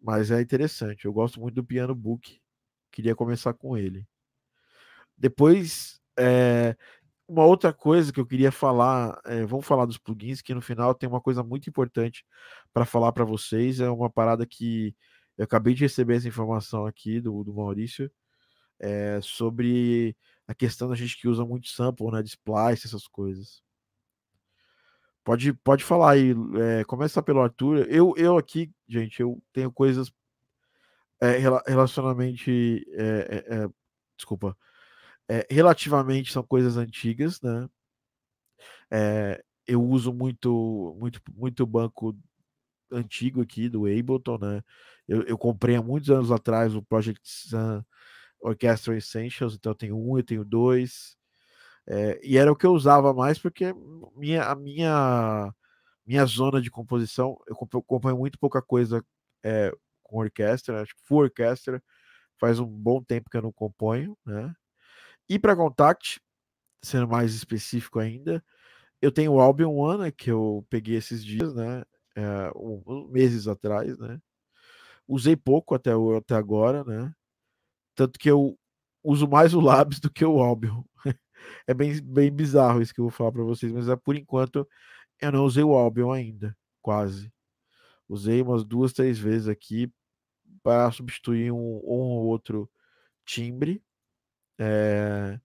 Mas 0.00 0.30
é 0.30 0.40
interessante. 0.40 1.04
Eu 1.04 1.12
gosto 1.12 1.40
muito 1.40 1.56
do 1.56 1.64
Piano 1.64 1.94
Book. 1.94 2.40
Queria 2.90 3.14
começar 3.14 3.52
com 3.52 3.76
ele. 3.76 4.06
Depois, 5.16 6.00
é, 6.18 6.76
uma 7.32 7.46
outra 7.46 7.72
coisa 7.72 8.12
que 8.12 8.20
eu 8.20 8.26
queria 8.26 8.52
falar, 8.52 9.18
é, 9.24 9.44
vamos 9.46 9.66
falar 9.66 9.86
dos 9.86 9.96
plugins, 9.96 10.42
que 10.42 10.54
no 10.54 10.60
final 10.60 10.94
tem 10.94 11.08
uma 11.08 11.20
coisa 11.20 11.42
muito 11.42 11.68
importante 11.68 12.26
para 12.74 12.84
falar 12.84 13.10
para 13.12 13.24
vocês. 13.24 13.80
É 13.80 13.88
uma 13.88 14.10
parada 14.10 14.46
que 14.46 14.94
eu 15.38 15.44
acabei 15.44 15.72
de 15.72 15.82
receber 15.82 16.16
essa 16.16 16.28
informação 16.28 16.84
aqui 16.84 17.20
do, 17.20 17.42
do 17.42 17.54
Maurício 17.54 18.10
é, 18.78 19.18
sobre 19.22 20.14
a 20.46 20.54
questão 20.54 20.88
da 20.88 20.94
gente 20.94 21.16
que 21.18 21.26
usa 21.26 21.44
muito 21.44 21.68
sample, 21.68 22.10
né, 22.10 22.22
splice, 22.22 22.86
essas 22.86 23.06
coisas. 23.08 23.62
Pode, 25.24 25.54
pode 25.54 25.84
falar 25.84 26.12
aí, 26.12 26.34
é, 26.80 26.84
começa 26.84 27.22
pelo 27.22 27.40
Arthur. 27.40 27.86
Eu, 27.88 28.12
eu 28.18 28.36
aqui, 28.36 28.70
gente, 28.86 29.20
eu 29.22 29.42
tenho 29.54 29.72
coisas 29.72 30.12
é, 31.18 31.38
relacionamente. 31.66 32.84
É, 32.92 33.68
desculpa 34.16 34.54
é, 35.32 35.46
relativamente 35.50 36.30
são 36.30 36.42
coisas 36.42 36.76
antigas, 36.76 37.40
né? 37.40 37.66
É, 38.90 39.42
eu 39.66 39.82
uso 39.82 40.12
muito, 40.12 40.94
muito, 41.00 41.22
muito 41.34 41.66
banco 41.66 42.14
antigo 42.90 43.40
aqui 43.40 43.66
do 43.68 43.86
Ableton, 43.86 44.36
né? 44.38 44.62
Eu, 45.08 45.22
eu, 45.22 45.38
comprei 45.38 45.76
há 45.76 45.82
muitos 45.82 46.10
anos 46.10 46.30
atrás 46.30 46.74
o 46.74 46.82
Project 46.82 47.20
Sun 47.24 47.82
Orchestra 48.40 48.94
Essentials, 48.94 49.54
então 49.54 49.72
eu 49.72 49.76
tenho 49.76 49.96
um, 49.96 50.18
eu 50.18 50.22
tenho 50.22 50.44
dois, 50.44 51.16
é, 51.86 52.20
e 52.22 52.36
era 52.36 52.52
o 52.52 52.56
que 52.56 52.66
eu 52.66 52.72
usava 52.74 53.14
mais 53.14 53.38
porque 53.38 53.74
minha, 54.16 54.44
a 54.44 54.54
minha 54.54 55.54
minha 56.06 56.26
zona 56.26 56.60
de 56.60 56.70
composição, 56.70 57.38
eu 57.46 57.56
componho 57.56 58.18
muito 58.18 58.38
pouca 58.38 58.60
coisa 58.60 59.04
é, 59.42 59.72
com 60.02 60.18
orquestra, 60.18 60.82
acho 60.82 60.94
que 60.94 61.02
full 61.06 61.20
orquestra, 61.22 61.82
faz 62.38 62.58
um 62.60 62.66
bom 62.66 63.02
tempo 63.02 63.30
que 63.30 63.36
eu 63.36 63.42
não 63.42 63.52
componho, 63.52 64.16
né? 64.26 64.54
E 65.32 65.38
para 65.38 65.56
Contact, 65.56 66.20
sendo 66.84 67.08
mais 67.08 67.34
específico 67.34 67.98
ainda, 67.98 68.44
eu 69.00 69.10
tenho 69.10 69.32
o 69.32 69.40
Albion 69.40 69.74
One, 69.74 70.02
né, 70.02 70.10
que 70.10 70.30
eu 70.30 70.62
peguei 70.68 70.96
esses 70.96 71.24
dias, 71.24 71.54
né? 71.54 71.82
É, 72.14 72.52
um, 72.54 73.08
meses 73.08 73.48
atrás, 73.48 73.96
né? 73.98 74.20
Usei 75.08 75.34
pouco 75.34 75.74
até, 75.74 75.90
até 76.18 76.34
agora, 76.34 76.84
né? 76.84 77.10
Tanto 77.94 78.18
que 78.18 78.30
eu 78.30 78.58
uso 79.02 79.26
mais 79.26 79.54
o 79.54 79.60
Labs 79.60 80.00
do 80.00 80.10
que 80.10 80.22
o 80.22 80.38
Albion. 80.38 80.82
é 81.66 81.72
bem, 81.72 81.98
bem 82.02 82.30
bizarro 82.30 82.82
isso 82.82 82.92
que 82.92 83.00
eu 83.00 83.06
vou 83.06 83.10
falar 83.10 83.32
para 83.32 83.42
vocês, 83.42 83.72
mas 83.72 83.88
é, 83.88 83.96
por 83.96 84.14
enquanto 84.14 84.68
eu 85.18 85.32
não 85.32 85.46
usei 85.46 85.64
o 85.64 85.74
Albion 85.74 86.12
ainda, 86.12 86.54
quase. 86.82 87.32
Usei 88.06 88.42
umas 88.42 88.66
duas, 88.66 88.92
três 88.92 89.18
vezes 89.18 89.48
aqui 89.48 89.90
para 90.62 90.90
substituir 90.92 91.50
um, 91.50 91.56
um 91.56 92.18
ou 92.18 92.26
outro 92.26 92.70
timbre, 93.24 93.82
é... 94.62 95.40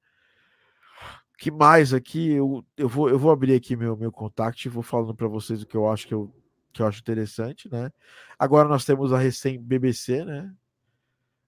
que 1.38 1.52
mais 1.52 1.94
aqui? 1.94 2.32
Eu, 2.32 2.66
eu, 2.78 2.88
vou, 2.88 3.10
eu 3.10 3.18
vou 3.18 3.32
abrir 3.32 3.56
aqui 3.56 3.76
meu, 3.76 3.96
meu 3.98 4.12
contato 4.12 4.64
e 4.64 4.70
vou 4.70 4.84
falando 4.84 5.16
para 5.16 5.28
vocês 5.28 5.62
o 5.62 5.68
que 5.68 5.76
eu 5.76 5.90
acho 5.90 6.08
que 6.08 6.14
eu, 6.14 6.34
que 6.74 6.82
eu 6.82 6.88
acho 6.88 7.00
interessante, 7.00 7.70
né? 7.72 7.92
Agora 8.38 8.68
nós 8.70 8.86
temos 8.86 9.12
a 9.12 9.18
recém 9.18 9.60
BBC, 9.60 10.24
né? 10.24 10.54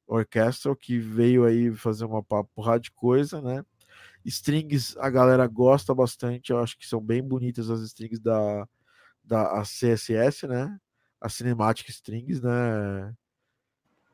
Orchestra, 0.08 0.76
que 0.76 0.98
veio 0.98 1.46
aí 1.46 1.74
fazer 1.76 2.06
uma 2.06 2.24
porrada 2.24 2.80
de 2.80 2.92
coisa, 2.92 3.42
né? 3.42 3.64
Strings 4.26 4.98
a 4.98 5.10
galera 5.10 5.46
gosta 5.48 5.94
bastante, 5.94 6.52
eu 6.52 6.60
acho 6.60 6.78
que 6.78 6.88
são 6.88 7.00
bem 7.00 7.24
bonitas 7.24 7.70
as 7.70 7.82
strings 7.82 8.20
da, 8.20 8.68
da 9.24 9.62
CSS, 9.62 10.48
né? 10.48 10.78
A 11.22 11.30
Cinematic 11.30 11.90
Strings, 11.90 12.42
né? 12.42 13.14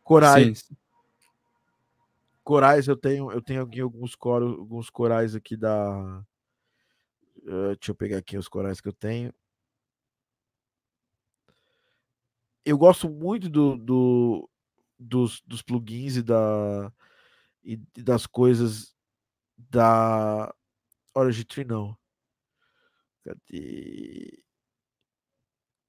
Corais. 0.04 0.60
Sim. 0.60 0.76
Corais, 2.46 2.88
eu 2.88 2.96
tenho, 2.96 3.32
eu 3.32 3.42
tenho 3.42 3.64
aqui 3.64 3.82
alguns 3.82 4.16
alguns 4.22 4.92
corais 4.92 5.34
aqui 5.34 5.58
da. 5.58 6.24
Uh, 7.38 7.76
deixa 7.76 7.90
eu 7.90 7.96
pegar 7.96 8.20
aqui 8.20 8.38
os 8.38 8.48
corais 8.48 8.80
que 8.80 8.88
eu 8.88 8.94
tenho. 8.94 9.34
Eu 12.64 12.78
gosto 12.78 13.10
muito 13.10 13.50
do, 13.50 13.76
do 13.76 14.50
dos, 15.00 15.42
dos 15.42 15.64
plugins 15.64 16.18
e, 16.18 16.22
da, 16.22 16.94
e, 17.64 17.78
das 17.98 18.28
coisas 18.28 18.96
da 19.58 20.54
Origin 21.16 21.46
Tree, 21.46 21.66
não. 21.66 21.98
Cadê? 23.24 24.44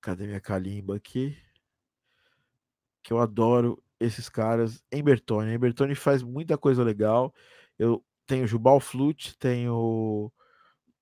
Cadê 0.01 0.27
minha 0.27 0.41
calimba 0.41 0.97
aqui? 0.97 1.37
Que 3.03 3.13
eu 3.13 3.19
adoro 3.19 3.83
esses 3.99 4.29
caras 4.29 4.83
em 4.93 5.03
Bertone. 5.03 5.53
Em 5.53 5.59
Bertone 5.59 5.95
faz 5.95 6.23
muita 6.23 6.57
coisa 6.59 6.83
legal. 6.83 7.35
Eu 7.79 8.05
tenho 8.27 8.47
Jubal 8.47 8.81
Flute, 8.81 9.37
tenho 9.39 10.33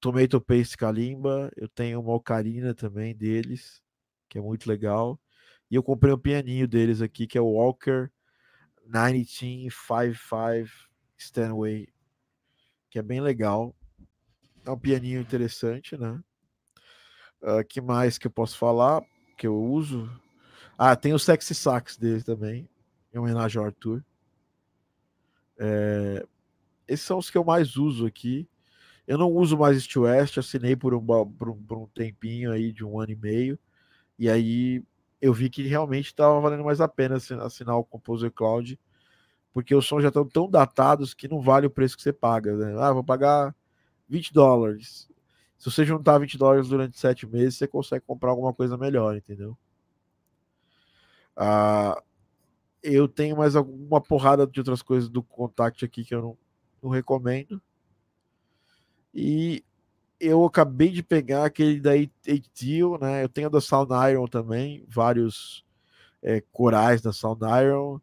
Tomato 0.00 0.40
Paste 0.40 0.76
Kalimba, 0.76 1.50
eu 1.56 1.68
tenho 1.68 2.00
uma 2.00 2.14
ocarina 2.14 2.74
também 2.74 3.14
deles, 3.14 3.82
que 4.28 4.38
é 4.38 4.40
muito 4.40 4.68
legal. 4.68 5.20
E 5.70 5.74
eu 5.74 5.82
comprei 5.82 6.12
um 6.12 6.18
pianinho 6.18 6.68
deles 6.68 7.00
aqui, 7.00 7.26
que 7.26 7.38
é 7.38 7.40
o 7.40 7.52
Walker 7.52 8.10
1955 8.84 10.70
Stanway, 11.16 11.88
que 12.90 12.98
é 12.98 13.02
bem 13.02 13.20
legal. 13.20 13.74
É 14.64 14.70
um 14.70 14.78
pianinho 14.78 15.20
interessante, 15.20 15.96
né? 15.96 16.20
Uh, 17.42 17.64
que 17.68 17.80
mais 17.80 18.16
que 18.18 18.26
eu 18.26 18.30
posso 18.30 18.56
falar 18.56 19.02
que 19.36 19.46
eu 19.46 19.56
uso? 19.62 20.10
Ah, 20.78 20.96
tem 20.96 21.12
o 21.12 21.18
Sexy 21.18 21.54
Sax 21.54 21.96
dele 21.96 22.22
também 22.22 22.68
em 23.14 23.18
homenagem 23.18 23.58
ao 23.58 23.66
Arthur. 23.66 24.04
É, 25.58 26.26
esses 26.88 27.06
são 27.06 27.18
os 27.18 27.30
que 27.30 27.38
eu 27.38 27.44
mais 27.44 27.76
uso 27.76 28.06
aqui. 28.06 28.48
Eu 29.06 29.18
não 29.18 29.30
uso 29.30 29.56
mais 29.56 29.76
East 29.76 29.96
West, 29.96 30.38
assinei 30.38 30.74
por 30.74 30.94
um, 30.94 31.04
por 31.04 31.50
um, 31.50 31.62
por 31.62 31.78
um 31.78 31.86
tempinho 31.88 32.50
aí, 32.50 32.72
de 32.72 32.84
um 32.84 32.98
ano 32.98 33.12
e 33.12 33.16
meio, 33.16 33.58
e 34.18 34.30
aí 34.30 34.82
eu 35.20 35.32
vi 35.32 35.50
que 35.50 35.62
realmente 35.62 36.06
estava 36.06 36.40
valendo 36.40 36.64
mais 36.64 36.80
a 36.80 36.88
pena 36.88 37.16
assinar 37.16 37.76
o 37.76 37.84
Composer 37.84 38.30
Cloud, 38.30 38.78
porque 39.52 39.74
os 39.74 39.86
sons 39.86 40.02
já 40.02 40.08
estão 40.08 40.26
tão 40.26 40.50
datados 40.50 41.14
que 41.14 41.28
não 41.28 41.40
vale 41.40 41.66
o 41.66 41.70
preço 41.70 41.96
que 41.96 42.02
você 42.02 42.12
paga. 42.12 42.54
Né? 42.56 42.74
Ah, 42.78 42.92
vou 42.92 43.04
pagar 43.04 43.54
20 44.08 44.32
dólares. 44.32 45.08
Se 45.58 45.70
você 45.70 45.84
juntar 45.84 46.18
20 46.18 46.36
dólares 46.36 46.68
durante 46.68 46.98
sete 46.98 47.26
meses, 47.26 47.56
você 47.56 47.66
consegue 47.66 48.04
comprar 48.06 48.30
alguma 48.30 48.52
coisa 48.52 48.76
melhor, 48.76 49.16
entendeu? 49.16 49.56
Ah, 51.36 52.02
eu 52.84 53.08
tenho 53.08 53.38
mais 53.38 53.56
alguma 53.56 54.00
porrada 54.00 54.46
de 54.46 54.60
outras 54.60 54.82
coisas 54.82 55.08
do 55.08 55.22
Contact 55.22 55.84
aqui 55.84 56.04
que 56.04 56.14
eu 56.14 56.20
não, 56.20 56.38
não 56.82 56.90
recomendo. 56.90 57.60
E 59.14 59.64
eu 60.20 60.44
acabei 60.44 60.90
de 60.90 61.02
pegar 61.02 61.46
aquele 61.46 61.80
da 61.80 61.92
Deal, 62.54 62.98
né? 63.00 63.24
Eu 63.24 63.28
tenho 63.28 63.48
da 63.48 63.60
Sound 63.60 63.90
Iron 64.10 64.26
também, 64.26 64.84
vários 64.86 65.64
é, 66.22 66.42
corais 66.52 67.00
da 67.00 67.12
Sound 67.12 67.40
Iron 67.42 68.00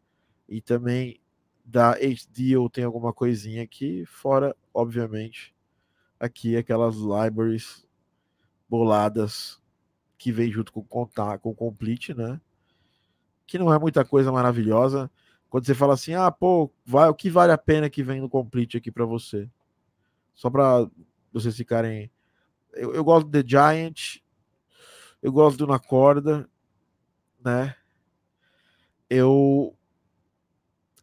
e 0.48 0.60
também 0.60 1.20
da 1.64 1.94
Deal 2.32 2.68
tem 2.68 2.82
alguma 2.82 3.12
coisinha 3.12 3.62
aqui, 3.62 4.04
fora, 4.04 4.54
obviamente, 4.74 5.54
aqui 6.18 6.56
aquelas 6.56 6.96
libraries 6.96 7.86
boladas 8.68 9.62
que 10.18 10.32
vem 10.32 10.50
junto 10.50 10.72
com 10.72 10.82
contar 10.82 11.38
com 11.38 11.50
o 11.50 11.54
Complete, 11.54 12.14
né? 12.14 12.40
Que 13.52 13.58
não 13.58 13.70
é 13.70 13.78
muita 13.78 14.02
coisa 14.02 14.32
maravilhosa. 14.32 15.10
Quando 15.50 15.66
você 15.66 15.74
fala 15.74 15.92
assim, 15.92 16.14
ah, 16.14 16.30
pô, 16.30 16.72
vai, 16.86 17.10
o 17.10 17.14
que 17.14 17.28
vale 17.28 17.52
a 17.52 17.58
pena 17.58 17.90
que 17.90 18.02
vem 18.02 18.18
no 18.18 18.26
Complete 18.26 18.78
aqui 18.78 18.90
para 18.90 19.04
você? 19.04 19.46
Só 20.34 20.48
para 20.48 20.88
vocês 21.30 21.54
ficarem. 21.54 22.10
Eu, 22.72 22.94
eu, 22.94 23.04
gosto 23.04 23.28
do 23.28 23.30
The 23.30 23.46
Giant, 23.46 24.20
eu 25.20 25.30
gosto 25.30 25.58
do 25.58 25.66
Na 25.66 25.78
Corda, 25.78 26.48
né? 27.44 27.76
Eu. 29.10 29.76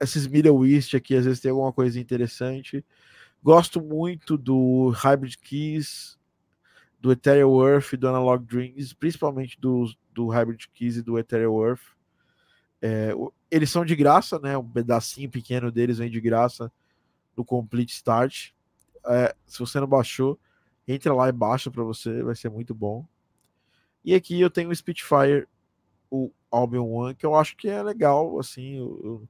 Esses 0.01 0.25
Middle 0.25 0.65
East 0.65 0.95
aqui, 0.95 1.15
às 1.15 1.25
vezes 1.25 1.39
tem 1.39 1.51
alguma 1.51 1.71
coisa 1.71 1.99
interessante. 1.99 2.83
Gosto 3.43 3.79
muito 3.79 4.35
do 4.39 4.89
Hybrid 4.89 5.37
Keys, 5.37 6.17
do 6.99 7.11
Ethereal 7.11 7.63
Earth 7.63 7.93
do 7.93 8.07
Analog 8.07 8.43
Dreams, 8.43 8.91
principalmente 8.93 9.55
do, 9.61 9.85
do 10.11 10.29
Hybrid 10.29 10.67
Keys 10.73 10.97
e 10.97 11.03
do 11.03 11.19
Ethereal 11.19 11.63
Earth. 11.63 11.98
É, 12.81 13.13
eles 13.51 13.69
são 13.69 13.83
de 13.83 13.95
graça, 13.95 14.39
né? 14.39 14.57
Um 14.57 14.67
pedacinho 14.67 15.29
pequeno 15.29 15.71
deles 15.71 15.97
vem 15.97 16.09
de 16.09 16.21
graça 16.21 16.71
no 17.35 17.43
Complete 17.43 17.93
Start. 17.93 18.51
É, 19.05 19.35
se 19.45 19.59
você 19.59 19.79
não 19.79 19.87
baixou, 19.87 20.39
entra 20.87 21.13
lá 21.13 21.29
e 21.29 21.31
baixa 21.31 21.69
para 21.69 21.83
você, 21.83 22.23
vai 22.23 22.35
ser 22.35 22.49
muito 22.49 22.73
bom. 22.73 23.05
E 24.03 24.15
aqui 24.15 24.39
eu 24.39 24.49
tenho 24.49 24.69
o 24.69 24.75
Spitfire, 24.75 25.47
o 26.09 26.31
Albion 26.49 26.87
One, 26.87 27.15
que 27.15 27.25
eu 27.25 27.35
acho 27.35 27.55
que 27.55 27.67
é 27.67 27.81
legal, 27.83 28.39
assim, 28.39 28.77
eu, 28.77 28.99
eu, 29.03 29.29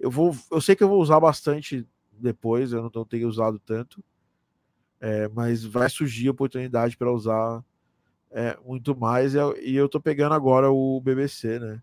eu 0.00 0.10
vou, 0.10 0.36
eu 0.50 0.60
sei 0.60 0.74
que 0.74 0.82
eu 0.82 0.88
vou 0.88 1.00
usar 1.00 1.20
bastante 1.20 1.86
depois, 2.12 2.72
eu 2.72 2.82
não 2.82 3.04
tenho 3.04 3.28
usado 3.28 3.58
tanto, 3.58 4.02
é, 5.00 5.28
mas 5.28 5.64
vai 5.64 5.90
surgir 5.90 6.30
oportunidade 6.30 6.96
para 6.96 7.12
usar 7.12 7.62
é, 8.30 8.56
muito 8.64 8.96
mais, 8.96 9.34
e 9.34 9.38
eu, 9.38 9.56
e 9.60 9.76
eu 9.76 9.88
tô 9.88 10.00
pegando 10.00 10.34
agora 10.34 10.70
o 10.70 11.00
BBC, 11.00 11.58
né, 11.58 11.82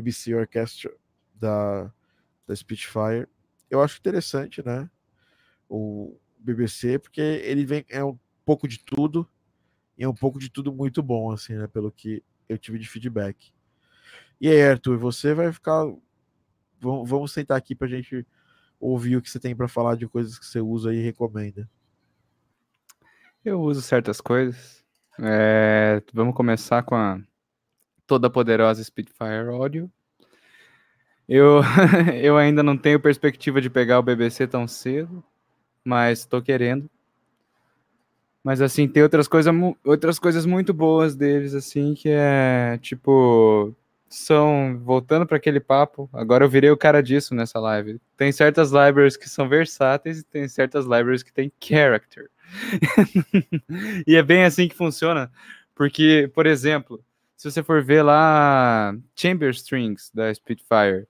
BBC 0.00 0.34
Orchestra 0.34 0.92
da, 1.34 1.92
da 2.46 2.54
Spitfire, 2.54 3.28
eu 3.70 3.82
acho 3.82 3.98
interessante, 3.98 4.64
né, 4.64 4.88
o, 5.68 6.18
BBC, 6.46 6.98
porque 6.98 7.20
ele 7.20 7.64
vem 7.64 7.84
é 7.88 8.04
um 8.04 8.16
pouco 8.44 8.68
de 8.68 8.78
tudo 8.78 9.28
e 9.98 10.04
é 10.04 10.08
um 10.08 10.14
pouco 10.14 10.38
de 10.38 10.48
tudo 10.48 10.72
muito 10.72 11.02
bom, 11.02 11.32
assim, 11.32 11.54
né? 11.54 11.66
Pelo 11.66 11.90
que 11.90 12.22
eu 12.48 12.56
tive 12.56 12.78
de 12.78 12.88
feedback. 12.88 13.52
E 14.40 14.48
aí, 14.48 14.62
Arthur, 14.62 14.98
você 14.98 15.34
vai 15.34 15.52
ficar. 15.52 15.84
Vamos, 16.78 17.32
sentar 17.32 17.56
aqui 17.56 17.74
para 17.74 17.86
a 17.86 17.90
gente 17.90 18.24
ouvir 18.78 19.16
o 19.16 19.22
que 19.22 19.30
você 19.30 19.40
tem 19.40 19.56
para 19.56 19.66
falar 19.66 19.96
de 19.96 20.06
coisas 20.06 20.38
que 20.38 20.44
você 20.44 20.60
usa 20.60 20.94
e 20.94 21.02
recomenda. 21.02 21.68
Eu 23.44 23.60
uso 23.60 23.80
certas 23.80 24.20
coisas. 24.20 24.84
É, 25.18 26.02
vamos 26.12 26.34
começar 26.34 26.82
com 26.82 26.94
a 26.94 27.18
toda 28.06 28.30
poderosa 28.30 28.82
Spitfire 28.82 29.48
Audio. 29.50 29.90
Eu, 31.28 31.60
eu 32.22 32.36
ainda 32.36 32.62
não 32.62 32.76
tenho 32.76 33.00
perspectiva 33.00 33.60
de 33.60 33.68
pegar 33.68 33.98
o 33.98 34.02
BBC 34.02 34.46
tão 34.46 34.66
cedo, 34.68 35.22
mas 35.84 36.24
tô 36.24 36.40
querendo. 36.40 36.88
Mas 38.46 38.62
assim, 38.62 38.86
tem 38.86 39.02
outras, 39.02 39.26
coisa, 39.26 39.50
outras 39.84 40.20
coisas 40.20 40.46
muito 40.46 40.72
boas 40.72 41.16
deles, 41.16 41.52
assim, 41.52 41.94
que 41.94 42.08
é 42.08 42.78
tipo. 42.80 43.74
São. 44.08 44.78
Voltando 44.84 45.26
para 45.26 45.36
aquele 45.36 45.58
papo, 45.58 46.08
agora 46.12 46.44
eu 46.44 46.48
virei 46.48 46.70
o 46.70 46.76
cara 46.76 47.02
disso 47.02 47.34
nessa 47.34 47.58
live. 47.58 48.00
Tem 48.16 48.30
certas 48.30 48.70
libraries 48.70 49.16
que 49.16 49.28
são 49.28 49.48
versáteis 49.48 50.20
e 50.20 50.22
tem 50.24 50.46
certas 50.46 50.84
libraries 50.84 51.24
que 51.24 51.32
tem 51.32 51.50
character. 51.60 52.30
e 54.06 54.14
é 54.14 54.22
bem 54.22 54.44
assim 54.44 54.68
que 54.68 54.76
funciona, 54.76 55.28
porque, 55.74 56.30
por 56.32 56.46
exemplo, 56.46 57.02
se 57.36 57.50
você 57.50 57.62
for 57.62 57.82
ver 57.82 58.02
lá 58.02 58.96
Chamber 59.14 59.50
Strings 59.50 60.10
da 60.12 60.32
Spitfire, 60.32 61.06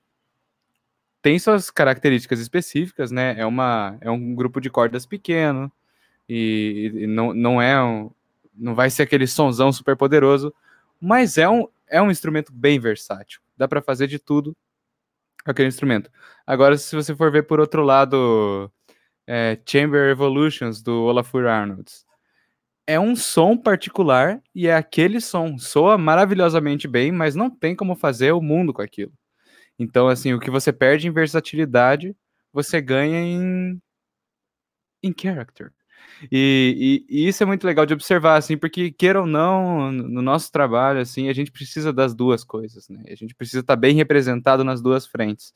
tem 1.21 1.39
suas 1.39 1.69
características 1.69 2.39
específicas, 2.39 3.11
né? 3.11 3.35
É, 3.37 3.45
uma, 3.45 3.97
é 4.01 4.09
um 4.09 4.35
grupo 4.35 4.61
de 4.61 4.69
cordas 4.69 5.05
pequeno 5.05 5.71
e, 6.27 6.91
e 6.93 7.07
não, 7.07 7.33
não 7.33 7.61
é 7.61 7.81
um, 7.83 8.11
não 8.53 8.75
vai 8.75 8.89
ser 8.89 9.03
aquele 9.03 9.27
sonzão 9.27 9.71
super 9.71 9.95
poderoso, 9.95 10.53
mas 10.99 11.37
é 11.37 11.47
um, 11.49 11.67
é 11.87 12.01
um 12.01 12.11
instrumento 12.11 12.51
bem 12.51 12.79
versátil. 12.79 13.41
Dá 13.55 13.67
para 13.67 13.81
fazer 13.81 14.07
de 14.07 14.19
tudo 14.19 14.55
aquele 15.45 15.67
instrumento. 15.67 16.11
Agora, 16.45 16.77
se 16.77 16.95
você 16.95 17.15
for 17.15 17.31
ver 17.31 17.43
por 17.43 17.59
outro 17.59 17.83
lado, 17.83 18.71
é, 19.25 19.59
Chamber 19.65 20.09
Evolutions 20.09 20.81
do 20.81 21.03
Olafur 21.03 21.45
Arnolds, 21.45 22.05
é 22.87 22.97
um 22.97 23.15
som 23.15 23.57
particular 23.57 24.41
e 24.55 24.67
é 24.67 24.75
aquele 24.75 25.19
som. 25.19 25.57
Soa 25.57 25.97
maravilhosamente 25.97 26.87
bem, 26.87 27.11
mas 27.11 27.35
não 27.35 27.49
tem 27.49 27.75
como 27.75 27.95
fazer 27.95 28.31
o 28.31 28.41
mundo 28.41 28.73
com 28.73 28.81
aquilo. 28.81 29.11
Então, 29.77 30.07
assim, 30.07 30.33
o 30.33 30.39
que 30.39 30.49
você 30.49 30.71
perde 30.73 31.07
em 31.07 31.11
versatilidade, 31.11 32.15
você 32.51 32.81
ganha 32.81 33.19
em, 33.19 33.81
em 35.03 35.13
character. 35.15 35.71
E, 36.31 37.05
e, 37.09 37.25
e, 37.25 37.27
isso 37.27 37.43
é 37.43 37.45
muito 37.45 37.65
legal 37.67 37.85
de 37.85 37.93
observar, 37.93 38.37
assim, 38.37 38.57
porque 38.57 38.91
queira 38.91 39.21
ou 39.21 39.27
não, 39.27 39.91
no 39.91 40.21
nosso 40.21 40.51
trabalho, 40.51 40.99
assim, 40.99 41.29
a 41.29 41.33
gente 41.33 41.51
precisa 41.51 41.93
das 41.93 42.15
duas 42.15 42.43
coisas, 42.43 42.89
né? 42.89 43.03
A 43.07 43.15
gente 43.15 43.35
precisa 43.35 43.59
estar 43.59 43.75
bem 43.75 43.95
representado 43.95 44.63
nas 44.63 44.81
duas 44.81 45.05
frentes. 45.05 45.53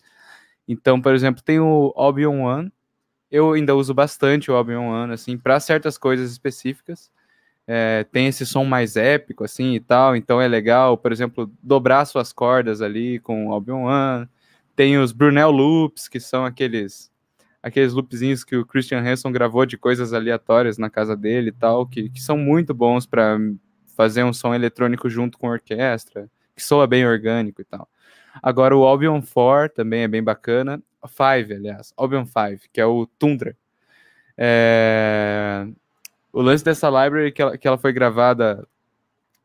Então, 0.68 1.02
por 1.02 1.16
exemplo, 1.16 1.42
tem 1.44 1.60
o 1.60 1.94
Albion 1.96 2.42
One, 2.42 2.72
eu 3.32 3.54
ainda 3.54 3.76
uso 3.76 3.94
bastante 3.94 4.52
o 4.52 4.56
Albion 4.56 4.88
One, 4.90 5.14
assim, 5.14 5.38
para 5.38 5.60
certas 5.60 5.98
coisas 5.98 6.32
específicas, 6.32 7.12
é, 7.74 8.04
tem 8.12 8.28
esse 8.28 8.46
som 8.46 8.66
mais 8.66 8.98
épico, 8.98 9.46
assim, 9.46 9.76
e 9.76 9.80
tal, 9.80 10.14
então 10.14 10.42
é 10.42 10.48
legal, 10.48 10.98
por 10.98 11.10
exemplo, 11.10 11.50
dobrar 11.64 12.04
suas 12.04 12.34
cordas 12.34 12.82
ali 12.82 13.18
com 13.20 13.48
o 13.48 13.54
Albion 13.54 13.84
One, 13.84 14.28
tem 14.76 14.98
os 14.98 15.14
Brunel 15.14 15.52
Loops, 15.52 16.10
que 16.10 16.20
são 16.20 16.44
aqueles 16.44 17.10
aqueles 17.64 17.94
loopzinhos 17.94 18.44
que 18.44 18.58
o 18.58 18.66
Christian 18.66 19.00
Hanson 19.02 19.32
gravou 19.32 19.66
de 19.66 19.78
coisas 19.78 20.12
aleatórias 20.14 20.78
na 20.78 20.90
casa 20.90 21.16
dele 21.16 21.50
e 21.50 21.54
tal, 21.54 21.86
que, 21.88 22.10
que 22.10 22.22
são 22.22 22.38
muito 22.38 22.74
bons 22.74 23.06
para 23.06 23.38
fazer 23.96 24.24
um 24.26 24.34
som 24.34 24.54
eletrônico 24.54 25.10
junto 25.10 25.38
com 25.38 25.48
orquestra, 25.48 26.30
que 26.54 26.62
soa 26.62 26.86
bem 26.86 27.08
orgânico 27.08 27.62
e 27.62 27.66
tal. 27.66 27.88
Agora 28.44 28.76
o 28.76 28.84
Albion 28.84 29.22
4 29.22 29.74
também 29.74 30.02
é 30.04 30.08
bem 30.10 30.22
bacana, 30.24 30.84
5, 31.06 31.54
aliás, 31.54 31.94
Albion 31.96 32.26
5, 32.26 32.64
que 32.74 32.82
é 32.82 32.86
o 32.86 33.06
Tundra. 33.06 33.56
É 34.38 35.68
o 36.34 36.42
lance 36.42 36.64
dessa 36.64 36.88
library 36.88 37.32
que 37.32 37.42
ela, 37.42 37.58
que 37.58 37.68
ela 37.68 37.78
foi 37.78 37.94
gravada 37.94 38.68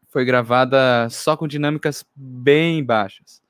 foi 0.09 0.25
gravada 0.25 1.09
só 1.11 1.37
com 1.37 1.47
dinâmicas 1.47 2.05
bem 2.15 2.83
baixas. 2.83 3.43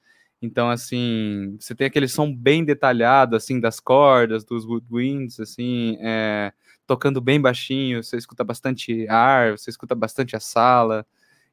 Então, 0.42 0.68
assim, 0.68 1.56
você 1.60 1.74
tem 1.74 1.86
aquele 1.86 2.08
som 2.08 2.34
bem 2.34 2.64
detalhado, 2.64 3.36
assim, 3.36 3.60
das 3.60 3.80
cordas, 3.80 4.44
dos 4.44 4.64
woodwinds, 4.64 5.40
assim, 5.40 5.96
é, 6.00 6.52
tocando 6.86 7.20
bem 7.20 7.40
baixinho, 7.40 8.02
você 8.02 8.16
escuta 8.16 8.44
bastante 8.44 9.08
ar, 9.08 9.52
você 9.56 9.70
escuta 9.70 9.94
bastante 9.94 10.36
a 10.36 10.40
sala, 10.40 11.06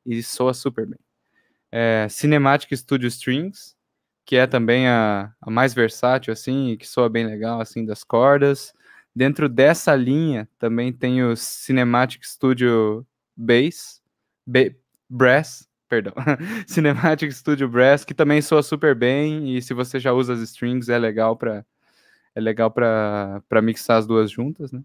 e 0.06 0.22
soa 0.22 0.54
super 0.54 0.86
bem. 0.86 1.00
É, 1.72 2.08
Cinematic 2.10 2.76
Studio 2.76 3.08
Strings, 3.08 3.76
que 4.26 4.36
é 4.36 4.48
também 4.48 4.88
a, 4.88 5.32
a 5.42 5.50
mais 5.50 5.74
versátil, 5.74 6.34
assim, 6.34 6.76
que 6.78 6.88
soa 6.88 7.10
bem 7.10 7.26
legal, 7.26 7.62
assim, 7.62 7.86
das 7.86 8.04
cordas. 8.04 8.74
Dentro 9.16 9.48
dessa 9.48 9.96
linha 9.96 10.50
também 10.58 10.92
tem 10.92 11.24
o 11.24 11.36
Cinematic 11.36 12.24
Studio 12.24 13.06
Bass, 13.36 14.02
B 14.46 14.76
Brass, 15.10 15.68
perdão, 15.88 16.14
Cinematic 16.68 17.32
Studio 17.32 17.68
Brass, 17.70 18.04
que 18.04 18.14
também 18.14 18.42
soa 18.42 18.64
super 18.64 18.96
bem 18.96 19.56
e 19.56 19.62
se 19.62 19.74
você 19.74 20.00
já 20.00 20.12
usa 20.12 20.34
as 20.34 20.40
strings 20.40 20.90
é 20.90 20.98
legal 20.98 21.36
para 21.36 21.64
é 22.36 22.42
legal 22.42 22.72
para 22.72 23.62
mixar 23.62 23.98
as 23.98 24.08
duas 24.08 24.32
juntas, 24.32 24.72
né? 24.72 24.82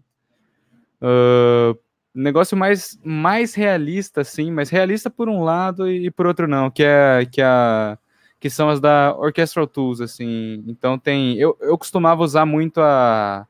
Uh, 1.01 1.77
negócio 2.13 2.57
mais, 2.57 2.99
mais 3.03 3.53
realista, 3.53 4.23
sim, 4.23 4.51
mas 4.51 4.69
realista 4.69 5.09
por 5.09 5.29
um 5.29 5.43
lado 5.43 5.89
e 5.89 6.11
por 6.11 6.27
outro 6.27 6.47
não, 6.47 6.69
que 6.69 6.83
é 6.83 7.25
que, 7.25 7.41
a, 7.41 7.97
que 8.39 8.49
são 8.49 8.69
as 8.69 8.79
da 8.79 9.15
Orchestral 9.17 9.67
Tools, 9.67 10.01
assim. 10.01 10.63
Então 10.67 10.99
tem. 10.99 11.37
Eu, 11.37 11.57
eu 11.61 11.77
costumava 11.77 12.21
usar 12.21 12.45
muito 12.45 12.81
a, 12.81 13.47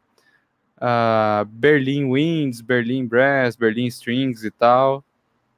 uh, 0.79 1.45
Berlin 1.45 2.11
Winds, 2.11 2.61
Berlin 2.61 3.05
Brass, 3.05 3.55
Berlin 3.55 3.87
Strings 3.87 4.43
e 4.43 4.51
tal. 4.51 5.03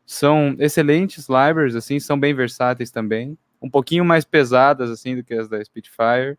São 0.06 0.56
excelentes 0.60 1.28
libraries, 1.30 1.76
assim, 1.76 2.00
são 2.00 2.20
bem 2.20 2.34
versáteis 2.34 2.92
também. 2.92 3.38
Um 3.62 3.70
pouquinho 3.70 4.04
mais 4.04 4.26
pesadas, 4.26 4.90
assim, 4.90 5.16
do 5.16 5.24
que 5.24 5.34
as 5.34 5.48
da 5.48 5.64
Spitfire. 5.64 6.38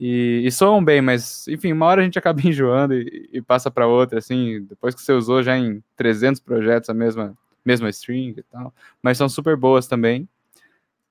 E, 0.00 0.42
e 0.44 0.50
soam 0.50 0.84
bem, 0.84 1.00
mas 1.00 1.46
enfim, 1.46 1.72
uma 1.72 1.86
hora 1.86 2.00
a 2.00 2.04
gente 2.04 2.18
acaba 2.18 2.40
enjoando 2.40 2.94
e, 2.94 3.28
e 3.32 3.40
passa 3.42 3.70
para 3.70 3.86
outra, 3.86 4.18
assim, 4.18 4.64
depois 4.64 4.94
que 4.94 5.02
você 5.02 5.12
usou 5.12 5.42
já 5.42 5.56
em 5.56 5.82
300 5.96 6.40
projetos 6.40 6.90
a 6.90 6.94
mesma, 6.94 7.36
mesma 7.64 7.88
string 7.90 8.34
e 8.36 8.42
tal. 8.42 8.74
Mas 9.02 9.18
são 9.18 9.28
super 9.28 9.56
boas 9.56 9.86
também. 9.86 10.28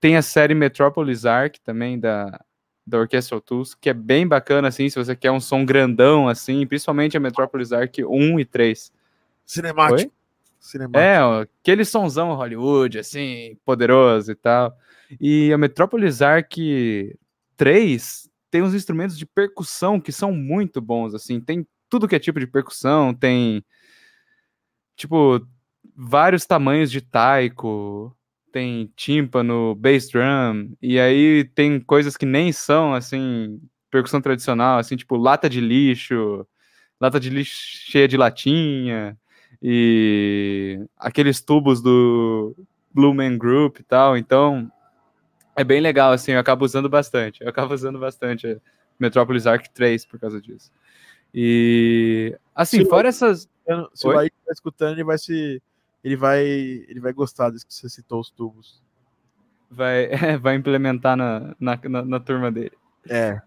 Tem 0.02 0.18
a 0.18 0.22
série 0.22 0.54
Metropolis 0.54 1.26
Arc 1.26 1.56
também 1.64 1.98
da, 1.98 2.44
da 2.86 3.00
Orchestral 3.00 3.40
Tools, 3.42 3.74
que 3.74 3.90
é 3.90 3.94
bem 3.94 4.28
bacana, 4.28 4.68
assim, 4.68 4.90
se 4.90 4.98
você 4.98 5.16
quer 5.16 5.32
um 5.32 5.40
som 5.40 5.66
grandão, 5.66 6.28
assim, 6.28 6.66
principalmente 6.68 7.16
a 7.16 7.20
Metropolis 7.20 7.72
Arc 7.72 8.00
1 8.00 8.40
e 8.40 8.46
3. 8.46 8.92
Cinemático. 9.46 10.02
Oi? 10.02 10.12
Cinemático. 10.60 11.00
É, 11.00 11.42
aquele 11.42 11.86
sonzão 11.86 12.34
Hollywood, 12.36 13.00
assim, 13.00 13.58
poderoso 13.66 14.32
e 14.32 14.36
tal. 14.36 14.78
E 15.20 15.52
a 15.54 15.58
Metropolis 15.58 16.22
Arc 16.22 16.58
3 17.56 18.30
tem 18.52 18.62
uns 18.62 18.74
instrumentos 18.74 19.18
de 19.18 19.26
percussão 19.26 20.00
que 20.00 20.12
são 20.12 20.32
muito 20.32 20.82
bons, 20.82 21.14
assim, 21.14 21.40
tem 21.40 21.66
tudo 21.90 22.08
que 22.08 22.16
é 22.16 22.20
tipo 22.20 22.40
de 22.40 22.48
percussão, 22.48 23.14
tem, 23.14 23.64
tipo, 24.96 25.46
vários 25.96 26.46
tamanhos 26.46 26.92
de 26.92 27.02
taiko, 27.02 28.16
tem 28.54 28.90
tímpano, 28.96 29.74
bass 29.74 30.10
drum, 30.10 30.72
e 30.80 31.00
aí 31.00 31.44
tem 31.56 31.80
coisas 31.80 32.16
que 32.16 32.26
nem 32.26 32.52
são, 32.52 32.94
assim, 32.94 33.60
percussão 33.90 34.22
tradicional, 34.22 34.78
assim, 34.78 34.96
tipo 34.96 35.18
lata 35.18 35.50
de 35.50 35.60
lixo, 35.60 36.48
lata 37.02 37.20
de 37.20 37.32
lixo 37.32 37.56
cheia 37.92 38.08
de 38.08 38.16
latinha, 38.16 39.18
e 39.60 40.80
aqueles 40.96 41.42
tubos 41.42 41.82
do 41.82 42.56
Blue 42.94 43.14
Man 43.14 43.40
Group 43.40 43.80
e 43.80 43.84
tal, 43.84 44.16
então 44.16 44.72
é 45.56 45.64
bem 45.64 45.82
legal, 45.82 46.12
assim, 46.12 46.34
eu 46.34 46.40
acabo 46.40 46.64
usando 46.64 46.88
bastante, 46.88 47.42
eu 47.42 47.50
acabo 47.50 47.74
usando 47.74 47.98
bastante 47.98 48.62
Metropolis 49.00 49.48
Arc 49.48 49.68
3 49.74 50.06
por 50.06 50.20
causa 50.20 50.40
disso. 50.40 50.72
E, 51.34 52.38
assim, 52.54 52.84
Se 52.84 52.86
fora 52.86 53.08
essas... 53.08 53.50
Se 53.96 54.08
Oi? 54.08 54.28
o 54.28 54.30
tá 54.46 54.52
escutando, 54.52 54.92
ele 54.92 55.06
vai 55.06 55.18
se. 55.18 55.62
Ele 56.04 56.16
vai, 56.16 56.44
ele 56.44 57.00
vai 57.00 57.14
gostar 57.14 57.50
disso 57.50 57.66
que 57.66 57.74
você 57.74 57.88
citou 57.90 58.20
os 58.20 58.30
tubos. 58.30 58.84
Vai, 59.70 60.10
vai 60.42 60.56
implementar 60.56 61.16
na, 61.16 61.56
na, 61.60 61.80
na, 61.84 62.06
na 62.06 62.20
turma 62.20 62.52
dele. 62.52 62.74
É. 63.10 63.42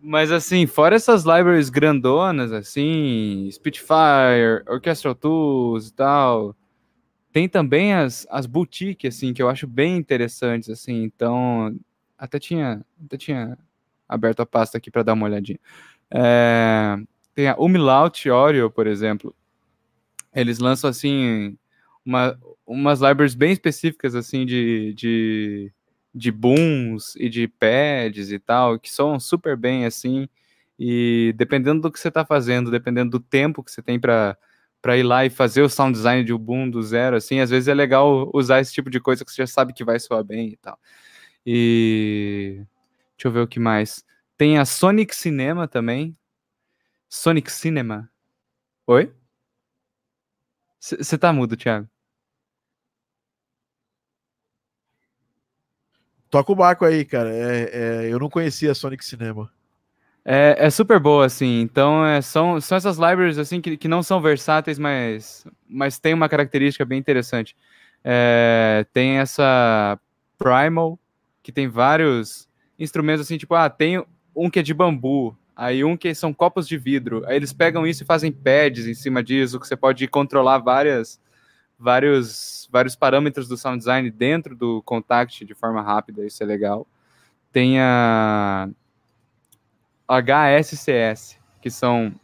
Mas 0.00 0.30
assim, 0.30 0.66
fora 0.66 0.94
essas 0.94 1.24
libraries 1.24 1.70
grandonas, 1.70 2.52
assim, 2.52 3.48
Spitfire, 3.50 4.62
Orchestral 4.68 5.14
Tools 5.14 5.88
e 5.88 5.92
tal, 5.92 6.54
tem 7.32 7.48
também 7.48 7.92
as, 7.92 8.26
as 8.30 8.46
boutiques, 8.46 9.14
assim, 9.14 9.34
que 9.34 9.42
eu 9.42 9.48
acho 9.48 9.66
bem 9.66 9.96
interessantes, 9.96 10.70
assim, 10.70 11.02
então, 11.02 11.74
até 12.16 12.38
tinha, 12.38 12.84
até 13.04 13.16
tinha 13.16 13.58
aberto 14.08 14.40
a 14.40 14.46
pasta 14.46 14.78
aqui 14.78 14.90
para 14.90 15.02
dar 15.02 15.14
uma 15.14 15.26
olhadinha. 15.26 15.58
É, 16.10 16.96
tem 17.34 17.48
a 17.48 17.56
Umlaut 17.58 18.30
Oreo, 18.30 18.70
por 18.70 18.86
exemplo, 18.86 19.34
eles 20.40 20.58
lançam, 20.58 20.90
assim, 20.90 21.56
uma, 22.04 22.38
umas 22.66 23.00
libraries 23.00 23.34
bem 23.34 23.52
específicas, 23.52 24.14
assim, 24.14 24.46
de, 24.46 24.94
de, 24.94 25.72
de 26.14 26.30
booms 26.30 27.16
e 27.16 27.28
de 27.28 27.48
pads 27.48 28.30
e 28.30 28.38
tal, 28.38 28.78
que 28.78 28.90
soam 28.92 29.18
super 29.18 29.56
bem, 29.56 29.84
assim, 29.84 30.28
e 30.78 31.34
dependendo 31.36 31.82
do 31.82 31.90
que 31.90 31.98
você 31.98 32.08
está 32.08 32.24
fazendo, 32.24 32.70
dependendo 32.70 33.10
do 33.12 33.20
tempo 33.20 33.62
que 33.62 33.70
você 33.70 33.82
tem 33.82 33.98
para 33.98 34.36
para 34.82 34.96
ir 34.96 35.02
lá 35.02 35.24
e 35.24 35.30
fazer 35.30 35.62
o 35.62 35.68
sound 35.68 35.92
design 35.94 36.22
de 36.22 36.32
boom 36.32 36.70
do 36.70 36.80
zero, 36.80 37.16
assim, 37.16 37.40
às 37.40 37.50
vezes 37.50 37.66
é 37.66 37.74
legal 37.74 38.30
usar 38.32 38.60
esse 38.60 38.72
tipo 38.72 38.88
de 38.88 39.00
coisa 39.00 39.24
que 39.24 39.32
você 39.32 39.42
já 39.42 39.46
sabe 39.46 39.72
que 39.72 39.82
vai 39.82 39.98
soar 39.98 40.22
bem 40.22 40.50
e 40.50 40.56
tal. 40.58 40.78
E 41.44 42.62
deixa 43.16 43.26
eu 43.26 43.32
ver 43.32 43.40
o 43.40 43.48
que 43.48 43.58
mais. 43.58 44.04
Tem 44.36 44.58
a 44.58 44.64
Sonic 44.64 45.16
Cinema 45.16 45.66
também. 45.66 46.16
Sonic 47.08 47.50
Cinema. 47.50 48.08
Oi? 48.86 49.12
Você 50.86 51.18
tá 51.18 51.32
mudo, 51.32 51.56
Thiago? 51.56 51.88
Toca 56.30 56.52
o 56.52 56.54
barco 56.54 56.84
aí, 56.84 57.04
cara. 57.04 57.34
É, 57.34 57.70
é, 57.72 58.12
eu 58.12 58.20
não 58.20 58.30
conhecia 58.30 58.72
Sonic 58.72 59.04
Cinema. 59.04 59.50
É, 60.24 60.56
é 60.66 60.70
super 60.70 61.00
boa, 61.00 61.26
assim. 61.26 61.60
Então, 61.60 62.06
é, 62.06 62.20
são, 62.22 62.60
são 62.60 62.76
essas 62.76 62.98
libraries, 62.98 63.38
assim, 63.38 63.60
que, 63.60 63.76
que 63.76 63.88
não 63.88 64.02
são 64.02 64.20
versáteis, 64.20 64.78
mas, 64.78 65.44
mas 65.68 65.98
tem 65.98 66.14
uma 66.14 66.28
característica 66.28 66.84
bem 66.84 66.98
interessante. 66.98 67.56
É, 68.04 68.86
tem 68.92 69.18
essa 69.18 69.98
Primal, 70.38 70.98
que 71.42 71.50
tem 71.50 71.66
vários 71.66 72.48
instrumentos, 72.78 73.22
assim, 73.22 73.38
tipo, 73.38 73.54
ah, 73.54 73.68
tem 73.68 74.04
um 74.34 74.48
que 74.48 74.60
é 74.60 74.62
de 74.62 74.74
bambu, 74.74 75.36
aí 75.56 75.82
um 75.82 75.96
que 75.96 76.14
são 76.14 76.34
copos 76.34 76.68
de 76.68 76.76
vidro. 76.76 77.24
Aí 77.26 77.36
eles 77.36 77.52
pegam 77.52 77.86
isso 77.86 78.02
e 78.02 78.06
fazem 78.06 78.30
pads 78.30 78.86
em 78.86 78.94
cima 78.94 79.22
disso, 79.24 79.58
que 79.58 79.66
você 79.66 79.74
pode 79.76 80.06
controlar 80.06 80.58
várias, 80.58 81.18
vários, 81.78 82.68
vários 82.70 82.94
parâmetros 82.94 83.48
do 83.48 83.56
sound 83.56 83.78
design 83.78 84.10
dentro 84.10 84.54
do 84.54 84.82
Contact 84.82 85.44
de 85.44 85.54
forma 85.54 85.80
rápida, 85.80 86.26
isso 86.26 86.42
é 86.42 86.46
legal. 86.46 86.86
Tem 87.50 87.80
a 87.80 88.68
HSCS, 90.06 91.38
que 91.62 91.70
são 91.70 92.14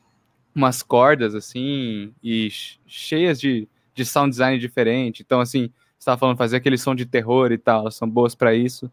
umas 0.55 0.83
cordas 0.83 1.35
assim 1.35 2.15
e 2.23 2.49
cheias 2.87 3.41
de, 3.41 3.67
de 3.95 4.05
sound 4.05 4.31
design 4.31 4.59
diferente. 4.59 5.23
Então, 5.23 5.41
assim, 5.41 5.69
você 5.69 6.11
estava 6.11 6.19
falando 6.19 6.37
fazer 6.37 6.59
aquele 6.59 6.77
som 6.77 6.95
de 6.95 7.07
terror 7.07 7.51
e 7.51 7.59
tal, 7.59 7.91
são 7.91 8.09
boas 8.09 8.35
para 8.35 8.55
isso. 8.55 8.93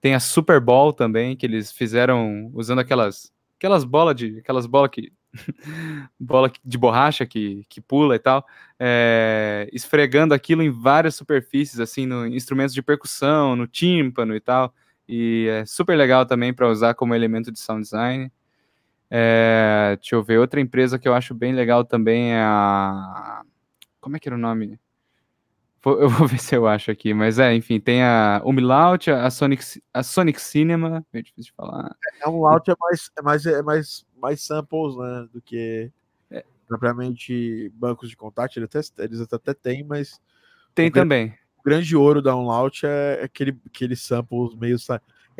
Tem 0.00 0.14
a 0.14 0.20
Super 0.20 0.60
Bowl 0.60 0.92
também, 0.92 1.36
que 1.36 1.44
eles 1.46 1.70
fizeram 1.72 2.50
usando 2.54 2.78
aquelas 2.80 3.32
aquelas 3.56 3.84
bolas 3.84 4.16
de 4.16 4.38
aquelas 4.38 4.66
bolas 4.66 4.90
que 4.90 5.12
bola 6.18 6.50
de 6.64 6.78
borracha 6.78 7.26
que, 7.26 7.64
que 7.68 7.80
pula 7.80 8.16
e 8.16 8.18
tal, 8.18 8.44
é, 8.78 9.68
esfregando 9.72 10.34
aquilo 10.34 10.62
em 10.62 10.70
várias 10.70 11.14
superfícies, 11.14 11.78
assim, 11.78 12.06
no 12.06 12.26
instrumentos 12.26 12.74
de 12.74 12.82
percussão, 12.82 13.54
no 13.54 13.66
tímpano 13.66 14.34
e 14.34 14.40
tal 14.40 14.74
e 15.12 15.48
é 15.48 15.66
super 15.66 15.96
legal 15.96 16.24
também 16.24 16.54
para 16.54 16.68
usar 16.68 16.94
como 16.94 17.16
elemento 17.16 17.50
de 17.50 17.58
sound 17.58 17.82
design. 17.82 18.30
É, 19.10 19.96
deixa 19.96 20.14
eu 20.14 20.22
ver, 20.22 20.38
outra 20.38 20.60
empresa 20.60 21.00
que 21.00 21.08
eu 21.08 21.14
acho 21.14 21.34
bem 21.34 21.52
legal 21.52 21.84
também 21.84 22.32
é 22.32 22.40
a. 22.40 23.42
Como 24.00 24.16
é 24.16 24.20
que 24.20 24.28
era 24.28 24.36
o 24.36 24.38
nome? 24.38 24.78
Eu 25.84 26.08
vou 26.10 26.26
ver 26.28 26.38
se 26.38 26.54
eu 26.54 26.66
acho 26.66 26.90
aqui, 26.90 27.14
mas 27.14 27.38
é, 27.38 27.54
enfim, 27.54 27.80
tem 27.80 28.02
a 28.02 28.42
Umlaut, 28.44 29.10
a 29.10 29.30
Sonic, 29.30 29.64
a 29.94 30.02
Sonic 30.02 30.40
Cinema, 30.40 31.04
meio 31.12 31.24
difícil 31.24 31.52
de 31.52 31.56
falar. 31.56 31.96
É 32.22 32.28
um 32.28 32.40
launch 32.42 32.70
é 32.70 32.74
mais, 32.78 33.10
é 33.18 33.22
mais, 33.22 33.46
é 33.46 33.62
mais, 33.62 34.06
mais 34.20 34.42
samples, 34.42 34.96
né, 34.96 35.28
do 35.32 35.40
que 35.40 35.90
É. 36.30 36.44
propriamente 36.68 37.70
bancos 37.74 38.10
de 38.10 38.16
contato. 38.16 38.56
Eles 38.58 38.68
até, 38.74 39.04
eles 39.04 39.20
até 39.20 39.54
têm, 39.54 39.82
mas 39.84 40.20
Tem 40.74 40.90
também. 40.90 41.34
o 41.58 41.62
grande 41.62 41.96
ouro 41.96 42.20
da 42.20 42.36
Unlout 42.36 42.84
é 42.84 43.22
aquele, 43.24 43.58
aqueles 43.66 44.02
samples 44.02 44.54
meio. 44.56 44.76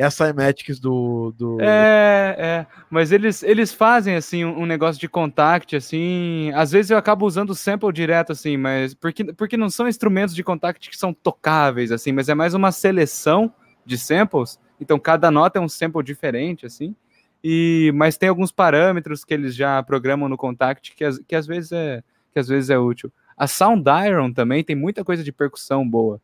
Sa- 0.08 0.26
É 0.26 0.28
a 0.28 0.32
Cymatics 0.32 0.78
do. 0.78 1.34
do... 1.36 1.60
É, 1.60 2.36
é, 2.38 2.66
mas 2.88 3.12
eles, 3.12 3.42
eles 3.42 3.72
fazem 3.74 4.14
assim 4.16 4.44
um, 4.44 4.60
um 4.62 4.66
negócio 4.66 4.98
de 5.00 5.08
contact 5.08 5.76
assim, 5.76 6.50
às 6.54 6.70
vezes 6.70 6.90
eu 6.90 6.96
acabo 6.96 7.26
usando 7.26 7.50
o 7.50 7.54
sample 7.54 7.92
direto 7.92 8.32
assim, 8.32 8.56
mas 8.56 8.94
porque, 8.94 9.24
porque 9.34 9.56
não 9.56 9.68
são 9.68 9.86
instrumentos 9.88 10.34
de 10.34 10.42
contact 10.44 10.88
que 10.88 10.96
são 10.96 11.12
tocáveis 11.12 11.92
assim, 11.92 12.12
mas 12.12 12.28
é 12.28 12.34
mais 12.34 12.54
uma 12.54 12.72
seleção 12.72 13.52
de 13.84 13.98
samples. 13.98 14.58
Então 14.80 14.98
cada 14.98 15.30
nota 15.30 15.58
é 15.58 15.62
um 15.62 15.68
sample 15.68 16.02
diferente 16.02 16.64
assim. 16.64 16.94
E 17.42 17.90
mas 17.94 18.16
tem 18.16 18.28
alguns 18.28 18.52
parâmetros 18.52 19.24
que 19.24 19.34
eles 19.34 19.54
já 19.54 19.82
programam 19.82 20.28
no 20.28 20.36
contact 20.36 20.94
que, 20.94 21.04
às- 21.04 21.18
que 21.18 21.34
às 21.34 21.46
vezes 21.46 21.72
é 21.72 22.02
que 22.32 22.38
às 22.38 22.46
vezes 22.46 22.70
é 22.70 22.78
útil. 22.78 23.12
A 23.36 23.46
Sound 23.46 23.82
Iron 24.06 24.32
também 24.32 24.62
tem 24.62 24.76
muita 24.76 25.02
coisa 25.02 25.24
de 25.24 25.32
percussão 25.32 25.88
boa. 25.88 26.20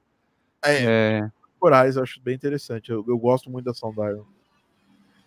É, 0.64 0.84
É, 0.84 1.30
corais, 1.58 1.96
acho 1.96 2.20
bem 2.20 2.34
interessante. 2.34 2.90
Eu, 2.90 3.04
eu 3.06 3.18
gosto 3.18 3.50
muito 3.50 3.64
da 3.64 3.74
Sound 3.74 3.98
Iron. 3.98 4.24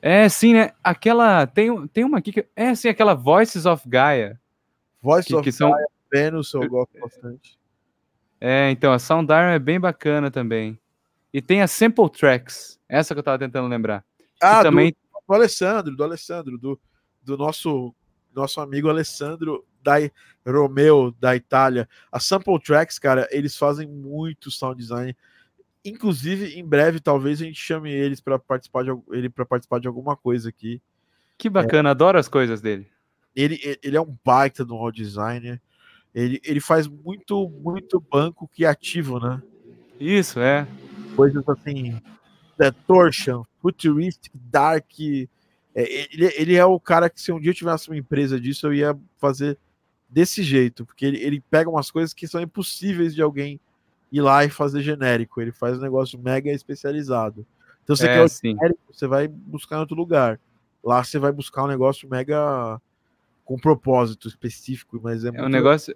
é 0.01 0.27
sim, 0.30 0.53
né? 0.53 0.72
Aquela 0.84 1.45
tem, 1.47 1.88
tem 1.88 2.03
uma 2.03 2.18
aqui 2.19 2.31
que 2.31 2.45
é 2.56 2.69
assim 2.69 2.88
aquela 2.88 3.14
Voices 3.14 3.65
of 3.65 3.88
Gaia. 3.88 4.39
Voice 5.01 5.27
que, 5.27 5.35
of 5.35 5.43
que 5.43 5.51
são. 5.51 5.73
Venus 6.11 6.53
eu 6.53 6.68
gosto 6.68 6.99
bastante. 6.99 7.57
É, 8.41 8.72
então, 8.72 8.93
a 8.93 8.99
Sound 8.99 9.31
Iron 9.31 9.51
é 9.51 9.60
bem 9.60 9.80
bacana 9.80 10.31
também. 10.31 10.80
E 11.34 11.41
tem 11.41 11.61
a 11.61 11.68
Sample 11.68 12.10
Tracks, 12.10 12.80
essa 12.88 13.14
que 13.14 13.19
eu 13.19 13.23
tava 13.23 13.38
tentando 13.38 13.68
lembrar. 13.68 14.03
Ah, 14.41 14.61
e 14.61 14.64
também. 14.64 14.95
do 15.27 15.35
Alessandro, 15.35 15.95
do 15.95 16.03
Alessandro, 16.03 16.57
do, 16.57 16.80
do 17.22 17.38
nosso, 17.38 17.93
nosso 18.34 18.60
amigo 18.61 18.89
Alessandro 18.89 19.64
da 19.84 19.95
Romeo, 20.45 21.11
da 21.19 21.35
Itália. 21.35 21.88
A 22.11 22.19
Sample 22.19 22.60
Tracks, 22.60 22.97
cara, 22.97 23.27
eles 23.31 23.56
fazem 23.56 23.88
muito 23.88 24.49
sound 24.49 24.81
design. 24.81 25.15
Inclusive, 25.84 26.60
em 26.60 26.65
breve, 26.65 26.99
talvez 26.99 27.41
a 27.41 27.45
gente 27.45 27.60
chame 27.60 27.89
eles 27.89 28.19
para 28.19 28.38
participar 28.38 28.84
de 28.84 28.91
ele 29.11 29.30
para 29.30 29.45
participar 29.45 29.80
de 29.80 29.88
alguma 29.88 30.15
coisa 30.15 30.49
aqui. 30.49 30.81
Que 31.38 31.49
bacana, 31.49 31.91
adoro 31.91 32.19
as 32.19 32.27
coisas 32.27 32.60
dele. 32.60 32.88
Ele, 33.35 33.60
ele 33.81 33.95
é 33.95 34.01
um 34.01 34.18
baita 34.26 34.65
de 34.65 34.73
um 34.73 34.91
designer. 34.91 35.61
Ele, 36.14 36.41
ele 36.43 36.60
faz 36.60 36.88
muito, 36.88 37.49
muito 37.49 37.99
banco 38.01 38.47
criativo, 38.47 39.19
né? 39.19 39.41
Isso, 39.99 40.39
é. 40.39 40.68
Coisas 41.15 41.47
assim, 41.47 42.01
é, 42.60 42.72
Torsion, 42.72 43.43
Futuristic, 43.61 44.34
Dark. 44.35 44.91
É, 44.99 46.07
ele, 46.14 46.34
ele 46.35 46.56
é 46.56 46.65
o 46.65 46.80
cara 46.80 47.10
que, 47.10 47.22
se 47.22 47.31
um 47.31 47.39
dia 47.39 47.51
eu 47.51 47.56
tivesse 47.56 47.89
uma 47.89 47.97
empresa 47.97 48.39
disso, 48.39 48.68
eu 48.68 48.73
ia 48.73 48.99
fazer 49.18 49.57
desse 50.10 50.41
jeito, 50.41 50.85
porque 50.85 51.06
ele, 51.06 51.18
ele 51.23 51.43
pega 51.51 51.69
umas 51.69 51.91
coisas 51.91 52.14
que 52.14 52.27
são 52.27 52.41
impossíveis 52.41 53.14
de 53.14 53.22
alguém 53.22 53.60
ir 54.11 54.22
lá 54.22 54.44
e 54.45 54.49
fazer 54.49 54.81
genérico. 54.81 55.41
Ele 55.41 55.52
faz 55.52 55.77
um 55.77 55.81
negócio 55.81 56.18
mega 56.19 56.49
especializado. 56.52 57.45
Então 57.84 57.95
você 57.95 58.06
É, 58.07 58.14
quer 58.15 58.23
o 58.23 58.30
sim. 58.30 58.53
genérico, 58.56 58.80
você 58.91 59.07
vai 59.07 59.27
buscar 59.27 59.77
em 59.77 59.80
outro 59.80 59.95
lugar. 59.95 60.40
Lá 60.84 61.03
você 61.03 61.19
vai 61.19 61.31
buscar 61.31 61.64
um 61.64 61.68
negócio 61.68 62.07
mega 62.10 62.80
com 63.44 63.57
propósito 63.57 64.27
específico, 64.27 64.99
mas 65.03 65.23
é, 65.26 65.30
É 65.30 65.31
um 65.31 65.36
muito- 65.36 65.49
negócio. 65.49 65.95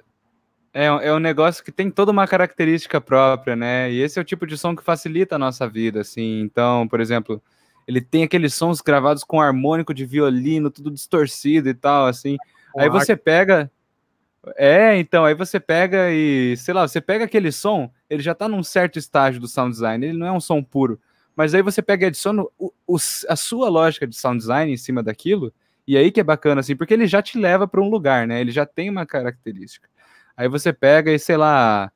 É, 0.74 0.92
um- 0.92 1.00
é 1.00 1.14
um 1.14 1.20
negócio 1.20 1.64
que 1.64 1.72
tem 1.72 1.92
toda 1.92 2.12
uma 2.12 2.28
característica 2.28 3.00
própria, 3.00 3.56
né? 3.56 3.92
E 3.92 4.02
esse 4.02 4.18
é 4.18 4.22
o 4.22 4.26
tipo 4.26 4.48
de 4.48 4.58
som 4.58 4.76
que 4.76 4.84
facilita 4.84 5.36
a 5.36 5.40
nossa 5.40 5.68
vida, 5.70 6.02
assim. 6.02 6.42
Então, 6.42 6.88
por 6.88 7.00
exemplo, 7.00 7.40
ele 7.88 8.02
tem 8.02 8.24
aqueles 8.24 8.56
sons 8.56 8.82
gravados 8.82 9.24
com 9.24 9.40
harmônico 9.40 9.94
de 9.94 10.04
violino, 10.04 10.72
tudo 10.72 10.90
distorcido 10.90 11.70
e 11.70 11.74
tal, 11.76 12.08
assim. 12.08 12.38
Aí 12.76 12.90
você 12.90 13.16
pega. 13.16 13.70
É, 14.58 14.98
então, 14.98 15.24
aí 15.24 15.34
você 15.34 15.60
pega 15.60 16.12
e, 16.12 16.56
sei 16.58 16.74
lá, 16.74 16.86
você 16.88 17.00
pega 17.00 17.24
aquele 17.26 17.52
som, 17.52 17.90
ele 18.10 18.22
já 18.22 18.36
tá 18.36 18.48
num 18.48 18.62
certo 18.64 19.00
estágio 19.00 19.40
do 19.40 19.48
sound 19.48 19.72
design, 19.72 20.06
ele 20.06 20.18
não 20.18 20.28
é 20.28 20.32
um 20.32 20.40
som 20.40 20.62
puro. 20.62 21.00
Mas 21.36 21.54
aí 21.56 21.62
você 21.62 21.82
pega 21.82 22.06
e 22.06 22.08
adiciona 22.08 22.44
o- 22.60 22.74
o- 22.86 22.98
a 23.30 23.36
sua 23.36 23.70
lógica 23.70 24.06
de 24.06 24.16
sound 24.16 24.38
design 24.40 24.72
em 24.72 24.78
cima 24.78 25.02
daquilo, 25.02 25.54
e 25.88 25.98
aí 25.98 26.12
que 26.12 26.20
é 26.20 26.24
bacana, 26.24 26.60
assim, 26.62 26.76
porque 26.76 26.94
ele 26.94 27.08
já 27.08 27.22
te 27.22 27.38
leva 27.38 27.68
para 27.68 27.82
um 27.82 27.90
lugar, 27.90 28.28
né? 28.28 28.42
Ele 28.42 28.52
já 28.52 28.66
tem 28.66 28.90
uma 28.90 29.06
característica. 29.06 29.88
Aí 30.36 30.48
você 30.50 30.74
pega 30.74 31.12
e, 31.12 31.18
sei 31.20 31.38
lá, 31.38 31.92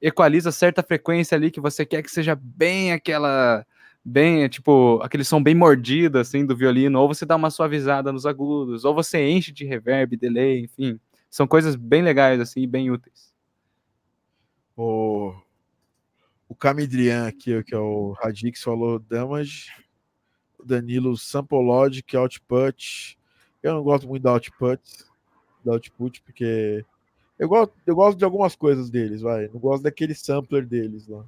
equaliza 0.00 0.50
certa 0.52 0.82
frequência 0.82 1.36
ali 1.36 1.50
que 1.50 1.60
você 1.60 1.86
quer 1.86 2.02
que 2.02 2.10
seja 2.10 2.34
bem 2.40 2.92
aquela. 2.92 3.64
Bem, 4.04 4.48
tipo, 4.48 5.00
aquele 5.04 5.22
som 5.22 5.40
bem 5.40 5.54
mordido, 5.54 6.18
assim, 6.18 6.44
do 6.44 6.56
violino, 6.56 6.98
ou 7.00 7.06
você 7.06 7.24
dá 7.24 7.36
uma 7.36 7.50
suavizada 7.50 8.10
nos 8.12 8.26
agudos, 8.26 8.84
ou 8.84 8.92
você 8.92 9.24
enche 9.28 9.52
de 9.52 9.64
reverb, 9.64 10.16
delay, 10.16 10.58
enfim. 10.64 10.98
São 11.32 11.46
coisas 11.46 11.74
bem 11.74 12.02
legais, 12.02 12.38
assim, 12.38 12.68
bem 12.68 12.90
úteis. 12.90 13.32
O, 14.76 15.32
o 16.46 16.54
Camidrian 16.54 17.26
aqui, 17.26 17.62
que 17.64 17.74
é 17.74 17.78
o 17.78 18.12
Radix, 18.12 18.62
falou 18.62 18.98
Damage. 18.98 19.72
O 20.58 20.64
Danilo 20.66 21.16
Sample 21.16 21.56
Logic, 21.56 22.14
Output. 22.14 23.18
Eu 23.62 23.72
não 23.72 23.82
gosto 23.82 24.06
muito 24.06 24.22
da 24.22 24.32
Output, 24.32 24.82
da 25.64 25.72
Output, 25.72 26.20
porque 26.20 26.84
eu 27.38 27.48
gosto, 27.48 27.72
eu 27.86 27.94
gosto 27.94 28.18
de 28.18 28.24
algumas 28.26 28.54
coisas 28.54 28.90
deles, 28.90 29.22
vai. 29.22 29.48
Não 29.48 29.58
gosto 29.58 29.84
daquele 29.84 30.14
sampler 30.14 30.66
deles 30.66 31.08
lá. 31.08 31.24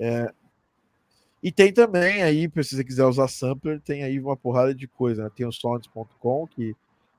É, 0.00 0.34
e 1.40 1.52
tem 1.52 1.72
também 1.72 2.20
aí, 2.20 2.50
se 2.64 2.76
você 2.76 2.82
quiser 2.82 3.04
usar 3.04 3.28
sampler, 3.28 3.80
tem 3.80 4.02
aí 4.02 4.18
uma 4.18 4.36
porrada 4.36 4.74
de 4.74 4.88
coisa. 4.88 5.22
Né? 5.22 5.30
Tem 5.36 5.46
o 5.46 5.52
Sounds.com, 5.52 6.48
que 6.48 6.74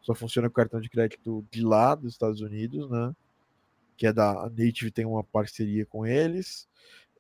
só 0.06 0.14
funciona 0.14 0.48
com 0.48 0.54
cartão 0.54 0.80
de 0.80 0.88
crédito 0.88 1.44
de 1.50 1.62
lá, 1.62 1.96
dos 1.96 2.14
Estados 2.14 2.40
Unidos, 2.40 2.88
né? 2.92 3.12
que 3.98 4.06
é 4.06 4.14
da 4.14 4.50
Native, 4.56 4.92
tem 4.92 5.06
uma 5.06 5.24
parceria 5.24 5.84
com 5.86 6.06
eles. 6.06 6.68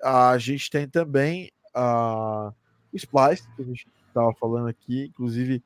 A 0.03 0.37
gente 0.37 0.69
tem 0.69 0.87
também 0.87 1.51
a, 1.73 2.53
o 2.91 2.95
Splice, 2.95 3.47
que 3.55 3.61
a 3.63 3.65
gente 3.65 3.87
estava 4.07 4.31
falando 4.35 4.67
aqui. 4.67 5.05
Inclusive, 5.05 5.63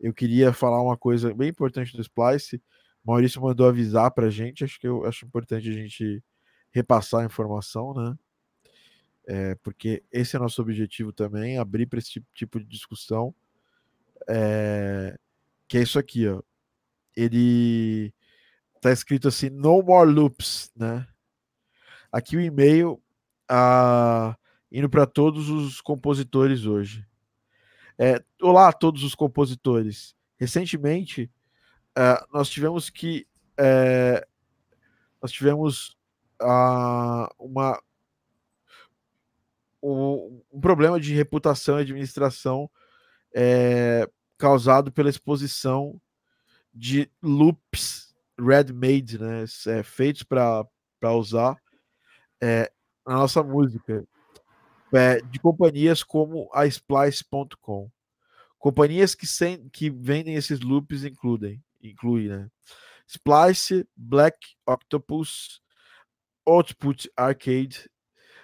eu 0.00 0.12
queria 0.12 0.52
falar 0.52 0.82
uma 0.82 0.96
coisa 0.96 1.32
bem 1.32 1.50
importante 1.50 1.94
do 1.94 2.02
Splice. 2.02 2.60
Maurício 3.04 3.40
mandou 3.40 3.68
avisar 3.68 4.10
para 4.10 4.26
a 4.26 4.30
gente. 4.30 4.64
Acho 4.64 4.80
que 4.80 4.88
eu 4.88 5.04
acho 5.04 5.24
importante 5.24 5.68
a 5.68 5.72
gente 5.72 6.20
repassar 6.72 7.20
a 7.20 7.26
informação, 7.26 7.94
né? 7.94 8.18
É, 9.28 9.54
porque 9.56 10.02
esse 10.10 10.36
é 10.36 10.38
nosso 10.38 10.62
objetivo 10.62 11.12
também, 11.12 11.58
abrir 11.58 11.86
para 11.86 11.98
esse 11.98 12.10
tipo, 12.10 12.26
tipo 12.34 12.58
de 12.58 12.66
discussão. 12.66 13.32
É, 14.28 15.16
que 15.68 15.78
é 15.78 15.82
isso 15.82 15.98
aqui, 15.98 16.26
ó. 16.26 16.42
Ele 17.16 18.12
tá 18.80 18.92
escrito 18.92 19.28
assim, 19.28 19.48
no 19.50 19.82
more 19.82 20.10
loops, 20.10 20.70
né? 20.76 21.06
Aqui 22.12 22.36
o 22.36 22.40
e-mail 22.40 23.02
ah, 23.48 24.36
indo 24.70 24.88
para 24.88 25.06
todos 25.06 25.48
os 25.48 25.80
compositores 25.80 26.66
hoje. 26.66 27.06
É, 27.98 28.22
olá 28.42 28.68
a 28.68 28.72
todos 28.72 29.02
os 29.02 29.14
compositores. 29.14 30.14
Recentemente 30.36 31.30
ah, 31.96 32.26
nós 32.32 32.50
tivemos 32.50 32.90
que 32.90 33.26
é, 33.58 34.26
nós 35.20 35.32
tivemos 35.32 35.96
ah, 36.40 37.32
uma 37.38 37.80
um, 39.82 40.42
um 40.52 40.60
problema 40.60 41.00
de 41.00 41.14
reputação 41.14 41.78
e 41.78 41.82
administração 41.82 42.70
é, 43.34 44.08
causado 44.36 44.92
pela 44.92 45.08
exposição 45.08 46.00
de 46.76 47.10
loops 47.22 48.14
ready-made, 48.38 49.18
né, 49.18 49.44
é, 49.66 49.82
feitos 49.82 50.22
para 50.22 50.68
usar 51.14 51.56
é, 52.40 52.70
na 53.06 53.14
nossa 53.14 53.42
música, 53.42 54.06
é, 54.92 55.20
de 55.22 55.38
companhias 55.38 56.02
como 56.02 56.50
a 56.52 56.66
Splice.com. 56.66 57.90
Companhias 58.58 59.14
que, 59.14 59.26
sem, 59.26 59.68
que 59.70 59.88
vendem 59.88 60.34
esses 60.34 60.60
loops 60.60 61.02
incluem, 61.02 61.62
incluem 61.82 62.28
né, 62.28 62.50
Splice, 63.08 63.88
Black 63.96 64.38
Octopus, 64.66 65.62
Output 66.44 67.10
Arcade, 67.16 67.90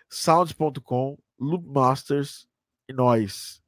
Sounds.com, 0.09 1.18
Loopmasters 1.38 2.46
e 2.88 2.92
nós. 2.92 3.62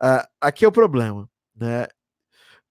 Uh, 0.00 0.26
aqui 0.40 0.64
é 0.64 0.68
o 0.68 0.72
problema, 0.72 1.28
né? 1.54 1.86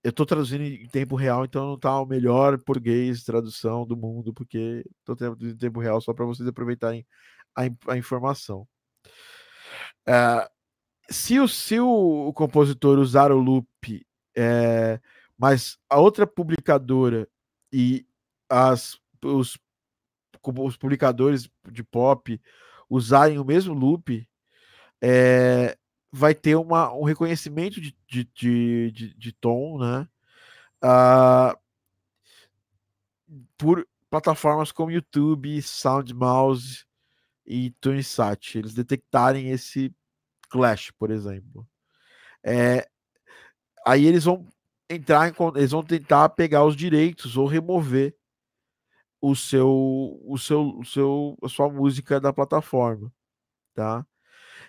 Eu 0.04 0.10
estou 0.10 0.26
traduzindo 0.26 0.64
em 0.64 0.88
tempo 0.88 1.16
real, 1.16 1.46
então 1.46 1.66
não 1.68 1.76
está 1.76 2.00
o 2.00 2.06
melhor 2.06 2.58
português 2.60 3.24
tradução 3.24 3.86
do 3.86 3.96
mundo, 3.96 4.34
porque 4.34 4.84
estou 5.00 5.16
traduzindo 5.16 5.54
em 5.54 5.58
tempo 5.58 5.80
real 5.80 6.02
só 6.02 6.14
para 6.14 6.26
vocês 6.26 6.48
aproveitarem 6.48 7.06
a, 7.56 7.64
a 7.94 7.98
informação. 7.98 8.68
Uh, 10.08 10.50
se 11.10 11.40
o, 11.40 11.48
se 11.48 11.80
o, 11.80 12.32
compositor 12.34 12.98
usar 12.98 13.32
o 13.32 13.38
loop, 13.38 14.06
é, 14.36 15.00
mas 15.38 15.78
a 15.90 16.00
outra 16.00 16.26
publicadora 16.26 17.28
e 17.72 18.06
as, 18.50 18.98
os, 19.24 19.58
os 20.44 20.78
publicadores 20.78 21.50
de 21.70 21.84
pop 21.84 22.40
usarem 22.90 23.40
o 23.40 23.46
mesmo 23.46 23.74
loop, 23.74 24.28
é, 25.02 25.78
vai 26.12 26.36
ter 26.36 26.56
uma, 26.56 26.94
um 26.94 27.04
reconhecimento 27.04 27.80
de, 27.80 27.96
de, 28.08 28.24
de, 28.26 28.92
de, 28.92 29.14
de 29.14 29.32
tom, 29.34 29.80
né? 29.80 30.08
Uh, 30.84 31.58
por 33.58 33.88
plataformas 34.10 34.72
como 34.72 34.92
YouTube, 34.92 35.62
SoundMouse 35.62 36.86
e 37.46 37.72
TuneSat. 37.80 38.58
Eles 38.58 38.74
detectarem 38.74 39.50
esse 39.52 39.96
clash, 40.50 40.92
por 40.92 41.12
exemplo. 41.12 41.66
É, 42.44 42.90
aí 43.86 44.06
eles 44.06 44.26
vão 44.26 44.48
entrar 44.90 45.30
em, 45.30 45.34
eles 45.56 45.72
vão 45.72 45.84
tentar 45.84 46.30
pegar 46.30 46.66
os 46.66 46.76
direitos 46.76 47.38
ou 47.38 47.48
remover 47.48 48.16
o 49.22 49.36
seu, 49.36 50.20
o 50.26 50.38
seu, 50.38 50.78
o 50.78 50.86
seu, 50.86 51.38
a 51.44 51.48
sua 51.48 51.70
música 51.70 52.20
da 52.20 52.34
plataforma, 52.34 53.14
tá? 53.74 54.06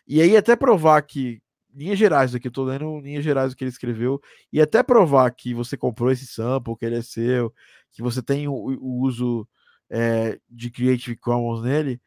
E 0.07 0.21
aí, 0.21 0.37
até 0.37 0.57
provar 0.57 1.03
que, 1.03 1.41
linhas 1.75 1.99
gerais 1.99 2.35
aqui, 2.35 2.49
eu 2.49 2.53
tô 2.53 2.65
lendo 2.65 3.01
linhas 3.01 3.25
gerais 3.25 3.51
do 3.53 3.57
que 3.57 3.65
ele 3.65 3.71
escreveu, 3.71 4.21
e 4.53 4.61
até 4.61 4.83
provar 4.83 5.31
que 5.31 5.55
você 5.55 5.77
comprou 5.77 6.11
esse 6.11 6.27
sample, 6.27 6.77
que 6.77 6.85
ele 6.85 6.97
é 6.97 7.03
seu, 7.03 7.53
que 7.93 8.03
você 8.03 8.23
tem 8.23 8.49
o, 8.49 8.53
o 8.53 9.01
uso 9.01 9.49
é, 9.91 10.39
de 10.51 10.71
Creative 10.71 11.17
Commons 11.17 11.63
nele, 11.63 12.01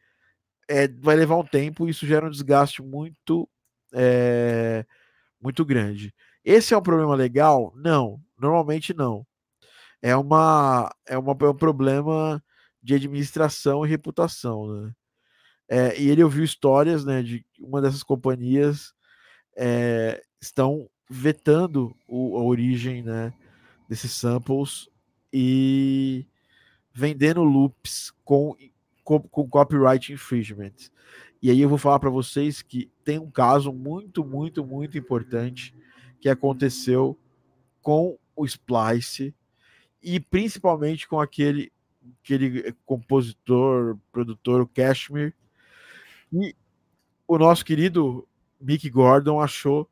é, 0.68 0.88
vai 0.88 1.16
levar 1.16 1.36
um 1.36 1.44
tempo 1.44 1.86
e 1.86 1.90
isso 1.90 2.06
gera 2.06 2.26
um 2.26 2.30
desgaste 2.30 2.82
muito, 2.82 3.48
é, 3.94 4.84
muito 5.40 5.64
grande. 5.64 6.12
Esse 6.44 6.74
é 6.74 6.78
um 6.78 6.82
problema 6.82 7.14
legal? 7.14 7.72
Não, 7.76 8.20
normalmente 8.38 8.94
não. 8.94 9.26
É, 10.02 10.16
uma, 10.16 10.90
é, 11.06 11.18
uma, 11.18 11.36
é 11.40 11.48
um 11.48 11.56
problema 11.56 12.42
de 12.82 12.94
administração 12.94 13.84
e 13.84 13.88
reputação, 13.88 14.66
né? 14.68 14.92
É, 15.68 16.00
e 16.00 16.08
ele 16.08 16.22
ouviu 16.22 16.44
histórias 16.44 17.04
né, 17.04 17.22
de 17.22 17.44
uma 17.58 17.80
dessas 17.80 18.02
companhias 18.02 18.94
é, 19.56 20.22
estão 20.40 20.88
vetando 21.08 21.96
o, 22.06 22.36
a 22.36 22.42
origem 22.42 23.02
né, 23.02 23.32
desses 23.88 24.12
samples 24.12 24.88
e 25.32 26.26
vendendo 26.92 27.42
loops 27.42 28.12
com, 28.24 28.56
com, 29.02 29.20
com 29.20 29.48
copyright 29.48 30.12
infringement. 30.12 30.72
E 31.42 31.50
aí 31.50 31.60
eu 31.60 31.68
vou 31.68 31.78
falar 31.78 31.98
para 31.98 32.10
vocês 32.10 32.62
que 32.62 32.90
tem 33.04 33.18
um 33.18 33.30
caso 33.30 33.72
muito, 33.72 34.24
muito, 34.24 34.64
muito 34.64 34.96
importante 34.96 35.74
que 36.20 36.28
aconteceu 36.28 37.18
com 37.82 38.18
o 38.34 38.44
Splice 38.44 39.34
e 40.02 40.18
principalmente 40.18 41.06
com 41.06 41.20
aquele, 41.20 41.70
aquele 42.22 42.72
compositor, 42.84 43.98
produtor, 44.10 44.60
o 44.60 44.66
Cashmere, 44.66 45.34
e 46.32 46.54
o 47.26 47.38
nosso 47.38 47.64
querido 47.64 48.26
Mick 48.60 48.88
Gordon 48.90 49.40
achou 49.40 49.88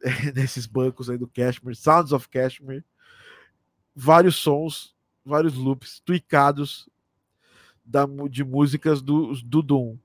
nesses 0.34 0.66
bancos 0.66 1.08
aí 1.08 1.18
do 1.18 1.28
Cashmere, 1.28 1.76
Sounds 1.76 2.12
of 2.12 2.28
Cashmere, 2.28 2.84
vários 3.94 4.36
sons, 4.36 4.94
vários 5.24 5.54
loops 5.54 6.00
tweakados 6.04 6.88
da, 7.84 8.06
de 8.30 8.44
músicas 8.44 9.02
do, 9.02 9.34
do 9.42 9.62
Doom. 9.62 9.96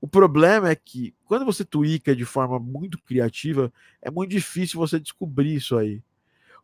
O 0.00 0.08
problema 0.08 0.68
é 0.68 0.74
que 0.74 1.14
quando 1.24 1.44
você 1.44 1.64
tweaka 1.64 2.14
de 2.14 2.24
forma 2.24 2.58
muito 2.58 2.98
criativa, 3.02 3.72
é 4.02 4.10
muito 4.10 4.30
difícil 4.30 4.78
você 4.78 5.00
descobrir 5.00 5.54
isso 5.54 5.76
aí. 5.76 6.02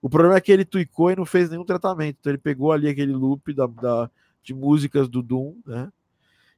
O 0.02 0.08
problema 0.08 0.36
é 0.36 0.40
que 0.40 0.52
ele 0.52 0.64
tweakou 0.64 1.10
e 1.10 1.16
não 1.16 1.24
fez 1.24 1.50
nenhum 1.50 1.64
tratamento. 1.64 2.18
Então 2.20 2.30
ele 2.30 2.38
pegou 2.38 2.72
ali 2.72 2.88
aquele 2.88 3.12
loop 3.12 3.52
da, 3.52 3.66
da 3.66 4.10
de 4.42 4.54
músicas 4.54 5.08
do 5.08 5.22
Doom, 5.22 5.56
né? 5.66 5.92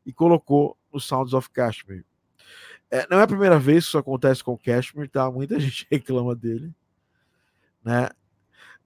E 0.07 0.13
colocou 0.13 0.77
no 0.93 1.01
Sounds 1.01 1.33
of 1.33 1.51
Kashmir. 1.51 2.05
É, 2.91 3.07
não 3.11 3.19
é 3.19 3.23
a 3.23 3.27
primeira 3.27 3.59
vez 3.59 3.85
que 3.85 3.89
isso 3.89 3.99
acontece 3.99 4.45
com 4.45 4.53
o 4.53 4.59
Kashmir, 4.59 5.09
tá? 5.09 5.31
Muita 5.31 5.59
gente 5.61 5.87
reclama 5.91 6.35
dele, 6.35 6.73
né? 7.83 8.11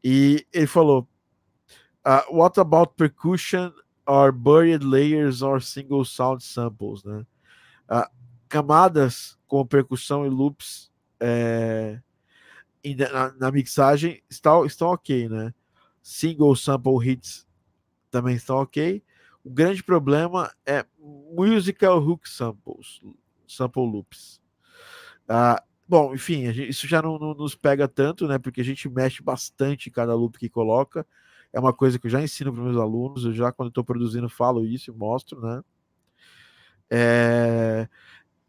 E 0.03 0.47
ele 0.53 0.67
falou: 0.67 1.09
uh, 2.07 2.37
What 2.37 2.61
about 2.61 2.95
percussion 2.97 3.73
or 4.07 4.31
buried 4.31 4.85
layers 4.85 5.43
or 5.43 5.61
single 5.61 6.05
sound 6.05 6.45
samples, 6.45 7.03
né? 7.03 7.27
Uh, 7.91 8.09
camadas 8.49 9.37
com 9.47 9.67
percussão 9.67 10.25
e 10.25 10.29
loops 10.29 10.91
é, 11.21 12.01
na, 13.13 13.33
na, 13.33 13.51
mixagem 13.51 14.23
estão 14.31 14.67
ok, 14.81 15.29
né? 15.29 15.53
Single 16.03 16.55
sample 16.55 17.09
hits 17.09 17.47
também 18.11 18.37
estão 18.37 18.57
ok. 18.59 19.03
O 19.47 19.51
grande 19.51 19.81
problema 19.81 20.53
é 20.67 20.85
musical 20.99 22.01
hook 22.01 22.29
samples, 22.29 23.01
sample 23.47 23.89
loops. 23.89 24.41
Ah, 25.29 25.63
bom, 25.89 26.13
enfim, 26.13 26.53
gente, 26.53 26.69
isso 26.69 26.89
já 26.89 27.01
não, 27.01 27.17
não, 27.17 27.33
nos 27.33 27.55
pega 27.55 27.87
tanto, 27.87 28.27
né? 28.27 28.41
Porque 28.41 28.61
a 28.61 28.65
gente 28.65 28.89
mexe 28.89 29.23
bastante 29.23 29.89
em 29.89 29.93
cada 29.93 30.17
loop 30.17 30.37
que 30.37 30.49
coloca. 30.49 31.07
É 31.53 31.61
uma 31.61 31.73
coisa 31.73 31.97
que 31.97 32.09
eu 32.09 32.11
já 32.11 32.21
ensino 32.21 32.53
para 32.53 32.61
meus 32.61 32.77
alunos, 32.77 33.25
eu 33.25 33.33
já 33.33 33.53
quando 33.53 33.69
estou 33.69 33.85
produzindo 33.85 34.29
falo 34.29 34.67
isso 34.67 34.91
e 34.91 34.95
mostro, 34.95 35.41
né? 35.41 35.63
É... 36.91 37.89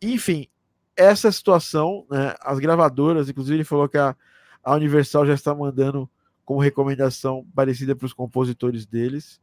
Enfim, 0.01 0.47
essa 0.95 1.31
situação, 1.31 2.07
né? 2.09 2.33
As 2.41 2.57
gravadoras, 2.57 3.29
inclusive 3.29 3.57
ele 3.57 3.63
falou 3.63 3.87
que 3.87 3.99
a, 3.99 4.15
a 4.63 4.73
Universal 4.73 5.27
já 5.27 5.35
está 5.35 5.53
mandando 5.53 6.09
como 6.43 6.59
recomendação 6.59 7.45
parecida 7.53 7.95
para 7.95 8.07
os 8.07 8.13
compositores 8.13 8.87
deles 8.87 9.39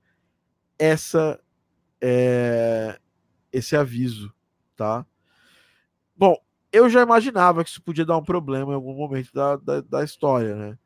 essa 0.78 1.40
é, 2.00 2.98
esse 3.52 3.76
aviso, 3.76 4.32
tá? 4.76 5.06
Bom, 6.16 6.36
eu 6.72 6.88
já 6.90 7.02
imaginava 7.02 7.64
que 7.64 7.70
isso 7.70 7.82
podia 7.82 8.04
dar 8.04 8.18
um 8.18 8.24
problema 8.24 8.72
em 8.72 8.74
algum 8.74 8.94
momento 8.94 9.32
da, 9.32 9.56
da, 9.56 9.80
da 9.80 10.04
história, 10.04 10.54
né? 10.54 10.78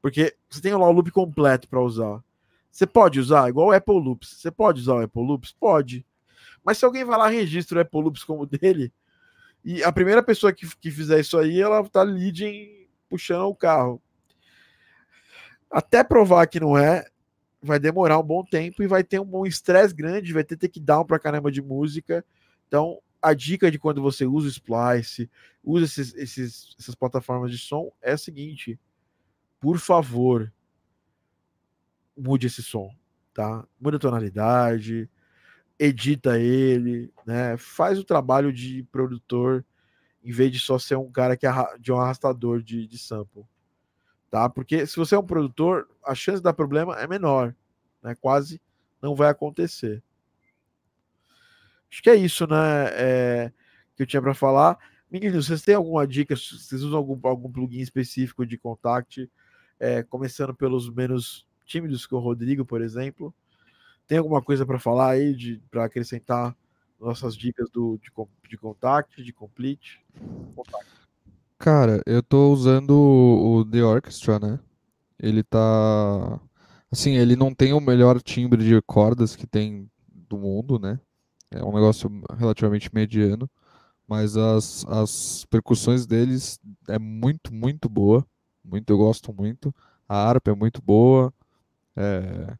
Porque 0.00 0.36
você 0.48 0.60
tem 0.60 0.72
lá 0.72 0.88
o 0.88 0.92
loop 0.92 1.10
completo 1.10 1.68
para 1.68 1.80
usar. 1.80 2.22
Você 2.70 2.86
pode 2.86 3.18
usar, 3.18 3.48
igual 3.48 3.68
o 3.68 3.72
Apple 3.72 4.00
Loops. 4.00 4.36
Você 4.36 4.50
pode 4.50 4.80
usar 4.80 4.94
o 4.94 5.02
Apple 5.02 5.22
Loops? 5.22 5.52
Pode. 5.52 6.06
Mas 6.64 6.78
se 6.78 6.84
alguém 6.84 7.04
vai 7.04 7.18
lá 7.18 7.32
e 7.32 7.36
registra 7.36 7.78
o 7.78 7.82
Apple 7.82 8.02
Loops 8.02 8.24
como 8.24 8.44
dele, 8.46 8.92
e 9.64 9.82
a 9.82 9.92
primeira 9.92 10.22
pessoa 10.22 10.52
que, 10.52 10.66
que 10.76 10.90
fizer 10.90 11.20
isso 11.20 11.36
aí, 11.38 11.60
ela 11.60 11.86
tá 11.88 12.02
leading 12.02 12.86
puxando 13.08 13.46
o 13.46 13.54
carro. 13.54 14.00
Até 15.70 16.02
provar 16.02 16.46
que 16.46 16.58
não 16.58 16.76
é, 16.76 17.06
vai 17.62 17.78
demorar 17.78 18.18
um 18.18 18.22
bom 18.22 18.44
tempo 18.44 18.82
e 18.82 18.86
vai 18.86 19.04
ter 19.04 19.20
um 19.20 19.46
estresse 19.46 19.94
grande, 19.94 20.32
vai 20.32 20.44
ter 20.44 20.56
take 20.56 20.80
down 20.80 21.04
pra 21.04 21.18
caramba 21.18 21.50
de 21.50 21.60
música. 21.60 22.24
Então, 22.66 22.98
a 23.20 23.34
dica 23.34 23.70
de 23.70 23.78
quando 23.78 24.00
você 24.00 24.24
usa 24.24 24.46
o 24.46 24.50
Splice, 24.50 25.30
usa 25.62 25.84
esses, 25.84 26.14
esses, 26.14 26.76
essas 26.78 26.94
plataformas 26.94 27.50
de 27.50 27.58
som, 27.58 27.92
é 28.00 28.12
a 28.12 28.18
seguinte: 28.18 28.78
por 29.60 29.78
favor, 29.78 30.52
mude 32.16 32.46
esse 32.46 32.62
som, 32.62 32.90
tá? 33.34 33.66
Muda 33.78 33.96
a 33.96 34.00
tonalidade, 34.00 35.08
edita 35.78 36.38
ele, 36.38 37.12
né? 37.26 37.56
Faz 37.56 37.98
o 37.98 38.04
trabalho 38.04 38.52
de 38.52 38.82
produtor 38.84 39.64
em 40.22 40.30
vez 40.30 40.52
de 40.52 40.58
só 40.58 40.78
ser 40.78 40.96
um 40.96 41.10
cara 41.10 41.36
que 41.36 41.46
de 41.78 41.92
um 41.92 41.98
arrastador 41.98 42.62
de, 42.62 42.86
de 42.86 42.98
sample, 42.98 43.44
tá? 44.30 44.48
Porque 44.48 44.86
se 44.86 44.96
você 44.96 45.14
é 45.14 45.18
um 45.18 45.26
produtor, 45.26 45.88
a 46.04 46.14
chance 46.14 46.38
de 46.38 46.44
dar 46.44 46.52
problema 46.52 46.98
é 46.98 47.06
menor, 47.06 47.54
né? 48.02 48.14
Quase 48.20 48.60
não 49.02 49.14
vai 49.14 49.28
acontecer. 49.28 50.02
Acho 51.90 52.02
que 52.02 52.10
é 52.10 52.14
isso, 52.14 52.46
né? 52.46 52.86
É, 52.92 53.52
que 53.96 54.02
eu 54.02 54.06
tinha 54.06 54.22
para 54.22 54.34
falar. 54.34 54.78
Meninos, 55.10 55.46
vocês 55.46 55.62
têm 55.62 55.74
alguma 55.74 56.06
dica? 56.06 56.36
Vocês 56.36 56.82
usam 56.82 56.96
algum, 56.96 57.18
algum 57.28 57.50
plugin 57.50 57.80
específico 57.80 58.46
de 58.46 58.56
contact? 58.56 59.28
É, 59.78 60.02
começando 60.04 60.54
pelos 60.54 60.88
menos 60.88 61.46
tímidos 61.66 62.06
que 62.06 62.14
o 62.14 62.18
Rodrigo, 62.18 62.64
por 62.64 62.80
exemplo. 62.80 63.34
Tem 64.06 64.18
alguma 64.18 64.42
coisa 64.42 64.64
para 64.64 64.78
falar 64.78 65.10
aí, 65.10 65.60
para 65.70 65.84
acrescentar 65.84 66.56
nossas 67.00 67.36
dicas 67.36 67.68
do, 67.70 67.98
de, 67.98 68.10
de 68.48 68.56
contact, 68.56 69.22
de 69.22 69.32
complete? 69.32 70.04
Contact. 70.54 70.99
Cara, 71.60 72.02
eu 72.06 72.22
tô 72.22 72.52
usando 72.52 72.92
o 72.92 73.64
The 73.66 73.82
Orchestra, 73.84 74.38
né? 74.38 74.60
Ele 75.18 75.42
tá. 75.44 76.40
Assim, 76.90 77.12
ele 77.16 77.36
não 77.36 77.54
tem 77.54 77.72
o 77.74 77.80
melhor 77.80 78.20
timbre 78.22 78.64
de 78.64 78.80
cordas 78.82 79.36
que 79.36 79.46
tem 79.46 79.90
do 80.06 80.38
mundo, 80.38 80.78
né? 80.78 81.00
É 81.50 81.64
um 81.64 81.72
negócio 81.74 82.10
relativamente 82.38 82.94
mediano, 82.94 83.50
mas 84.08 84.36
as, 84.36 84.86
as 84.88 85.46
percussões 85.50 86.06
deles 86.06 86.60
é 86.88 86.98
muito, 86.98 87.54
muito 87.54 87.88
boa. 87.88 88.26
Muito, 88.64 88.90
eu 88.90 88.98
gosto 88.98 89.32
muito. 89.32 89.74
A 90.08 90.16
harpa 90.16 90.52
é 90.52 90.54
muito 90.56 90.82
boa. 90.82 91.32
É, 91.96 92.56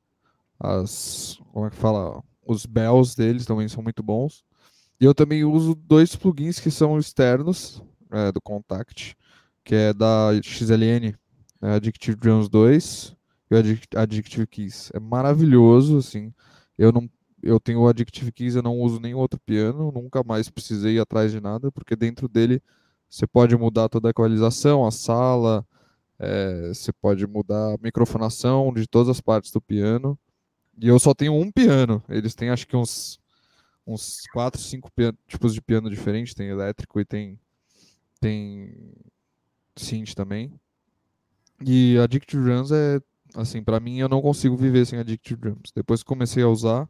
as, 0.61 1.39
como 1.53 1.67
é 1.67 1.71
que 1.71 1.77
fala? 1.77 2.23
Os 2.47 2.67
bells 2.67 3.17
deles 3.17 3.47
também 3.47 3.69
são 3.69 3.83
muito 3.83 4.03
bons. 4.03 4.45
E 5.01 5.05
eu 5.07 5.15
também 5.15 5.45
uso 5.45 5.75
dois 5.75 6.17
plugins 6.17 6.61
que 6.61 6.71
são 6.71 6.99
externos 6.99 7.83
é, 8.13 8.33
do 8.33 8.41
Contact, 8.41 9.17
que 9.65 9.75
é 9.75 9.93
da 9.93 10.31
XLN, 10.43 11.15
é 11.63 11.71
Addictive 11.73 12.17
Drums 12.17 12.49
2 12.49 13.17
e 13.51 13.55
o 13.55 14.01
Addictive 14.01 14.47
Keys. 14.47 14.91
É 14.95 15.01
maravilhoso, 15.01 15.99
assim. 15.99 16.33
Eu 16.79 16.93
não 16.93 17.09
eu 17.43 17.59
tenho 17.59 17.81
o 17.81 17.89
Addictive 17.89 18.33
Keys, 18.33 18.55
eu 18.55 18.63
não 18.63 18.79
uso 18.79 19.01
nenhum 19.01 19.19
outro 19.19 19.41
piano, 19.41 19.91
nunca 19.93 20.23
mais 20.23 20.51
precisei 20.51 20.97
ir 20.97 21.01
atrás 21.01 21.33
de 21.33 21.41
nada, 21.41 21.73
porque 21.73 21.97
dentro 21.97 22.29
dele 22.29 22.63
você 23.09 23.27
pode 23.27 23.57
mudar 23.57 23.89
toda 23.89 24.09
a 24.09 24.11
equalização, 24.11 24.87
a 24.87 24.91
sala, 24.91 25.67
é, 26.19 26.69
você 26.69 26.93
pode 26.93 27.27
mudar 27.27 27.75
a 27.75 27.79
microfonação 27.83 28.73
de 28.75 28.87
todas 28.87 29.09
as 29.09 29.21
partes 29.21 29.51
do 29.51 29.61
piano. 29.61 30.19
E 30.81 30.89
eu 30.89 30.99
só 30.99 31.15
tenho 31.15 31.35
um 31.35 31.51
piano. 31.51 32.03
Eles 32.09 32.35
têm 32.35 32.51
acho 32.51 32.67
que 32.67 32.77
uns 32.77 33.19
uns 33.87 34.27
4, 34.33 34.61
5 34.61 34.91
tipos 35.27 35.55
de 35.55 35.61
piano 35.61 35.91
diferentes, 35.91 36.35
tem 36.35 36.49
elétrico 36.49 37.01
e 37.01 37.05
tem 37.05 37.39
tem 38.21 38.93
synth 39.77 40.15
também. 40.15 40.53
E 41.65 41.99
Addictive 41.99 42.43
Drums 42.43 42.71
é 42.71 43.01
assim, 43.35 43.63
para 43.63 43.81
mim 43.81 43.99
eu 43.99 44.09
não 44.09 44.21
consigo 44.21 44.57
viver 44.57 44.85
sem 44.87 44.99
Addictive 44.99 45.41
Drums. 45.41 45.73
Depois 45.75 46.03
que 46.03 46.09
comecei 46.09 46.43
a 46.43 46.49
usar, 46.49 46.89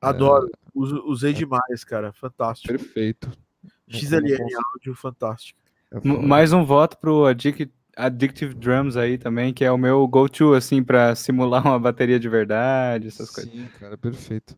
Adoro. 0.00 0.48
É... 0.48 0.66
Usei 0.74 1.32
demais, 1.32 1.84
cara. 1.84 2.12
Fantástico. 2.12 2.68
Perfeito. 2.68 3.30
XLN 3.88 4.46
áudio 4.74 4.94
fantástico. 4.94 5.58
É 5.90 6.00
mais 6.00 6.52
um 6.52 6.64
voto 6.64 6.98
pro 6.98 7.24
Addic 7.24 7.70
Addictive 7.96 8.54
Drums 8.54 8.96
aí 8.96 9.16
também, 9.16 9.54
que 9.54 9.64
é 9.64 9.70
o 9.70 9.78
meu 9.78 10.06
go-to, 10.06 10.52
assim, 10.52 10.82
para 10.82 11.14
simular 11.14 11.64
uma 11.66 11.78
bateria 11.78 12.20
de 12.20 12.28
verdade, 12.28 13.08
essas 13.08 13.28
Sim, 13.28 13.34
coisas. 13.34 13.52
Sim, 13.52 13.68
cara, 13.78 13.96
perfeito. 13.96 14.56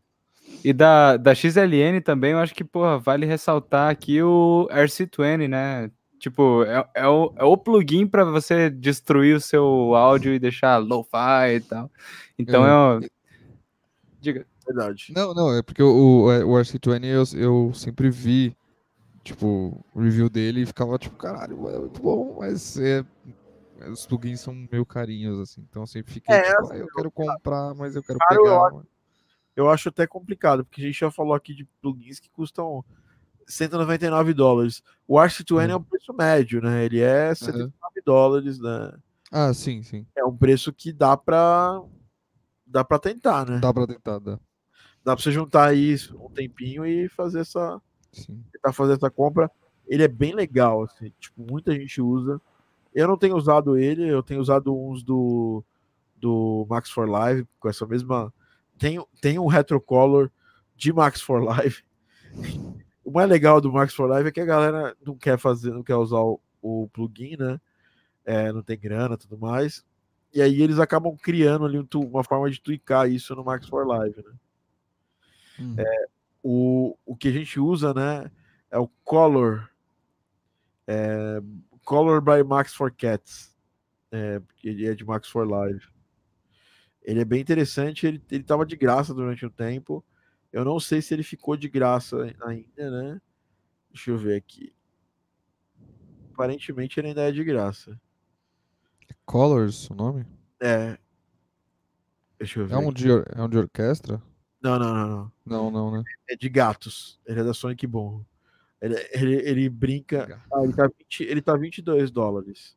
E 0.64 0.72
da, 0.72 1.16
da 1.16 1.34
XLN 1.34 2.00
também, 2.00 2.32
eu 2.32 2.38
acho 2.38 2.54
que, 2.54 2.64
porra, 2.64 2.98
vale 2.98 3.24
ressaltar 3.26 3.90
aqui 3.90 4.22
o 4.22 4.68
RC20, 4.70 5.48
né? 5.48 5.90
Tipo, 6.18 6.64
é, 6.64 6.84
é, 6.94 7.06
o, 7.06 7.32
é 7.36 7.44
o 7.44 7.56
plugin 7.56 8.06
para 8.06 8.24
você 8.24 8.68
destruir 8.68 9.36
o 9.36 9.40
seu 9.40 9.94
áudio 9.94 10.34
e 10.34 10.38
deixar 10.38 10.78
lo-fi 10.78 11.56
e 11.56 11.60
tal. 11.60 11.90
Então 12.36 12.66
é. 12.66 13.04
é 13.04 13.08
Diga 14.20 14.44
verdade. 14.66 15.12
Não, 15.14 15.32
não, 15.32 15.56
é 15.56 15.62
porque 15.62 15.82
o, 15.82 15.88
o, 15.88 16.26
o 16.26 16.60
RC20 16.60 17.04
eu, 17.04 17.40
eu 17.40 17.72
sempre 17.72 18.10
vi, 18.10 18.56
tipo, 19.22 19.82
o 19.94 20.00
review 20.00 20.28
dele 20.28 20.62
e 20.62 20.66
ficava 20.66 20.98
tipo, 20.98 21.16
caralho, 21.16 21.68
é 21.68 21.78
muito 21.78 22.02
bom, 22.02 22.36
mas 22.40 22.76
é, 22.78 23.04
os 23.90 24.06
plugins 24.06 24.40
são 24.40 24.54
meio 24.70 24.84
carinhos, 24.84 25.38
assim, 25.38 25.64
então 25.68 25.82
eu 25.82 25.86
sempre 25.86 26.12
fiquei, 26.12 26.34
é, 26.34 26.42
tipo, 26.42 26.62
assim, 26.62 26.74
ah, 26.74 26.78
eu 26.78 26.88
quero 26.88 27.10
comprar, 27.10 27.74
mas 27.74 27.94
eu 27.94 28.02
quero 28.02 28.18
pegar. 28.28 28.74
Eu 28.74 28.84
eu 29.58 29.68
acho 29.68 29.88
até 29.88 30.06
complicado, 30.06 30.64
porque 30.64 30.82
a 30.82 30.84
gente 30.84 31.00
já 31.00 31.10
falou 31.10 31.34
aqui 31.34 31.54
de 31.54 31.64
plugins 31.80 32.20
que 32.20 32.30
custam 32.30 32.84
199 33.46 34.32
dólares. 34.32 34.82
O 35.06 35.16
RC20 35.16 35.50
uhum. 35.52 35.60
é 35.60 35.76
um 35.76 35.82
preço 35.82 36.12
médio, 36.14 36.62
né? 36.62 36.84
Ele 36.84 37.00
é 37.00 37.34
79 37.34 37.72
uhum. 37.72 38.02
dólares, 38.04 38.60
né? 38.60 38.92
Ah, 39.32 39.52
sim, 39.52 39.82
sim. 39.82 40.06
É 40.16 40.24
um 40.24 40.36
preço 40.36 40.72
que 40.72 40.92
dá 40.92 41.16
pra 41.16 41.82
dá 42.66 42.84
para 42.84 42.98
tentar, 42.98 43.46
né? 43.46 43.58
Dá 43.58 43.72
para 43.72 43.86
tentar, 43.86 44.18
dá 44.18 44.38
dá 45.04 45.16
para 45.16 45.22
você 45.22 45.32
juntar 45.32 45.68
aí 45.68 45.96
um 46.14 46.30
tempinho 46.30 46.84
e 46.84 47.08
fazer 47.08 47.40
essa. 47.40 47.80
Sim. 48.12 48.44
Tentar 48.52 48.72
fazer 48.72 48.94
essa 48.94 49.10
compra. 49.10 49.50
ele 49.86 50.02
é 50.02 50.08
bem 50.08 50.34
legal, 50.34 50.82
assim, 50.84 51.12
tipo, 51.18 51.42
muita 51.50 51.72
gente 51.72 52.00
usa. 52.00 52.40
Eu 52.94 53.08
não 53.08 53.16
tenho 53.16 53.36
usado 53.36 53.76
ele, 53.76 54.06
eu 54.06 54.22
tenho 54.22 54.40
usado 54.40 54.74
uns 54.74 55.02
do, 55.02 55.64
do 56.16 56.66
Max 56.68 56.90
for 56.90 57.08
Live 57.08 57.46
com 57.58 57.68
essa 57.68 57.86
mesma. 57.86 58.32
Tem, 58.78 59.04
tem 59.20 59.38
um 59.38 59.46
retrocolor 59.46 60.30
de 60.76 60.92
Max 60.92 61.20
for 61.20 61.42
Live. 61.42 61.82
O 63.04 63.10
mais 63.10 63.28
legal 63.28 63.60
do 63.60 63.72
Max 63.72 63.94
for 63.94 64.08
Live 64.08 64.28
é 64.28 64.32
que 64.32 64.40
a 64.40 64.44
galera 64.44 64.96
não 65.04 65.16
quer 65.16 65.38
fazer, 65.38 65.72
não 65.72 65.82
quer 65.82 65.96
usar 65.96 66.20
o, 66.20 66.40
o 66.62 66.88
plugin, 66.92 67.36
né? 67.36 67.60
É, 68.24 68.52
não 68.52 68.62
tem 68.62 68.78
grana 68.78 69.16
tudo 69.16 69.38
mais. 69.38 69.84
E 70.32 70.42
aí 70.42 70.62
eles 70.62 70.78
acabam 70.78 71.16
criando 71.16 71.64
ali 71.64 71.78
um, 71.78 71.86
uma 71.94 72.22
forma 72.22 72.50
de 72.50 72.60
tweakar 72.60 73.10
isso 73.10 73.34
no 73.34 73.44
Max 73.44 73.66
for 73.66 73.86
Live, 73.86 74.22
né? 74.22 74.32
Hum. 75.58 75.74
É, 75.78 76.06
o, 76.42 76.96
o 77.04 77.16
que 77.16 77.28
a 77.28 77.32
gente 77.32 77.58
usa, 77.58 77.92
né? 77.94 78.30
É 78.70 78.78
o 78.78 78.88
Color. 79.04 79.68
É, 80.86 81.40
Color 81.84 82.20
by 82.20 82.44
Max 82.46 82.74
for 82.74 82.92
Cats. 82.92 83.56
É, 84.12 84.40
ele 84.62 84.86
é 84.86 84.94
de 84.94 85.04
Max 85.04 85.28
for 85.28 85.48
Live. 85.48 85.88
Ele 87.08 87.20
é 87.20 87.24
bem 87.24 87.40
interessante. 87.40 88.06
Ele, 88.06 88.22
ele 88.30 88.44
tava 88.44 88.66
de 88.66 88.76
graça 88.76 89.14
durante 89.14 89.46
um 89.46 89.48
tempo. 89.48 90.04
Eu 90.52 90.62
não 90.62 90.78
sei 90.78 91.00
se 91.00 91.14
ele 91.14 91.22
ficou 91.22 91.56
de 91.56 91.66
graça 91.66 92.34
ainda, 92.42 92.90
né? 92.90 93.20
Deixa 93.90 94.10
eu 94.10 94.18
ver 94.18 94.36
aqui. 94.36 94.74
Aparentemente 96.34 97.00
ele 97.00 97.08
ainda 97.08 97.22
é 97.22 97.32
de 97.32 97.42
graça. 97.42 97.98
Colors, 99.24 99.88
o 99.88 99.94
nome? 99.94 100.26
É. 100.60 100.98
Deixa 102.38 102.60
eu 102.60 102.66
ver. 102.66 102.74
É 102.74 102.76
um, 102.76 102.90
aqui. 102.90 103.04
de, 103.04 103.08
é 103.08 103.42
um 103.42 103.48
de 103.48 103.56
orquestra? 103.56 104.22
Não, 104.60 104.78
não, 104.78 104.94
não, 104.94 105.08
não. 105.08 105.32
Não, 105.46 105.70
não, 105.70 105.90
né? 105.90 106.04
É 106.28 106.36
de 106.36 106.48
gatos. 106.50 107.18
Ele 107.24 107.40
é 107.40 107.44
da 107.44 107.54
Sonic 107.54 107.86
Boom. 107.86 108.22
Ele, 108.82 108.96
ele, 109.12 109.34
ele 109.48 109.68
brinca. 109.70 110.42
Ah, 110.52 110.62
ele 110.62 110.74
tá, 110.74 110.86
20, 110.86 111.20
ele 111.22 111.40
tá 111.40 111.56
22 111.56 112.10
dólares. 112.10 112.76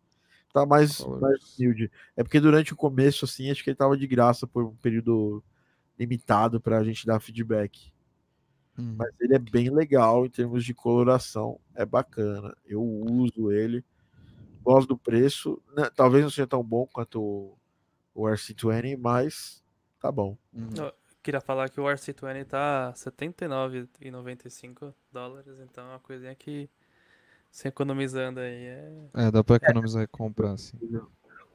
Tá 0.54 0.66
mais, 0.66 1.00
Dólares. 1.00 1.22
mais 1.22 1.58
humilde. 1.58 1.92
É 2.16 2.24
porque 2.24 2.40
durante 2.40 2.74
o 2.74 2.76
começo, 2.76 3.26
assim, 3.26 3.50
acho 3.50 3.64
que 3.64 3.70
ele 3.70 3.78
tava 3.78 3.98
de 3.98 4.06
graça 4.06 4.46
por 4.46 4.66
um 4.66 4.76
período 4.76 5.44
limitado 5.98 6.60
pra 6.60 6.84
gente 6.84 7.06
dar 7.06 7.20
feedback. 7.20 7.92
Hum. 8.78 8.96
Mas 8.98 9.10
ele 9.20 9.36
é 9.36 9.40
bem 9.40 9.70
legal 9.70 10.26
em 10.26 10.30
termos 10.30 10.66
de 10.66 10.74
coloração. 10.74 11.60
É 11.74 11.86
bacana. 11.86 12.56
Eu 12.66 12.84
uso 12.84 13.52
ele. 13.52 13.84
Gosto 14.64 14.90
do 14.90 14.98
preço. 14.98 15.62
né, 15.76 15.90
Talvez 15.96 16.24
não 16.24 16.30
seja 16.30 16.48
tão 16.48 16.64
bom 16.64 16.86
quanto 16.86 17.22
o, 17.22 17.58
o 18.14 18.24
RC20, 18.24 18.98
mas 18.98 19.64
tá 20.00 20.12
bom. 20.12 20.38
Hum. 20.54 20.70
Queria 21.24 21.40
falar 21.40 21.70
que 21.70 21.80
o 21.80 21.84
RC20 21.84 22.46
tá 22.46 22.88
R$ 22.90 22.94
79,95 22.96 24.92
dólares, 25.12 25.60
então 25.60 25.86
é 25.86 25.90
uma 25.90 26.00
coisinha 26.00 26.34
que 26.34 26.68
você 27.52 27.68
economizando 27.68 28.40
aí 28.40 28.66
é. 28.66 28.92
É, 29.14 29.32
dá 29.32 29.44
pra 29.44 29.58
economizar 29.58 30.02
e 30.02 30.08
comprar, 30.08 30.54
assim. 30.54 30.78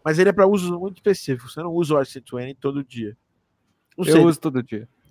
Mas 0.04 0.18
ele 0.18 0.28
é 0.28 0.32
para 0.32 0.46
usos 0.46 0.70
muito 0.70 0.98
específicos. 0.98 1.54
Você 1.54 1.62
não 1.62 1.72
usa 1.72 1.94
o 1.94 1.98
RC20 1.98 2.56
todo 2.60 2.84
dia. 2.84 3.16
Não 3.96 4.04
sei, 4.04 4.14
Eu 4.14 4.24
uso 4.24 4.38
todo 4.38 4.62
dia. 4.62 4.86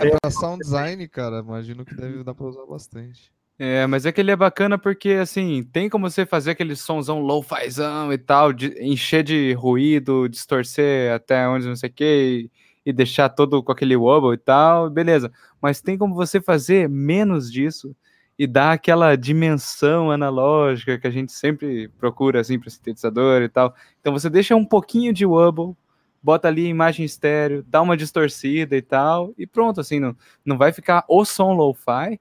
É 0.00 0.18
pra 0.20 0.30
sound 0.30 0.62
design, 0.62 1.06
cara, 1.08 1.38
imagino 1.40 1.84
que 1.84 1.94
deve 1.94 2.24
dar 2.24 2.34
pra 2.34 2.46
usar 2.46 2.66
bastante. 2.66 3.30
É, 3.58 3.86
mas 3.86 4.06
é 4.06 4.12
que 4.12 4.20
ele 4.20 4.30
é 4.30 4.36
bacana 4.36 4.78
porque, 4.78 5.10
assim, 5.10 5.62
tem 5.62 5.88
como 5.88 6.08
você 6.08 6.24
fazer 6.24 6.52
aquele 6.52 6.74
sonzão 6.76 7.20
low-fizão 7.20 8.12
e 8.12 8.18
tal, 8.18 8.52
de, 8.52 8.68
encher 8.80 9.22
de 9.22 9.52
ruído, 9.52 10.28
distorcer 10.28 11.12
até 11.12 11.46
onde 11.48 11.66
não 11.66 11.76
sei 11.76 11.90
o 11.90 11.92
que, 11.92 12.50
e, 12.86 12.90
e 12.90 12.92
deixar 12.92 13.28
todo 13.28 13.62
com 13.62 13.72
aquele 13.72 13.96
wobble 13.96 14.34
e 14.34 14.38
tal, 14.38 14.88
beleza. 14.88 15.30
Mas 15.60 15.80
tem 15.80 15.98
como 15.98 16.14
você 16.14 16.40
fazer 16.40 16.88
menos 16.88 17.50
disso 17.50 17.94
e 18.38 18.46
dar 18.46 18.72
aquela 18.72 19.16
dimensão 19.16 20.10
analógica 20.12 20.98
que 20.98 21.06
a 21.06 21.10
gente 21.10 21.32
sempre 21.32 21.88
procura, 21.98 22.40
assim, 22.40 22.58
para 22.58 22.70
sintetizador 22.70 23.42
e 23.42 23.48
tal. 23.48 23.74
Então 24.00 24.12
você 24.12 24.30
deixa 24.30 24.54
um 24.54 24.64
pouquinho 24.64 25.12
de 25.12 25.26
wobble, 25.26 25.74
bota 26.22 26.46
ali 26.48 26.66
a 26.66 26.68
imagem 26.70 27.04
estéreo, 27.04 27.64
dá 27.66 27.82
uma 27.82 27.96
distorcida 27.96 28.76
e 28.76 28.82
tal, 28.82 29.34
e 29.36 29.46
pronto, 29.46 29.80
assim, 29.80 29.98
não, 29.98 30.16
não 30.44 30.56
vai 30.56 30.72
ficar 30.72 31.04
o 31.08 31.24
som 31.24 31.52
lo-fi, 31.52 32.20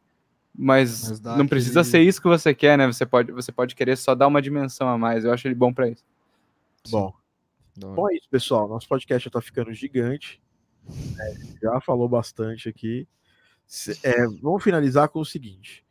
mas, 0.59 1.09
Mas 1.09 1.19
dá 1.19 1.37
não 1.37 1.47
precisa 1.47 1.81
aquele- 1.81 1.91
ser 1.91 2.01
isso 2.01 2.19
que 2.21 2.27
você 2.27 2.51
quer, 2.53 2.77
né? 2.79 2.87
Você 2.87 3.05
pode, 3.05 3.31
você 3.31 3.51
pode 3.51 3.75
querer 3.75 3.95
só 3.95 4.15
dar 4.15 4.25
uma 4.25 4.41
dimensão 4.41 4.89
a 4.89 4.97
mais. 4.97 5.23
Eu 5.23 5.31
acho 5.31 5.47
ele 5.47 5.53
bom 5.53 5.71
pra 5.71 5.87
isso. 5.87 6.03
Bom, 6.89 7.13
bom 7.77 8.09
é 8.09 8.15
isso, 8.15 8.27
pessoal. 8.27 8.67
Nosso 8.67 8.87
podcast 8.87 9.25
já 9.25 9.29
tá 9.31 9.39
ficando 9.39 9.71
gigante. 9.71 10.41
É, 11.19 11.33
já 11.61 11.79
falou 11.81 12.09
bastante 12.09 12.67
aqui. 12.69 13.07
É, 14.01 14.25
vamos 14.41 14.63
finalizar 14.63 15.09
com 15.09 15.19
o 15.19 15.25
seguinte. 15.25 15.85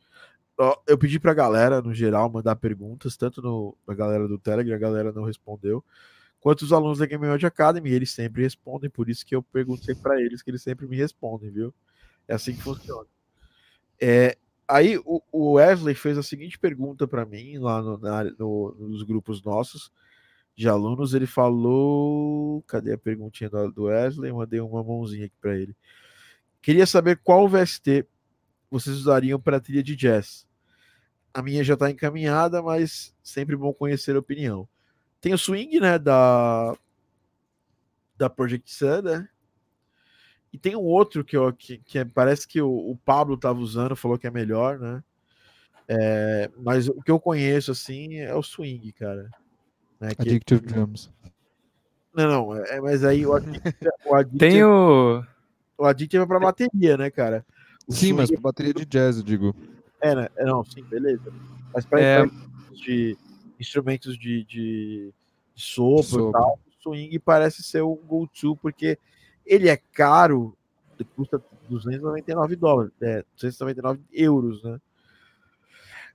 Eu 0.87 0.97
pedi 0.97 1.21
pra 1.21 1.35
galera, 1.35 1.83
no 1.83 1.93
geral, 1.93 2.31
mandar 2.31 2.57
perguntas, 2.57 3.17
tanto 3.17 3.43
no, 3.43 3.77
pra 3.85 3.95
galera 3.95 4.27
do 4.27 4.39
Telegram, 4.39 4.75
a 4.75 4.79
galera 4.79 5.13
não 5.13 5.25
respondeu, 5.25 5.85
quanto 6.41 6.63
os 6.63 6.73
alunos 6.73 6.99
da 6.99 7.07
Game 7.07 7.27
World 7.27 7.45
Academy, 7.45 7.91
eles 7.91 8.11
sempre 8.11 8.43
respondem, 8.43 8.89
por 8.89 9.11
isso 9.11 9.27
que 9.27 9.35
eu 9.37 9.43
pergunto 9.43 9.85
sempre 9.85 10.03
pra 10.03 10.21
eles, 10.21 10.43
que 10.43 10.51
eles 10.51 10.63
sempre 10.63 10.87
me 10.87 10.97
respondem, 10.97 11.51
viu? 11.51 11.75
É 12.27 12.35
assim 12.35 12.55
que 12.55 12.63
funciona. 12.63 13.07
É, 14.01 14.37
aí 14.67 14.97
o, 15.05 15.23
o 15.31 15.53
Wesley 15.53 15.95
fez 15.95 16.17
a 16.17 16.23
seguinte 16.23 16.59
pergunta 16.59 17.07
pra 17.07 17.27
mim, 17.27 17.59
lá 17.59 17.83
no, 17.83 17.99
na- 17.99 18.25
no- 18.39 18.75
nos 18.79 19.03
grupos 19.03 19.43
nossos, 19.43 19.93
de 20.57 20.67
alunos, 20.71 21.13
ele 21.13 21.27
falou. 21.27 22.63
Cadê 22.67 22.95
a 22.95 22.99
perguntinha 22.99 23.51
do 23.51 23.71
do 23.71 23.83
Wesley? 23.85 24.31
Eu 24.31 24.37
mandei 24.37 24.59
uma 24.59 24.83
mãozinha 24.83 25.27
aqui 25.27 25.35
para 25.39 25.55
ele. 25.55 25.77
Queria 26.63 26.87
saber 26.87 27.21
qual 27.23 27.47
VST 27.47 28.07
vocês 28.71 28.97
usariam 28.97 29.39
para 29.39 29.61
trilha 29.61 29.83
de 29.83 29.95
jazz. 29.95 30.46
A 31.37 31.43
minha 31.43 31.63
já 31.63 31.75
está 31.75 31.91
encaminhada, 31.91 32.63
mas 32.63 33.15
sempre 33.23 33.55
bom 33.55 33.71
conhecer 33.71 34.17
a 34.17 34.19
opinião. 34.19 34.67
Tem 35.21 35.35
o 35.35 35.39
swing, 35.39 35.79
né, 35.79 35.99
da 35.99 36.75
da 38.17 38.31
Project 38.31 38.73
Sun, 38.73 39.03
né? 39.03 39.29
E 40.51 40.57
tem 40.57 40.75
um 40.75 40.81
outro 40.81 41.23
que, 41.23 41.37
eu, 41.37 41.53
que, 41.53 41.77
que 41.77 41.99
é- 41.99 42.07
parece 42.07 42.49
que 42.49 42.63
o, 42.63 42.71
o 42.71 42.97
Pablo 43.05 43.35
estava 43.35 43.59
usando, 43.59 43.95
falou 43.95 44.17
que 44.19 44.27
é 44.27 44.31
melhor, 44.31 44.79
né? 44.79 45.05
É, 45.87 46.51
mas 46.57 46.89
o 46.89 47.03
que 47.03 47.11
eu 47.11 47.21
conheço 47.21 47.71
assim 47.71 48.15
é 48.17 48.35
o 48.35 48.43
swing, 48.43 48.91
cara. 48.93 49.29
Né, 50.01 50.15
que- 50.15 50.23
Addictive 50.23 50.63
Drums. 50.63 51.11
não, 52.15 52.29
não, 52.49 52.55
é, 52.65 52.81
mas 52.81 53.05
aí 53.05 53.27
o 53.27 53.35
Addictive, 53.35 53.91
o 54.07 54.15
Addictive, 54.17 54.39
Tem 54.39 54.65
o. 54.65 55.23
o 55.77 55.85
Addictive 55.85 56.23
é 56.23 56.27
pra 56.27 56.41
bateria, 56.41 56.97
né, 56.97 57.11
cara? 57.11 57.45
O 57.87 57.93
Sim, 57.93 58.15
mas 58.15 58.29
swing 58.29 58.41
pra 58.41 58.49
bateria 58.51 58.73
de 58.73 58.87
jazz, 58.87 59.19
eu 59.19 59.23
digo. 59.23 59.55
É, 60.11 60.15
né? 60.15 60.29
É, 60.37 60.45
Não, 60.45 60.65
sim, 60.65 60.83
beleza. 60.85 61.33
Mas 61.75 61.85
para 61.85 62.01
É. 62.01 62.27
de 62.73 63.17
instrumentos 63.59 64.19
de, 64.19 64.45
de, 64.45 65.13
de 65.55 65.63
sopro, 65.63 66.03
Sopro. 66.05 66.29
e 66.29 66.33
tal, 66.33 66.61
o 66.67 66.83
swing 66.83 67.19
parece 67.19 67.63
ser 67.63 67.83
um 67.83 67.97
go-to, 67.97 68.57
porque 68.57 68.99
ele 69.45 69.69
é 69.69 69.77
caro, 69.77 70.57
custa 71.15 71.43
299 71.69 72.57
dólares, 72.57 72.93
é, 73.01 73.25
299 73.35 74.01
euros, 74.13 74.63
né? 74.63 74.81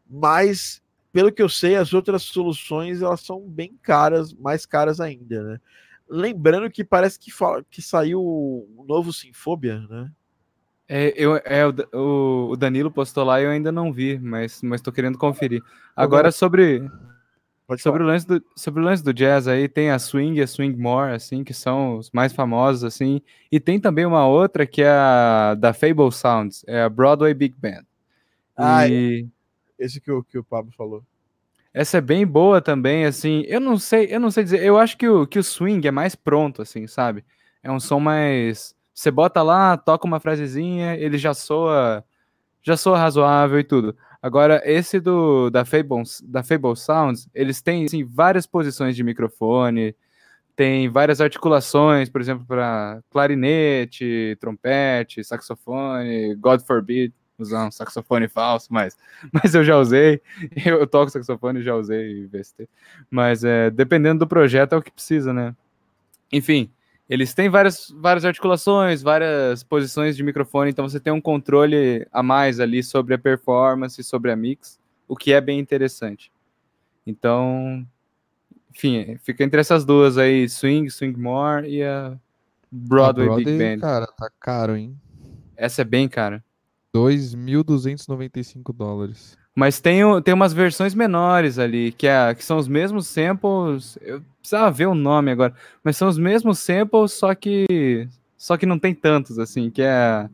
Mas, 0.10 0.82
pelo 1.12 1.32
que 1.32 1.42
eu 1.42 1.50
sei, 1.50 1.76
as 1.76 1.94
outras 1.94 2.24
soluções 2.24 3.02
elas 3.02 3.22
são 3.22 3.42
bem 3.42 3.78
caras, 3.82 4.34
mais 4.34 4.66
caras 4.66 5.00
ainda, 5.00 5.42
né? 5.44 5.62
Lembrando 6.10 6.70
que 6.70 6.84
parece 6.84 7.18
que, 7.18 7.32
fala, 7.32 7.64
que 7.70 7.82
saiu 7.82 8.22
o 8.22 8.86
novo 8.88 9.14
Sinfobia, 9.14 9.80
né? 9.88 10.12
É, 10.94 11.14
eu, 11.16 11.38
é, 11.46 11.66
o 11.66 12.50
o, 12.52 12.58
Danilo 12.58 12.92
postou 12.92 13.24
lá 13.24 13.40
e 13.40 13.46
eu 13.46 13.50
ainda 13.50 13.72
não 13.72 13.94
vi, 13.94 14.20
mas, 14.20 14.62
mas 14.62 14.82
tô 14.82 14.92
querendo 14.92 15.18
conferir. 15.18 15.64
Agora, 15.96 16.34
sobre, 16.34 16.86
sobre, 17.78 18.04
o 18.04 18.06
lance 18.06 18.28
do, 18.28 18.44
sobre 18.58 18.82
o 18.82 18.84
lance 18.84 19.02
do 19.02 19.14
jazz 19.14 19.48
aí, 19.48 19.70
tem 19.70 19.90
a 19.90 19.98
Swing 19.98 20.38
e 20.38 20.42
a 20.42 20.48
Swing 20.48 20.78
More, 20.78 21.14
assim, 21.14 21.46
que 21.46 21.54
são 21.54 21.96
os 21.96 22.12
mais 22.12 22.34
famosos, 22.34 22.84
assim. 22.84 23.22
E 23.50 23.58
tem 23.58 23.80
também 23.80 24.06
uma 24.06 24.28
outra 24.28 24.68
que 24.68 24.82
é 24.82 24.90
a 24.90 25.56
da 25.58 25.72
Fable 25.72 26.12
Sounds, 26.12 26.66
é 26.68 26.82
a 26.82 26.90
Broadway 26.90 27.34
Big 27.34 27.56
Band. 27.58 27.86
Ah, 28.58 28.86
e 28.86 29.26
Esse 29.80 30.02
que 30.02 30.12
o, 30.12 30.22
que 30.22 30.38
o 30.38 30.44
Pablo 30.44 30.74
falou. 30.78 31.06
essa 31.74 32.00
é 32.00 32.02
bem 32.02 32.28
boa 32.28 32.62
também, 32.62 33.06
assim. 33.06 33.46
Eu 33.48 33.62
não 33.62 33.78
sei, 33.78 34.14
eu 34.14 34.20
não 34.20 34.30
sei 34.30 34.44
dizer. 34.44 34.62
Eu 34.62 34.78
acho 34.78 34.98
que 34.98 35.08
o, 35.08 35.26
que 35.26 35.40
o 35.40 35.44
swing 35.44 35.88
é 35.88 35.92
mais 35.92 36.16
pronto, 36.16 36.62
assim, 36.62 36.86
sabe? 36.86 37.24
É 37.64 37.72
um 37.72 37.80
som 37.80 38.02
mais. 38.02 38.76
Você 39.02 39.10
bota 39.10 39.42
lá, 39.42 39.76
toca 39.78 40.06
uma 40.06 40.20
frasezinha, 40.20 40.96
ele 40.96 41.18
já 41.18 41.34
soa, 41.34 42.06
já 42.62 42.78
soa 42.78 43.00
razoável 43.00 43.60
e 43.60 43.64
tudo. 43.64 43.98
Agora, 44.22 44.62
esse 44.64 45.00
do 45.00 45.50
da 45.50 45.66
Fable, 45.66 46.04
da 46.24 46.44
Fable 46.44 46.76
Sounds, 46.76 47.28
eles 47.34 47.64
têm 47.64 47.86
assim, 47.86 48.04
várias 48.04 48.46
posições 48.46 48.96
de 48.96 49.04
microfone, 49.04 49.96
tem 50.56 50.88
várias 50.88 51.20
articulações, 51.20 52.10
por 52.12 52.22
exemplo, 52.22 52.46
para 52.46 53.02
clarinete, 53.10 54.38
trompete, 54.40 55.24
saxofone, 55.24 56.36
God 56.36 56.62
forbid 56.62 57.12
usar 57.40 57.66
um 57.66 57.72
saxofone 57.72 58.28
falso, 58.28 58.68
mas, 58.70 58.96
mas 59.34 59.56
eu 59.56 59.64
já 59.64 59.80
usei. 59.80 60.22
Eu 60.64 60.86
toco 60.86 61.10
saxofone 61.10 61.64
já 61.64 61.76
usei 61.76 62.28
VST. 62.28 62.70
Mas 63.10 63.44
é, 63.44 63.72
dependendo 63.72 64.20
do 64.20 64.28
projeto 64.28 64.74
é 64.74 64.78
o 64.78 64.82
que 64.84 64.92
precisa, 64.92 65.34
né? 65.34 65.56
Enfim, 66.32 66.72
eles 67.12 67.34
têm 67.34 67.50
várias, 67.50 67.94
várias 67.94 68.24
articulações, 68.24 69.02
várias 69.02 69.64
posições 69.64 70.16
de 70.16 70.24
microfone, 70.24 70.72
então 70.72 70.88
você 70.88 70.98
tem 70.98 71.12
um 71.12 71.20
controle 71.20 72.08
a 72.10 72.24
mais 72.24 72.58
ali 72.58 72.82
sobre 72.82 73.14
a 73.14 73.20
performance, 73.20 74.02
sobre 74.02 74.32
a 74.32 74.36
mix, 74.38 74.80
o 75.10 75.18
que 75.18 75.34
é 75.34 75.42
bem 75.42 75.60
interessante. 75.60 76.32
Então, 77.06 77.86
enfim, 78.74 79.18
fica 79.18 79.44
entre 79.44 79.60
essas 79.60 79.84
duas 79.84 80.18
aí, 80.18 80.48
Swing, 80.48 80.90
Swing 80.90 81.20
More 81.20 81.68
e 81.68 81.84
a 81.84 82.18
Broadway, 82.72 83.28
A 83.28 83.36
Big 83.36 83.58
Band. 83.58 83.80
Cara, 83.80 84.08
tá 84.08 84.32
caro, 84.40 84.78
hein? 84.78 84.98
Essa 85.58 85.82
é 85.82 85.86
bem 85.86 86.08
cara. 86.08 86.42
2.295 86.96 88.74
dólares. 88.74 89.38
Mas 89.56 89.80
tem, 89.82 90.02
tem 90.24 90.34
umas 90.34 90.54
versões 90.54 90.94
menores 90.96 91.60
ali, 91.60 91.92
que, 91.92 92.08
é, 92.08 92.34
que 92.34 92.44
são 92.44 92.58
os 92.58 92.68
mesmos 92.68 93.08
samples. 93.08 93.98
Eu 94.02 94.22
precisava 94.40 94.72
ver 94.72 94.88
o 94.88 94.96
nome 94.96 95.32
agora, 95.32 95.54
mas 95.84 95.98
são 95.98 96.08
os 96.08 96.18
mesmos 96.18 96.60
samples, 96.60 97.12
só 97.14 97.36
que 97.36 98.08
só 98.38 98.58
que 98.58 98.66
não 98.66 98.80
tem 98.80 98.96
tantos 98.96 99.38
assim, 99.38 99.70
que 99.70 99.82
é. 99.82 100.30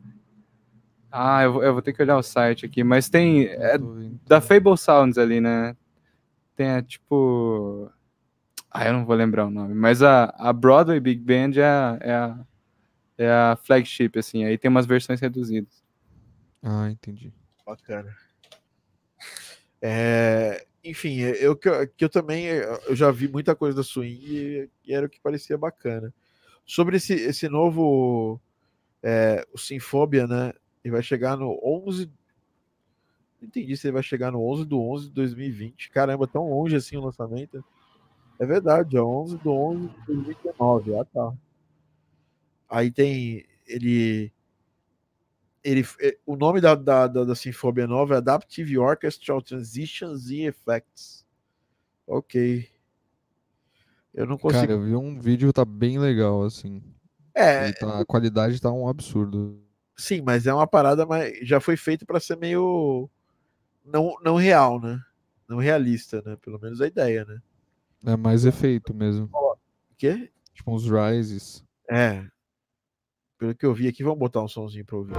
Ah, 1.10 1.42
eu, 1.42 1.52
vou- 1.54 1.62
eu 1.64 1.72
vou 1.72 1.82
ter 1.82 1.92
que 1.92 2.02
olhar 2.02 2.16
o 2.16 2.22
site 2.22 2.64
aqui, 2.66 2.84
mas 2.84 3.08
tem. 3.08 3.46
É 3.46 3.76
vendo. 3.78 4.20
da 4.26 4.40
Fable 4.40 4.76
Sounds 4.76 5.18
ali, 5.18 5.40
né? 5.40 5.76
Tem 6.54 6.70
a 6.70 6.82
tipo. 6.82 7.90
Ah, 8.70 8.86
eu 8.86 8.92
não 8.92 9.04
vou 9.04 9.16
lembrar 9.16 9.46
o 9.46 9.50
nome, 9.50 9.74
mas 9.74 10.02
a, 10.02 10.24
a 10.38 10.52
Broadway 10.52 11.00
Big 11.00 11.20
Band 11.22 11.58
é 11.58 11.64
a, 11.64 11.98
é, 12.00 12.12
a, 12.14 12.38
é 13.16 13.30
a 13.30 13.58
flagship, 13.62 14.18
assim, 14.18 14.44
aí 14.44 14.58
tem 14.58 14.68
umas 14.70 14.84
versões 14.86 15.20
reduzidas. 15.20 15.82
Ah, 16.62 16.90
entendi. 16.90 17.32
Bacana. 17.66 18.14
É, 19.80 20.66
enfim, 20.84 21.18
eu 21.18 21.56
que 21.56 21.68
eu, 21.68 21.88
que 21.88 22.04
eu 22.04 22.08
também 22.08 22.46
eu 22.46 22.96
já 22.96 23.10
vi 23.10 23.28
muita 23.28 23.54
coisa 23.54 23.76
da 23.76 23.82
Swing 23.82 24.68
e 24.84 24.94
era 24.94 25.06
o 25.06 25.08
que 25.08 25.20
parecia 25.20 25.56
bacana. 25.56 26.12
Sobre 26.64 26.96
esse, 26.96 27.14
esse 27.14 27.48
novo 27.48 28.40
é, 29.02 29.46
o 29.52 29.58
Sinfobia, 29.58 30.26
né? 30.26 30.52
Ele 30.84 30.92
vai 30.92 31.02
chegar 31.02 31.36
no 31.36 31.58
11 31.62 32.10
não 33.40 33.48
entendi 33.48 33.76
se 33.76 33.86
ele 33.86 33.94
vai 33.94 34.02
chegar 34.02 34.32
no 34.32 34.42
11 34.42 34.64
do 34.64 34.80
11 34.80 35.08
de 35.08 35.14
2020. 35.14 35.90
Caramba, 35.90 36.26
tão 36.26 36.50
longe 36.50 36.74
assim 36.74 36.96
o 36.96 37.04
lançamento. 37.04 37.64
É 38.38 38.44
verdade, 38.44 38.96
é 38.96 39.02
11 39.02 39.38
do 39.38 39.52
11 39.52 39.88
de 39.88 40.06
2019. 40.06 40.96
Ah, 40.96 41.04
tá. 41.04 41.32
Aí 42.68 42.90
tem 42.90 43.44
ele 43.66 44.32
ele, 45.68 45.86
eh, 46.00 46.16
o 46.24 46.34
nome 46.36 46.60
da, 46.60 46.74
da, 46.74 47.06
da, 47.06 47.24
da 47.24 47.34
Sinfobia 47.34 47.86
nova 47.86 48.14
é 48.14 48.16
Adaptive 48.18 48.78
Orchestral 48.78 49.42
Transitions 49.42 50.30
e 50.30 50.42
Effects. 50.46 51.26
Ok. 52.06 52.66
Eu 54.14 54.26
não 54.26 54.38
consigo. 54.38 54.60
Cara, 54.60 54.72
eu 54.72 54.82
vi 54.82 54.96
um 54.96 55.20
vídeo, 55.20 55.52
tá 55.52 55.64
bem 55.64 55.98
legal, 55.98 56.42
assim. 56.42 56.82
é, 57.34 57.70
tá- 57.72 58.00
a 58.00 58.04
qualidade 58.04 58.60
tá 58.60 58.72
um 58.72 58.88
absurdo. 58.88 59.60
sim, 59.96 60.22
mas 60.22 60.46
é 60.46 60.54
uma 60.54 60.66
parada, 60.66 61.04
mas 61.04 61.38
já 61.46 61.60
foi 61.60 61.76
feito 61.76 62.06
para 62.06 62.18
ser 62.18 62.36
meio 62.36 63.10
não, 63.84 64.16
não 64.24 64.36
real, 64.36 64.80
né? 64.80 65.00
Não 65.46 65.58
realista, 65.58 66.22
né? 66.24 66.36
Pelo 66.40 66.58
menos 66.58 66.80
a 66.80 66.86
ideia, 66.86 67.24
né? 67.24 67.40
É 68.06 68.16
mais 68.16 68.44
efeito 68.44 68.94
mesmo. 68.94 69.28
O 69.32 69.56
quê? 69.96 70.30
Tipo 70.54 70.72
uns 70.74 70.84
rises. 70.88 71.64
É. 71.90 72.24
Pelo 73.38 73.54
que 73.54 73.64
eu 73.64 73.72
vi 73.72 73.86
aqui, 73.86 74.02
vamos 74.02 74.18
botar 74.18 74.42
um 74.42 74.48
somzinho 74.48 74.84
para 74.84 74.96
ouvir. 74.96 75.14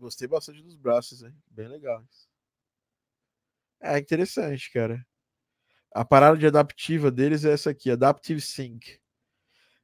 Gostei 0.00 0.26
bastante 0.26 0.60
dos 0.62 0.76
braços, 0.76 1.22
hein? 1.22 1.32
Bem 1.50 1.68
legal. 1.68 2.04
É 3.80 3.98
interessante, 3.98 4.70
cara. 4.72 5.04
A 5.94 6.04
parada 6.04 6.36
de 6.36 6.46
adaptiva 6.46 7.10
deles 7.10 7.44
é 7.44 7.52
essa 7.52 7.70
aqui, 7.70 7.90
Adaptive 7.90 8.40
Sync. 8.40 9.00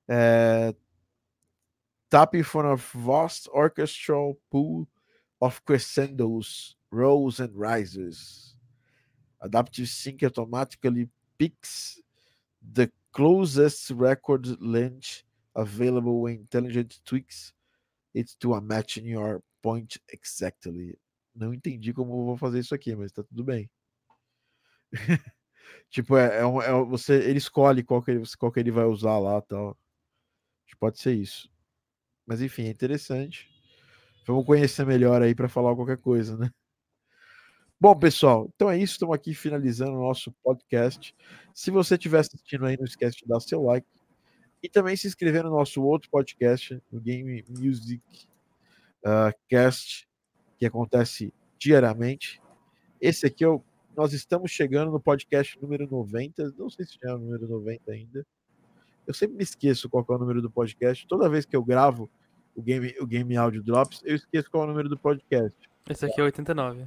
É... 0.09 0.75
Tapping 2.11 2.43
from 2.43 2.67
a 2.67 2.77
vast 2.77 3.49
orchestral 3.51 4.39
pool 4.51 4.87
of 5.41 5.63
crescendos, 5.63 6.77
rolls 6.93 7.41
and 7.41 7.53
rises. 7.55 8.55
Adaptive 9.41 9.89
Sync 9.89 10.23
automatically 10.23 11.11
picks 11.39 12.01
the 12.61 12.93
closest 13.13 13.91
record 13.91 14.47
length 14.61 15.25
available 15.55 16.23
when 16.23 16.41
intelligent 16.41 17.01
tweaks 17.05 17.53
it 18.15 18.37
to 18.39 18.55
a 18.55 18.61
match 18.61 18.99
in 18.99 19.07
your 19.07 19.43
point 19.63 19.99
exactly. 20.13 20.99
Não 21.35 21.53
entendi 21.55 21.93
como 21.93 22.27
vou 22.27 22.37
fazer 22.37 22.61
isso 22.61 22.75
aqui, 22.75 22.95
mas 22.95 23.11
tá 23.11 23.23
tudo 23.23 23.43
bem. 23.43 23.71
Tipo, 25.91 26.17
é, 26.17 26.41
é, 26.41 26.47
um- 26.47 26.63
é 26.63 26.73
você, 26.85 27.15
ele 27.15 27.39
escolhe 27.39 27.83
qual 27.83 28.03
que 28.03 28.11
ele, 28.13 28.23
qual 28.39 28.53
que 28.53 28.61
ele 28.61 28.71
vai 28.71 28.85
usar 28.85 29.19
lá 29.19 29.41
tal. 29.43 29.77
Que 30.67 30.77
Pode 30.77 30.99
ser 31.01 31.15
isso. 31.15 31.51
Mas 32.27 32.41
enfim, 32.43 32.65
é 32.65 32.71
interessante. 32.71 33.49
Vamos 34.27 34.47
conhecer 34.47 34.87
melhor 34.87 35.23
aí 35.23 35.35
para 35.35 35.49
falar 35.49 35.75
qualquer 35.75 35.99
coisa, 35.99 36.37
né? 36.37 36.51
Bom, 37.81 37.99
pessoal, 37.99 38.49
então 38.55 38.71
é 38.71 38.79
isso. 38.79 38.93
Estamos 38.93 39.15
aqui 39.15 39.35
finalizando 39.35 39.93
o 39.93 40.03
nosso 40.07 40.33
podcast. 40.45 41.15
Se 41.53 41.71
você 41.71 41.97
estiver 41.97 42.21
assistindo 42.21 42.65
aí, 42.65 42.77
não 42.77 42.85
esquece 42.85 43.19
de 43.19 43.27
dar 43.27 43.41
seu 43.41 43.61
like. 43.63 43.87
E 44.63 44.69
também 44.69 44.97
se 44.97 45.09
inscrever 45.09 45.43
no 45.43 45.51
nosso 45.51 45.83
outro 45.83 46.09
podcast, 46.09 46.81
o 46.93 47.01
Game 47.01 47.45
Music 47.49 48.01
ah, 49.05 49.33
Cast, 49.49 50.09
que 50.57 50.65
acontece 50.65 51.35
diariamente. 51.59 52.41
Esse 53.01 53.27
aqui 53.27 53.43
é 53.43 53.49
o. 53.49 53.61
Nós 53.97 54.13
estamos 54.13 54.51
chegando 54.51 54.91
no 54.91 55.01
podcast 55.01 55.61
número 55.61 55.87
90. 55.91 56.55
Não 56.57 56.71
sei 56.71 56.87
se 56.87 56.99
já 57.03 57.11
é 57.11 57.15
o 57.15 57.19
número 57.19 57.47
90 57.47 57.93
ainda. 57.93 58.27
Eu 59.07 59.13
sempre 59.13 59.37
me 59.37 59.43
esqueço 59.43 59.89
qual 59.89 60.05
é 60.09 60.13
o 60.13 60.19
número 60.19 60.41
do 60.41 60.51
podcast. 60.51 61.07
Toda 61.07 61.29
vez 61.29 61.45
que 61.45 61.55
eu 61.55 61.63
gravo 61.65 62.09
o 62.55 62.63
Game, 62.63 62.95
o 63.01 63.07
game 63.07 63.37
Audio 63.37 63.63
Drops, 63.63 64.01
eu 64.05 64.15
esqueço 64.17 64.51
qual 64.51 64.63
é 64.63 64.67
o 64.67 64.71
número 64.71 64.89
do 64.89 64.99
podcast. 64.99 65.57
Esse 65.89 66.07
aqui 66.07 66.21
é 66.21 66.25
89. 66.25 66.87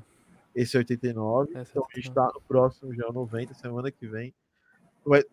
Esse 0.55 0.77
é 0.77 0.79
89. 0.79 1.51
Esse 1.51 1.59
é 1.59 1.61
então 1.63 1.83
a 1.83 1.95
gente 1.95 2.09
89. 2.09 2.09
está 2.09 2.31
no 2.33 2.41
próximo, 2.47 2.95
já 2.95 3.05
é 3.05 3.09
o 3.09 3.13
90, 3.13 3.53
semana 3.53 3.91
que 3.91 4.07
vem. 4.07 4.33
Vai- 5.05 5.23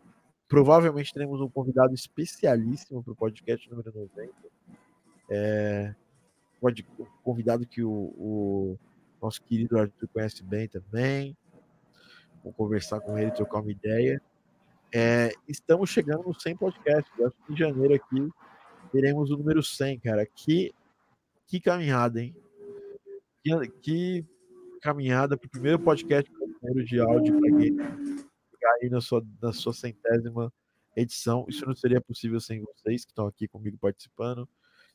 provavelmente 0.48 1.14
teremos 1.14 1.40
um 1.40 1.48
convidado 1.48 1.94
especialíssimo 1.94 3.02
para 3.02 3.12
o 3.12 3.16
podcast 3.16 3.70
número 3.70 3.92
90. 3.94 4.32
É, 5.30 5.94
pode, 6.60 6.86
um 6.98 7.06
convidado 7.22 7.66
que 7.66 7.82
o, 7.82 7.90
o 7.90 8.78
nosso 9.22 9.40
querido 9.42 9.78
Arthur 9.78 10.08
conhece 10.08 10.42
bem 10.42 10.68
também. 10.68 11.36
Conversar 12.56 13.00
com 13.00 13.18
ele, 13.18 13.30
trocar 13.30 13.60
uma 13.60 13.70
ideia. 13.70 14.20
É, 14.94 15.32
estamos 15.48 15.90
chegando 15.90 16.24
no 16.24 16.34
100 16.34 16.56
podcast. 16.56 17.10
Eu 17.18 17.26
acho 17.28 17.36
que 17.46 17.52
em 17.52 17.56
janeiro 17.56 17.94
aqui 17.94 18.28
teremos 18.90 19.30
o 19.30 19.36
número 19.36 19.62
100, 19.62 20.00
cara. 20.00 20.26
Que, 20.26 20.74
que 21.46 21.60
caminhada, 21.60 22.20
hein? 22.20 22.34
Que, 23.42 23.68
que 23.80 24.26
caminhada 24.82 25.36
para 25.36 25.46
o 25.46 25.50
primeiro 25.50 25.78
podcast 25.78 26.30
brasileiro 26.30 26.84
de 26.84 27.00
áudio 27.00 27.40
para 27.40 27.50
game 27.50 27.78
chegar 28.62 28.74
aí 28.82 28.90
na 28.90 29.00
sua, 29.00 29.24
na 29.40 29.52
sua 29.52 29.72
centésima 29.72 30.52
edição. 30.96 31.46
Isso 31.48 31.64
não 31.66 31.74
seria 31.74 32.00
possível 32.00 32.40
sem 32.40 32.60
vocês 32.60 33.04
que 33.04 33.10
estão 33.10 33.26
aqui 33.26 33.48
comigo 33.48 33.78
participando, 33.78 34.48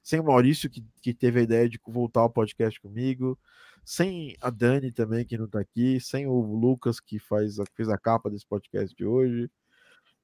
sem 0.07 0.21
o 0.21 0.23
Maurício, 0.23 0.69
que, 0.69 0.81
que 1.01 1.13
teve 1.13 1.41
a 1.41 1.43
ideia 1.43 1.67
de 1.67 1.77
voltar 1.85 2.21
ao 2.21 2.29
podcast 2.29 2.79
comigo, 2.79 3.37
sem 3.83 4.37
a 4.39 4.49
Dani 4.49 4.89
também, 4.89 5.25
que 5.25 5.37
não 5.37 5.47
está 5.47 5.59
aqui, 5.59 5.99
sem 5.99 6.25
o 6.25 6.39
Lucas, 6.39 7.01
que 7.01 7.19
faz 7.19 7.59
a, 7.59 7.65
fez 7.75 7.89
a 7.89 7.97
capa 7.97 8.29
desse 8.29 8.45
podcast 8.47 8.95
de 8.95 9.05
hoje. 9.05 9.51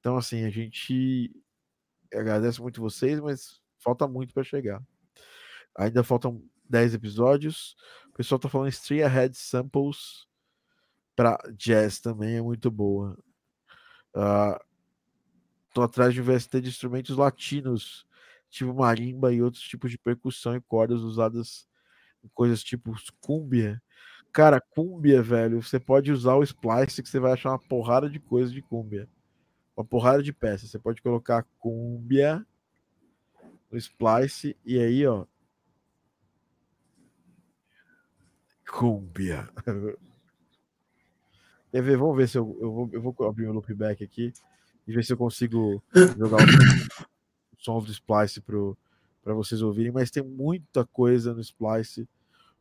Então, 0.00 0.16
assim, 0.16 0.46
a 0.46 0.48
gente 0.48 1.30
agradece 2.14 2.62
muito 2.62 2.80
vocês, 2.80 3.20
mas 3.20 3.60
falta 3.78 4.08
muito 4.08 4.32
para 4.32 4.42
chegar. 4.42 4.82
Ainda 5.76 6.02
faltam 6.02 6.42
10 6.66 6.94
episódios. 6.94 7.76
O 8.08 8.12
pessoal 8.14 8.38
tá 8.38 8.48
falando 8.48 8.70
Stray 8.70 9.02
Ahead 9.02 9.36
Samples 9.36 10.26
para 11.14 11.38
jazz 11.58 12.00
também 12.00 12.36
é 12.36 12.40
muito 12.40 12.70
boa. 12.70 13.18
Ah, 14.14 14.58
tô 15.74 15.82
atrás 15.82 16.14
de 16.14 16.22
um 16.22 16.24
VST 16.24 16.62
de 16.62 16.70
instrumentos 16.70 17.18
latinos, 17.18 18.06
tipo 18.54 18.74
marimba 18.74 19.32
e 19.32 19.42
outros 19.42 19.62
tipos 19.64 19.90
de 19.90 19.98
percussão 19.98 20.56
e 20.56 20.60
cordas 20.60 21.00
usadas 21.00 21.68
em 22.22 22.28
coisas 22.28 22.62
tipo 22.62 22.94
cúmbia. 23.20 23.82
Cara, 24.32 24.60
cúmbia, 24.60 25.22
velho, 25.22 25.62
você 25.62 25.78
pode 25.78 26.10
usar 26.10 26.34
o 26.34 26.42
splice 26.42 27.02
que 27.02 27.08
você 27.08 27.20
vai 27.20 27.32
achar 27.32 27.50
uma 27.50 27.58
porrada 27.58 28.08
de 28.08 28.18
coisa 28.18 28.50
de 28.50 28.62
cúmbia. 28.62 29.08
Uma 29.76 29.84
porrada 29.84 30.22
de 30.22 30.32
peças. 30.32 30.70
Você 30.70 30.78
pode 30.78 31.02
colocar 31.02 31.46
cúmbia 31.58 32.44
no 33.70 33.78
splice 33.78 34.56
e 34.64 34.78
aí, 34.78 35.06
ó, 35.06 35.26
Cúmbia. 38.66 39.48
Quer 41.70 41.82
ver? 41.82 41.96
Vamos 41.96 42.16
ver 42.16 42.28
se 42.28 42.38
eu, 42.38 42.56
eu, 42.60 42.72
vou, 42.72 42.90
eu 42.92 43.02
vou 43.02 43.14
abrir 43.28 43.46
o 43.46 43.52
loopback 43.52 44.02
aqui 44.02 44.32
e 44.86 44.92
ver 44.92 45.04
se 45.04 45.12
eu 45.12 45.16
consigo 45.16 45.82
jogar 46.16 46.38
sons 47.64 47.84
do 47.84 47.92
Splice 47.92 48.40
para 48.40 49.34
vocês 49.34 49.62
ouvirem, 49.62 49.90
mas 49.90 50.10
tem 50.10 50.22
muita 50.22 50.84
coisa 50.84 51.32
no 51.32 51.40
Splice 51.40 52.06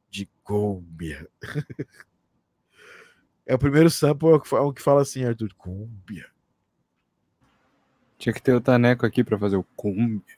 de 0.09 0.29
Cúmbia. 0.43 1.27
é 3.45 3.53
o 3.53 3.59
primeiro 3.59 3.89
sample 3.89 4.29
é 4.29 4.55
o 4.59 4.73
que 4.73 4.81
fala 4.81 5.01
assim, 5.01 5.25
Arthur, 5.25 5.53
Cúmbia. 5.55 6.31
Tinha 8.17 8.31
que 8.31 8.41
ter 8.41 8.53
o 8.53 8.61
Taneco 8.61 9.05
aqui 9.05 9.23
para 9.23 9.37
fazer 9.37 9.57
o 9.57 9.63
Cúmbia. 9.75 10.37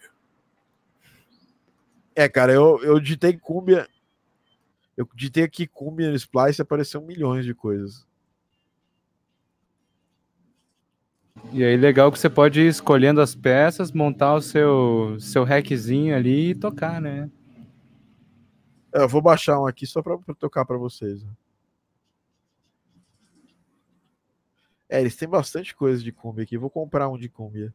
É, 2.16 2.28
cara, 2.28 2.54
eu, 2.54 2.82
eu 2.82 3.00
digitei 3.00 3.38
Cúmbia. 3.38 3.88
Eu 4.98 5.08
digitei 5.14 5.44
aqui 5.44 5.68
Cúmbia 5.68 6.10
no 6.10 6.16
Splice 6.16 6.62
e 6.62 6.64
apareceu 6.64 7.02
milhões 7.02 7.46
de 7.46 7.54
coisas. 7.54 8.08
E 11.52 11.64
aí, 11.64 11.78
legal 11.78 12.12
que 12.12 12.20
você 12.20 12.30
pode 12.30 12.62
ir 12.62 12.68
escolhendo 12.68 13.22
as 13.22 13.36
peças, 13.36 13.92
montar 13.92 14.36
o 14.36 14.42
seu, 14.42 15.18
seu 15.20 15.44
hackzinho 15.44 16.16
ali 16.16 16.52
e 16.52 16.56
tocar, 16.56 17.02
né? 17.02 17.30
É, 18.94 19.04
eu 19.04 19.10
vou 19.10 19.22
baixar 19.22 19.60
um 19.60 19.68
aqui 19.68 19.86
só 19.86 20.02
para 20.02 20.18
tocar 20.40 20.66
para 20.66 20.78
vocês. 20.78 21.26
É, 24.88 25.02
eles 25.02 25.16
têm 25.16 25.28
bastante 25.28 25.76
coisa 25.76 26.02
de 26.02 26.12
cumbia 26.12 26.44
aqui. 26.44 26.58
Vou 26.58 26.70
comprar 26.70 27.10
um 27.10 27.18
de 27.18 27.28
cumbia. 27.28 27.74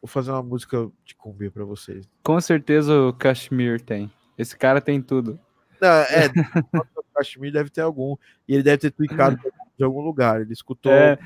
Vou 0.00 0.08
fazer 0.08 0.30
uma 0.30 0.42
música 0.42 0.90
de 1.04 1.14
cumbia 1.14 1.50
para 1.50 1.64
vocês. 1.64 2.08
Com 2.22 2.40
certeza 2.40 2.92
o 2.92 3.12
Kashmir 3.12 3.80
tem. 3.80 4.12
Esse 4.36 4.56
cara 4.56 4.80
tem 4.80 5.00
tudo. 5.00 5.38
Não, 5.80 5.88
é, 5.88 6.26
o 6.96 7.02
Kashmir 7.14 7.52
deve 7.52 7.70
ter 7.70 7.80
algum. 7.80 8.16
E 8.46 8.54
ele 8.54 8.62
deve 8.62 8.78
ter 8.78 8.90
tweakado 8.90 9.38
de 9.76 9.84
algum 9.84 10.00
lugar. 10.00 10.40
Ele 10.40 10.52
escutou 10.52 10.92
É. 10.92 11.18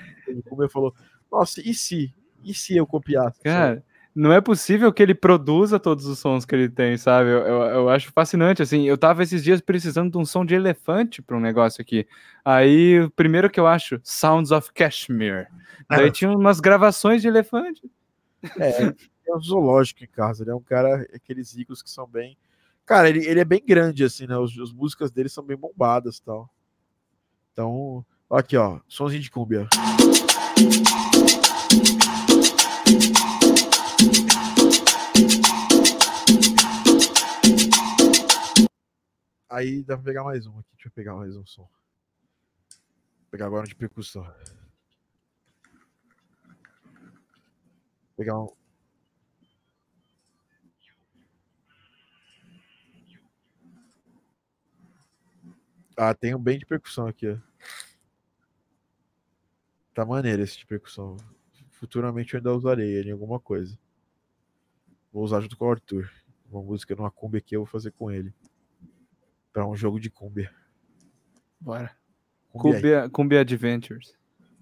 como 0.48 0.62
eu 0.62 0.68
falou: 0.68 0.94
Nossa, 1.30 1.60
e 1.60 1.74
se? 1.74 2.12
E 2.44 2.54
se 2.54 2.76
eu 2.76 2.86
copiasse? 2.86 3.40
Cara, 3.42 3.84
não 4.14 4.32
é 4.32 4.40
possível 4.40 4.92
que 4.92 5.02
ele 5.02 5.14
produza 5.14 5.78
todos 5.78 6.06
os 6.06 6.18
sons 6.18 6.44
que 6.44 6.54
ele 6.54 6.68
tem, 6.68 6.96
sabe? 6.96 7.28
Eu, 7.28 7.38
eu, 7.40 7.62
eu 7.62 7.88
acho 7.90 8.10
fascinante, 8.12 8.62
assim. 8.62 8.84
Eu 8.88 8.96
tava 8.96 9.22
esses 9.22 9.42
dias 9.44 9.60
precisando 9.60 10.12
de 10.12 10.16
um 10.16 10.24
som 10.24 10.44
de 10.44 10.54
elefante 10.54 11.20
para 11.20 11.36
um 11.36 11.40
negócio 11.40 11.82
aqui. 11.82 12.06
Aí, 12.44 13.00
o 13.00 13.10
primeiro 13.10 13.50
que 13.50 13.60
eu 13.60 13.66
acho, 13.66 14.00
Sounds 14.02 14.52
of 14.52 14.72
Kashmir. 14.72 15.48
Daí 15.88 16.10
tinha 16.10 16.30
umas 16.30 16.60
gravações 16.60 17.20
de 17.20 17.28
elefante. 17.28 17.82
É, 18.58 18.84
é 19.28 19.34
um 19.34 19.40
zoológico 19.40 20.04
em 20.04 20.08
casa. 20.08 20.44
Ele 20.44 20.50
é 20.50 20.54
um 20.54 20.62
cara, 20.62 21.06
aqueles 21.14 21.54
ricos 21.54 21.82
que 21.82 21.90
são 21.90 22.06
bem. 22.06 22.38
Cara, 22.86 23.08
ele, 23.08 23.26
ele 23.26 23.40
é 23.40 23.44
bem 23.44 23.62
grande, 23.66 24.04
assim, 24.04 24.26
né? 24.26 24.38
Os, 24.38 24.56
as 24.58 24.72
músicas 24.72 25.10
dele 25.10 25.28
são 25.28 25.44
bem 25.44 25.56
bombadas 25.56 26.18
e 26.18 26.22
tal. 26.22 26.48
Então, 27.52 28.06
aqui, 28.30 28.56
ó. 28.56 28.80
Sonzinho 28.88 29.22
de 29.22 29.30
cúmbia. 29.30 29.68
Aí 39.48 39.82
dá 39.84 39.96
pra 39.96 40.04
pegar 40.04 40.24
mais 40.24 40.46
um 40.46 40.58
aqui. 40.58 40.68
Deixa 40.74 40.88
eu 40.88 40.92
pegar 40.92 41.14
mais 41.14 41.36
um 41.36 41.46
som. 41.46 41.62
Vou 41.62 41.70
pegar 43.30 43.46
agora 43.46 43.64
um 43.64 43.68
de 43.68 43.74
percussão. 43.74 44.22
Vou 44.22 44.34
pegar 48.16 48.38
um. 48.38 48.48
Ah, 55.96 56.12
tem 56.12 56.34
um 56.34 56.38
bem 56.38 56.58
de 56.58 56.66
percussão 56.66 57.06
aqui, 57.06 57.26
ó. 57.26 57.45
Tá 59.96 60.04
maneiro 60.04 60.42
esse 60.42 60.58
de 60.58 60.66
percussão. 60.66 61.16
Futuramente 61.70 62.34
eu 62.34 62.38
ainda 62.38 62.52
usarei 62.52 62.86
ele 62.86 63.08
em 63.08 63.12
alguma 63.12 63.40
coisa. 63.40 63.78
Vou 65.10 65.24
usar 65.24 65.40
junto 65.40 65.56
com 65.56 65.64
o 65.64 65.70
Arthur. 65.70 66.12
Uma 66.50 66.62
música 66.62 66.94
numa 66.94 67.10
cumbia 67.10 67.40
que 67.40 67.56
eu 67.56 67.60
vou 67.60 67.66
fazer 67.66 67.92
com 67.92 68.10
ele. 68.10 68.30
Pra 69.54 69.66
um 69.66 69.74
jogo 69.74 69.98
de 69.98 70.10
cumbia. 70.10 70.54
Bora. 71.58 71.96
Cumbia, 72.50 72.74
Cumbia, 72.74 73.10
Cumbia 73.10 73.40
Adventures. 73.40 74.14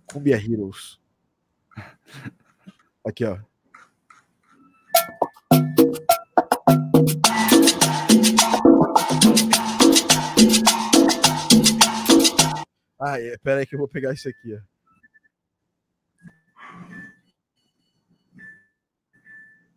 cumbia 0.06 0.36
Heroes. 0.36 1.00
Aqui, 3.04 3.24
ó. 3.24 3.40
Ah, 13.00 13.20
é, 13.20 13.36
pera 13.38 13.58
aí 13.58 13.66
que 13.66 13.74
eu 13.74 13.80
vou 13.80 13.88
pegar 13.88 14.12
isso 14.12 14.28
aqui, 14.28 14.54
ó. 14.54 14.73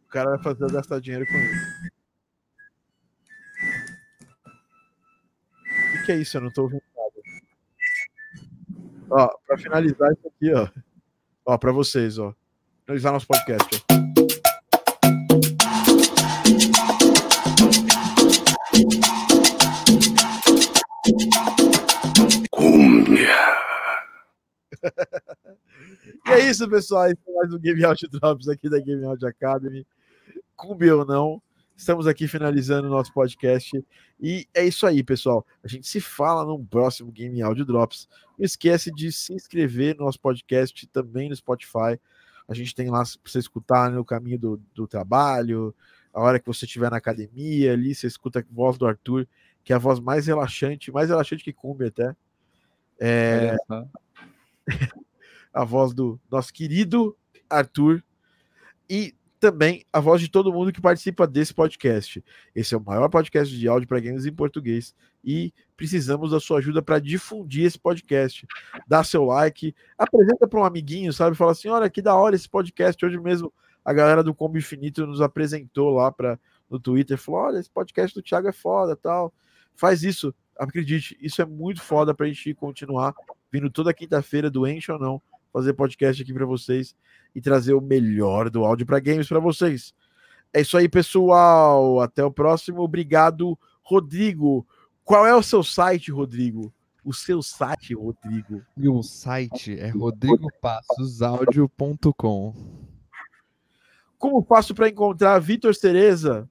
O 0.07 0.09
cara 0.09 0.29
vai 0.29 0.41
fazer 0.41 0.63
eu 0.63 0.69
gastar 0.69 1.01
dinheiro 1.01 1.27
com 1.27 1.33
isso. 1.33 1.91
O 5.67 5.91
que, 5.91 6.05
que 6.05 6.11
é 6.13 6.15
isso? 6.15 6.37
Eu 6.37 6.41
não 6.41 6.49
tô 6.49 6.61
ouvindo 6.63 6.81
nada. 6.95 7.11
Ó, 9.09 9.37
pra 9.45 9.57
finalizar 9.57 10.13
isso 10.13 10.27
aqui, 10.27 10.53
ó. 10.53 10.69
Ó, 11.45 11.57
pra 11.57 11.73
vocês, 11.73 12.17
ó. 12.17 12.33
Finalizar 12.85 13.11
nosso 13.11 13.27
podcast, 13.27 13.83
ó. 13.83 13.97
E 26.27 26.31
é 26.31 26.49
isso, 26.49 26.69
pessoal. 26.69 27.05
Esse 27.05 27.21
é 27.25 27.33
mais 27.33 27.53
um 27.53 27.57
Game 27.57 27.83
Out 27.85 28.05
Drops 28.09 28.49
aqui 28.49 28.69
da 28.69 28.79
Game 28.79 29.03
Out 29.05 29.25
Academy. 29.25 29.87
Cumbia 30.57 30.93
ou 30.93 31.05
não, 31.05 31.41
estamos 31.73 32.05
aqui 32.05 32.27
finalizando 32.27 32.87
o 32.87 32.91
nosso 32.91 33.13
podcast. 33.13 33.71
E 34.19 34.45
é 34.53 34.65
isso 34.65 34.85
aí, 34.85 35.01
pessoal. 35.03 35.45
A 35.63 35.69
gente 35.69 35.87
se 35.87 36.01
fala 36.01 36.43
no 36.43 36.63
próximo 36.65 37.13
Game 37.13 37.41
Audio 37.41 37.63
Drops. 37.63 38.09
Não 38.37 38.45
esquece 38.45 38.91
de 38.91 39.09
se 39.09 39.33
inscrever 39.33 39.95
no 39.95 40.03
nosso 40.03 40.19
podcast 40.19 40.85
também 40.87 41.29
no 41.29 41.35
Spotify. 41.35 41.97
A 42.45 42.53
gente 42.53 42.75
tem 42.75 42.89
lá 42.89 43.03
para 43.03 43.31
você 43.31 43.39
escutar 43.39 43.89
no 43.89 44.03
caminho 44.03 44.37
do, 44.37 44.61
do 44.73 44.85
trabalho, 44.85 45.73
a 46.13 46.19
hora 46.19 46.39
que 46.39 46.47
você 46.47 46.65
estiver 46.65 46.91
na 46.91 46.97
academia 46.97 47.71
ali, 47.71 47.95
você 47.95 48.05
escuta 48.05 48.39
a 48.39 48.43
voz 48.51 48.77
do 48.77 48.85
Arthur, 48.85 49.25
que 49.63 49.71
é 49.71 49.75
a 49.77 49.79
voz 49.79 49.99
mais 49.99 50.27
relaxante, 50.27 50.91
mais 50.91 51.09
relaxante 51.09 51.43
que 51.43 51.53
cumbia 51.53 51.87
até. 51.87 52.13
É. 52.99 53.55
a 55.57 55.63
voz 55.63 55.91
do 55.91 56.19
nosso 56.29 56.53
querido 56.53 57.17
Arthur 57.49 58.03
e 58.87 59.15
também 59.39 59.83
a 59.91 59.99
voz 59.99 60.21
de 60.21 60.29
todo 60.29 60.53
mundo 60.53 60.71
que 60.71 60.79
participa 60.79 61.25
desse 61.25 61.51
podcast. 61.51 62.23
Esse 62.55 62.75
é 62.75 62.77
o 62.77 62.81
maior 62.83 63.09
podcast 63.09 63.57
de 63.57 63.67
áudio 63.67 63.87
para 63.87 63.99
games 63.99 64.27
em 64.27 64.33
português 64.33 64.93
e 65.23 65.51
precisamos 65.75 66.29
da 66.29 66.39
sua 66.39 66.59
ajuda 66.59 66.79
para 66.81 66.99
difundir 66.99 67.65
esse 67.65 67.79
podcast. 67.79 68.45
Dá 68.87 69.03
seu 69.03 69.25
like, 69.25 69.75
apresenta 69.97 70.47
para 70.47 70.59
um 70.59 70.63
amiguinho, 70.63 71.11
sabe? 71.11 71.35
Fala 71.35 71.53
assim: 71.53 71.69
olha 71.69 71.89
que 71.89 72.03
da 72.03 72.15
hora 72.15 72.35
esse 72.35 72.47
podcast. 72.47 73.03
Hoje 73.03 73.19
mesmo 73.19 73.51
a 73.83 73.91
galera 73.93 74.23
do 74.23 74.35
Combo 74.35 74.59
Infinito 74.59 75.07
nos 75.07 75.21
apresentou 75.21 75.89
lá 75.89 76.11
para 76.11 76.39
no 76.69 76.79
Twitter, 76.79 77.17
falou: 77.17 77.41
olha, 77.41 77.57
esse 77.57 77.69
podcast 77.69 78.13
do 78.13 78.21
Thiago 78.21 78.47
é 78.47 78.53
foda, 78.53 78.95
tal. 78.95 79.33
Faz 79.75 80.03
isso, 80.03 80.33
acredite, 80.55 81.17
isso 81.19 81.41
é 81.41 81.45
muito 81.45 81.81
foda 81.81 82.13
para 82.13 82.27
a 82.27 82.29
gente 82.29 82.53
continuar 82.53 83.15
vindo 83.51 83.69
toda 83.69 83.93
quinta-feira, 83.93 84.49
doente 84.51 84.91
ou 84.91 84.99
não, 84.99 85.21
fazer 85.51 85.73
podcast 85.73 86.21
aqui 86.21 86.33
para 86.33 86.45
vocês 86.45 86.95
e 87.35 87.41
trazer 87.41 87.73
o 87.73 87.81
melhor 87.81 88.49
do 88.49 88.63
áudio 88.65 88.85
para 88.85 88.99
games 88.99 89.27
para 89.27 89.39
vocês. 89.39 89.93
É 90.53 90.61
isso 90.61 90.77
aí, 90.77 90.87
pessoal. 90.89 92.01
Até 92.01 92.23
o 92.23 92.31
próximo. 92.31 92.81
Obrigado, 92.81 93.57
Rodrigo. 93.83 94.65
Qual 95.03 95.25
é 95.25 95.35
o 95.35 95.43
seu 95.43 95.63
site, 95.63 96.11
Rodrigo? 96.11 96.71
O 97.03 97.13
seu 97.13 97.41
site, 97.41 97.93
Rodrigo. 97.93 98.61
E 98.75 98.89
o 98.89 99.01
site 99.01 99.79
é 99.79 99.87
rodrigopassosaudio.com. 99.89 102.53
Como 104.17 104.43
faço 104.43 104.73
para 104.73 104.89
encontrar 104.89 105.37
Vitor 105.39 105.75
Cereza? 105.75 106.49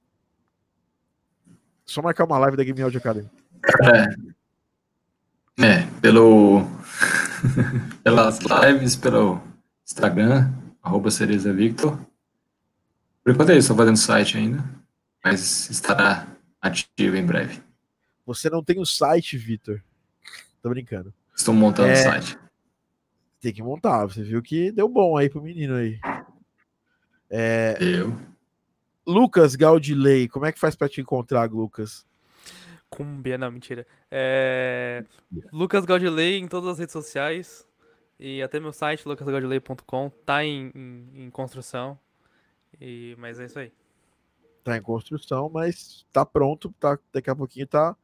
Só 1.84 2.00
marcar 2.00 2.24
uma 2.24 2.38
live 2.38 2.56
da 2.56 2.64
Game 2.64 2.80
Audio 2.80 2.98
Academy. 2.98 3.28
É, 5.58 5.82
pelo 6.00 6.64
pelas 8.02 8.38
lives, 8.40 8.96
pelo 8.96 9.40
Instagram, 9.84 10.52
arroba 10.82 11.10
Cereza 11.10 11.52
Victor. 11.52 11.98
Por 13.22 13.32
enquanto 13.32 13.50
é 13.50 13.52
isso, 13.52 13.62
estou 13.72 13.76
fazendo 13.76 13.96
site 13.96 14.38
ainda, 14.38 14.64
mas 15.24 15.68
estará 15.70 16.26
ativo 16.60 17.16
em 17.16 17.24
breve. 17.26 17.60
Você 18.24 18.48
não 18.50 18.62
tem 18.62 18.78
o 18.80 18.86
site, 18.86 19.36
Vitor. 19.36 19.82
Tô 20.62 20.68
brincando. 20.68 21.12
Estou 21.36 21.54
montando 21.54 21.88
o 21.88 21.92
É. 21.92 21.96
site. 21.96 22.38
Tem 23.40 23.52
que 23.52 23.62
montar. 23.62 24.06
Você 24.06 24.22
viu 24.22 24.42
que 24.42 24.72
deu 24.72 24.88
bom 24.88 25.16
aí 25.16 25.28
pro 25.28 25.42
menino 25.42 25.74
aí. 25.74 26.00
É, 27.30 27.76
Eu. 27.80 28.16
Lucas 29.06 29.54
Gaudilei, 29.54 30.26
como 30.28 30.46
é 30.46 30.52
que 30.52 30.58
faz 30.58 30.74
para 30.74 30.88
te 30.88 31.00
encontrar, 31.00 31.48
Lucas? 31.50 32.04
Cumbia, 32.90 33.36
não, 33.36 33.50
mentira. 33.50 33.86
É... 34.10 35.04
Lucas 35.52 35.84
Gaudilei 35.84 36.38
em 36.38 36.48
todas 36.48 36.70
as 36.70 36.78
redes 36.78 36.92
sociais. 36.92 37.66
E 38.18 38.42
até 38.42 38.58
meu 38.58 38.72
site, 38.72 39.06
lucasgaudilei.com, 39.06 40.10
tá 40.24 40.42
em, 40.44 40.72
em, 40.74 41.24
em 41.24 41.30
construção. 41.30 41.98
E... 42.80 43.14
Mas 43.18 43.38
é 43.38 43.44
isso 43.44 43.58
aí. 43.58 43.72
Tá 44.64 44.76
em 44.76 44.82
construção, 44.82 45.48
mas 45.48 46.06
tá 46.12 46.24
pronto. 46.24 46.74
Tá, 46.80 46.98
daqui 47.12 47.30
a 47.30 47.36
pouquinho 47.36 47.66
tá 47.66 47.96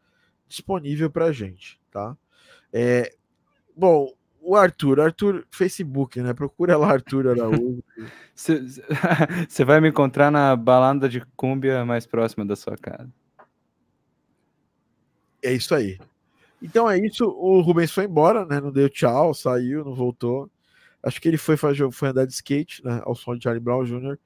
disponível 0.46 1.10
pra 1.10 1.32
gente, 1.32 1.80
tá? 1.90 2.16
É, 2.72 3.14
bom, 3.74 4.12
o 4.40 4.56
Arthur, 4.56 5.00
Arthur, 5.00 5.46
Facebook, 5.50 6.20
né? 6.20 6.34
Procura 6.34 6.76
lá 6.76 6.92
Arthur 6.92 7.28
Araújo. 7.28 7.82
Você 9.48 9.64
vai 9.64 9.80
me 9.80 9.88
encontrar 9.88 10.30
na 10.30 10.54
balada 10.56 11.08
de 11.08 11.24
cúmbia 11.36 11.84
mais 11.84 12.06
próxima 12.06 12.44
da 12.44 12.56
sua 12.56 12.76
casa. 12.76 13.10
É 15.42 15.52
isso 15.52 15.74
aí. 15.74 15.98
Então 16.62 16.88
é 16.88 16.98
isso. 16.98 17.24
O 17.24 17.60
Rubens 17.60 17.90
foi 17.90 18.04
embora, 18.04 18.46
né? 18.46 18.60
Não 18.60 18.70
deu 18.70 18.88
tchau, 18.88 19.34
saiu, 19.34 19.84
não 19.84 19.94
voltou. 19.94 20.50
Acho 21.02 21.20
que 21.20 21.28
ele 21.28 21.36
foi, 21.36 21.56
fazer, 21.56 21.90
foi 21.90 22.08
andar 22.08 22.24
de 22.24 22.32
skate, 22.32 22.84
né? 22.84 23.02
Ao 23.04 23.14
som 23.14 23.36
de 23.36 23.42
Charlie 23.42 23.62
Brown 23.62 23.84
Jr. 23.84 24.16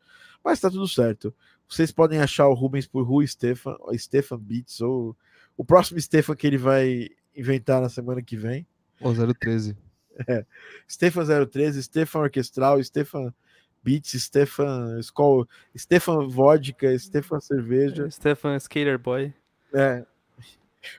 Mas 0.44 0.60
tá 0.60 0.70
tudo 0.70 0.86
certo. 0.86 1.34
Vocês 1.68 1.90
podem 1.90 2.20
achar 2.20 2.46
o 2.46 2.54
Rubens 2.54 2.86
por 2.86 3.02
Rui 3.02 3.26
Stefan, 3.26 3.76
Stefan 3.96 4.38
Beats, 4.38 4.80
ou 4.80 5.16
o 5.56 5.64
próximo 5.64 6.00
Stefan 6.00 6.36
que 6.36 6.46
ele 6.46 6.58
vai 6.58 7.08
inventar 7.34 7.80
na 7.80 7.88
semana 7.88 8.22
que 8.22 8.36
vem. 8.36 8.66
O 9.00 9.12
013. 9.12 9.76
É. 10.28 10.44
Stefan 10.88 11.46
013, 11.46 11.82
Stefan 11.82 12.20
Orquestral, 12.20 12.82
Stefan 12.82 13.34
Beats, 13.82 14.12
Stefan 14.22 14.98
Skol, 15.00 15.46
Stefan 15.76 16.28
Vodka, 16.28 16.98
Stefan 16.98 17.40
Cerveja. 17.40 18.10
Stefan 18.10 18.56
Skater 18.56 18.98
Boy. 18.98 19.32
É. 19.74 20.04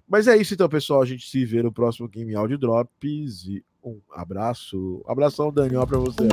Mas 0.07 0.27
é 0.27 0.37
isso 0.37 0.53
então, 0.53 0.69
pessoal. 0.69 1.01
A 1.01 1.05
gente 1.05 1.27
se 1.27 1.43
vê 1.45 1.61
no 1.61 1.71
próximo 1.71 2.07
Game 2.07 2.35
Audio 2.35 2.57
Drops. 2.57 3.45
E 3.45 3.63
um 3.83 3.99
abraço. 4.11 5.03
Abração, 5.07 5.51
Daniel, 5.51 5.87
para 5.87 5.97
você. 5.97 6.27